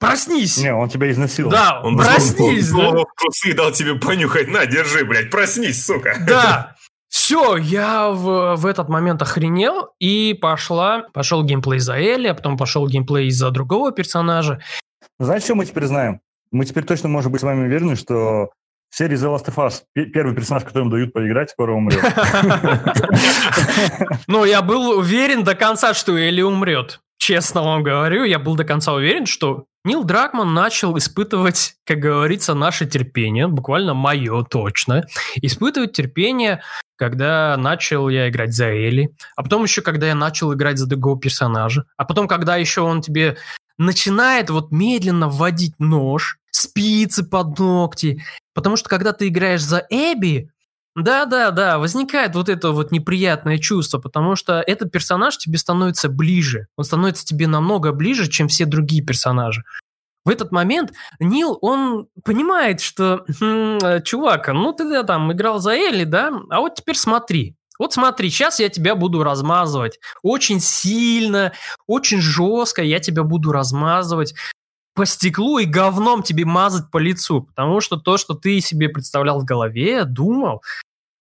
проснись! 0.00 0.58
Не, 0.58 0.74
он 0.74 0.88
тебя 0.88 1.10
изнасиловал. 1.12 1.52
Да, 1.52 1.80
Он 1.82 1.96
проснись! 1.96 2.72
Он, 2.72 2.78
да? 2.80 2.88
он, 2.88 3.04
трусы 3.16 3.54
дал 3.54 3.70
тебе 3.70 3.94
понюхать. 3.94 4.48
На, 4.48 4.66
держи, 4.66 5.04
блядь, 5.04 5.30
проснись, 5.30 5.84
сука. 5.84 6.16
Да, 6.26 6.74
все, 7.08 7.56
я 7.56 8.10
в, 8.10 8.56
в 8.56 8.66
этот 8.66 8.88
момент 8.88 9.22
охренел, 9.22 9.90
и 10.00 10.34
пошла, 10.34 11.04
пошел 11.12 11.44
геймплей 11.44 11.78
за 11.78 11.94
Элли, 11.96 12.28
а 12.28 12.34
потом 12.34 12.56
пошел 12.56 12.88
геймплей 12.88 13.28
из-за 13.28 13.50
другого 13.50 13.92
персонажа. 13.92 14.60
Знаешь, 15.20 15.44
что 15.44 15.54
мы 15.54 15.66
теперь 15.66 15.86
знаем? 15.86 16.20
Мы 16.50 16.64
теперь 16.64 16.82
точно 16.84 17.08
можем 17.08 17.30
быть 17.30 17.42
с 17.42 17.44
вами 17.44 17.66
уверены, 17.66 17.94
что 17.94 18.50
в 18.90 18.96
серии 18.96 19.16
The 19.16 19.32
Last 19.36 19.46
of 19.46 19.54
Us 19.54 19.82
пе- 19.92 20.06
первый 20.06 20.34
персонаж, 20.34 20.64
которому 20.64 20.90
дают 20.90 21.12
поиграть, 21.12 21.50
скоро 21.50 21.74
умрет. 21.74 22.02
Ну, 24.26 24.44
я 24.44 24.62
был 24.62 24.98
уверен 24.98 25.44
до 25.44 25.54
конца, 25.54 25.94
что 25.94 26.16
Элли 26.16 26.42
умрет. 26.42 27.00
Честно 27.18 27.62
вам 27.62 27.82
говорю, 27.82 28.24
я 28.24 28.38
был 28.38 28.56
до 28.56 28.64
конца 28.64 28.92
уверен, 28.94 29.26
что 29.26 29.66
Нил 29.82 30.04
Дракман 30.04 30.52
начал 30.52 30.98
испытывать, 30.98 31.76
как 31.86 32.00
говорится, 32.00 32.52
наше 32.52 32.84
терпение, 32.84 33.48
буквально 33.48 33.94
мое 33.94 34.42
точно, 34.44 35.06
испытывать 35.36 35.92
терпение, 35.92 36.62
когда 36.96 37.56
начал 37.56 38.10
я 38.10 38.28
играть 38.28 38.52
за 38.52 38.66
Элли, 38.66 39.14
а 39.36 39.42
потом 39.42 39.62
еще, 39.62 39.80
когда 39.80 40.06
я 40.08 40.14
начал 40.14 40.52
играть 40.52 40.76
за 40.76 40.86
другого 40.86 41.18
персонажа, 41.18 41.84
а 41.96 42.04
потом, 42.04 42.28
когда 42.28 42.56
еще 42.56 42.82
он 42.82 43.00
тебе 43.00 43.38
начинает 43.78 44.50
вот 44.50 44.70
медленно 44.70 45.30
вводить 45.30 45.72
нож, 45.78 46.36
спицы 46.50 47.24
под 47.24 47.58
ногти, 47.58 48.22
потому 48.52 48.76
что 48.76 48.90
когда 48.90 49.14
ты 49.14 49.28
играешь 49.28 49.62
за 49.62 49.86
Эбби, 49.88 50.50
да-да-да, 50.96 51.78
возникает 51.78 52.34
вот 52.34 52.48
это 52.48 52.72
вот 52.72 52.90
неприятное 52.90 53.58
чувство, 53.58 53.98
потому 53.98 54.34
что 54.34 54.60
этот 54.60 54.90
персонаж 54.90 55.36
тебе 55.38 55.56
становится 55.58 56.08
ближе. 56.08 56.66
Он 56.76 56.84
становится 56.84 57.24
тебе 57.24 57.46
намного 57.46 57.92
ближе, 57.92 58.28
чем 58.28 58.48
все 58.48 58.66
другие 58.66 59.04
персонажи. 59.04 59.62
В 60.24 60.28
этот 60.28 60.52
момент 60.52 60.92
Нил, 61.18 61.56
он 61.62 62.08
понимает, 62.24 62.80
что, 62.80 63.24
«Хм, 63.40 63.78
э, 63.82 64.02
чувак, 64.02 64.48
ну 64.48 64.72
ты 64.72 64.88
да, 64.88 65.02
там 65.02 65.32
играл 65.32 65.60
за 65.60 65.72
Элли, 65.72 66.04
да, 66.04 66.30
а 66.50 66.60
вот 66.60 66.74
теперь 66.74 66.96
смотри. 66.96 67.56
Вот 67.78 67.94
смотри, 67.94 68.28
сейчас 68.28 68.60
я 68.60 68.68
тебя 68.68 68.94
буду 68.94 69.22
размазывать. 69.22 69.98
Очень 70.22 70.60
сильно, 70.60 71.52
очень 71.86 72.20
жестко 72.20 72.82
я 72.82 72.98
тебя 72.98 73.22
буду 73.22 73.52
размазывать 73.52 74.34
по 75.00 75.06
стеклу 75.06 75.56
и 75.58 75.64
говном 75.64 76.22
тебе 76.22 76.44
мазать 76.44 76.90
по 76.90 76.98
лицу. 76.98 77.40
Потому 77.40 77.80
что 77.80 77.96
то, 77.96 78.18
что 78.18 78.34
ты 78.34 78.60
себе 78.60 78.90
представлял 78.90 79.40
в 79.40 79.46
голове, 79.46 80.04
думал, 80.04 80.62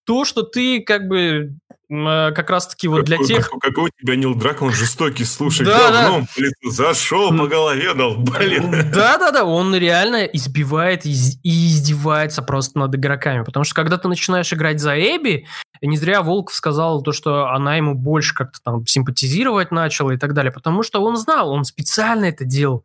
то, 0.06 0.26
что 0.26 0.42
ты 0.42 0.82
как 0.82 1.08
бы 1.08 1.54
э, 1.90 2.32
как 2.34 2.50
раз-таки 2.50 2.90
вот 2.90 3.06
для 3.06 3.16
Какой- 3.16 3.28
тех... 3.28 3.46
Какой, 3.50 3.60
какой 3.62 3.84
у 3.86 4.02
тебя 4.02 4.16
Нил 4.18 4.36
Дракман 4.36 4.74
жестокий, 4.74 5.24
слушай, 5.24 5.66
Да, 5.66 5.92
да. 5.92 6.04
говном 6.04 6.28
по 6.36 6.40
лицу 6.42 6.72
зашел 6.72 7.30
по 7.30 7.48
голове, 7.48 7.94
дал, 7.94 8.18
блин. 8.18 8.92
Да-да-да, 8.92 9.46
он 9.46 9.74
реально 9.74 10.26
избивает 10.26 11.06
и 11.06 11.12
из- 11.12 11.40
и 11.44 11.68
издевается 11.68 12.42
просто 12.42 12.80
над 12.80 12.94
игроками. 12.96 13.44
Потому 13.46 13.64
что 13.64 13.76
когда 13.76 13.98
ты 13.98 14.10
начинаешь 14.10 14.52
играть 14.52 14.82
за 14.82 14.96
Эбби, 15.00 15.46
не 15.82 15.96
зря 15.96 16.22
Волков 16.22 16.54
сказал 16.54 17.02
то, 17.02 17.14
что 17.14 17.48
она 17.48 17.78
ему 17.78 17.94
больше 17.94 18.36
как-то 18.36 18.60
там 18.62 18.86
симпатизировать 18.86 19.72
начала 19.72 20.12
и 20.12 20.18
так 20.18 20.34
далее. 20.34 20.52
Потому 20.52 20.84
что 20.84 21.02
он 21.02 21.16
знал, 21.16 21.50
он 21.52 21.64
специально 21.64 22.26
это 22.26 22.44
делал. 22.44 22.84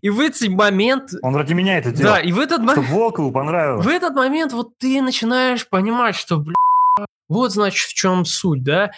И 0.00 0.10
в 0.10 0.20
этот 0.20 0.48
момент... 0.48 1.10
Он 1.22 1.36
ради 1.36 1.52
меня 1.54 1.78
это 1.78 1.90
делал. 1.90 2.14
Да, 2.14 2.20
и 2.20 2.32
в 2.32 2.38
этот 2.38 2.60
Чтобы 2.62 2.76
момент... 2.76 2.88
Волкову 2.88 3.32
понравилось. 3.32 3.84
В 3.88 3.88
этот 3.88 4.14
момент 4.14 4.52
вот 4.52 4.78
ты 4.78 5.00
начинаешь 5.02 5.68
понимать, 5.68 6.16
что, 6.16 6.38
бля, 6.38 6.54
вот 7.28 7.52
значит 7.52 7.88
в 7.88 7.94
чем 7.94 8.24
суть, 8.24 8.62
да? 8.62 8.90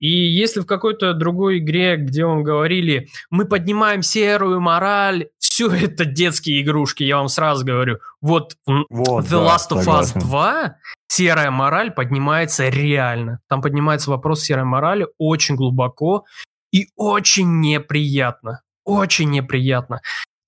И 0.00 0.08
если 0.08 0.60
в 0.60 0.66
какой-то 0.66 1.14
другой 1.14 1.58
игре, 1.58 1.96
где 1.96 2.24
вам 2.24 2.42
говорили, 2.42 3.08
мы 3.30 3.46
поднимаем 3.46 4.02
серую 4.02 4.60
мораль, 4.60 5.28
все 5.38 5.70
это 5.70 6.04
детские 6.04 6.62
игрушки, 6.62 7.04
я 7.04 7.18
вам 7.18 7.28
сразу 7.28 7.64
говорю. 7.64 7.98
Вот 8.20 8.56
Вот, 8.66 9.24
The 9.24 9.30
да, 9.30 9.36
Last 9.36 9.70
of 9.70 9.78
Us 9.78 9.84
согласен. 9.84 10.20
2 10.20 10.76
серая 11.08 11.50
мораль 11.50 11.92
поднимается 11.92 12.68
реально. 12.68 13.40
Там 13.48 13.62
поднимается 13.62 14.10
вопрос 14.10 14.42
серой 14.42 14.64
морали 14.64 15.06
очень 15.16 15.54
глубоко 15.54 16.24
и 16.72 16.88
очень 16.96 17.60
неприятно. 17.60 18.62
Очень 18.84 19.30
неприятно. 19.30 20.00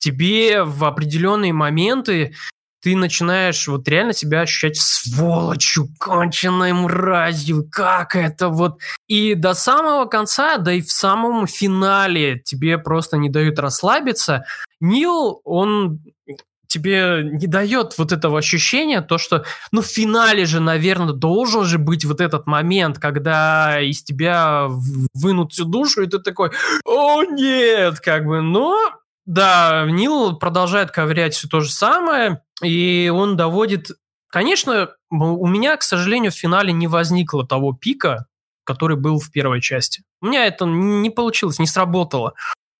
Тебе 0.06 0.62
в 0.62 0.84
определенные 0.84 1.52
моменты 1.52 2.32
ты 2.80 2.94
начинаешь 2.94 3.66
вот 3.66 3.88
реально 3.88 4.12
себя 4.12 4.42
ощущать 4.42 4.76
сволочью, 4.76 5.88
конченной 5.98 6.72
мразью, 6.72 7.68
как 7.68 8.14
это 8.14 8.48
вот. 8.48 8.78
И 9.08 9.34
до 9.34 9.52
самого 9.52 10.04
конца, 10.04 10.58
да 10.58 10.72
и 10.72 10.80
в 10.80 10.92
самом 10.92 11.48
финале 11.48 12.38
тебе 12.38 12.78
просто 12.78 13.16
не 13.16 13.30
дают 13.30 13.58
расслабиться. 13.58 14.44
Нил, 14.78 15.40
он 15.42 15.98
тебе 16.68 17.22
не 17.24 17.48
дает 17.48 17.98
вот 17.98 18.12
этого 18.12 18.38
ощущения, 18.38 19.00
то, 19.00 19.18
что, 19.18 19.44
ну, 19.72 19.82
в 19.82 19.86
финале 19.86 20.46
же, 20.46 20.60
наверное, 20.60 21.14
должен 21.14 21.64
же 21.64 21.78
быть 21.78 22.04
вот 22.04 22.20
этот 22.20 22.46
момент, 22.46 23.00
когда 23.00 23.80
из 23.80 24.04
тебя 24.04 24.68
вынут 24.68 25.52
всю 25.52 25.64
душу, 25.64 26.02
и 26.02 26.06
ты 26.06 26.20
такой, 26.20 26.52
о, 26.84 27.24
нет, 27.24 27.98
как 27.98 28.24
бы, 28.24 28.40
но 28.40 28.92
да, 29.27 29.85
Нил 29.89 30.39
продолжает 30.39 30.93
ковырять 30.93 31.35
все 31.35 31.48
то 31.48 31.61
же 31.61 31.70
самое, 31.70 32.43
и 32.62 33.12
он 33.12 33.36
доводит... 33.36 33.90
Конечно, 34.28 34.90
у 35.11 35.47
меня, 35.47 35.77
к 35.77 35.82
сожалению, 35.82 36.31
в 36.31 36.36
финале 36.36 36.73
не 36.73 36.86
возникло 36.86 37.47
того 37.47 37.73
пика, 37.73 38.27
который 38.65 38.97
был 38.97 39.19
в 39.19 39.31
первой 39.31 39.61
части. 39.61 40.03
У 40.20 40.27
меня 40.27 40.47
это 40.47 40.65
не 40.65 41.11
получилось, 41.11 41.59
не 41.59 41.66
сработало. 41.66 42.35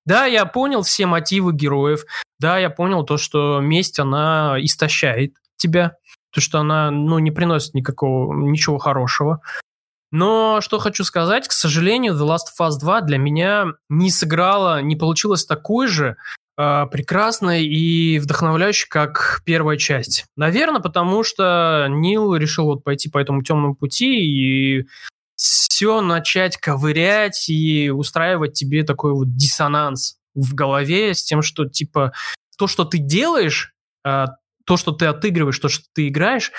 Да, 0.05 0.25
я 0.25 0.45
понял 0.45 0.83
все 0.83 1.05
мотивы 1.05 1.53
героев. 1.53 2.03
Да, 2.39 2.57
я 2.57 2.69
понял 2.69 3.03
то, 3.03 3.17
что 3.17 3.59
месть, 3.59 3.99
она 3.99 4.55
истощает 4.59 5.33
тебя. 5.57 5.95
То, 6.31 6.39
что 6.39 6.59
она, 6.59 6.91
ну, 6.91 7.19
не 7.19 7.31
приносит 7.31 7.73
никакого, 7.73 8.33
ничего 8.33 8.77
хорошего. 8.77 9.41
Но 10.11 10.61
что 10.61 10.79
хочу 10.79 11.03
сказать, 11.03 11.47
к 11.47 11.51
сожалению, 11.51 12.13
The 12.13 12.25
Last 12.25 12.47
of 12.57 12.67
Us 12.67 12.79
2 12.79 13.01
для 13.01 13.17
меня 13.17 13.73
не 13.89 14.09
сыграла, 14.09 14.81
не 14.81 14.95
получилась 14.95 15.45
такой 15.45 15.87
же 15.87 16.15
э, 16.57 16.85
прекрасной 16.91 17.65
и 17.65 18.19
вдохновляющей, 18.19 18.87
как 18.89 19.41
первая 19.45 19.77
часть. 19.77 20.25
Наверное, 20.37 20.81
потому 20.81 21.23
что 21.23 21.87
Нил 21.89 22.35
решил 22.35 22.65
вот 22.65 22.83
пойти 22.83 23.09
по 23.09 23.17
этому 23.17 23.43
темному 23.43 23.75
пути 23.75 24.19
и 24.21 24.87
все 25.35 26.01
начать 26.01 26.57
ковырять 26.57 27.49
и 27.49 27.91
устраивать 27.91 28.53
тебе 28.53 28.83
такой 28.83 29.13
вот 29.13 29.35
диссонанс 29.35 30.17
в 30.33 30.55
голове 30.55 31.13
с 31.13 31.23
тем, 31.23 31.41
что 31.41 31.65
типа 31.65 32.13
то, 32.57 32.67
что 32.67 32.85
ты 32.85 32.97
делаешь, 32.97 33.73
э, 34.05 34.25
то, 34.65 34.77
что 34.77 34.93
ты 34.93 35.05
отыгрываешь, 35.05 35.59
то, 35.59 35.69
что 35.69 35.85
ты 35.93 36.07
играешь, 36.07 36.51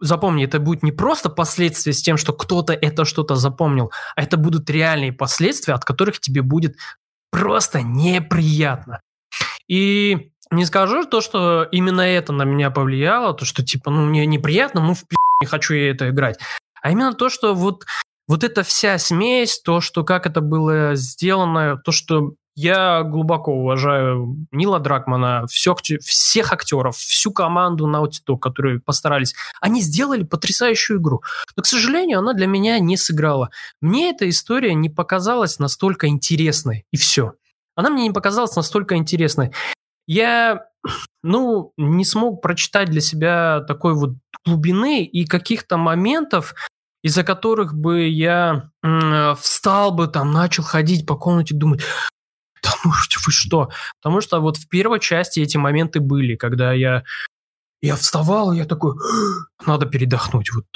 запомни, 0.00 0.44
это 0.44 0.60
будет 0.60 0.82
не 0.82 0.92
просто 0.92 1.28
последствия 1.28 1.92
с 1.92 2.02
тем, 2.02 2.16
что 2.16 2.32
кто-то 2.32 2.72
это 2.72 3.04
что-то 3.04 3.34
запомнил, 3.34 3.90
а 4.16 4.22
это 4.22 4.36
будут 4.36 4.70
реальные 4.70 5.12
последствия, 5.12 5.74
от 5.74 5.84
которых 5.84 6.20
тебе 6.20 6.42
будет 6.42 6.76
просто 7.30 7.82
неприятно. 7.82 9.00
И 9.68 10.32
не 10.50 10.64
скажу 10.64 11.04
то, 11.04 11.20
что 11.20 11.64
именно 11.70 12.00
это 12.00 12.32
на 12.32 12.42
меня 12.42 12.70
повлияло, 12.70 13.34
то, 13.34 13.44
что 13.44 13.64
типа, 13.64 13.90
ну, 13.90 14.06
мне 14.06 14.26
неприятно, 14.26 14.80
ну, 14.80 14.94
в 14.94 15.06
пи*** 15.06 15.16
не 15.40 15.46
хочу 15.46 15.74
я 15.74 15.90
это 15.90 16.10
играть. 16.10 16.38
А 16.82 16.90
именно 16.90 17.14
то, 17.14 17.28
что 17.28 17.54
вот, 17.54 17.84
вот 18.26 18.42
эта 18.42 18.62
вся 18.62 18.98
смесь, 18.98 19.60
то, 19.60 19.80
что 19.80 20.02
как 20.02 20.26
это 20.26 20.40
было 20.40 20.94
сделано, 20.94 21.76
то, 21.76 21.92
что 21.92 22.34
я 22.54 23.02
глубоко 23.02 23.52
уважаю 23.52 24.36
Нила 24.50 24.80
Дракмана, 24.80 25.46
всех, 25.46 25.78
всех 26.00 26.52
актеров, 26.52 26.96
всю 26.96 27.32
команду 27.32 27.88
Naughty 27.88 28.20
Dog, 28.26 28.38
которые 28.38 28.80
постарались. 28.80 29.34
Они 29.60 29.80
сделали 29.80 30.24
потрясающую 30.24 31.00
игру. 31.00 31.22
Но, 31.56 31.62
к 31.62 31.66
сожалению, 31.66 32.18
она 32.18 32.34
для 32.34 32.46
меня 32.46 32.78
не 32.78 32.96
сыграла. 32.96 33.50
Мне 33.80 34.10
эта 34.10 34.28
история 34.28 34.74
не 34.74 34.88
показалась 34.88 35.58
настолько 35.58 36.08
интересной, 36.08 36.84
и 36.90 36.96
все. 36.96 37.34
Она 37.76 37.90
мне 37.90 38.08
не 38.08 38.12
показалась 38.12 38.56
настолько 38.56 38.96
интересной. 38.96 39.52
Я, 40.06 40.66
ну, 41.22 41.72
не 41.76 42.04
смог 42.04 42.42
прочитать 42.42 42.90
для 42.90 43.00
себя 43.00 43.60
такой 43.68 43.94
вот 43.94 44.14
глубины 44.44 45.04
и 45.04 45.24
каких-то 45.24 45.76
моментов, 45.76 46.54
из-за 47.02 47.22
которых 47.22 47.74
бы 47.74 48.08
я 48.08 48.70
м, 48.82 49.36
встал 49.36 49.92
бы, 49.92 50.08
там, 50.08 50.32
начал 50.32 50.62
ходить 50.62 51.06
по 51.06 51.16
комнате, 51.16 51.54
думать, 51.54 51.82
да 52.62 52.70
ну 52.84 52.90
вы 52.90 53.32
что? 53.32 53.70
Потому 54.00 54.20
что 54.20 54.40
вот 54.40 54.56
в 54.56 54.68
первой 54.68 55.00
части 55.00 55.40
эти 55.40 55.56
моменты 55.56 56.00
были, 56.00 56.36
когда 56.36 56.72
я 56.72 57.02
я 57.82 57.96
вставал, 57.96 58.52
я 58.52 58.66
такой, 58.66 58.94
надо 59.64 59.86
передохнуть, 59.86 60.52
вот 60.52 60.66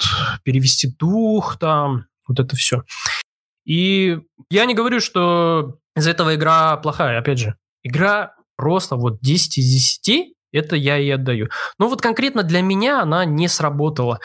перевести 0.43 0.89
дух 0.89 1.59
там, 1.59 2.07
вот 2.27 2.41
это 2.41 2.57
все. 2.57 2.83
И 3.67 4.21
я 4.51 4.65
не 4.65 4.75
говорю, 4.75 5.01
что 5.01 5.79
из 5.97 6.07
этого 6.07 6.35
игра 6.35 6.77
плохая, 6.79 7.19
опять 7.19 7.39
же. 7.39 7.57
Игра 7.83 8.35
просто 8.57 8.97
вот 8.97 9.21
10 9.21 9.59
из 9.59 10.01
10, 10.01 10.35
это 10.53 10.77
я 10.77 10.99
и 10.99 11.11
отдаю. 11.11 11.49
Но 11.79 11.89
вот 11.89 12.01
конкретно 12.01 12.43
для 12.43 12.63
меня 12.63 13.03
она 13.03 13.25
не 13.25 13.49
сработала. 13.49 14.21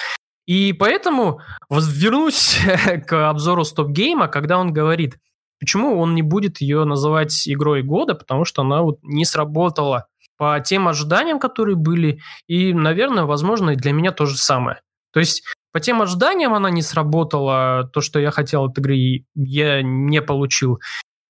И 0.45 0.73
поэтому 0.73 1.41
вернусь 1.69 2.57
к 3.07 3.29
обзору 3.29 3.65
стоп-гейма, 3.65 4.27
когда 4.27 4.57
он 4.57 4.73
говорит, 4.73 5.17
почему 5.59 5.99
он 5.99 6.15
не 6.15 6.21
будет 6.21 6.61
ее 6.61 6.85
называть 6.85 7.47
игрой 7.47 7.83
года, 7.83 8.15
потому 8.15 8.45
что 8.45 8.61
она 8.61 8.81
вот 8.81 8.99
не 9.03 9.25
сработала 9.25 10.07
по 10.37 10.59
тем 10.61 10.87
ожиданиям, 10.87 11.39
которые 11.39 11.75
были, 11.75 12.21
и, 12.47 12.73
наверное, 12.73 13.25
возможно, 13.25 13.71
и 13.71 13.75
для 13.75 13.91
меня 13.91 14.11
то 14.11 14.25
же 14.25 14.37
самое. 14.37 14.81
То 15.11 15.19
есть 15.19 15.43
по 15.71 15.79
тем 15.79 16.01
ожиданиям 16.01 16.53
она 16.53 16.69
не 16.69 16.81
сработала, 16.81 17.89
то, 17.93 18.01
что 18.01 18.19
я 18.19 18.31
хотел 18.31 18.65
от 18.65 18.77
игры, 18.77 19.25
я 19.35 19.81
не 19.83 20.21
получил. 20.21 20.79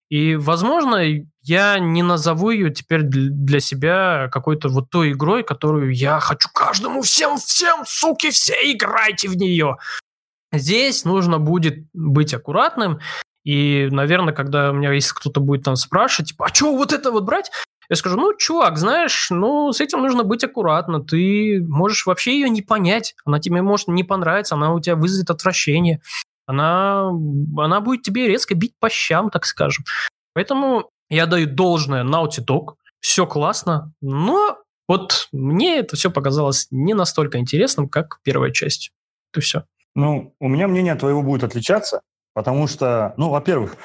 И, 0.10 0.36
возможно, 0.36 1.04
я 1.44 1.78
не 1.78 2.02
назову 2.02 2.50
ее 2.50 2.72
теперь 2.72 3.02
для 3.04 3.60
себя 3.60 4.28
какой-то 4.32 4.70
вот 4.70 4.90
той 4.90 5.12
игрой, 5.12 5.44
которую 5.44 5.94
я 5.94 6.20
хочу 6.20 6.50
каждому, 6.54 7.02
всем, 7.02 7.38
всем, 7.38 7.84
суки, 7.86 8.32
все 8.32 8.54
играйте 8.72 9.28
в 9.28 9.38
нее. 9.38 9.78
Здесь 10.52 11.06
нужно 11.06 11.38
будет 11.38 11.86
быть 11.94 12.34
аккуратным. 12.34 13.00
И, 13.44 13.88
наверное, 13.92 14.34
когда 14.34 14.72
у 14.72 14.74
меня, 14.74 14.92
если 14.92 15.14
кто-то 15.14 15.40
будет 15.40 15.64
там 15.64 15.76
спрашивать, 15.76 16.30
типа, 16.30 16.46
а 16.46 16.54
что 16.54 16.76
вот 16.76 16.94
это 16.94 17.12
вот 17.12 17.24
брать? 17.24 17.52
Я 17.90 17.96
скажу, 17.96 18.18
ну, 18.18 18.36
чувак, 18.38 18.78
знаешь, 18.78 19.30
ну, 19.32 19.72
с 19.72 19.82
этим 19.82 20.02
нужно 20.02 20.24
быть 20.24 20.44
аккуратно. 20.44 21.04
Ты 21.04 21.64
можешь 21.68 22.06
вообще 22.06 22.34
ее 22.34 22.50
не 22.50 22.62
понять. 22.62 23.16
Она 23.26 23.40
тебе 23.40 23.62
может 23.64 23.88
не 23.88 24.04
понравиться, 24.04 24.56
она 24.56 24.74
у 24.74 24.80
тебя 24.80 24.96
вызовет 24.96 25.32
отвращение. 25.32 26.02
Она, 26.46 27.10
она 27.58 27.80
будет 27.82 28.04
тебе 28.04 28.28
резко 28.28 28.54
бить 28.56 28.74
по 28.80 28.90
щам, 28.90 29.30
так 29.32 29.46
скажем. 29.46 29.86
Поэтому 30.34 30.90
я 31.10 31.26
даю 31.26 31.48
должное 31.48 32.04
Naughty 32.04 32.46
Dog. 32.46 32.76
Все 33.00 33.26
классно, 33.26 33.94
но 34.02 34.58
вот 34.88 35.30
мне 35.32 35.78
это 35.78 35.96
все 35.96 36.12
показалось 36.12 36.68
не 36.72 36.94
настолько 36.94 37.38
интересным, 37.38 37.88
как 37.88 38.20
первая 38.24 38.52
часть. 38.52 38.92
Это 39.32 39.42
все. 39.42 39.64
Ну, 39.96 40.36
у 40.40 40.48
меня 40.48 40.68
мнение 40.68 40.96
твоего 40.96 41.24
будет 41.24 41.44
отличаться, 41.44 42.02
потому 42.34 42.68
что, 42.68 43.14
ну, 43.18 43.30
во-первых, 43.30 43.76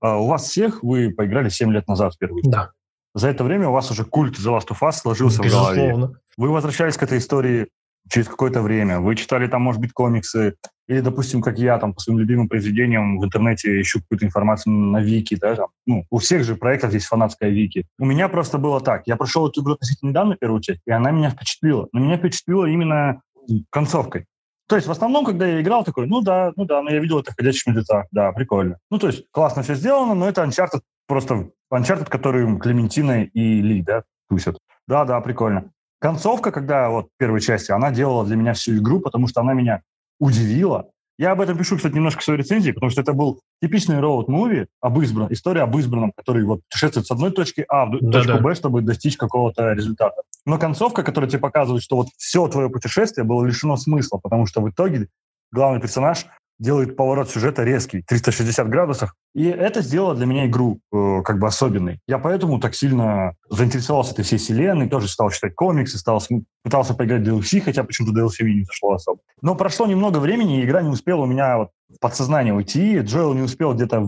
а, 0.00 0.18
у 0.18 0.26
вас 0.26 0.44
всех 0.44 0.82
вы 0.82 1.10
поиграли 1.10 1.48
7 1.48 1.72
лет 1.72 1.88
назад 1.88 2.14
в 2.14 2.18
первую. 2.18 2.42
Да. 2.44 2.70
За 3.14 3.28
это 3.28 3.44
время 3.44 3.68
у 3.68 3.72
вас 3.72 3.90
уже 3.90 4.04
культ 4.04 4.36
The 4.36 4.56
Last 4.56 4.68
of 4.68 4.78
Us 4.82 4.92
сложился 4.92 5.42
Безусловно. 5.42 5.72
в 5.72 5.76
голове. 5.76 6.14
Вы 6.36 6.50
возвращались 6.50 6.96
к 6.96 7.02
этой 7.02 7.18
истории 7.18 7.68
через 8.10 8.28
какое-то 8.28 8.60
время. 8.60 9.00
Вы 9.00 9.16
читали 9.16 9.46
там, 9.46 9.62
может 9.62 9.80
быть, 9.80 9.92
комиксы, 9.92 10.56
или, 10.88 11.00
допустим, 11.00 11.40
как 11.40 11.58
я, 11.58 11.78
там, 11.78 11.94
по 11.94 12.00
своим 12.00 12.18
любимым 12.18 12.48
произведениям 12.48 13.18
в 13.18 13.24
интернете 13.24 13.80
ищу 13.80 14.00
какую-то 14.00 14.26
информацию 14.26 14.74
на 14.74 15.00
Вики, 15.00 15.36
да, 15.36 15.54
там. 15.54 15.68
Ну, 15.86 16.04
у 16.10 16.18
всех 16.18 16.44
же 16.44 16.56
проектов 16.56 16.92
есть 16.92 17.06
фанатская 17.06 17.48
Вики. 17.48 17.86
У 17.98 18.04
меня 18.04 18.28
просто 18.28 18.58
было 18.58 18.80
так. 18.80 19.02
Я 19.06 19.16
прошел 19.16 19.48
эту 19.48 19.62
игру 19.62 19.74
относительно 19.74 20.10
недавно, 20.10 20.36
первую 20.36 20.60
часть, 20.60 20.80
и 20.86 20.90
она 20.90 21.10
меня 21.10 21.30
впечатлила. 21.30 21.88
Но 21.92 22.00
меня 22.00 22.18
впечатлила 22.18 22.66
именно 22.66 23.22
концовкой. 23.70 24.26
То 24.66 24.76
есть 24.76 24.88
в 24.88 24.90
основном, 24.90 25.24
когда 25.24 25.46
я 25.46 25.60
играл, 25.60 25.84
такой, 25.84 26.06
ну 26.06 26.22
да, 26.22 26.52
ну 26.56 26.64
да, 26.64 26.82
но 26.82 26.90
я 26.90 26.98
видел 26.98 27.18
это 27.18 27.32
в 27.32 27.36
«Ходячих 27.36 27.66
мертвецах», 27.66 28.06
да, 28.12 28.32
прикольно. 28.32 28.78
Ну 28.90 28.98
то 28.98 29.08
есть 29.08 29.24
классно 29.30 29.62
все 29.62 29.74
сделано, 29.74 30.14
но 30.14 30.28
это 30.28 30.42
Uncharted 30.42 30.80
просто 31.06 31.50
Uncharted, 31.72 32.08
который 32.08 32.58
Клементина 32.58 33.24
и 33.24 33.60
Ли, 33.60 33.82
да, 33.82 34.04
тусят. 34.28 34.58
Да, 34.86 35.04
да, 35.04 35.20
прикольно. 35.20 35.70
Концовка, 36.00 36.50
когда 36.50 36.88
вот 36.88 37.08
первой 37.18 37.40
части, 37.40 37.72
она 37.72 37.90
делала 37.90 38.24
для 38.24 38.36
меня 38.36 38.52
всю 38.54 38.76
игру, 38.76 39.00
потому 39.00 39.26
что 39.26 39.40
она 39.40 39.54
меня 39.54 39.82
удивила. 40.18 40.90
Я 41.16 41.32
об 41.32 41.40
этом 41.40 41.56
пишу, 41.56 41.76
кстати, 41.76 41.94
немножко 41.94 42.20
в 42.20 42.24
своей 42.24 42.40
рецензии, 42.40 42.72
потому 42.72 42.90
что 42.90 43.00
это 43.00 43.12
был 43.12 43.40
типичный 43.62 44.00
роуд-муви 44.00 44.66
об 44.80 45.00
избранном, 45.00 45.32
история 45.32 45.62
об 45.62 45.76
избранном, 45.76 46.12
который 46.16 46.44
вот 46.44 46.60
путешествует 46.64 47.06
с 47.06 47.10
одной 47.10 47.30
точки 47.30 47.64
А 47.68 47.86
в 47.86 47.98
да, 48.00 48.10
точку 48.10 48.32
да. 48.32 48.38
Б, 48.40 48.54
чтобы 48.54 48.82
достичь 48.82 49.16
какого-то 49.16 49.72
результата. 49.72 50.22
Но 50.44 50.58
концовка, 50.58 51.04
которая 51.04 51.30
тебе 51.30 51.40
показывает, 51.40 51.82
что 51.82 51.96
вот 51.96 52.08
все 52.16 52.48
твое 52.48 52.68
путешествие 52.68 53.24
было 53.24 53.44
лишено 53.44 53.76
смысла, 53.76 54.18
потому 54.18 54.46
что 54.46 54.60
в 54.60 54.68
итоге 54.68 55.08
главный 55.52 55.80
персонаж 55.80 56.26
делает 56.58 56.96
поворот 56.96 57.30
сюжета 57.30 57.64
резкий, 57.64 58.02
360 58.02 58.68
градусов. 58.68 59.14
И 59.34 59.44
это 59.44 59.82
сделало 59.82 60.14
для 60.14 60.26
меня 60.26 60.46
игру 60.46 60.80
э, 60.92 61.22
как 61.22 61.38
бы 61.38 61.46
особенной. 61.46 62.00
Я 62.06 62.18
поэтому 62.18 62.60
так 62.60 62.74
сильно 62.74 63.34
заинтересовался 63.50 64.12
этой 64.12 64.24
всей 64.24 64.38
вселенной, 64.38 64.88
тоже 64.88 65.08
стал 65.08 65.30
читать 65.30 65.54
комиксы, 65.54 65.98
стал, 65.98 66.22
пытался 66.62 66.94
поиграть 66.94 67.22
в 67.22 67.28
DLC, 67.28 67.60
хотя 67.60 67.84
почему-то 67.84 68.18
DLC 68.18 68.44
мне 68.44 68.54
не 68.56 68.64
зашло 68.64 68.94
особо. 68.94 69.20
Но 69.42 69.54
прошло 69.54 69.86
немного 69.86 70.18
времени, 70.18 70.60
и 70.60 70.64
игра 70.64 70.82
не 70.82 70.90
успела 70.90 71.22
у 71.22 71.26
меня 71.26 71.58
вот 71.58 71.70
в 71.88 71.98
подсознание 72.00 72.54
уйти. 72.54 72.98
Джоэл 72.98 73.34
не 73.34 73.42
успел 73.42 73.74
где-то 73.74 74.06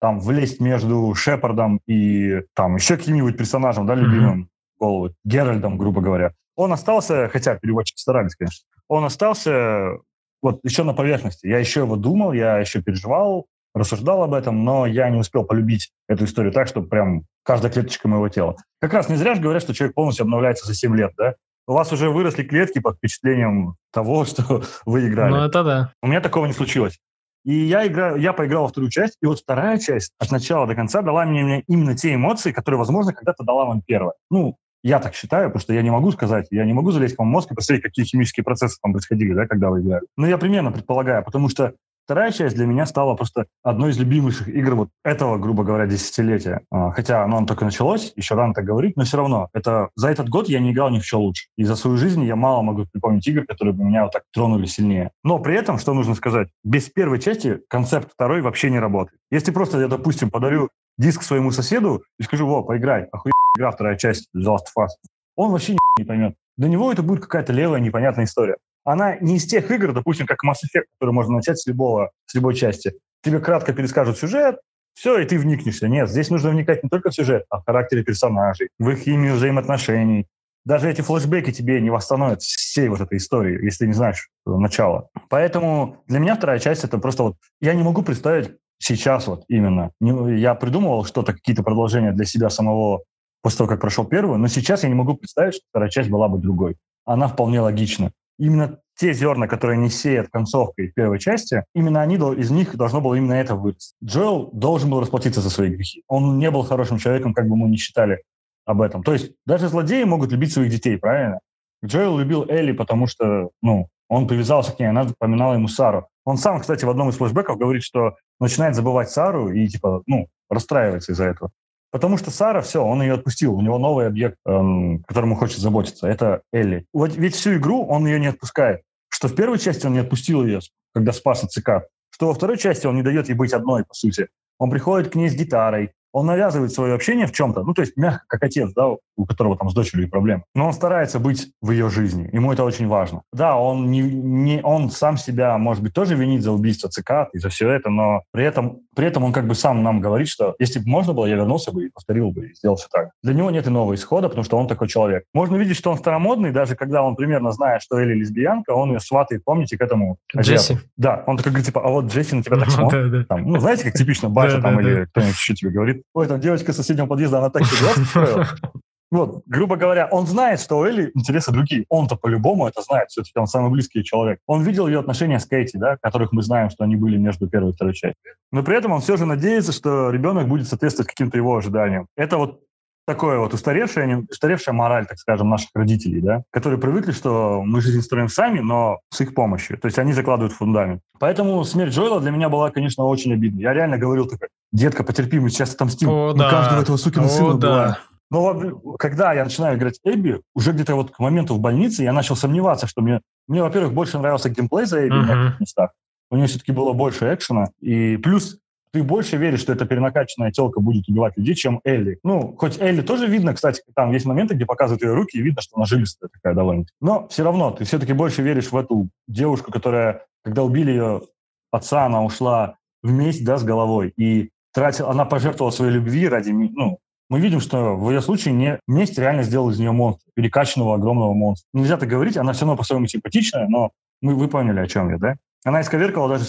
там 0.00 0.20
влезть 0.20 0.60
между 0.60 1.14
Шепардом 1.14 1.80
и 1.86 2.42
там 2.54 2.76
еще 2.76 2.96
каким-нибудь 2.96 3.36
персонажем, 3.36 3.86
да, 3.86 3.94
любимым, 3.94 4.42
mm-hmm. 4.42 4.78
голову, 4.78 5.10
Геральдом, 5.24 5.78
грубо 5.78 6.00
говоря. 6.00 6.32
Он 6.56 6.72
остался, 6.72 7.28
хотя 7.28 7.56
переводчики 7.56 8.00
старались, 8.00 8.34
конечно, 8.34 8.66
он 8.88 9.04
остался 9.04 9.98
вот 10.42 10.60
еще 10.62 10.84
на 10.84 10.94
поверхности. 10.94 11.46
Я 11.46 11.58
еще 11.58 11.80
его 11.80 11.96
думал, 11.96 12.32
я 12.32 12.58
еще 12.58 12.82
переживал, 12.82 13.46
рассуждал 13.74 14.22
об 14.22 14.34
этом, 14.34 14.64
но 14.64 14.86
я 14.86 15.08
не 15.10 15.18
успел 15.18 15.44
полюбить 15.44 15.90
эту 16.08 16.24
историю 16.24 16.52
так, 16.52 16.68
чтобы 16.68 16.88
прям 16.88 17.24
каждая 17.42 17.72
клеточка 17.72 18.08
моего 18.08 18.28
тела. 18.28 18.56
Как 18.80 18.92
раз 18.92 19.08
не 19.08 19.16
зря 19.16 19.34
же 19.34 19.40
говорят, 19.40 19.62
что 19.62 19.74
человек 19.74 19.94
полностью 19.94 20.24
обновляется 20.24 20.66
за 20.66 20.74
7 20.74 20.96
лет, 20.96 21.12
да? 21.16 21.34
У 21.66 21.74
вас 21.74 21.92
уже 21.92 22.08
выросли 22.08 22.44
клетки 22.44 22.78
под 22.78 22.96
впечатлением 22.96 23.76
того, 23.92 24.24
что 24.26 24.62
вы 24.86 25.08
играли. 25.08 25.32
Ну, 25.32 25.44
это 25.44 25.64
да. 25.64 25.92
У 26.02 26.06
меня 26.06 26.20
такого 26.20 26.46
не 26.46 26.52
случилось. 26.52 26.98
И 27.44 27.54
я, 27.54 27.86
играю, 27.86 28.16
я 28.16 28.32
поиграл 28.32 28.64
во 28.64 28.68
вторую 28.68 28.90
часть, 28.90 29.16
и 29.22 29.26
вот 29.26 29.38
вторая 29.40 29.78
часть 29.78 30.12
от 30.18 30.30
начала 30.30 30.66
до 30.66 30.74
конца 30.74 31.02
дала 31.02 31.24
мне 31.24 31.62
именно 31.68 31.96
те 31.96 32.14
эмоции, 32.14 32.52
которые, 32.52 32.78
возможно, 32.78 33.12
когда-то 33.12 33.44
дала 33.44 33.64
вам 33.64 33.80
первая. 33.80 34.14
Ну, 34.30 34.56
я 34.82 34.98
так 35.00 35.14
считаю, 35.14 35.48
потому 35.48 35.60
что 35.60 35.74
я 35.74 35.82
не 35.82 35.90
могу 35.90 36.10
сказать, 36.12 36.46
я 36.50 36.64
не 36.64 36.72
могу 36.72 36.90
залезть 36.90 37.18
вам 37.18 37.28
в 37.28 37.30
мозг 37.30 37.52
и 37.52 37.54
посмотреть, 37.54 37.82
какие 37.82 38.04
химические 38.04 38.44
процессы 38.44 38.78
там 38.82 38.92
происходили, 38.92 39.34
да, 39.34 39.46
когда 39.46 39.70
вы 39.70 39.80
играли. 39.80 40.04
Но 40.16 40.26
я 40.26 40.38
примерно 40.38 40.72
предполагаю, 40.72 41.24
потому 41.24 41.48
что 41.48 41.74
вторая 42.08 42.32
часть 42.32 42.56
для 42.56 42.64
меня 42.64 42.86
стала 42.86 43.14
просто 43.14 43.46
одной 43.62 43.90
из 43.90 43.98
любимых 43.98 44.48
игр 44.48 44.74
вот 44.74 44.88
этого, 45.04 45.36
грубо 45.36 45.62
говоря, 45.62 45.86
десятилетия. 45.86 46.62
А, 46.70 46.90
хотя 46.90 47.22
оно 47.22 47.44
только 47.44 47.66
началось, 47.66 48.14
еще 48.16 48.34
рано 48.34 48.54
так 48.54 48.64
говорить, 48.64 48.96
но 48.96 49.04
все 49.04 49.18
равно. 49.18 49.50
Это, 49.52 49.90
за 49.94 50.08
этот 50.08 50.30
год 50.30 50.48
я 50.48 50.58
не 50.58 50.72
играл 50.72 50.88
ни 50.88 51.00
в 51.00 51.04
что 51.04 51.20
лучше. 51.20 51.48
И 51.58 51.64
за 51.64 51.76
свою 51.76 51.98
жизнь 51.98 52.24
я 52.24 52.34
мало 52.34 52.62
могу 52.62 52.86
припомнить 52.90 53.26
игр, 53.26 53.44
которые 53.44 53.74
бы 53.74 53.84
меня 53.84 54.04
вот 54.04 54.12
так 54.12 54.22
тронули 54.32 54.64
сильнее. 54.64 55.10
Но 55.22 55.38
при 55.38 55.54
этом, 55.54 55.78
что 55.78 55.92
нужно 55.92 56.14
сказать, 56.14 56.48
без 56.64 56.88
первой 56.88 57.20
части 57.20 57.60
концепт 57.68 58.10
второй 58.14 58.40
вообще 58.40 58.70
не 58.70 58.78
работает. 58.78 59.20
Если 59.30 59.50
просто 59.50 59.78
я, 59.78 59.88
допустим, 59.88 60.30
подарю 60.30 60.70
диск 60.96 61.22
своему 61.22 61.50
соседу 61.50 62.02
и 62.18 62.22
скажу, 62.22 62.46
во, 62.46 62.62
поиграй, 62.62 63.04
охуенно 63.12 63.37
игра, 63.58 63.70
вторая 63.70 63.96
часть 63.96 64.28
The 64.34 64.42
Last 64.42 64.66
of 64.76 64.84
Us, 64.84 64.88
он 65.36 65.50
вообще 65.52 65.76
не 65.98 66.04
поймет. 66.04 66.34
Для 66.56 66.68
него 66.68 66.90
это 66.90 67.02
будет 67.02 67.22
какая-то 67.22 67.52
левая 67.52 67.80
непонятная 67.80 68.24
история. 68.24 68.56
Она 68.84 69.16
не 69.20 69.36
из 69.36 69.44
тех 69.44 69.70
игр, 69.70 69.92
допустим, 69.92 70.26
как 70.26 70.38
Mass 70.44 70.56
Effect, 70.64 70.84
который 70.98 71.12
можно 71.12 71.34
начать 71.34 71.58
с, 71.58 71.66
любого, 71.66 72.10
с 72.26 72.34
любой 72.34 72.54
части. 72.54 72.94
Тебе 73.22 73.38
кратко 73.38 73.72
перескажут 73.72 74.18
сюжет, 74.18 74.58
все, 74.94 75.18
и 75.18 75.26
ты 75.26 75.38
вникнешься. 75.38 75.88
Нет, 75.88 76.08
здесь 76.08 76.30
нужно 76.30 76.50
вникать 76.50 76.82
не 76.82 76.88
только 76.88 77.10
в 77.10 77.14
сюжет, 77.14 77.44
а 77.50 77.60
в 77.60 77.64
характере 77.64 78.02
персонажей, 78.02 78.70
в 78.78 78.88
их 78.90 78.98
химию 79.00 79.34
взаимоотношений. 79.34 80.26
Даже 80.64 80.90
эти 80.90 81.02
флешбеки 81.02 81.52
тебе 81.52 81.80
не 81.80 81.90
восстановят 81.90 82.42
всей 82.42 82.88
вот 82.88 83.00
этой 83.00 83.18
истории, 83.18 83.64
если 83.64 83.86
не 83.86 83.92
знаешь 83.92 84.28
начала. 84.44 85.08
Поэтому 85.28 86.02
для 86.08 86.18
меня 86.18 86.34
вторая 86.34 86.58
часть— 86.58 86.84
это 86.84 86.98
просто 86.98 87.22
вот... 87.22 87.36
Я 87.60 87.74
не 87.74 87.82
могу 87.82 88.02
представить 88.02 88.56
сейчас 88.78 89.26
вот 89.28 89.44
именно. 89.48 89.92
Я 90.00 90.54
придумывал 90.54 91.04
что-то, 91.04 91.32
какие-то 91.32 91.62
продолжения 91.62 92.12
для 92.12 92.24
себя 92.24 92.50
самого 92.50 93.02
после 93.42 93.58
того, 93.58 93.68
как 93.68 93.80
прошел 93.80 94.04
первую, 94.04 94.38
но 94.38 94.48
сейчас 94.48 94.82
я 94.82 94.88
не 94.88 94.94
могу 94.94 95.14
представить, 95.14 95.54
что 95.54 95.64
вторая 95.70 95.90
часть 95.90 96.10
была 96.10 96.28
бы 96.28 96.38
другой. 96.38 96.76
Она 97.04 97.28
вполне 97.28 97.60
логична. 97.60 98.12
Именно 98.38 98.78
те 98.96 99.12
зерна, 99.12 99.46
которые 99.46 99.78
не 99.78 99.90
сеют 99.90 100.28
концовкой 100.28 100.92
первой 100.94 101.18
части, 101.18 101.64
именно 101.74 102.00
они, 102.02 102.16
из 102.16 102.50
них 102.50 102.76
должно 102.76 103.00
было 103.00 103.14
именно 103.14 103.34
это 103.34 103.54
вырасти. 103.54 103.94
Джоэл 104.04 104.50
должен 104.52 104.90
был 104.90 105.00
расплатиться 105.00 105.40
за 105.40 105.50
свои 105.50 105.70
грехи. 105.70 106.02
Он 106.08 106.38
не 106.38 106.50
был 106.50 106.62
хорошим 106.62 106.98
человеком, 106.98 107.34
как 107.34 107.48
бы 107.48 107.56
мы 107.56 107.68
ни 107.68 107.76
считали 107.76 108.22
об 108.64 108.82
этом. 108.82 109.02
То 109.02 109.12
есть 109.12 109.32
даже 109.46 109.68
злодеи 109.68 110.04
могут 110.04 110.30
любить 110.30 110.52
своих 110.52 110.70
детей, 110.70 110.98
правильно? 110.98 111.40
Джоэл 111.84 112.18
любил 112.18 112.44
Элли, 112.48 112.72
потому 112.72 113.06
что, 113.06 113.50
ну, 113.62 113.88
он 114.08 114.26
привязался 114.26 114.72
к 114.72 114.78
ней, 114.78 114.86
она 114.86 115.04
напоминала 115.04 115.54
ему 115.54 115.68
Сару. 115.68 116.08
Он 116.24 116.36
сам, 116.36 116.60
кстати, 116.60 116.84
в 116.84 116.90
одном 116.90 117.10
из 117.10 117.16
флешбеков 117.16 117.58
говорит, 117.58 117.82
что 117.82 118.16
начинает 118.40 118.74
забывать 118.74 119.10
Сару 119.10 119.50
и, 119.50 119.66
типа, 119.68 120.02
ну, 120.06 120.28
расстраивается 120.50 121.12
из-за 121.12 121.24
этого. 121.24 121.50
Потому 121.90 122.18
что 122.18 122.30
Сара, 122.30 122.60
все, 122.60 122.84
он 122.84 123.02
ее 123.02 123.14
отпустил. 123.14 123.54
У 123.54 123.60
него 123.60 123.78
новый 123.78 124.06
объект, 124.06 124.36
эм, 124.46 125.02
которому 125.04 125.36
хочет 125.36 125.58
заботиться. 125.58 126.06
Это 126.06 126.42
Элли. 126.52 126.86
Вот 126.92 127.16
ведь 127.16 127.34
всю 127.34 127.54
игру 127.54 127.86
он 127.86 128.06
ее 128.06 128.20
не 128.20 128.26
отпускает. 128.26 128.82
Что 129.08 129.28
в 129.28 129.34
первой 129.34 129.58
части 129.58 129.86
он 129.86 129.94
не 129.94 130.00
отпустил 130.00 130.44
ее, 130.44 130.60
когда 130.94 131.12
спас 131.12 131.44
от 131.44 131.50
ЦК. 131.50 131.86
Что 132.10 132.26
во 132.26 132.34
второй 132.34 132.58
части 132.58 132.86
он 132.86 132.96
не 132.96 133.02
дает 133.02 133.28
ей 133.28 133.34
быть 133.34 133.52
одной, 133.52 133.84
по 133.84 133.94
сути. 133.94 134.28
Он 134.58 134.70
приходит 134.70 135.12
к 135.12 135.14
ней 135.14 135.28
с 135.30 135.34
гитарой, 135.34 135.92
он 136.12 136.26
навязывает 136.26 136.72
свое 136.72 136.94
общение 136.94 137.26
в 137.26 137.32
чем-то, 137.32 137.62
ну, 137.62 137.74
то 137.74 137.82
есть 137.82 137.96
мягко, 137.96 138.24
как 138.26 138.42
отец, 138.42 138.72
да, 138.74 138.88
у 138.88 139.26
которого 139.26 139.56
там 139.56 139.70
с 139.70 139.74
дочерью 139.74 140.08
проблемы. 140.08 140.44
Но 140.54 140.66
он 140.66 140.72
старается 140.72 141.18
быть 141.18 141.52
в 141.60 141.70
ее 141.70 141.90
жизни, 141.90 142.28
ему 142.32 142.52
это 142.52 142.64
очень 142.64 142.88
важно. 142.88 143.22
Да, 143.32 143.56
он, 143.56 143.90
не, 143.90 144.00
не, 144.00 144.60
он 144.62 144.90
сам 144.90 145.16
себя, 145.16 145.56
может 145.58 145.82
быть, 145.82 145.92
тоже 145.92 146.14
винит 146.14 146.42
за 146.42 146.52
убийство 146.52 146.88
цикад 146.88 147.28
и 147.34 147.38
за 147.38 147.50
все 147.50 147.70
это, 147.70 147.90
но 147.90 148.22
при 148.32 148.44
этом, 148.44 148.80
при 148.98 149.06
этом 149.06 149.22
он 149.22 149.32
как 149.32 149.46
бы 149.46 149.54
сам 149.54 149.84
нам 149.84 150.00
говорит, 150.00 150.26
что 150.26 150.56
если 150.58 150.80
бы 150.80 150.88
можно 150.88 151.12
было, 151.12 151.26
я 151.26 151.36
вернулся 151.36 151.70
бы 151.70 151.86
и 151.86 151.88
повторил 151.88 152.32
бы, 152.32 152.48
и 152.48 152.54
сделал 152.54 152.74
все 152.74 152.88
так. 152.90 153.10
Для 153.22 153.32
него 153.32 153.48
нет 153.48 153.68
иного 153.68 153.94
исхода, 153.94 154.28
потому 154.28 154.42
что 154.42 154.58
он 154.58 154.66
такой 154.66 154.88
человек. 154.88 155.22
Можно 155.32 155.54
видеть, 155.54 155.76
что 155.76 155.92
он 155.92 155.98
старомодный, 155.98 156.50
даже 156.50 156.74
когда 156.74 157.04
он 157.04 157.14
примерно 157.14 157.52
знает, 157.52 157.80
что 157.80 158.00
Элли 158.00 158.14
лесбиянка, 158.14 158.72
он 158.72 158.90
ее 158.90 158.98
сватает, 158.98 159.44
помните, 159.44 159.78
к 159.78 159.82
этому 159.82 160.16
Джесси. 160.36 160.78
Да, 160.96 161.22
он 161.28 161.36
такой 161.36 161.52
говорит, 161.52 161.66
типа, 161.66 161.80
а 161.84 161.90
вот 161.90 162.06
Джесси 162.06 162.34
на 162.34 162.42
тебя 162.42 162.56
так 162.56 162.70
смотрит. 162.72 163.28
Ну, 163.30 163.60
знаете, 163.60 163.84
как 163.84 163.92
типично 163.92 164.30
батя 164.30 164.60
там 164.62 164.80
или 164.80 165.04
кто-нибудь 165.04 165.36
еще 165.36 165.54
тебе 165.54 165.70
говорит, 165.70 166.02
ой, 166.12 166.26
там 166.26 166.40
девочка 166.40 166.72
с 166.72 166.76
соседнего 166.76 167.06
подъезда, 167.06 167.38
она 167.38 167.50
так 167.50 167.62
тебе 167.62 168.46
Вот, 169.10 169.42
грубо 169.46 169.76
говоря, 169.76 170.06
он 170.10 170.26
знает, 170.26 170.60
что 170.60 170.78
у 170.78 170.84
Элли 170.84 171.10
интересы 171.14 171.50
другие. 171.50 171.86
Он-то 171.88 172.16
по-любому 172.16 172.66
это 172.66 172.82
знает, 172.82 173.10
все-таки 173.10 173.38
он 173.38 173.46
самый 173.46 173.70
близкий 173.70 174.04
человек. 174.04 174.40
Он 174.46 174.62
видел 174.62 174.86
ее 174.86 175.00
отношения 175.00 175.38
с 175.38 175.46
Кейти, 175.46 175.78
да, 175.78 175.96
которых 176.02 176.32
мы 176.32 176.42
знаем, 176.42 176.68
что 176.68 176.84
они 176.84 176.96
были 176.96 177.16
между 177.16 177.48
первой 177.48 177.70
и 177.70 177.74
второй 177.74 177.94
частью. 177.94 178.34
Но 178.52 178.62
при 178.62 178.76
этом 178.76 178.92
он 178.92 179.00
все 179.00 179.16
же 179.16 179.24
надеется, 179.24 179.72
что 179.72 180.10
ребенок 180.10 180.48
будет 180.48 180.68
соответствовать 180.68 181.08
каким-то 181.08 181.38
его 181.38 181.56
ожиданиям. 181.56 182.06
Это 182.16 182.36
вот 182.36 182.60
такое 183.08 183.38
вот 183.38 183.54
устаревшая, 183.54 184.26
устаревшая 184.30 184.74
мораль, 184.74 185.06
так 185.06 185.18
скажем, 185.18 185.48
наших 185.48 185.70
родителей, 185.74 186.20
да, 186.20 186.42
которые 186.50 186.78
привыкли, 186.78 187.12
что 187.12 187.62
мы 187.64 187.80
жизнь 187.80 188.02
строим 188.02 188.28
сами, 188.28 188.60
но 188.60 188.98
с 189.08 189.22
их 189.22 189.34
помощью. 189.34 189.78
То 189.78 189.86
есть 189.86 189.98
они 189.98 190.12
закладывают 190.12 190.52
фундамент. 190.52 191.00
Поэтому 191.18 191.64
смерть 191.64 191.94
Джоэла 191.94 192.20
для 192.20 192.30
меня 192.30 192.50
была, 192.50 192.70
конечно, 192.70 193.04
очень 193.04 193.32
обидной. 193.32 193.62
Я 193.62 193.72
реально 193.72 193.96
говорил 193.96 194.26
такой, 194.26 194.48
детка, 194.72 195.04
потерпи, 195.04 195.40
мы 195.40 195.48
сейчас 195.48 195.72
отомстим. 195.72 196.10
О, 196.10 196.32
мы 196.32 196.38
да. 196.38 196.50
каждого 196.50 196.82
этого 196.82 196.96
сукина 196.98 197.24
О, 197.24 197.28
сына 197.30 197.54
да. 197.54 197.98
Но 198.30 198.78
когда 198.98 199.32
я 199.32 199.44
начинаю 199.44 199.78
играть 199.78 200.00
Эбби, 200.04 200.40
уже 200.54 200.72
где-то 200.72 200.94
вот 200.94 201.10
к 201.12 201.18
моменту 201.18 201.54
в 201.54 201.60
больнице 201.60 202.02
я 202.02 202.12
начал 202.12 202.36
сомневаться, 202.36 202.86
что 202.86 203.00
мне, 203.00 203.20
мне 203.46 203.62
во-первых, 203.62 203.94
больше 203.94 204.18
нравился 204.18 204.50
геймплей 204.50 204.84
за 204.84 205.06
Эбби 205.06 205.14
uh-huh. 205.14 205.56
в 205.56 205.60
местах. 205.60 205.90
У 206.30 206.36
нее 206.36 206.46
все-таки 206.46 206.72
было 206.72 206.92
больше 206.92 207.32
экшена. 207.32 207.68
И 207.80 208.18
плюс 208.18 208.58
ты 208.92 209.02
больше 209.02 209.36
веришь, 209.36 209.60
что 209.60 209.72
эта 209.72 209.86
перенакаченная 209.86 210.50
телка 210.50 210.80
будет 210.80 211.08
убивать 211.08 211.36
людей, 211.36 211.54
чем 211.54 211.80
Элли. 211.84 212.18
Ну, 212.22 212.54
хоть 212.56 212.80
Элли 212.80 213.00
тоже 213.02 213.26
видно, 213.26 213.54
кстати, 213.54 213.82
там 213.94 214.12
есть 214.12 214.26
моменты, 214.26 214.54
где 214.54 214.66
показывают 214.66 215.02
ее 215.02 215.14
руки, 215.14 215.36
и 215.38 215.42
видно, 215.42 215.62
что 215.62 215.76
она 215.76 215.86
жилистая 215.86 216.30
такая 216.32 216.54
довольно. 216.54 216.84
Но 217.00 217.28
все 217.28 217.44
равно 217.44 217.70
ты 217.70 217.84
все-таки 217.84 218.12
больше 218.12 218.42
веришь 218.42 218.72
в 218.72 218.76
эту 218.76 219.08
девушку, 219.26 219.70
которая, 219.70 220.26
когда 220.42 220.62
убили 220.62 220.90
ее 220.90 221.22
отца, 221.70 222.06
она 222.06 222.24
ушла 222.24 222.76
вместе, 223.02 223.44
да, 223.44 223.58
с 223.58 223.64
головой, 223.64 224.12
и 224.16 224.50
тратила, 224.72 225.10
она 225.10 225.24
пожертвовала 225.24 225.70
своей 225.70 225.92
любви 225.92 226.28
ради, 226.28 226.50
ну, 226.50 226.98
мы 227.28 227.40
видим, 227.40 227.60
что 227.60 227.94
в 227.96 228.10
ее 228.10 228.20
случае 228.20 228.54
не, 228.54 228.80
месть 228.86 229.18
реально 229.18 229.42
сделал 229.42 229.70
из 229.70 229.78
нее 229.78 229.92
монстра, 229.92 230.30
перекачанного 230.34 230.94
огромного 230.94 231.34
монстра. 231.34 231.68
Нельзя 231.72 231.96
так 231.96 232.08
говорить, 232.08 232.36
она 232.36 232.52
все 232.52 232.62
равно 232.62 232.76
по-своему 232.76 233.06
симпатичная, 233.06 233.68
но 233.68 233.90
мы, 234.22 234.34
вы 234.34 234.48
поняли, 234.48 234.80
о 234.80 234.86
чем 234.86 235.10
я, 235.10 235.18
да? 235.18 235.36
Она 235.64 235.82
исковеркала 235.82 236.28
даже... 236.28 236.44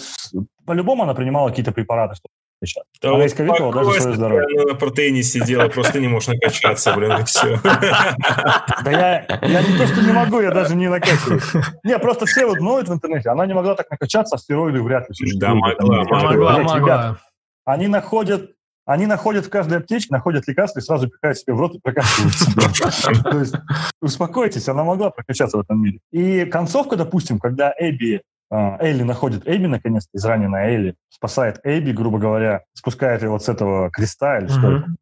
По-любому 0.66 1.04
она 1.04 1.14
принимала 1.14 1.50
какие-то 1.50 1.72
препараты, 1.72 2.16
чтобы 2.16 2.32
накачаться. 2.62 3.00
Да 3.02 3.16
она 3.16 3.26
исковеркала 3.26 3.74
даже 3.74 4.02
свое 4.02 4.16
здоровье. 4.16 4.66
на 4.66 4.76
протеине 4.76 5.24
сидела, 5.24 5.68
просто 5.68 6.00
не 6.00 6.08
можешь 6.08 6.30
накачаться, 6.30 6.94
блин, 6.94 7.12
и 7.20 7.24
все. 7.26 7.60
Да 7.64 8.92
я, 8.92 9.26
я 9.42 9.62
не 9.62 9.78
то, 9.78 9.88
что 9.88 10.02
не 10.02 10.14
могу, 10.14 10.40
я 10.40 10.52
даже 10.52 10.76
не 10.76 10.88
накачиваюсь. 10.88 11.44
Не, 11.84 11.98
просто 12.00 12.26
все 12.26 12.46
вот 12.46 12.60
ноют 12.60 12.88
в 12.88 12.94
интернете. 12.94 13.30
Она 13.30 13.46
не 13.46 13.54
могла 13.54 13.76
так 13.76 13.90
накачаться, 13.90 14.36
а 14.36 14.40
стероиды 14.40 14.82
вряд 14.82 15.10
ли 15.10 15.16
существуют. 15.16 15.42
Да, 15.42 15.56
могла, 15.56 16.04
могла, 16.04 16.60
могла. 16.60 17.18
Они 17.66 17.88
находят 17.88 18.52
они 18.90 19.06
находят 19.06 19.46
в 19.46 19.52
каждой 19.52 19.78
аптечке, 19.78 20.12
находят 20.12 20.48
лекарства 20.48 20.80
и 20.80 20.82
сразу 20.82 21.08
пихают 21.08 21.38
себе 21.38 21.54
в 21.54 21.60
рот 21.60 21.76
и 21.76 21.80
прокачивают 21.80 22.34
себя. 22.34 23.24
То 23.32 23.40
есть 23.40 23.56
успокойтесь, 24.02 24.68
она 24.68 24.84
могла 24.84 25.12
прокачаться 25.12 25.58
в 25.58 25.62
этом 25.62 25.80
мире. 25.80 26.00
И 26.10 26.46
концовка, 26.46 26.96
допустим, 26.96 27.38
когда 27.38 27.72
Эбби 27.78 28.24
а, 28.50 28.78
Элли 28.80 29.04
находит 29.04 29.44
Эбби, 29.46 29.68
наконец-то, 29.68 30.10
израненная 30.18 30.70
Элли, 30.70 30.96
спасает 31.10 31.60
Эбби, 31.64 31.92
грубо 31.92 32.18
говоря, 32.18 32.64
спускает 32.74 33.22
его 33.22 33.38
с 33.38 33.48
этого 33.48 33.92
креста, 33.92 34.40
или 34.40 34.48
что 34.48 34.78
это, 34.78 34.96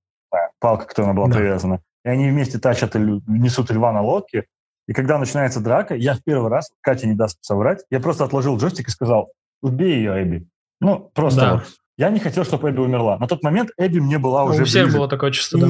палка, 0.60 0.84
к 0.84 0.90
которой 0.90 1.06
она 1.06 1.14
была 1.14 1.30
привязана. 1.30 1.80
И 2.04 2.10
они 2.10 2.30
вместе 2.30 2.60
тащат, 2.60 2.96
несут 2.96 3.72
льва 3.72 3.94
на 3.94 4.02
лодке. 4.02 4.48
И 4.90 4.94
когда 4.94 5.18
начинается 5.18 5.62
драка, 5.62 5.96
я 5.96 6.16
в 6.16 6.24
первый 6.26 6.52
раз, 6.52 6.72
Катя 6.82 7.08
не 7.08 7.16
даст 7.16 7.38
соврать, 7.40 7.86
я 7.90 8.02
просто 8.02 8.26
отложил 8.26 8.58
джойстик 8.58 8.90
и 8.90 8.92
сказал, 8.92 9.32
убей 9.62 9.96
ее, 9.96 10.22
Эбби. 10.22 10.46
Ну, 10.82 11.10
просто 11.14 11.40
да. 11.40 11.54
вот. 11.54 11.64
Я 11.98 12.10
не 12.10 12.20
хотел, 12.20 12.44
чтобы 12.44 12.70
Эбби 12.70 12.80
умерла. 12.80 13.18
На 13.18 13.28
тот 13.28 13.44
момент 13.44 13.72
Эбби 13.78 14.00
мне 14.00 14.20
была 14.20 14.44
уже 14.44 14.62
У 14.62 14.66
всех 14.66 14.86
ближе. 14.86 14.98
было 14.98 15.10
такое 15.10 15.32
чувство, 15.32 15.60
да. 15.60 15.68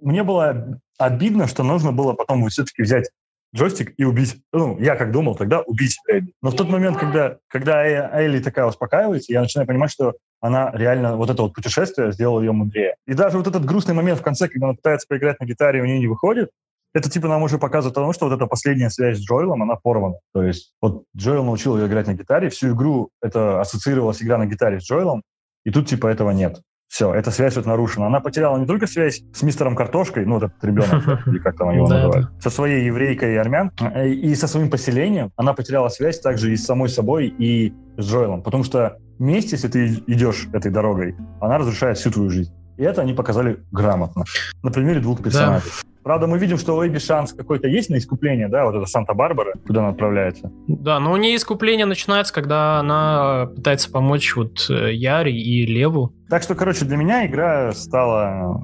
Мне 0.00 0.24
было 0.24 0.80
обидно, 0.98 1.46
что 1.46 1.62
нужно 1.62 1.92
было 1.92 2.12
потом 2.12 2.46
все-таки 2.48 2.82
взять 2.82 3.10
джойстик 3.54 3.94
и 3.96 4.04
убить. 4.04 4.42
Ну, 4.52 4.78
я 4.80 4.96
как 4.96 5.12
думал 5.12 5.34
тогда, 5.34 5.60
убить 5.60 5.98
Элли. 6.08 6.32
Но 6.42 6.50
в 6.50 6.56
тот 6.56 6.68
момент, 6.68 6.98
когда, 6.98 7.38
когда 7.48 7.84
Элли 7.84 8.40
такая 8.40 8.66
успокаивается, 8.66 9.32
я 9.32 9.40
начинаю 9.40 9.66
понимать, 9.66 9.90
что 9.90 10.14
она 10.40 10.70
реально, 10.72 11.16
вот 11.16 11.30
это 11.30 11.42
вот 11.42 11.54
путешествие 11.54 12.12
сделало 12.12 12.40
ее 12.40 12.52
мудрее. 12.52 12.94
И 13.06 13.14
даже 13.14 13.38
вот 13.38 13.46
этот 13.46 13.64
грустный 13.64 13.94
момент 13.94 14.20
в 14.20 14.22
конце, 14.22 14.48
когда 14.48 14.66
она 14.66 14.74
пытается 14.74 15.06
поиграть 15.08 15.40
на 15.40 15.44
гитаре, 15.44 15.80
и 15.80 15.82
у 15.82 15.84
нее 15.84 15.98
не 15.98 16.06
выходит, 16.06 16.50
это 16.92 17.08
типа 17.08 17.28
нам 17.28 17.42
уже 17.42 17.58
показывает 17.58 17.94
тому, 17.94 18.12
что 18.12 18.28
вот 18.28 18.34
эта 18.34 18.46
последняя 18.46 18.90
связь 18.90 19.18
с 19.18 19.20
Джоэлом, 19.20 19.62
она 19.62 19.76
порвана. 19.76 20.16
То 20.32 20.42
есть 20.42 20.72
вот 20.80 21.04
Джоэл 21.16 21.44
научил 21.44 21.76
ее 21.76 21.86
играть 21.86 22.06
на 22.06 22.14
гитаре, 22.14 22.48
всю 22.48 22.74
игру 22.74 23.10
это 23.22 23.60
ассоциировалась 23.60 24.22
игра 24.22 24.38
на 24.38 24.46
гитаре 24.46 24.80
с 24.80 24.84
Джоэлом, 24.84 25.22
и 25.64 25.70
тут 25.70 25.88
типа 25.88 26.06
этого 26.06 26.30
нет. 26.30 26.60
Все, 26.88 27.14
эта 27.14 27.30
связь 27.30 27.54
вот 27.54 27.66
нарушена. 27.66 28.08
Она 28.08 28.18
потеряла 28.18 28.58
не 28.58 28.66
только 28.66 28.88
связь 28.88 29.22
с 29.32 29.42
мистером 29.42 29.76
Картошкой, 29.76 30.26
ну, 30.26 30.38
этот 30.38 30.52
ребенок, 30.62 31.24
или 31.28 31.38
как 31.38 31.56
там 31.56 31.70
его 31.70 31.86
называют, 31.86 32.30
со 32.42 32.50
своей 32.50 32.84
еврейкой 32.84 33.34
и 33.34 33.36
армян, 33.36 33.70
э, 33.80 34.08
и 34.08 34.34
со 34.34 34.48
своим 34.48 34.70
поселением. 34.70 35.30
Она 35.36 35.52
потеряла 35.52 35.88
связь 35.88 36.18
также 36.18 36.52
и 36.52 36.56
с 36.56 36.64
самой 36.64 36.88
собой, 36.88 37.28
и 37.28 37.72
с 37.96 38.04
Джоэлом. 38.04 38.42
Потому 38.42 38.64
что 38.64 38.98
вместе, 39.20 39.52
если 39.52 39.68
ты 39.68 40.02
идешь 40.08 40.48
этой 40.52 40.72
дорогой, 40.72 41.14
она 41.40 41.58
разрушает 41.58 41.96
всю 41.96 42.10
твою 42.10 42.28
жизнь. 42.28 42.52
И 42.76 42.82
это 42.82 43.02
они 43.02 43.12
показали 43.12 43.62
грамотно. 43.70 44.24
На 44.64 44.72
примере 44.72 44.98
двух 44.98 45.22
персонажей. 45.22 45.70
Да. 45.70 45.89
Правда, 46.02 46.26
мы 46.26 46.38
видим, 46.38 46.56
что 46.56 46.76
у 46.76 46.86
Эбби 46.86 46.98
шанс 46.98 47.32
какой-то 47.32 47.68
есть 47.68 47.90
на 47.90 47.98
искупление, 47.98 48.48
да, 48.48 48.64
вот 48.64 48.74
это 48.74 48.86
Санта-Барбара, 48.86 49.54
куда 49.66 49.80
она 49.80 49.90
отправляется. 49.90 50.50
Да, 50.66 50.98
но 50.98 51.12
у 51.12 51.16
нее 51.16 51.36
искупление 51.36 51.84
начинается, 51.86 52.32
когда 52.32 52.78
она 52.78 53.50
пытается 53.54 53.90
помочь 53.90 54.34
вот 54.34 54.66
э, 54.70 54.94
Яре 54.94 55.32
и 55.32 55.66
Леву. 55.66 56.14
Так 56.30 56.42
что, 56.42 56.54
короче, 56.54 56.84
для 56.86 56.96
меня 56.96 57.26
игра 57.26 57.72
стала... 57.72 58.62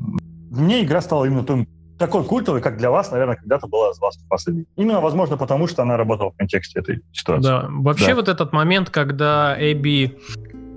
Меня 0.50 0.82
игра 0.82 1.02
стала 1.02 1.26
именно 1.26 1.44
том, 1.44 1.66
такой 1.98 2.24
культовой, 2.24 2.60
как 2.60 2.78
для 2.78 2.90
вас, 2.90 3.10
наверное, 3.10 3.36
когда-то 3.36 3.66
была 3.66 3.92
с 3.92 4.00
вас 4.00 4.16
последней. 4.28 4.66
Именно, 4.76 5.00
возможно, 5.00 5.36
потому 5.36 5.66
что 5.66 5.82
она 5.82 5.96
работала 5.96 6.30
в 6.30 6.36
контексте 6.36 6.80
этой 6.80 7.00
ситуации. 7.12 7.48
Да, 7.48 7.66
вообще 7.70 8.08
да. 8.08 8.14
вот 8.16 8.28
этот 8.28 8.52
момент, 8.52 8.90
когда 8.90 9.56
Эбби 9.58 10.18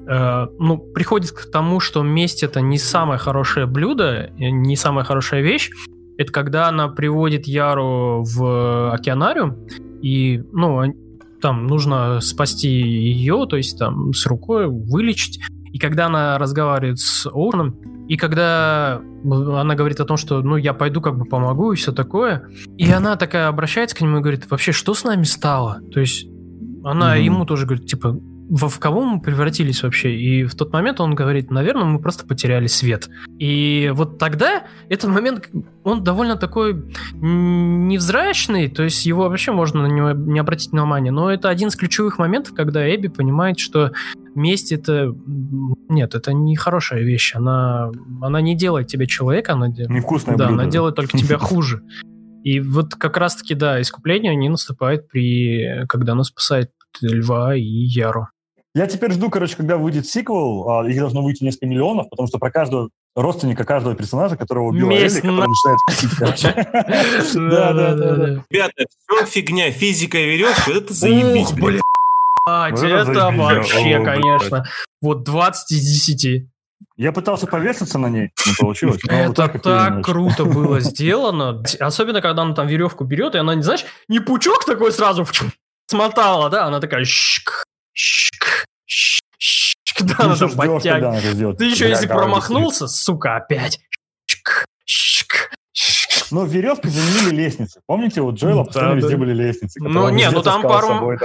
э, 0.07 0.48
ну, 0.60 0.77
приходит 0.77 1.31
к 1.31 1.49
тому, 1.52 1.80
что 1.80 2.03
месть 2.03 2.44
это 2.44 2.61
не 2.61 2.77
самое 2.77 3.19
хорошее 3.19 3.65
блюдо, 3.65 4.30
не 4.38 4.76
самая 4.76 5.06
хорошая 5.06 5.41
вещь, 5.41 5.72
это 6.20 6.34
когда 6.34 6.68
она 6.68 6.90
приводит 6.90 7.48
Яру 7.48 8.26
в 8.26 8.94
океанариум, 8.94 9.56
и, 10.02 10.44
ну, 10.52 10.94
там 11.41 11.66
нужно 11.66 12.20
спасти 12.20 12.68
ее, 12.70 13.48
то 13.50 13.56
есть 13.56 13.80
там 13.80 14.14
с 14.14 14.26
рукой 14.26 14.68
вылечить. 14.68 15.40
И 15.72 15.80
когда 15.80 16.08
она 16.08 16.38
разговаривает 16.38 17.00
с 17.00 17.26
Оуэном, 17.26 18.06
и 18.10 18.18
когда 18.18 19.02
она 19.24 19.76
говорит 19.76 20.02
о 20.02 20.06
том, 20.06 20.18
что, 20.18 20.41
ну, 20.41 20.58
я 20.58 20.74
пойду 20.74 21.00
как 21.00 21.18
бы 21.18 21.24
помогу 21.24 21.72
и 21.72 21.78
все 21.78 21.94
такое, 21.94 22.50
и 22.78 22.91
она 22.91 23.16
такая 23.16 23.48
обращается 23.48 23.96
к 23.96 24.02
нему 24.02 24.18
и 24.18 24.22
говорит, 24.22 24.52
вообще, 24.52 24.74
что 24.74 24.94
с 24.94 25.06
нами 25.06 25.24
стало? 25.24 25.80
То 25.94 26.02
есть 26.02 26.28
она 26.84 27.18
mm-hmm. 27.18 27.24
ему 27.24 27.46
тоже 27.46 27.66
говорит, 27.66 27.86
типа, 27.86 28.20
во 28.50 28.68
в 28.68 28.80
кого 28.80 29.02
мы 29.02 29.22
превратились 29.22 29.84
вообще? 29.84 30.16
И 30.16 30.44
в 30.44 30.56
тот 30.56 30.74
момент 30.74 31.00
он 31.00 31.14
говорит, 31.14 31.52
наверное, 31.52 31.86
мы 31.86 32.00
просто 32.00 32.26
потеряли 32.26 32.66
свет. 32.66 33.08
И 33.38 33.92
вот 33.94 34.18
тогда 34.18 34.64
этот 34.90 35.12
момент, 35.12 35.50
он 35.84 36.04
довольно 36.04 36.36
такой 36.36 36.84
невзрачный, 37.14 38.68
то 38.68 38.84
есть 38.84 39.06
его 39.06 39.30
вообще 39.30 39.52
можно 39.52 39.84
на 39.84 39.92
него 39.92 40.12
не 40.12 40.40
обратить 40.40 40.72
внимания, 40.72 41.12
но 41.12 41.32
это 41.32 41.50
один 41.50 41.68
из 41.68 41.76
ключевых 41.76 42.18
моментов, 42.18 42.56
когда 42.56 42.84
Эбби 42.94 43.08
понимает, 43.08 43.60
что 43.60 43.92
месть 44.34 44.72
это... 44.72 45.14
Нет, 45.88 46.16
это 46.16 46.34
не 46.34 46.56
хорошая 46.56 47.04
вещь, 47.04 47.36
она, 47.36 47.92
она 48.22 48.42
не 48.42 48.56
делает 48.56 48.88
тебя 48.88 49.06
человека, 49.06 49.54
она... 49.54 49.68
Невкусная 49.68 50.36
Да, 50.36 50.48
блюдо. 50.48 50.64
она 50.64 50.72
делает 50.72 50.96
только 50.96 51.18
тебя 51.18 51.38
хуже. 51.40 51.84
И 52.44 52.60
вот 52.60 52.96
как 52.96 53.18
раз-таки, 53.18 53.54
да, 53.54 53.80
искупление 53.80 54.36
не 54.36 54.50
наступает 54.50 55.08
при... 55.08 55.86
когда 55.88 56.14
она 56.14 56.24
спасает 56.24 56.72
Льва 57.02 57.56
и 57.56 57.62
Яру. 57.62 58.28
Я 58.80 58.88
теперь 58.88 59.12
жду, 59.12 59.30
короче, 59.30 59.58
когда 59.58 59.76
выйдет 59.76 60.08
сиквел, 60.08 60.70
а, 60.70 60.88
их 60.88 60.98
должно 60.98 61.22
выйти 61.22 61.44
несколько 61.44 61.66
миллионов, 61.66 62.10
потому 62.10 62.30
что 62.30 62.38
про 62.38 62.50
каждого 62.50 62.88
родственника 63.14 63.66
каждого 63.66 63.94
персонажа, 63.94 64.38
которого 64.38 64.68
убила 64.68 64.90
Элли, 64.92 65.20
который 65.20 65.50
начинает 65.50 65.80
короче. 66.18 66.68
Да, 67.50 67.74
да, 67.74 67.94
да. 67.94 68.46
Ребята, 68.50 68.86
все 68.88 69.26
фигня, 69.26 69.70
физика 69.72 70.18
веревка, 70.18 70.72
это 70.72 70.94
заебись, 70.94 71.52
блин. 71.52 71.82
Это 72.48 73.32
вообще, 73.34 74.02
конечно. 74.02 74.64
Вот 75.02 75.24
20 75.24 75.72
из 75.74 76.08
10. 76.08 76.46
Я 76.96 77.12
пытался 77.12 77.48
повеситься 77.48 78.00
на 78.00 78.08
ней, 78.08 78.32
не 78.48 78.54
получилось. 78.58 79.02
Но 79.04 79.12
Это 79.12 79.28
вот 79.28 79.36
так, 79.36 79.62
так 79.62 80.06
круто 80.06 80.46
было 80.46 80.80
сделано. 80.80 81.62
Особенно, 81.82 82.22
когда 82.22 82.44
она 82.44 82.56
там 82.56 82.68
веревку 82.68 83.04
берет, 83.04 83.36
и 83.36 83.40
она, 83.40 83.56
не 83.56 83.62
знаешь, 83.62 83.84
не 84.08 84.22
пучок 84.22 84.64
такой 84.64 84.94
сразу 84.94 85.28
смотала, 85.88 86.50
да, 86.50 86.64
она 86.64 86.80
такая 86.80 87.04
щик, 87.04 87.66
щик, 87.94 88.29
щик, 90.00 90.18
да, 90.18 90.26
она 90.26 90.36
там 90.36 90.52
подтягивает. 90.52 91.58
Ты 91.58 91.66
еще, 91.66 91.90
если 91.90 92.08
промахнулся, 92.08 92.88
сука, 92.88 93.38
опять. 93.38 93.80
Но 96.32 96.46
веревкой 96.46 96.92
заменили 96.92 97.36
лестницы. 97.36 97.82
Помните, 97.88 98.22
у 98.22 98.32
Джоэла 98.34 98.64
постоянно 98.64 98.96
везде 98.98 99.18
были 99.18 99.34
лестницы. 99.34 99.80
Ну, 99.82 100.10
не, 100.10 100.30
ну 100.30 100.42
там 100.42 100.62
пару... 100.62 101.18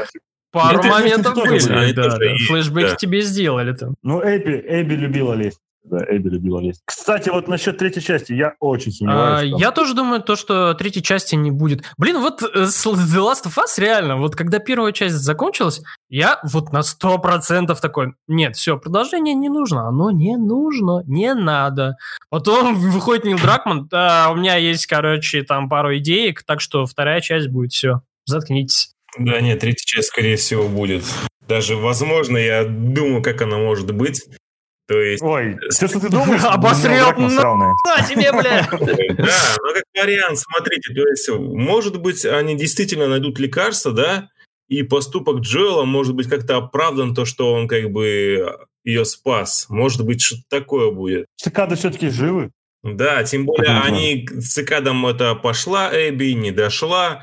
Пару 0.51 0.85
моментов 0.85 1.35
были, 1.35 1.93
да, 1.93 2.17
Флэшбэки 2.47 2.97
тебе 2.97 3.23
сделали 3.23 3.73
там. 3.73 3.97
Ну, 4.03 4.21
Эбби, 4.23 4.65
Эбби 4.65 4.95
любила 4.95 5.35
лестницу. 5.35 5.64
Да, 5.85 5.98
Эбби 6.09 6.31
любила 6.31 6.61
лезть. 6.61 6.81
Кстати, 6.86 7.28
вот 7.28 7.47
насчет 7.47 7.77
третьей 7.77 8.02
части 8.02 8.32
я 8.32 8.55
очень 8.59 8.90
сомневаюсь. 8.90 9.52
А, 9.52 9.59
я 9.59 9.70
тоже 9.70 9.94
думаю, 9.94 10.23
то, 10.23 10.35
что 10.35 10.73
третьей 10.73 11.02
части 11.02 11.35
не 11.35 11.51
будет. 11.51 11.85
Блин, 11.98 12.20
вот 12.20 12.43
э, 12.43 12.66
с 12.66 12.86
The 12.86 13.19
Last 13.20 13.44
of 13.44 13.62
Us 13.62 13.78
реально, 13.78 14.16
вот 14.16 14.35
когда 14.35 14.61
первая 14.61 14.93
часть 14.93 15.16
закончилась, 15.16 15.82
я 16.09 16.40
вот 16.43 16.73
на 16.73 16.82
сто 16.82 17.19
процентов 17.19 17.82
такой, 17.82 18.15
нет, 18.27 18.56
все, 18.56 18.78
продолжение 18.78 19.35
не 19.35 19.51
нужно, 19.51 19.86
оно 19.86 20.11
не 20.11 20.39
нужно, 20.39 21.02
не 21.06 21.35
надо. 21.35 21.97
Потом 22.31 22.74
выходит 22.90 23.24
Нил 23.24 23.39
Дракман, 23.39 23.86
да, 23.89 24.31
у 24.31 24.36
меня 24.36 24.56
есть, 24.56 24.86
короче, 24.86 25.43
там 25.43 25.69
пару 25.69 25.94
идеек, 25.98 26.44
так 26.44 26.62
что 26.62 26.86
вторая 26.86 27.20
часть 27.20 27.48
будет, 27.48 27.73
все, 27.73 28.01
заткнитесь. 28.24 28.94
Да, 29.19 29.39
нет, 29.43 29.61
третья 29.61 29.85
часть, 29.85 30.09
скорее 30.09 30.36
всего, 30.36 30.66
будет. 30.66 31.05
Даже, 31.47 31.77
возможно, 31.77 32.39
я 32.39 32.65
думаю, 32.65 33.23
как 33.23 33.43
она 33.43 33.59
может 33.59 33.94
быть. 33.94 34.23
То 34.86 35.01
есть... 35.01 35.23
Ой, 35.23 35.59
все, 35.70 35.89
что 35.89 36.01
ты 36.01 36.11
думаешь, 36.11 36.43
обосрел 36.44 37.12
на 37.19 37.74
тебе, 38.09 38.32
бля. 38.32 38.69
Да, 38.70 39.56
ну 39.62 39.74
как 39.74 39.85
вариант, 39.97 40.39
смотрите, 40.39 40.93
то 40.94 41.09
есть, 41.09 41.28
может 41.31 42.01
быть, 42.01 42.24
они 42.24 42.56
действительно 42.56 43.09
найдут 43.09 43.39
лекарство, 43.39 43.93
да, 43.93 44.28
и 44.69 44.82
поступок 44.82 45.40
Джоэла 45.40 45.85
может 45.85 46.15
быть 46.15 46.28
как-то 46.28 46.56
оправдан 46.56 47.15
то, 47.15 47.24
что 47.24 47.52
он 47.52 47.69
как 47.69 47.90
бы 47.90 48.56
ее 48.82 49.05
спас. 49.05 49.66
Может 49.69 50.05
быть, 50.05 50.23
что-то 50.23 50.43
такое 50.48 50.90
будет. 50.90 51.27
Цикады 51.36 51.77
все-таки 51.77 52.09
живы. 52.09 52.51
Да, 52.82 53.24
тем 53.24 53.47
более 53.47 53.81
они 53.81 54.27
цикадам 54.27 55.06
это 55.06 55.35
пошла 55.35 55.90
Эбби, 55.93 56.35
не 56.35 56.51
дошла. 56.51 57.23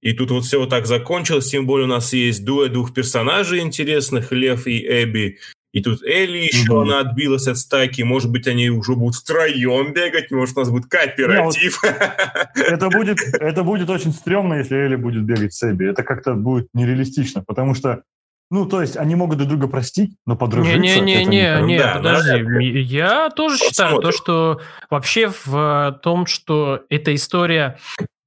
И 0.00 0.12
тут 0.12 0.30
вот 0.30 0.44
все 0.44 0.60
вот 0.60 0.70
так 0.70 0.86
закончилось, 0.86 1.50
тем 1.50 1.66
более 1.66 1.86
у 1.86 1.90
нас 1.90 2.12
есть 2.12 2.44
дуэт 2.44 2.72
двух 2.72 2.94
персонажей 2.94 3.60
интересных, 3.60 4.32
Лев 4.32 4.66
и 4.66 4.86
Эбби. 4.86 5.38
И 5.72 5.82
тут 5.82 6.02
Элли 6.02 6.38
еще, 6.38 6.72
угу. 6.72 6.80
она 6.80 7.00
отбилась 7.00 7.46
от 7.46 7.58
стайки. 7.58 8.02
Может 8.02 8.30
быть, 8.30 8.46
они 8.46 8.70
уже 8.70 8.94
будут 8.94 9.16
втроем 9.16 9.92
бегать, 9.92 10.30
может, 10.30 10.56
у 10.56 10.60
нас 10.60 10.70
будет 10.70 10.86
кооператив. 10.86 11.82
Не, 11.82 11.90
вот 11.90 12.66
это, 12.68 12.88
будет, 12.88 13.18
это 13.34 13.62
будет 13.62 13.90
очень 13.90 14.12
стрёмно, 14.12 14.54
если 14.54 14.76
Элли 14.76 14.96
будет 14.96 15.24
бегать 15.24 15.52
с 15.52 15.62
Эбби. 15.70 15.90
Это 15.90 16.02
как-то 16.02 16.34
будет 16.34 16.68
нереалистично, 16.72 17.44
потому 17.46 17.74
что 17.74 18.02
ну, 18.50 18.64
то 18.64 18.80
есть 18.80 18.96
они 18.96 19.14
могут 19.14 19.36
друг 19.36 19.50
друга 19.50 19.68
простить, 19.68 20.16
но 20.24 20.34
подружиться... 20.34 20.78
Не-не-не, 20.78 21.60
не, 21.62 21.78
да, 21.78 21.96
подожди. 21.96 22.42
Да, 22.42 22.60
Я 22.60 23.30
тоже 23.30 23.58
считаю 23.58 24.00
то, 24.00 24.10
что 24.10 24.60
вообще 24.88 25.30
в 25.44 26.00
том, 26.02 26.24
что 26.24 26.80
эта 26.88 27.14
история 27.14 27.78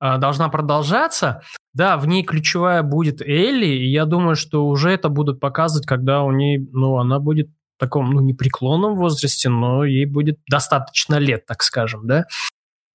должна 0.02 0.50
продолжаться. 0.50 1.42
Да, 1.74 1.98
в 1.98 2.08
ней 2.08 2.24
ключевая 2.24 2.84
будет 2.84 3.22
Элли, 3.22 3.68
и 3.68 3.90
я 3.90 4.06
думаю, 4.06 4.36
что 4.36 4.68
уже 4.68 4.90
это 4.92 5.08
будут 5.10 5.40
показывать, 5.40 5.86
когда 5.86 6.24
у 6.24 6.32
ней, 6.32 6.58
ну, 6.58 6.98
она 6.98 7.20
будет 7.20 7.50
в 7.78 7.80
таком, 7.80 8.10
ну, 8.10 8.20
непреклонном 8.20 8.96
возрасте, 8.96 9.50
но 9.50 9.86
ей 9.86 10.06
будет 10.06 10.40
достаточно 10.50 11.16
лет, 11.16 11.46
так 11.46 11.64
скажем, 11.64 12.08
да. 12.08 12.26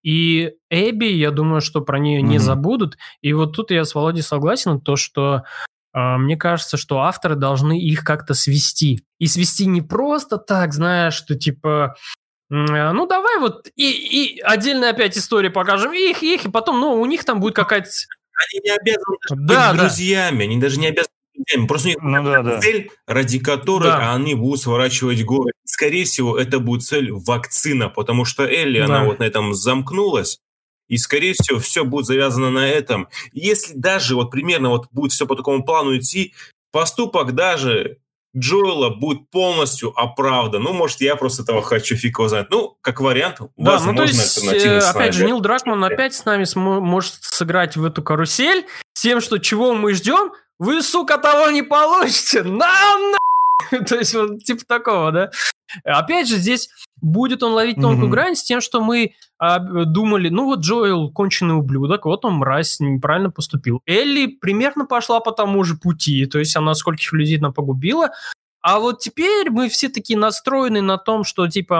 И 0.03 0.53
Эбби, 0.71 1.07
я 1.07 1.33
думаю, 1.33 1.61
что 1.61 1.81
про 1.81 1.99
нее 1.99 2.21
mm-hmm. 2.21 2.29
не 2.29 2.39
забудут. 2.39 2.97
И 3.23 3.33
вот 3.33 3.57
тут 3.57 3.73
я 3.73 3.85
с 3.85 3.93
Володей 3.93 4.23
согласен, 4.23 4.81
то, 4.81 4.95
что 4.95 5.43
э, 5.95 6.17
мне 6.17 6.37
кажется, 6.37 6.77
что 6.77 7.01
авторы 7.01 7.35
должны 7.35 7.81
их 7.81 8.05
как-то 8.05 8.35
свести. 8.35 9.05
И 9.19 9.27
свести 9.27 9.67
не 9.67 9.83
просто 9.83 10.39
так, 10.39 10.75
знаешь, 10.75 11.15
что 11.15 11.35
типа 11.35 11.97
ну, 12.49 13.07
давай 13.07 13.39
вот 13.41 13.69
и, 13.75 14.37
и 14.37 14.41
отдельно 14.41 14.91
опять 14.91 15.19
истории 15.19 15.49
покажем 15.49 15.93
их, 15.93 16.23
их, 16.23 16.45
и 16.45 16.51
потом, 16.51 16.81
ну, 16.81 17.01
у 17.01 17.07
них 17.07 17.25
там 17.25 17.41
будет 17.41 17.55
какая-то... 17.55 17.89
Они 17.89 18.61
не 18.63 18.71
обязаны 18.71 19.17
да, 19.31 19.37
быть 19.37 19.49
да. 19.49 19.73
друзьями, 19.75 20.45
они 20.45 20.59
даже 20.59 20.79
не 20.79 20.89
обязаны 20.89 21.13
быть 21.37 21.69
Просто 21.69 21.89
у 21.89 21.91
них 21.91 21.99
ну, 22.03 22.25
да, 22.25 22.43
да. 22.43 22.61
цель, 22.61 22.91
ради 23.07 23.39
которой 23.39 23.89
да. 23.89 24.15
они 24.15 24.35
будут 24.35 24.61
сворачивать 24.61 25.23
горы. 25.25 25.53
Скорее 25.65 26.05
всего, 26.05 26.39
это 26.39 26.61
будет 26.61 26.83
цель 26.83 27.13
вакцина, 27.13 27.89
потому 27.89 28.25
что 28.25 28.45
Элли, 28.45 28.79
да. 28.79 28.85
она 28.87 29.05
вот 29.05 29.19
на 29.19 29.25
этом 29.25 29.53
замкнулась, 29.55 30.39
и, 30.89 30.99
скорее 30.99 31.35
всего, 31.35 31.59
все 31.59 31.85
будет 31.85 32.07
завязано 32.07 32.51
на 32.51 32.69
этом. 32.69 33.09
Если 33.33 33.75
даже 33.75 34.15
вот 34.15 34.31
примерно 34.31 34.71
вот 34.71 34.87
будет 34.93 35.13
все 35.13 35.27
по 35.27 35.35
такому 35.35 35.65
плану 35.65 35.97
идти, 35.97 36.33
поступок 36.71 37.35
даже 37.35 37.99
Джоэла 38.37 38.91
будет 38.91 39.31
полностью 39.31 39.93
оправдан. 39.99 40.63
Ну, 40.63 40.73
может, 40.73 41.01
я 41.01 41.17
просто 41.17 41.43
этого 41.43 41.63
хочу 41.63 41.97
фиг 41.97 42.19
его 42.19 42.29
знать. 42.29 42.49
Ну, 42.51 42.77
как 42.83 43.01
вариант, 43.01 43.37
да, 43.57 43.73
возможно, 43.73 43.93
ну, 43.93 44.07
то 44.07 44.13
есть, 44.13 44.65
э, 44.67 44.79
опять 44.79 45.15
же, 45.15 45.25
Нил 45.27 45.41
Дракман 45.41 45.83
опять 45.85 46.15
с 46.15 46.25
нами 46.25 46.45
см- 46.45 46.81
может 46.81 47.15
сыграть 47.21 47.77
в 47.77 47.85
эту 47.85 48.03
карусель 48.03 48.67
тем, 48.95 49.21
что 49.21 49.39
чего 49.39 49.75
мы 49.75 49.95
ждем, 49.95 50.33
вы, 50.59 50.83
сука, 50.83 51.19
того 51.19 51.51
не 51.51 51.63
получите. 51.63 52.43
Нам 52.43 53.13
на 53.13 53.19
То 53.87 53.97
есть, 53.97 54.15
вот 54.15 54.45
типа 54.45 54.63
такого, 54.67 55.13
да? 55.13 55.31
Опять 55.85 56.29
же, 56.29 56.37
здесь 56.37 56.69
будет 57.01 57.43
он 57.43 57.53
ловить 57.53 57.77
тонкую 57.77 58.09
mm-hmm. 58.09 58.11
грань 58.11 58.37
с 58.37 58.43
тем, 58.43 58.61
что 58.61 58.81
мы 58.81 59.13
а, 59.39 59.59
думали, 59.59 60.29
ну 60.29 60.45
вот 60.45 60.61
Джоэл 60.61 61.13
конченый 61.13 61.57
ублюдок, 61.57 62.07
вот 62.07 62.25
он 62.25 62.35
мразь, 62.35 62.81
неправильно 62.81 63.31
поступил. 63.31 63.81
Элли 63.87 64.27
примерно 64.27 64.87
пошла 64.87 65.21
по 65.21 65.33
тому 65.33 65.63
же 65.65 65.77
пути, 65.77 66.27
то 66.27 66.39
есть 66.39 66.57
она 66.57 66.75
скольких 66.75 67.13
людей 67.13 67.39
нам 67.39 67.53
погубила, 67.53 68.11
а 68.63 68.81
вот 68.81 69.01
теперь 69.01 69.51
мы 69.51 69.69
все 69.69 69.89
такие 69.89 70.19
настроены 70.19 70.81
на 70.81 70.99
том, 70.99 71.25
что 71.25 71.47
типа, 71.49 71.79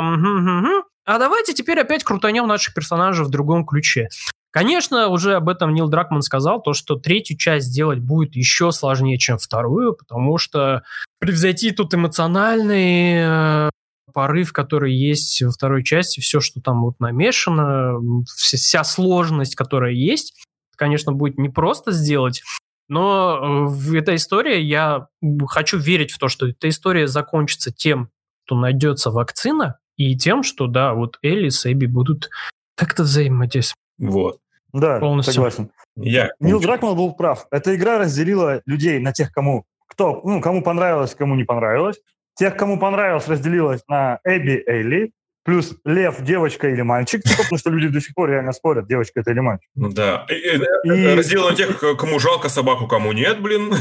а 1.05 1.19
давайте 1.19 1.55
теперь 1.55 1.81
опять 1.81 2.05
крутанем 2.05 2.47
наших 2.47 2.75
персонажей 2.75 3.25
в 3.25 3.31
другом 3.31 3.65
ключе. 3.65 4.09
Конечно, 4.57 5.09
уже 5.09 5.35
об 5.35 5.51
этом 5.51 5.75
Нил 5.75 5.87
Дракман 5.87 6.23
сказал, 6.23 6.63
то, 6.63 6.73
что 6.73 6.97
третью 6.97 7.37
часть 7.37 7.67
сделать 7.67 7.99
будет 7.99 8.37
еще 8.37 8.73
сложнее, 8.73 9.19
чем 9.19 9.37
вторую, 9.37 9.95
потому 9.95 10.39
что 10.39 10.83
превзойти 11.19 11.73
тут 11.73 11.93
эмоциональный 11.93 13.67
э, 13.67 13.71
порыв, 14.15 14.55
который 14.55 14.95
есть 14.95 15.43
во 15.43 15.51
второй 15.51 15.85
части, 15.85 16.21
все, 16.21 16.41
что 16.41 16.63
там 16.63 16.81
вот 16.81 17.01
намешано, 17.01 17.99
вся 18.35 18.83
сложность, 18.83 19.57
которая 19.57 19.93
есть, 19.93 20.47
конечно, 20.75 21.13
будет 21.13 21.37
непросто 21.37 21.93
сделать, 21.93 22.43
но 22.89 23.37
э, 23.37 23.67
в 23.67 23.93
этой 23.93 24.17
истории 24.17 24.59
я 24.59 25.09
хочу 25.49 25.77
верить 25.77 26.13
в 26.13 26.19
то, 26.19 26.29
что 26.29 26.47
эта 26.49 26.71
история 26.71 27.09
закончится 27.09 27.75
тем, 27.75 28.09
что 28.47 28.59
найдется 28.59 29.11
вакцина, 29.11 29.77
и 29.99 30.17
тем, 30.17 30.43
что, 30.43 30.67
да, 30.67 30.95
вот 30.95 31.19
Элли 31.23 31.51
с 31.51 31.71
Эбби 31.71 31.85
будут 31.85 32.31
как-то 32.75 33.03
взаимодействовать. 33.03 33.77
Вот. 33.99 34.39
Да, 34.77 34.99
Полностью. 34.99 35.35
согласен. 35.35 35.71
Я... 35.97 36.31
Нил 36.39 36.61
Дракман 36.61 36.95
был 36.95 37.15
прав. 37.15 37.47
Эта 37.51 37.75
игра 37.75 37.99
разделила 37.99 38.61
людей 38.67 38.99
на 38.99 39.13
тех, 39.13 39.33
кому 39.33 39.65
кто, 39.87 40.21
ну, 40.25 40.41
кому 40.43 40.63
понравилось, 40.63 41.15
кому 41.15 41.35
не 41.35 41.45
понравилось. 41.45 41.97
Тех, 42.35 42.57
кому 42.57 42.79
понравилось, 42.79 43.27
разделилась 43.29 43.81
на 43.89 44.21
Эбби, 44.25 44.63
Элли, 44.67 45.13
плюс 45.45 45.75
лев, 45.87 46.21
девочка 46.21 46.69
или 46.69 46.83
мальчик, 46.83 47.23
типа, 47.23 47.45
потому 47.45 47.59
что 47.59 47.71
люди 47.71 47.89
до 47.89 48.01
сих 48.03 48.15
пор 48.15 48.29
реально 48.29 48.53
спорят, 48.53 48.87
девочка 48.87 49.21
это 49.21 49.31
или 49.31 49.41
мальчик. 49.41 49.71
Ну 49.75 49.91
да. 49.91 50.27
И, 50.29 50.35
и... 50.35 51.17
Разделила 51.17 51.51
на 51.51 51.57
тех, 51.57 51.81
кому 51.97 52.19
жалко 52.19 52.51
собаку, 52.51 52.87
кому 52.87 53.13
нет, 53.13 53.41
блин. 53.41 53.73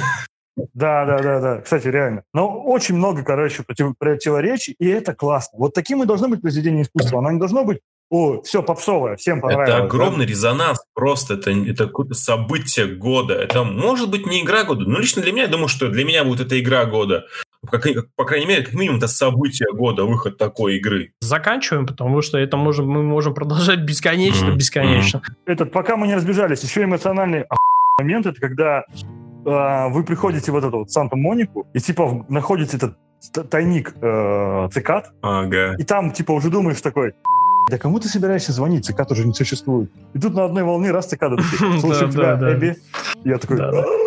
Да, 0.73 1.05
да, 1.05 1.19
да, 1.19 1.41
да. 1.41 1.61
Кстати, 1.61 1.87
реально. 1.87 2.23
Но 2.33 2.63
очень 2.63 2.95
много, 2.95 3.23
короче, 3.23 3.63
против, 3.63 3.97
противоречий, 3.97 4.75
и 4.79 4.87
это 4.87 5.13
классно. 5.13 5.59
Вот 5.59 5.73
таким 5.73 6.01
и 6.01 6.05
должно 6.05 6.29
быть 6.29 6.41
произведение 6.41 6.83
искусства. 6.83 7.19
Оно 7.19 7.31
не 7.31 7.39
должно 7.39 7.65
быть 7.65 7.79
о, 8.09 8.41
все 8.43 8.61
попсовое, 8.61 9.15
всем 9.15 9.41
понравилось. 9.41 9.69
Это 9.69 9.83
огромный 9.83 10.25
да? 10.25 10.31
резонанс, 10.31 10.79
просто 10.93 11.35
это, 11.35 11.51
это 11.51 11.87
какое-то 11.87 12.13
событие 12.13 12.87
года. 12.87 13.33
Это 13.33 13.63
может 13.63 14.09
быть 14.09 14.25
не 14.25 14.41
игра 14.41 14.63
года. 14.63 14.85
Но 14.87 14.99
лично 14.99 15.21
для 15.21 15.31
меня, 15.31 15.43
я 15.43 15.49
думаю, 15.49 15.67
что 15.67 15.89
для 15.89 16.05
меня 16.05 16.23
будет 16.23 16.41
это 16.41 16.59
игра 16.59 16.85
года. 16.85 17.25
Как, 17.69 17.87
по 18.15 18.25
крайней 18.25 18.45
мере, 18.45 18.63
как 18.63 18.75
минимум, 18.75 18.97
это 18.97 19.07
событие 19.07 19.71
года, 19.73 20.03
выход 20.05 20.37
такой 20.37 20.77
игры. 20.77 21.11
Заканчиваем, 21.19 21.87
потому 21.87 22.21
что 22.21 22.37
это 22.37 22.57
можем, 22.57 22.87
мы 22.87 23.01
можем 23.01 23.33
продолжать 23.33 23.79
бесконечно, 23.79 24.47
mm-hmm. 24.47 24.55
бесконечно. 24.55 25.21
Этот, 25.45 25.71
пока 25.71 25.97
мы 25.97 26.07
не 26.07 26.15
разбежались, 26.15 26.61
еще 26.61 26.83
эмоциональный 26.83 27.45
момент, 27.97 28.27
это 28.27 28.39
когда 28.39 28.83
э, 29.45 29.89
вы 29.89 30.03
приходите 30.03 30.51
в 30.51 30.55
эту 30.55 30.69
вот 30.69 30.91
Санта-Монику 30.91 31.67
и 31.73 31.79
типа 31.79 32.25
находите 32.29 32.77
этот 32.77 32.97
тайник 33.49 33.95
э, 34.01 34.69
цикад, 34.71 35.11
ага. 35.21 35.75
и 35.77 35.83
там 35.83 36.11
типа 36.11 36.33
уже 36.33 36.49
думаешь 36.49 36.81
такой, 36.81 37.13
да 37.69 37.77
кому 37.79 37.99
ты 37.99 38.07
собираешься 38.07 38.51
звонить? 38.51 38.85
Цикад 38.85 39.11
уже 39.11 39.25
не 39.25 39.33
существует. 39.33 39.89
И 40.13 40.19
тут 40.19 40.35
на 40.35 40.45
одной 40.45 40.63
волне 40.63 40.91
раз 40.91 41.07
цикады 41.07 41.37
такие. 41.37 41.79
Слушай, 41.79 42.11
тебя, 42.11 42.35
Эбби. 42.35 42.77
Я 43.23 43.37
такой... 43.39 43.57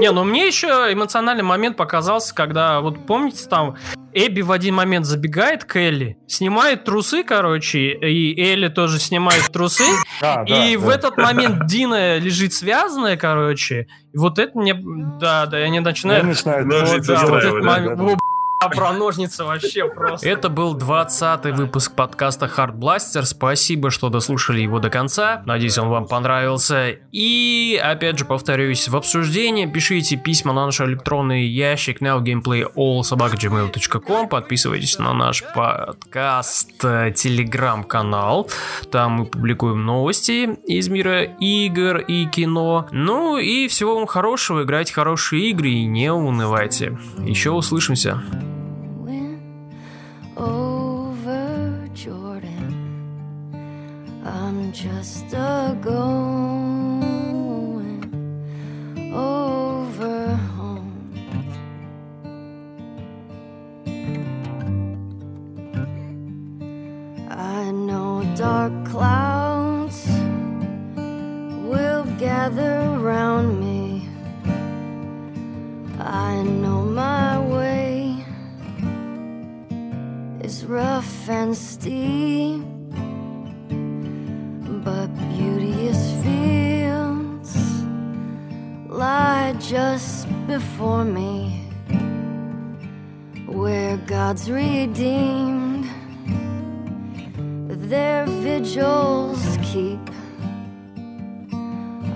Не, 0.01 0.13
ну 0.13 0.23
мне 0.25 0.47
еще 0.47 0.69
эмоциональный 0.93 1.43
момент 1.43 1.77
показался, 1.77 2.35
когда, 2.35 2.81
вот 2.81 3.05
помните, 3.07 3.49
там 3.49 3.75
Эбби 4.13 4.43
в 4.43 4.53
один 4.53 4.75
момент 4.75 5.07
забегает 5.07 5.65
к 5.65 5.77
Элли, 5.77 6.17
снимает 6.29 6.85
трусы, 6.85 7.25
короче, 7.25 7.95
и 7.95 8.41
Элли 8.41 8.69
тоже 8.69 8.99
снимает 8.99 9.51
трусы. 9.53 9.85
Да, 10.21 10.45
и 10.45 10.77
в 10.77 10.89
этот 10.89 11.17
момент 11.17 11.67
Дина 11.69 12.19
лежит 12.19 12.53
связанная, 12.53 13.17
короче. 13.17 13.87
И 14.13 14.19
вот 14.19 14.39
это 14.41 14.59
мне... 14.59 14.75
Да, 14.75 15.47
да, 15.47 15.61
и 15.61 15.63
они 15.63 15.77
Я 15.77 15.83
начинают... 15.83 16.27
б***ь, 18.67 18.77
про 18.77 18.93
ножницы 18.93 19.45
вообще 19.45 19.89
просто. 19.89 20.29
Это 20.29 20.49
был 20.49 20.75
20 20.75 21.45
выпуск 21.57 21.95
подкаста 21.95 22.47
Hard 22.47 22.75
Blaster. 22.75 23.23
Спасибо, 23.23 23.91
что 23.91 24.09
дослушали 24.09 24.61
его 24.61 24.81
до 24.81 24.91
конца. 24.91 25.43
Надеюсь, 25.47 25.79
он 25.79 25.89
вам 25.89 26.07
понравился. 26.07 26.97
И, 27.13 27.81
опять 27.83 28.19
же, 28.19 28.25
повторюсь, 28.25 28.89
в 28.89 28.97
обсуждении 28.97 29.67
пишите 29.67 30.17
письма 30.17 30.53
на 30.53 30.67
наш 30.67 30.81
электронный 30.81 31.47
ящик 31.47 32.03
nowgameplayallsobakgmail.com 32.03 34.29
Подписывайтесь 34.29 34.99
на 34.99 35.13
наш 35.13 35.45
подкаст 35.55 36.85
э, 36.85 37.13
Телеграм-канал. 37.15 38.51
Там 38.91 39.13
мы 39.13 39.27
публикуем 39.27 39.85
новости 39.85 40.57
из 40.67 40.89
мира 40.89 41.23
игр 41.23 41.99
и 41.99 42.27
кино. 42.27 42.89
Ну 42.91 43.39
и 43.39 43.69
всего 43.69 43.95
вам 43.97 44.07
хорошего. 44.07 44.65
Играйте 44.65 44.93
хорошие 44.93 45.51
игры 45.51 45.71
и 45.71 45.85
не 45.85 46.13
унывайте. 46.13 46.99
Еще 47.19 47.51
услышимся. 47.51 48.21
Over 50.39 51.89
Jordan. 51.95 52.75
I'm 54.25 54.73
just 54.73 55.33
a 55.33 55.77
going 55.81 56.39
over 59.13 60.35
home. 60.57 60.95
I 67.31 67.71
know 67.73 68.23
dark 68.37 68.73
clouds 68.87 70.07
will 71.69 72.05
gather 72.19 72.99
rough 80.69 81.31
and 81.31 81.57
steep, 81.57 82.63
but 84.85 85.07
beauteous 85.35 86.13
fields 86.23 87.57
lie 88.87 89.55
just 89.59 90.29
before 90.47 91.05
me, 91.05 91.65
where 93.47 93.97
God's 93.97 94.51
redeemed 94.51 95.87
their 97.89 98.27
vigils 98.27 99.41
keep. 99.63 100.01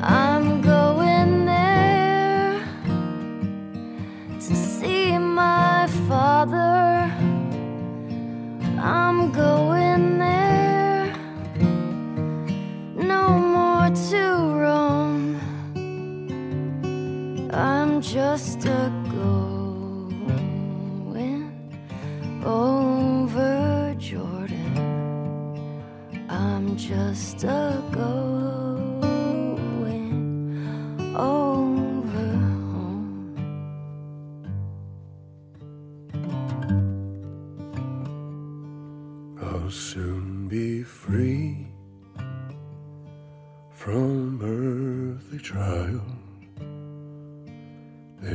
I'm 0.02 0.60
going 0.60 1.46
there 1.46 2.62
to 4.40 4.54
see 4.54 5.16
my 5.16 5.86
father. 6.06 6.81
I'm 8.84 9.30
going 9.30 10.18
there, 10.18 11.14
no 12.96 13.28
more 13.28 13.88
to 14.10 14.22
roam. 14.58 15.38
I'm 17.52 18.00
just 18.00 18.64
a 18.64 18.90
going 19.14 20.32
over 22.44 23.94
Jordan. 23.98 24.74
I'm 26.28 26.76
just 26.76 27.44
a 27.44 27.80
going 27.92 28.21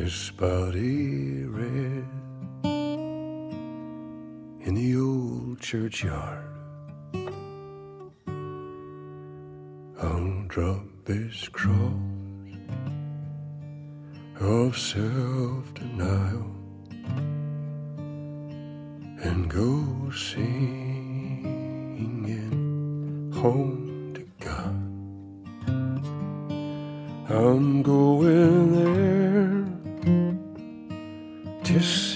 This 0.07 0.31
body 0.31 1.43
red 1.43 2.07
in 4.63 4.73
the 4.73 4.95
old 4.95 5.59
churchyard. 5.59 6.47
I'll 10.01 10.45
drop 10.47 10.85
this 11.03 11.49
cross 11.49 11.91
of 14.39 14.77
self 14.77 15.73
denial 15.73 16.55
and 19.27 19.49
go 19.49 20.09
singing 20.11 20.53
home 23.35 24.13
to 24.15 24.21
God. 24.39 24.87
I'm 27.29 27.83
going 27.83 28.71
there 28.71 29.16
just 31.77 32.06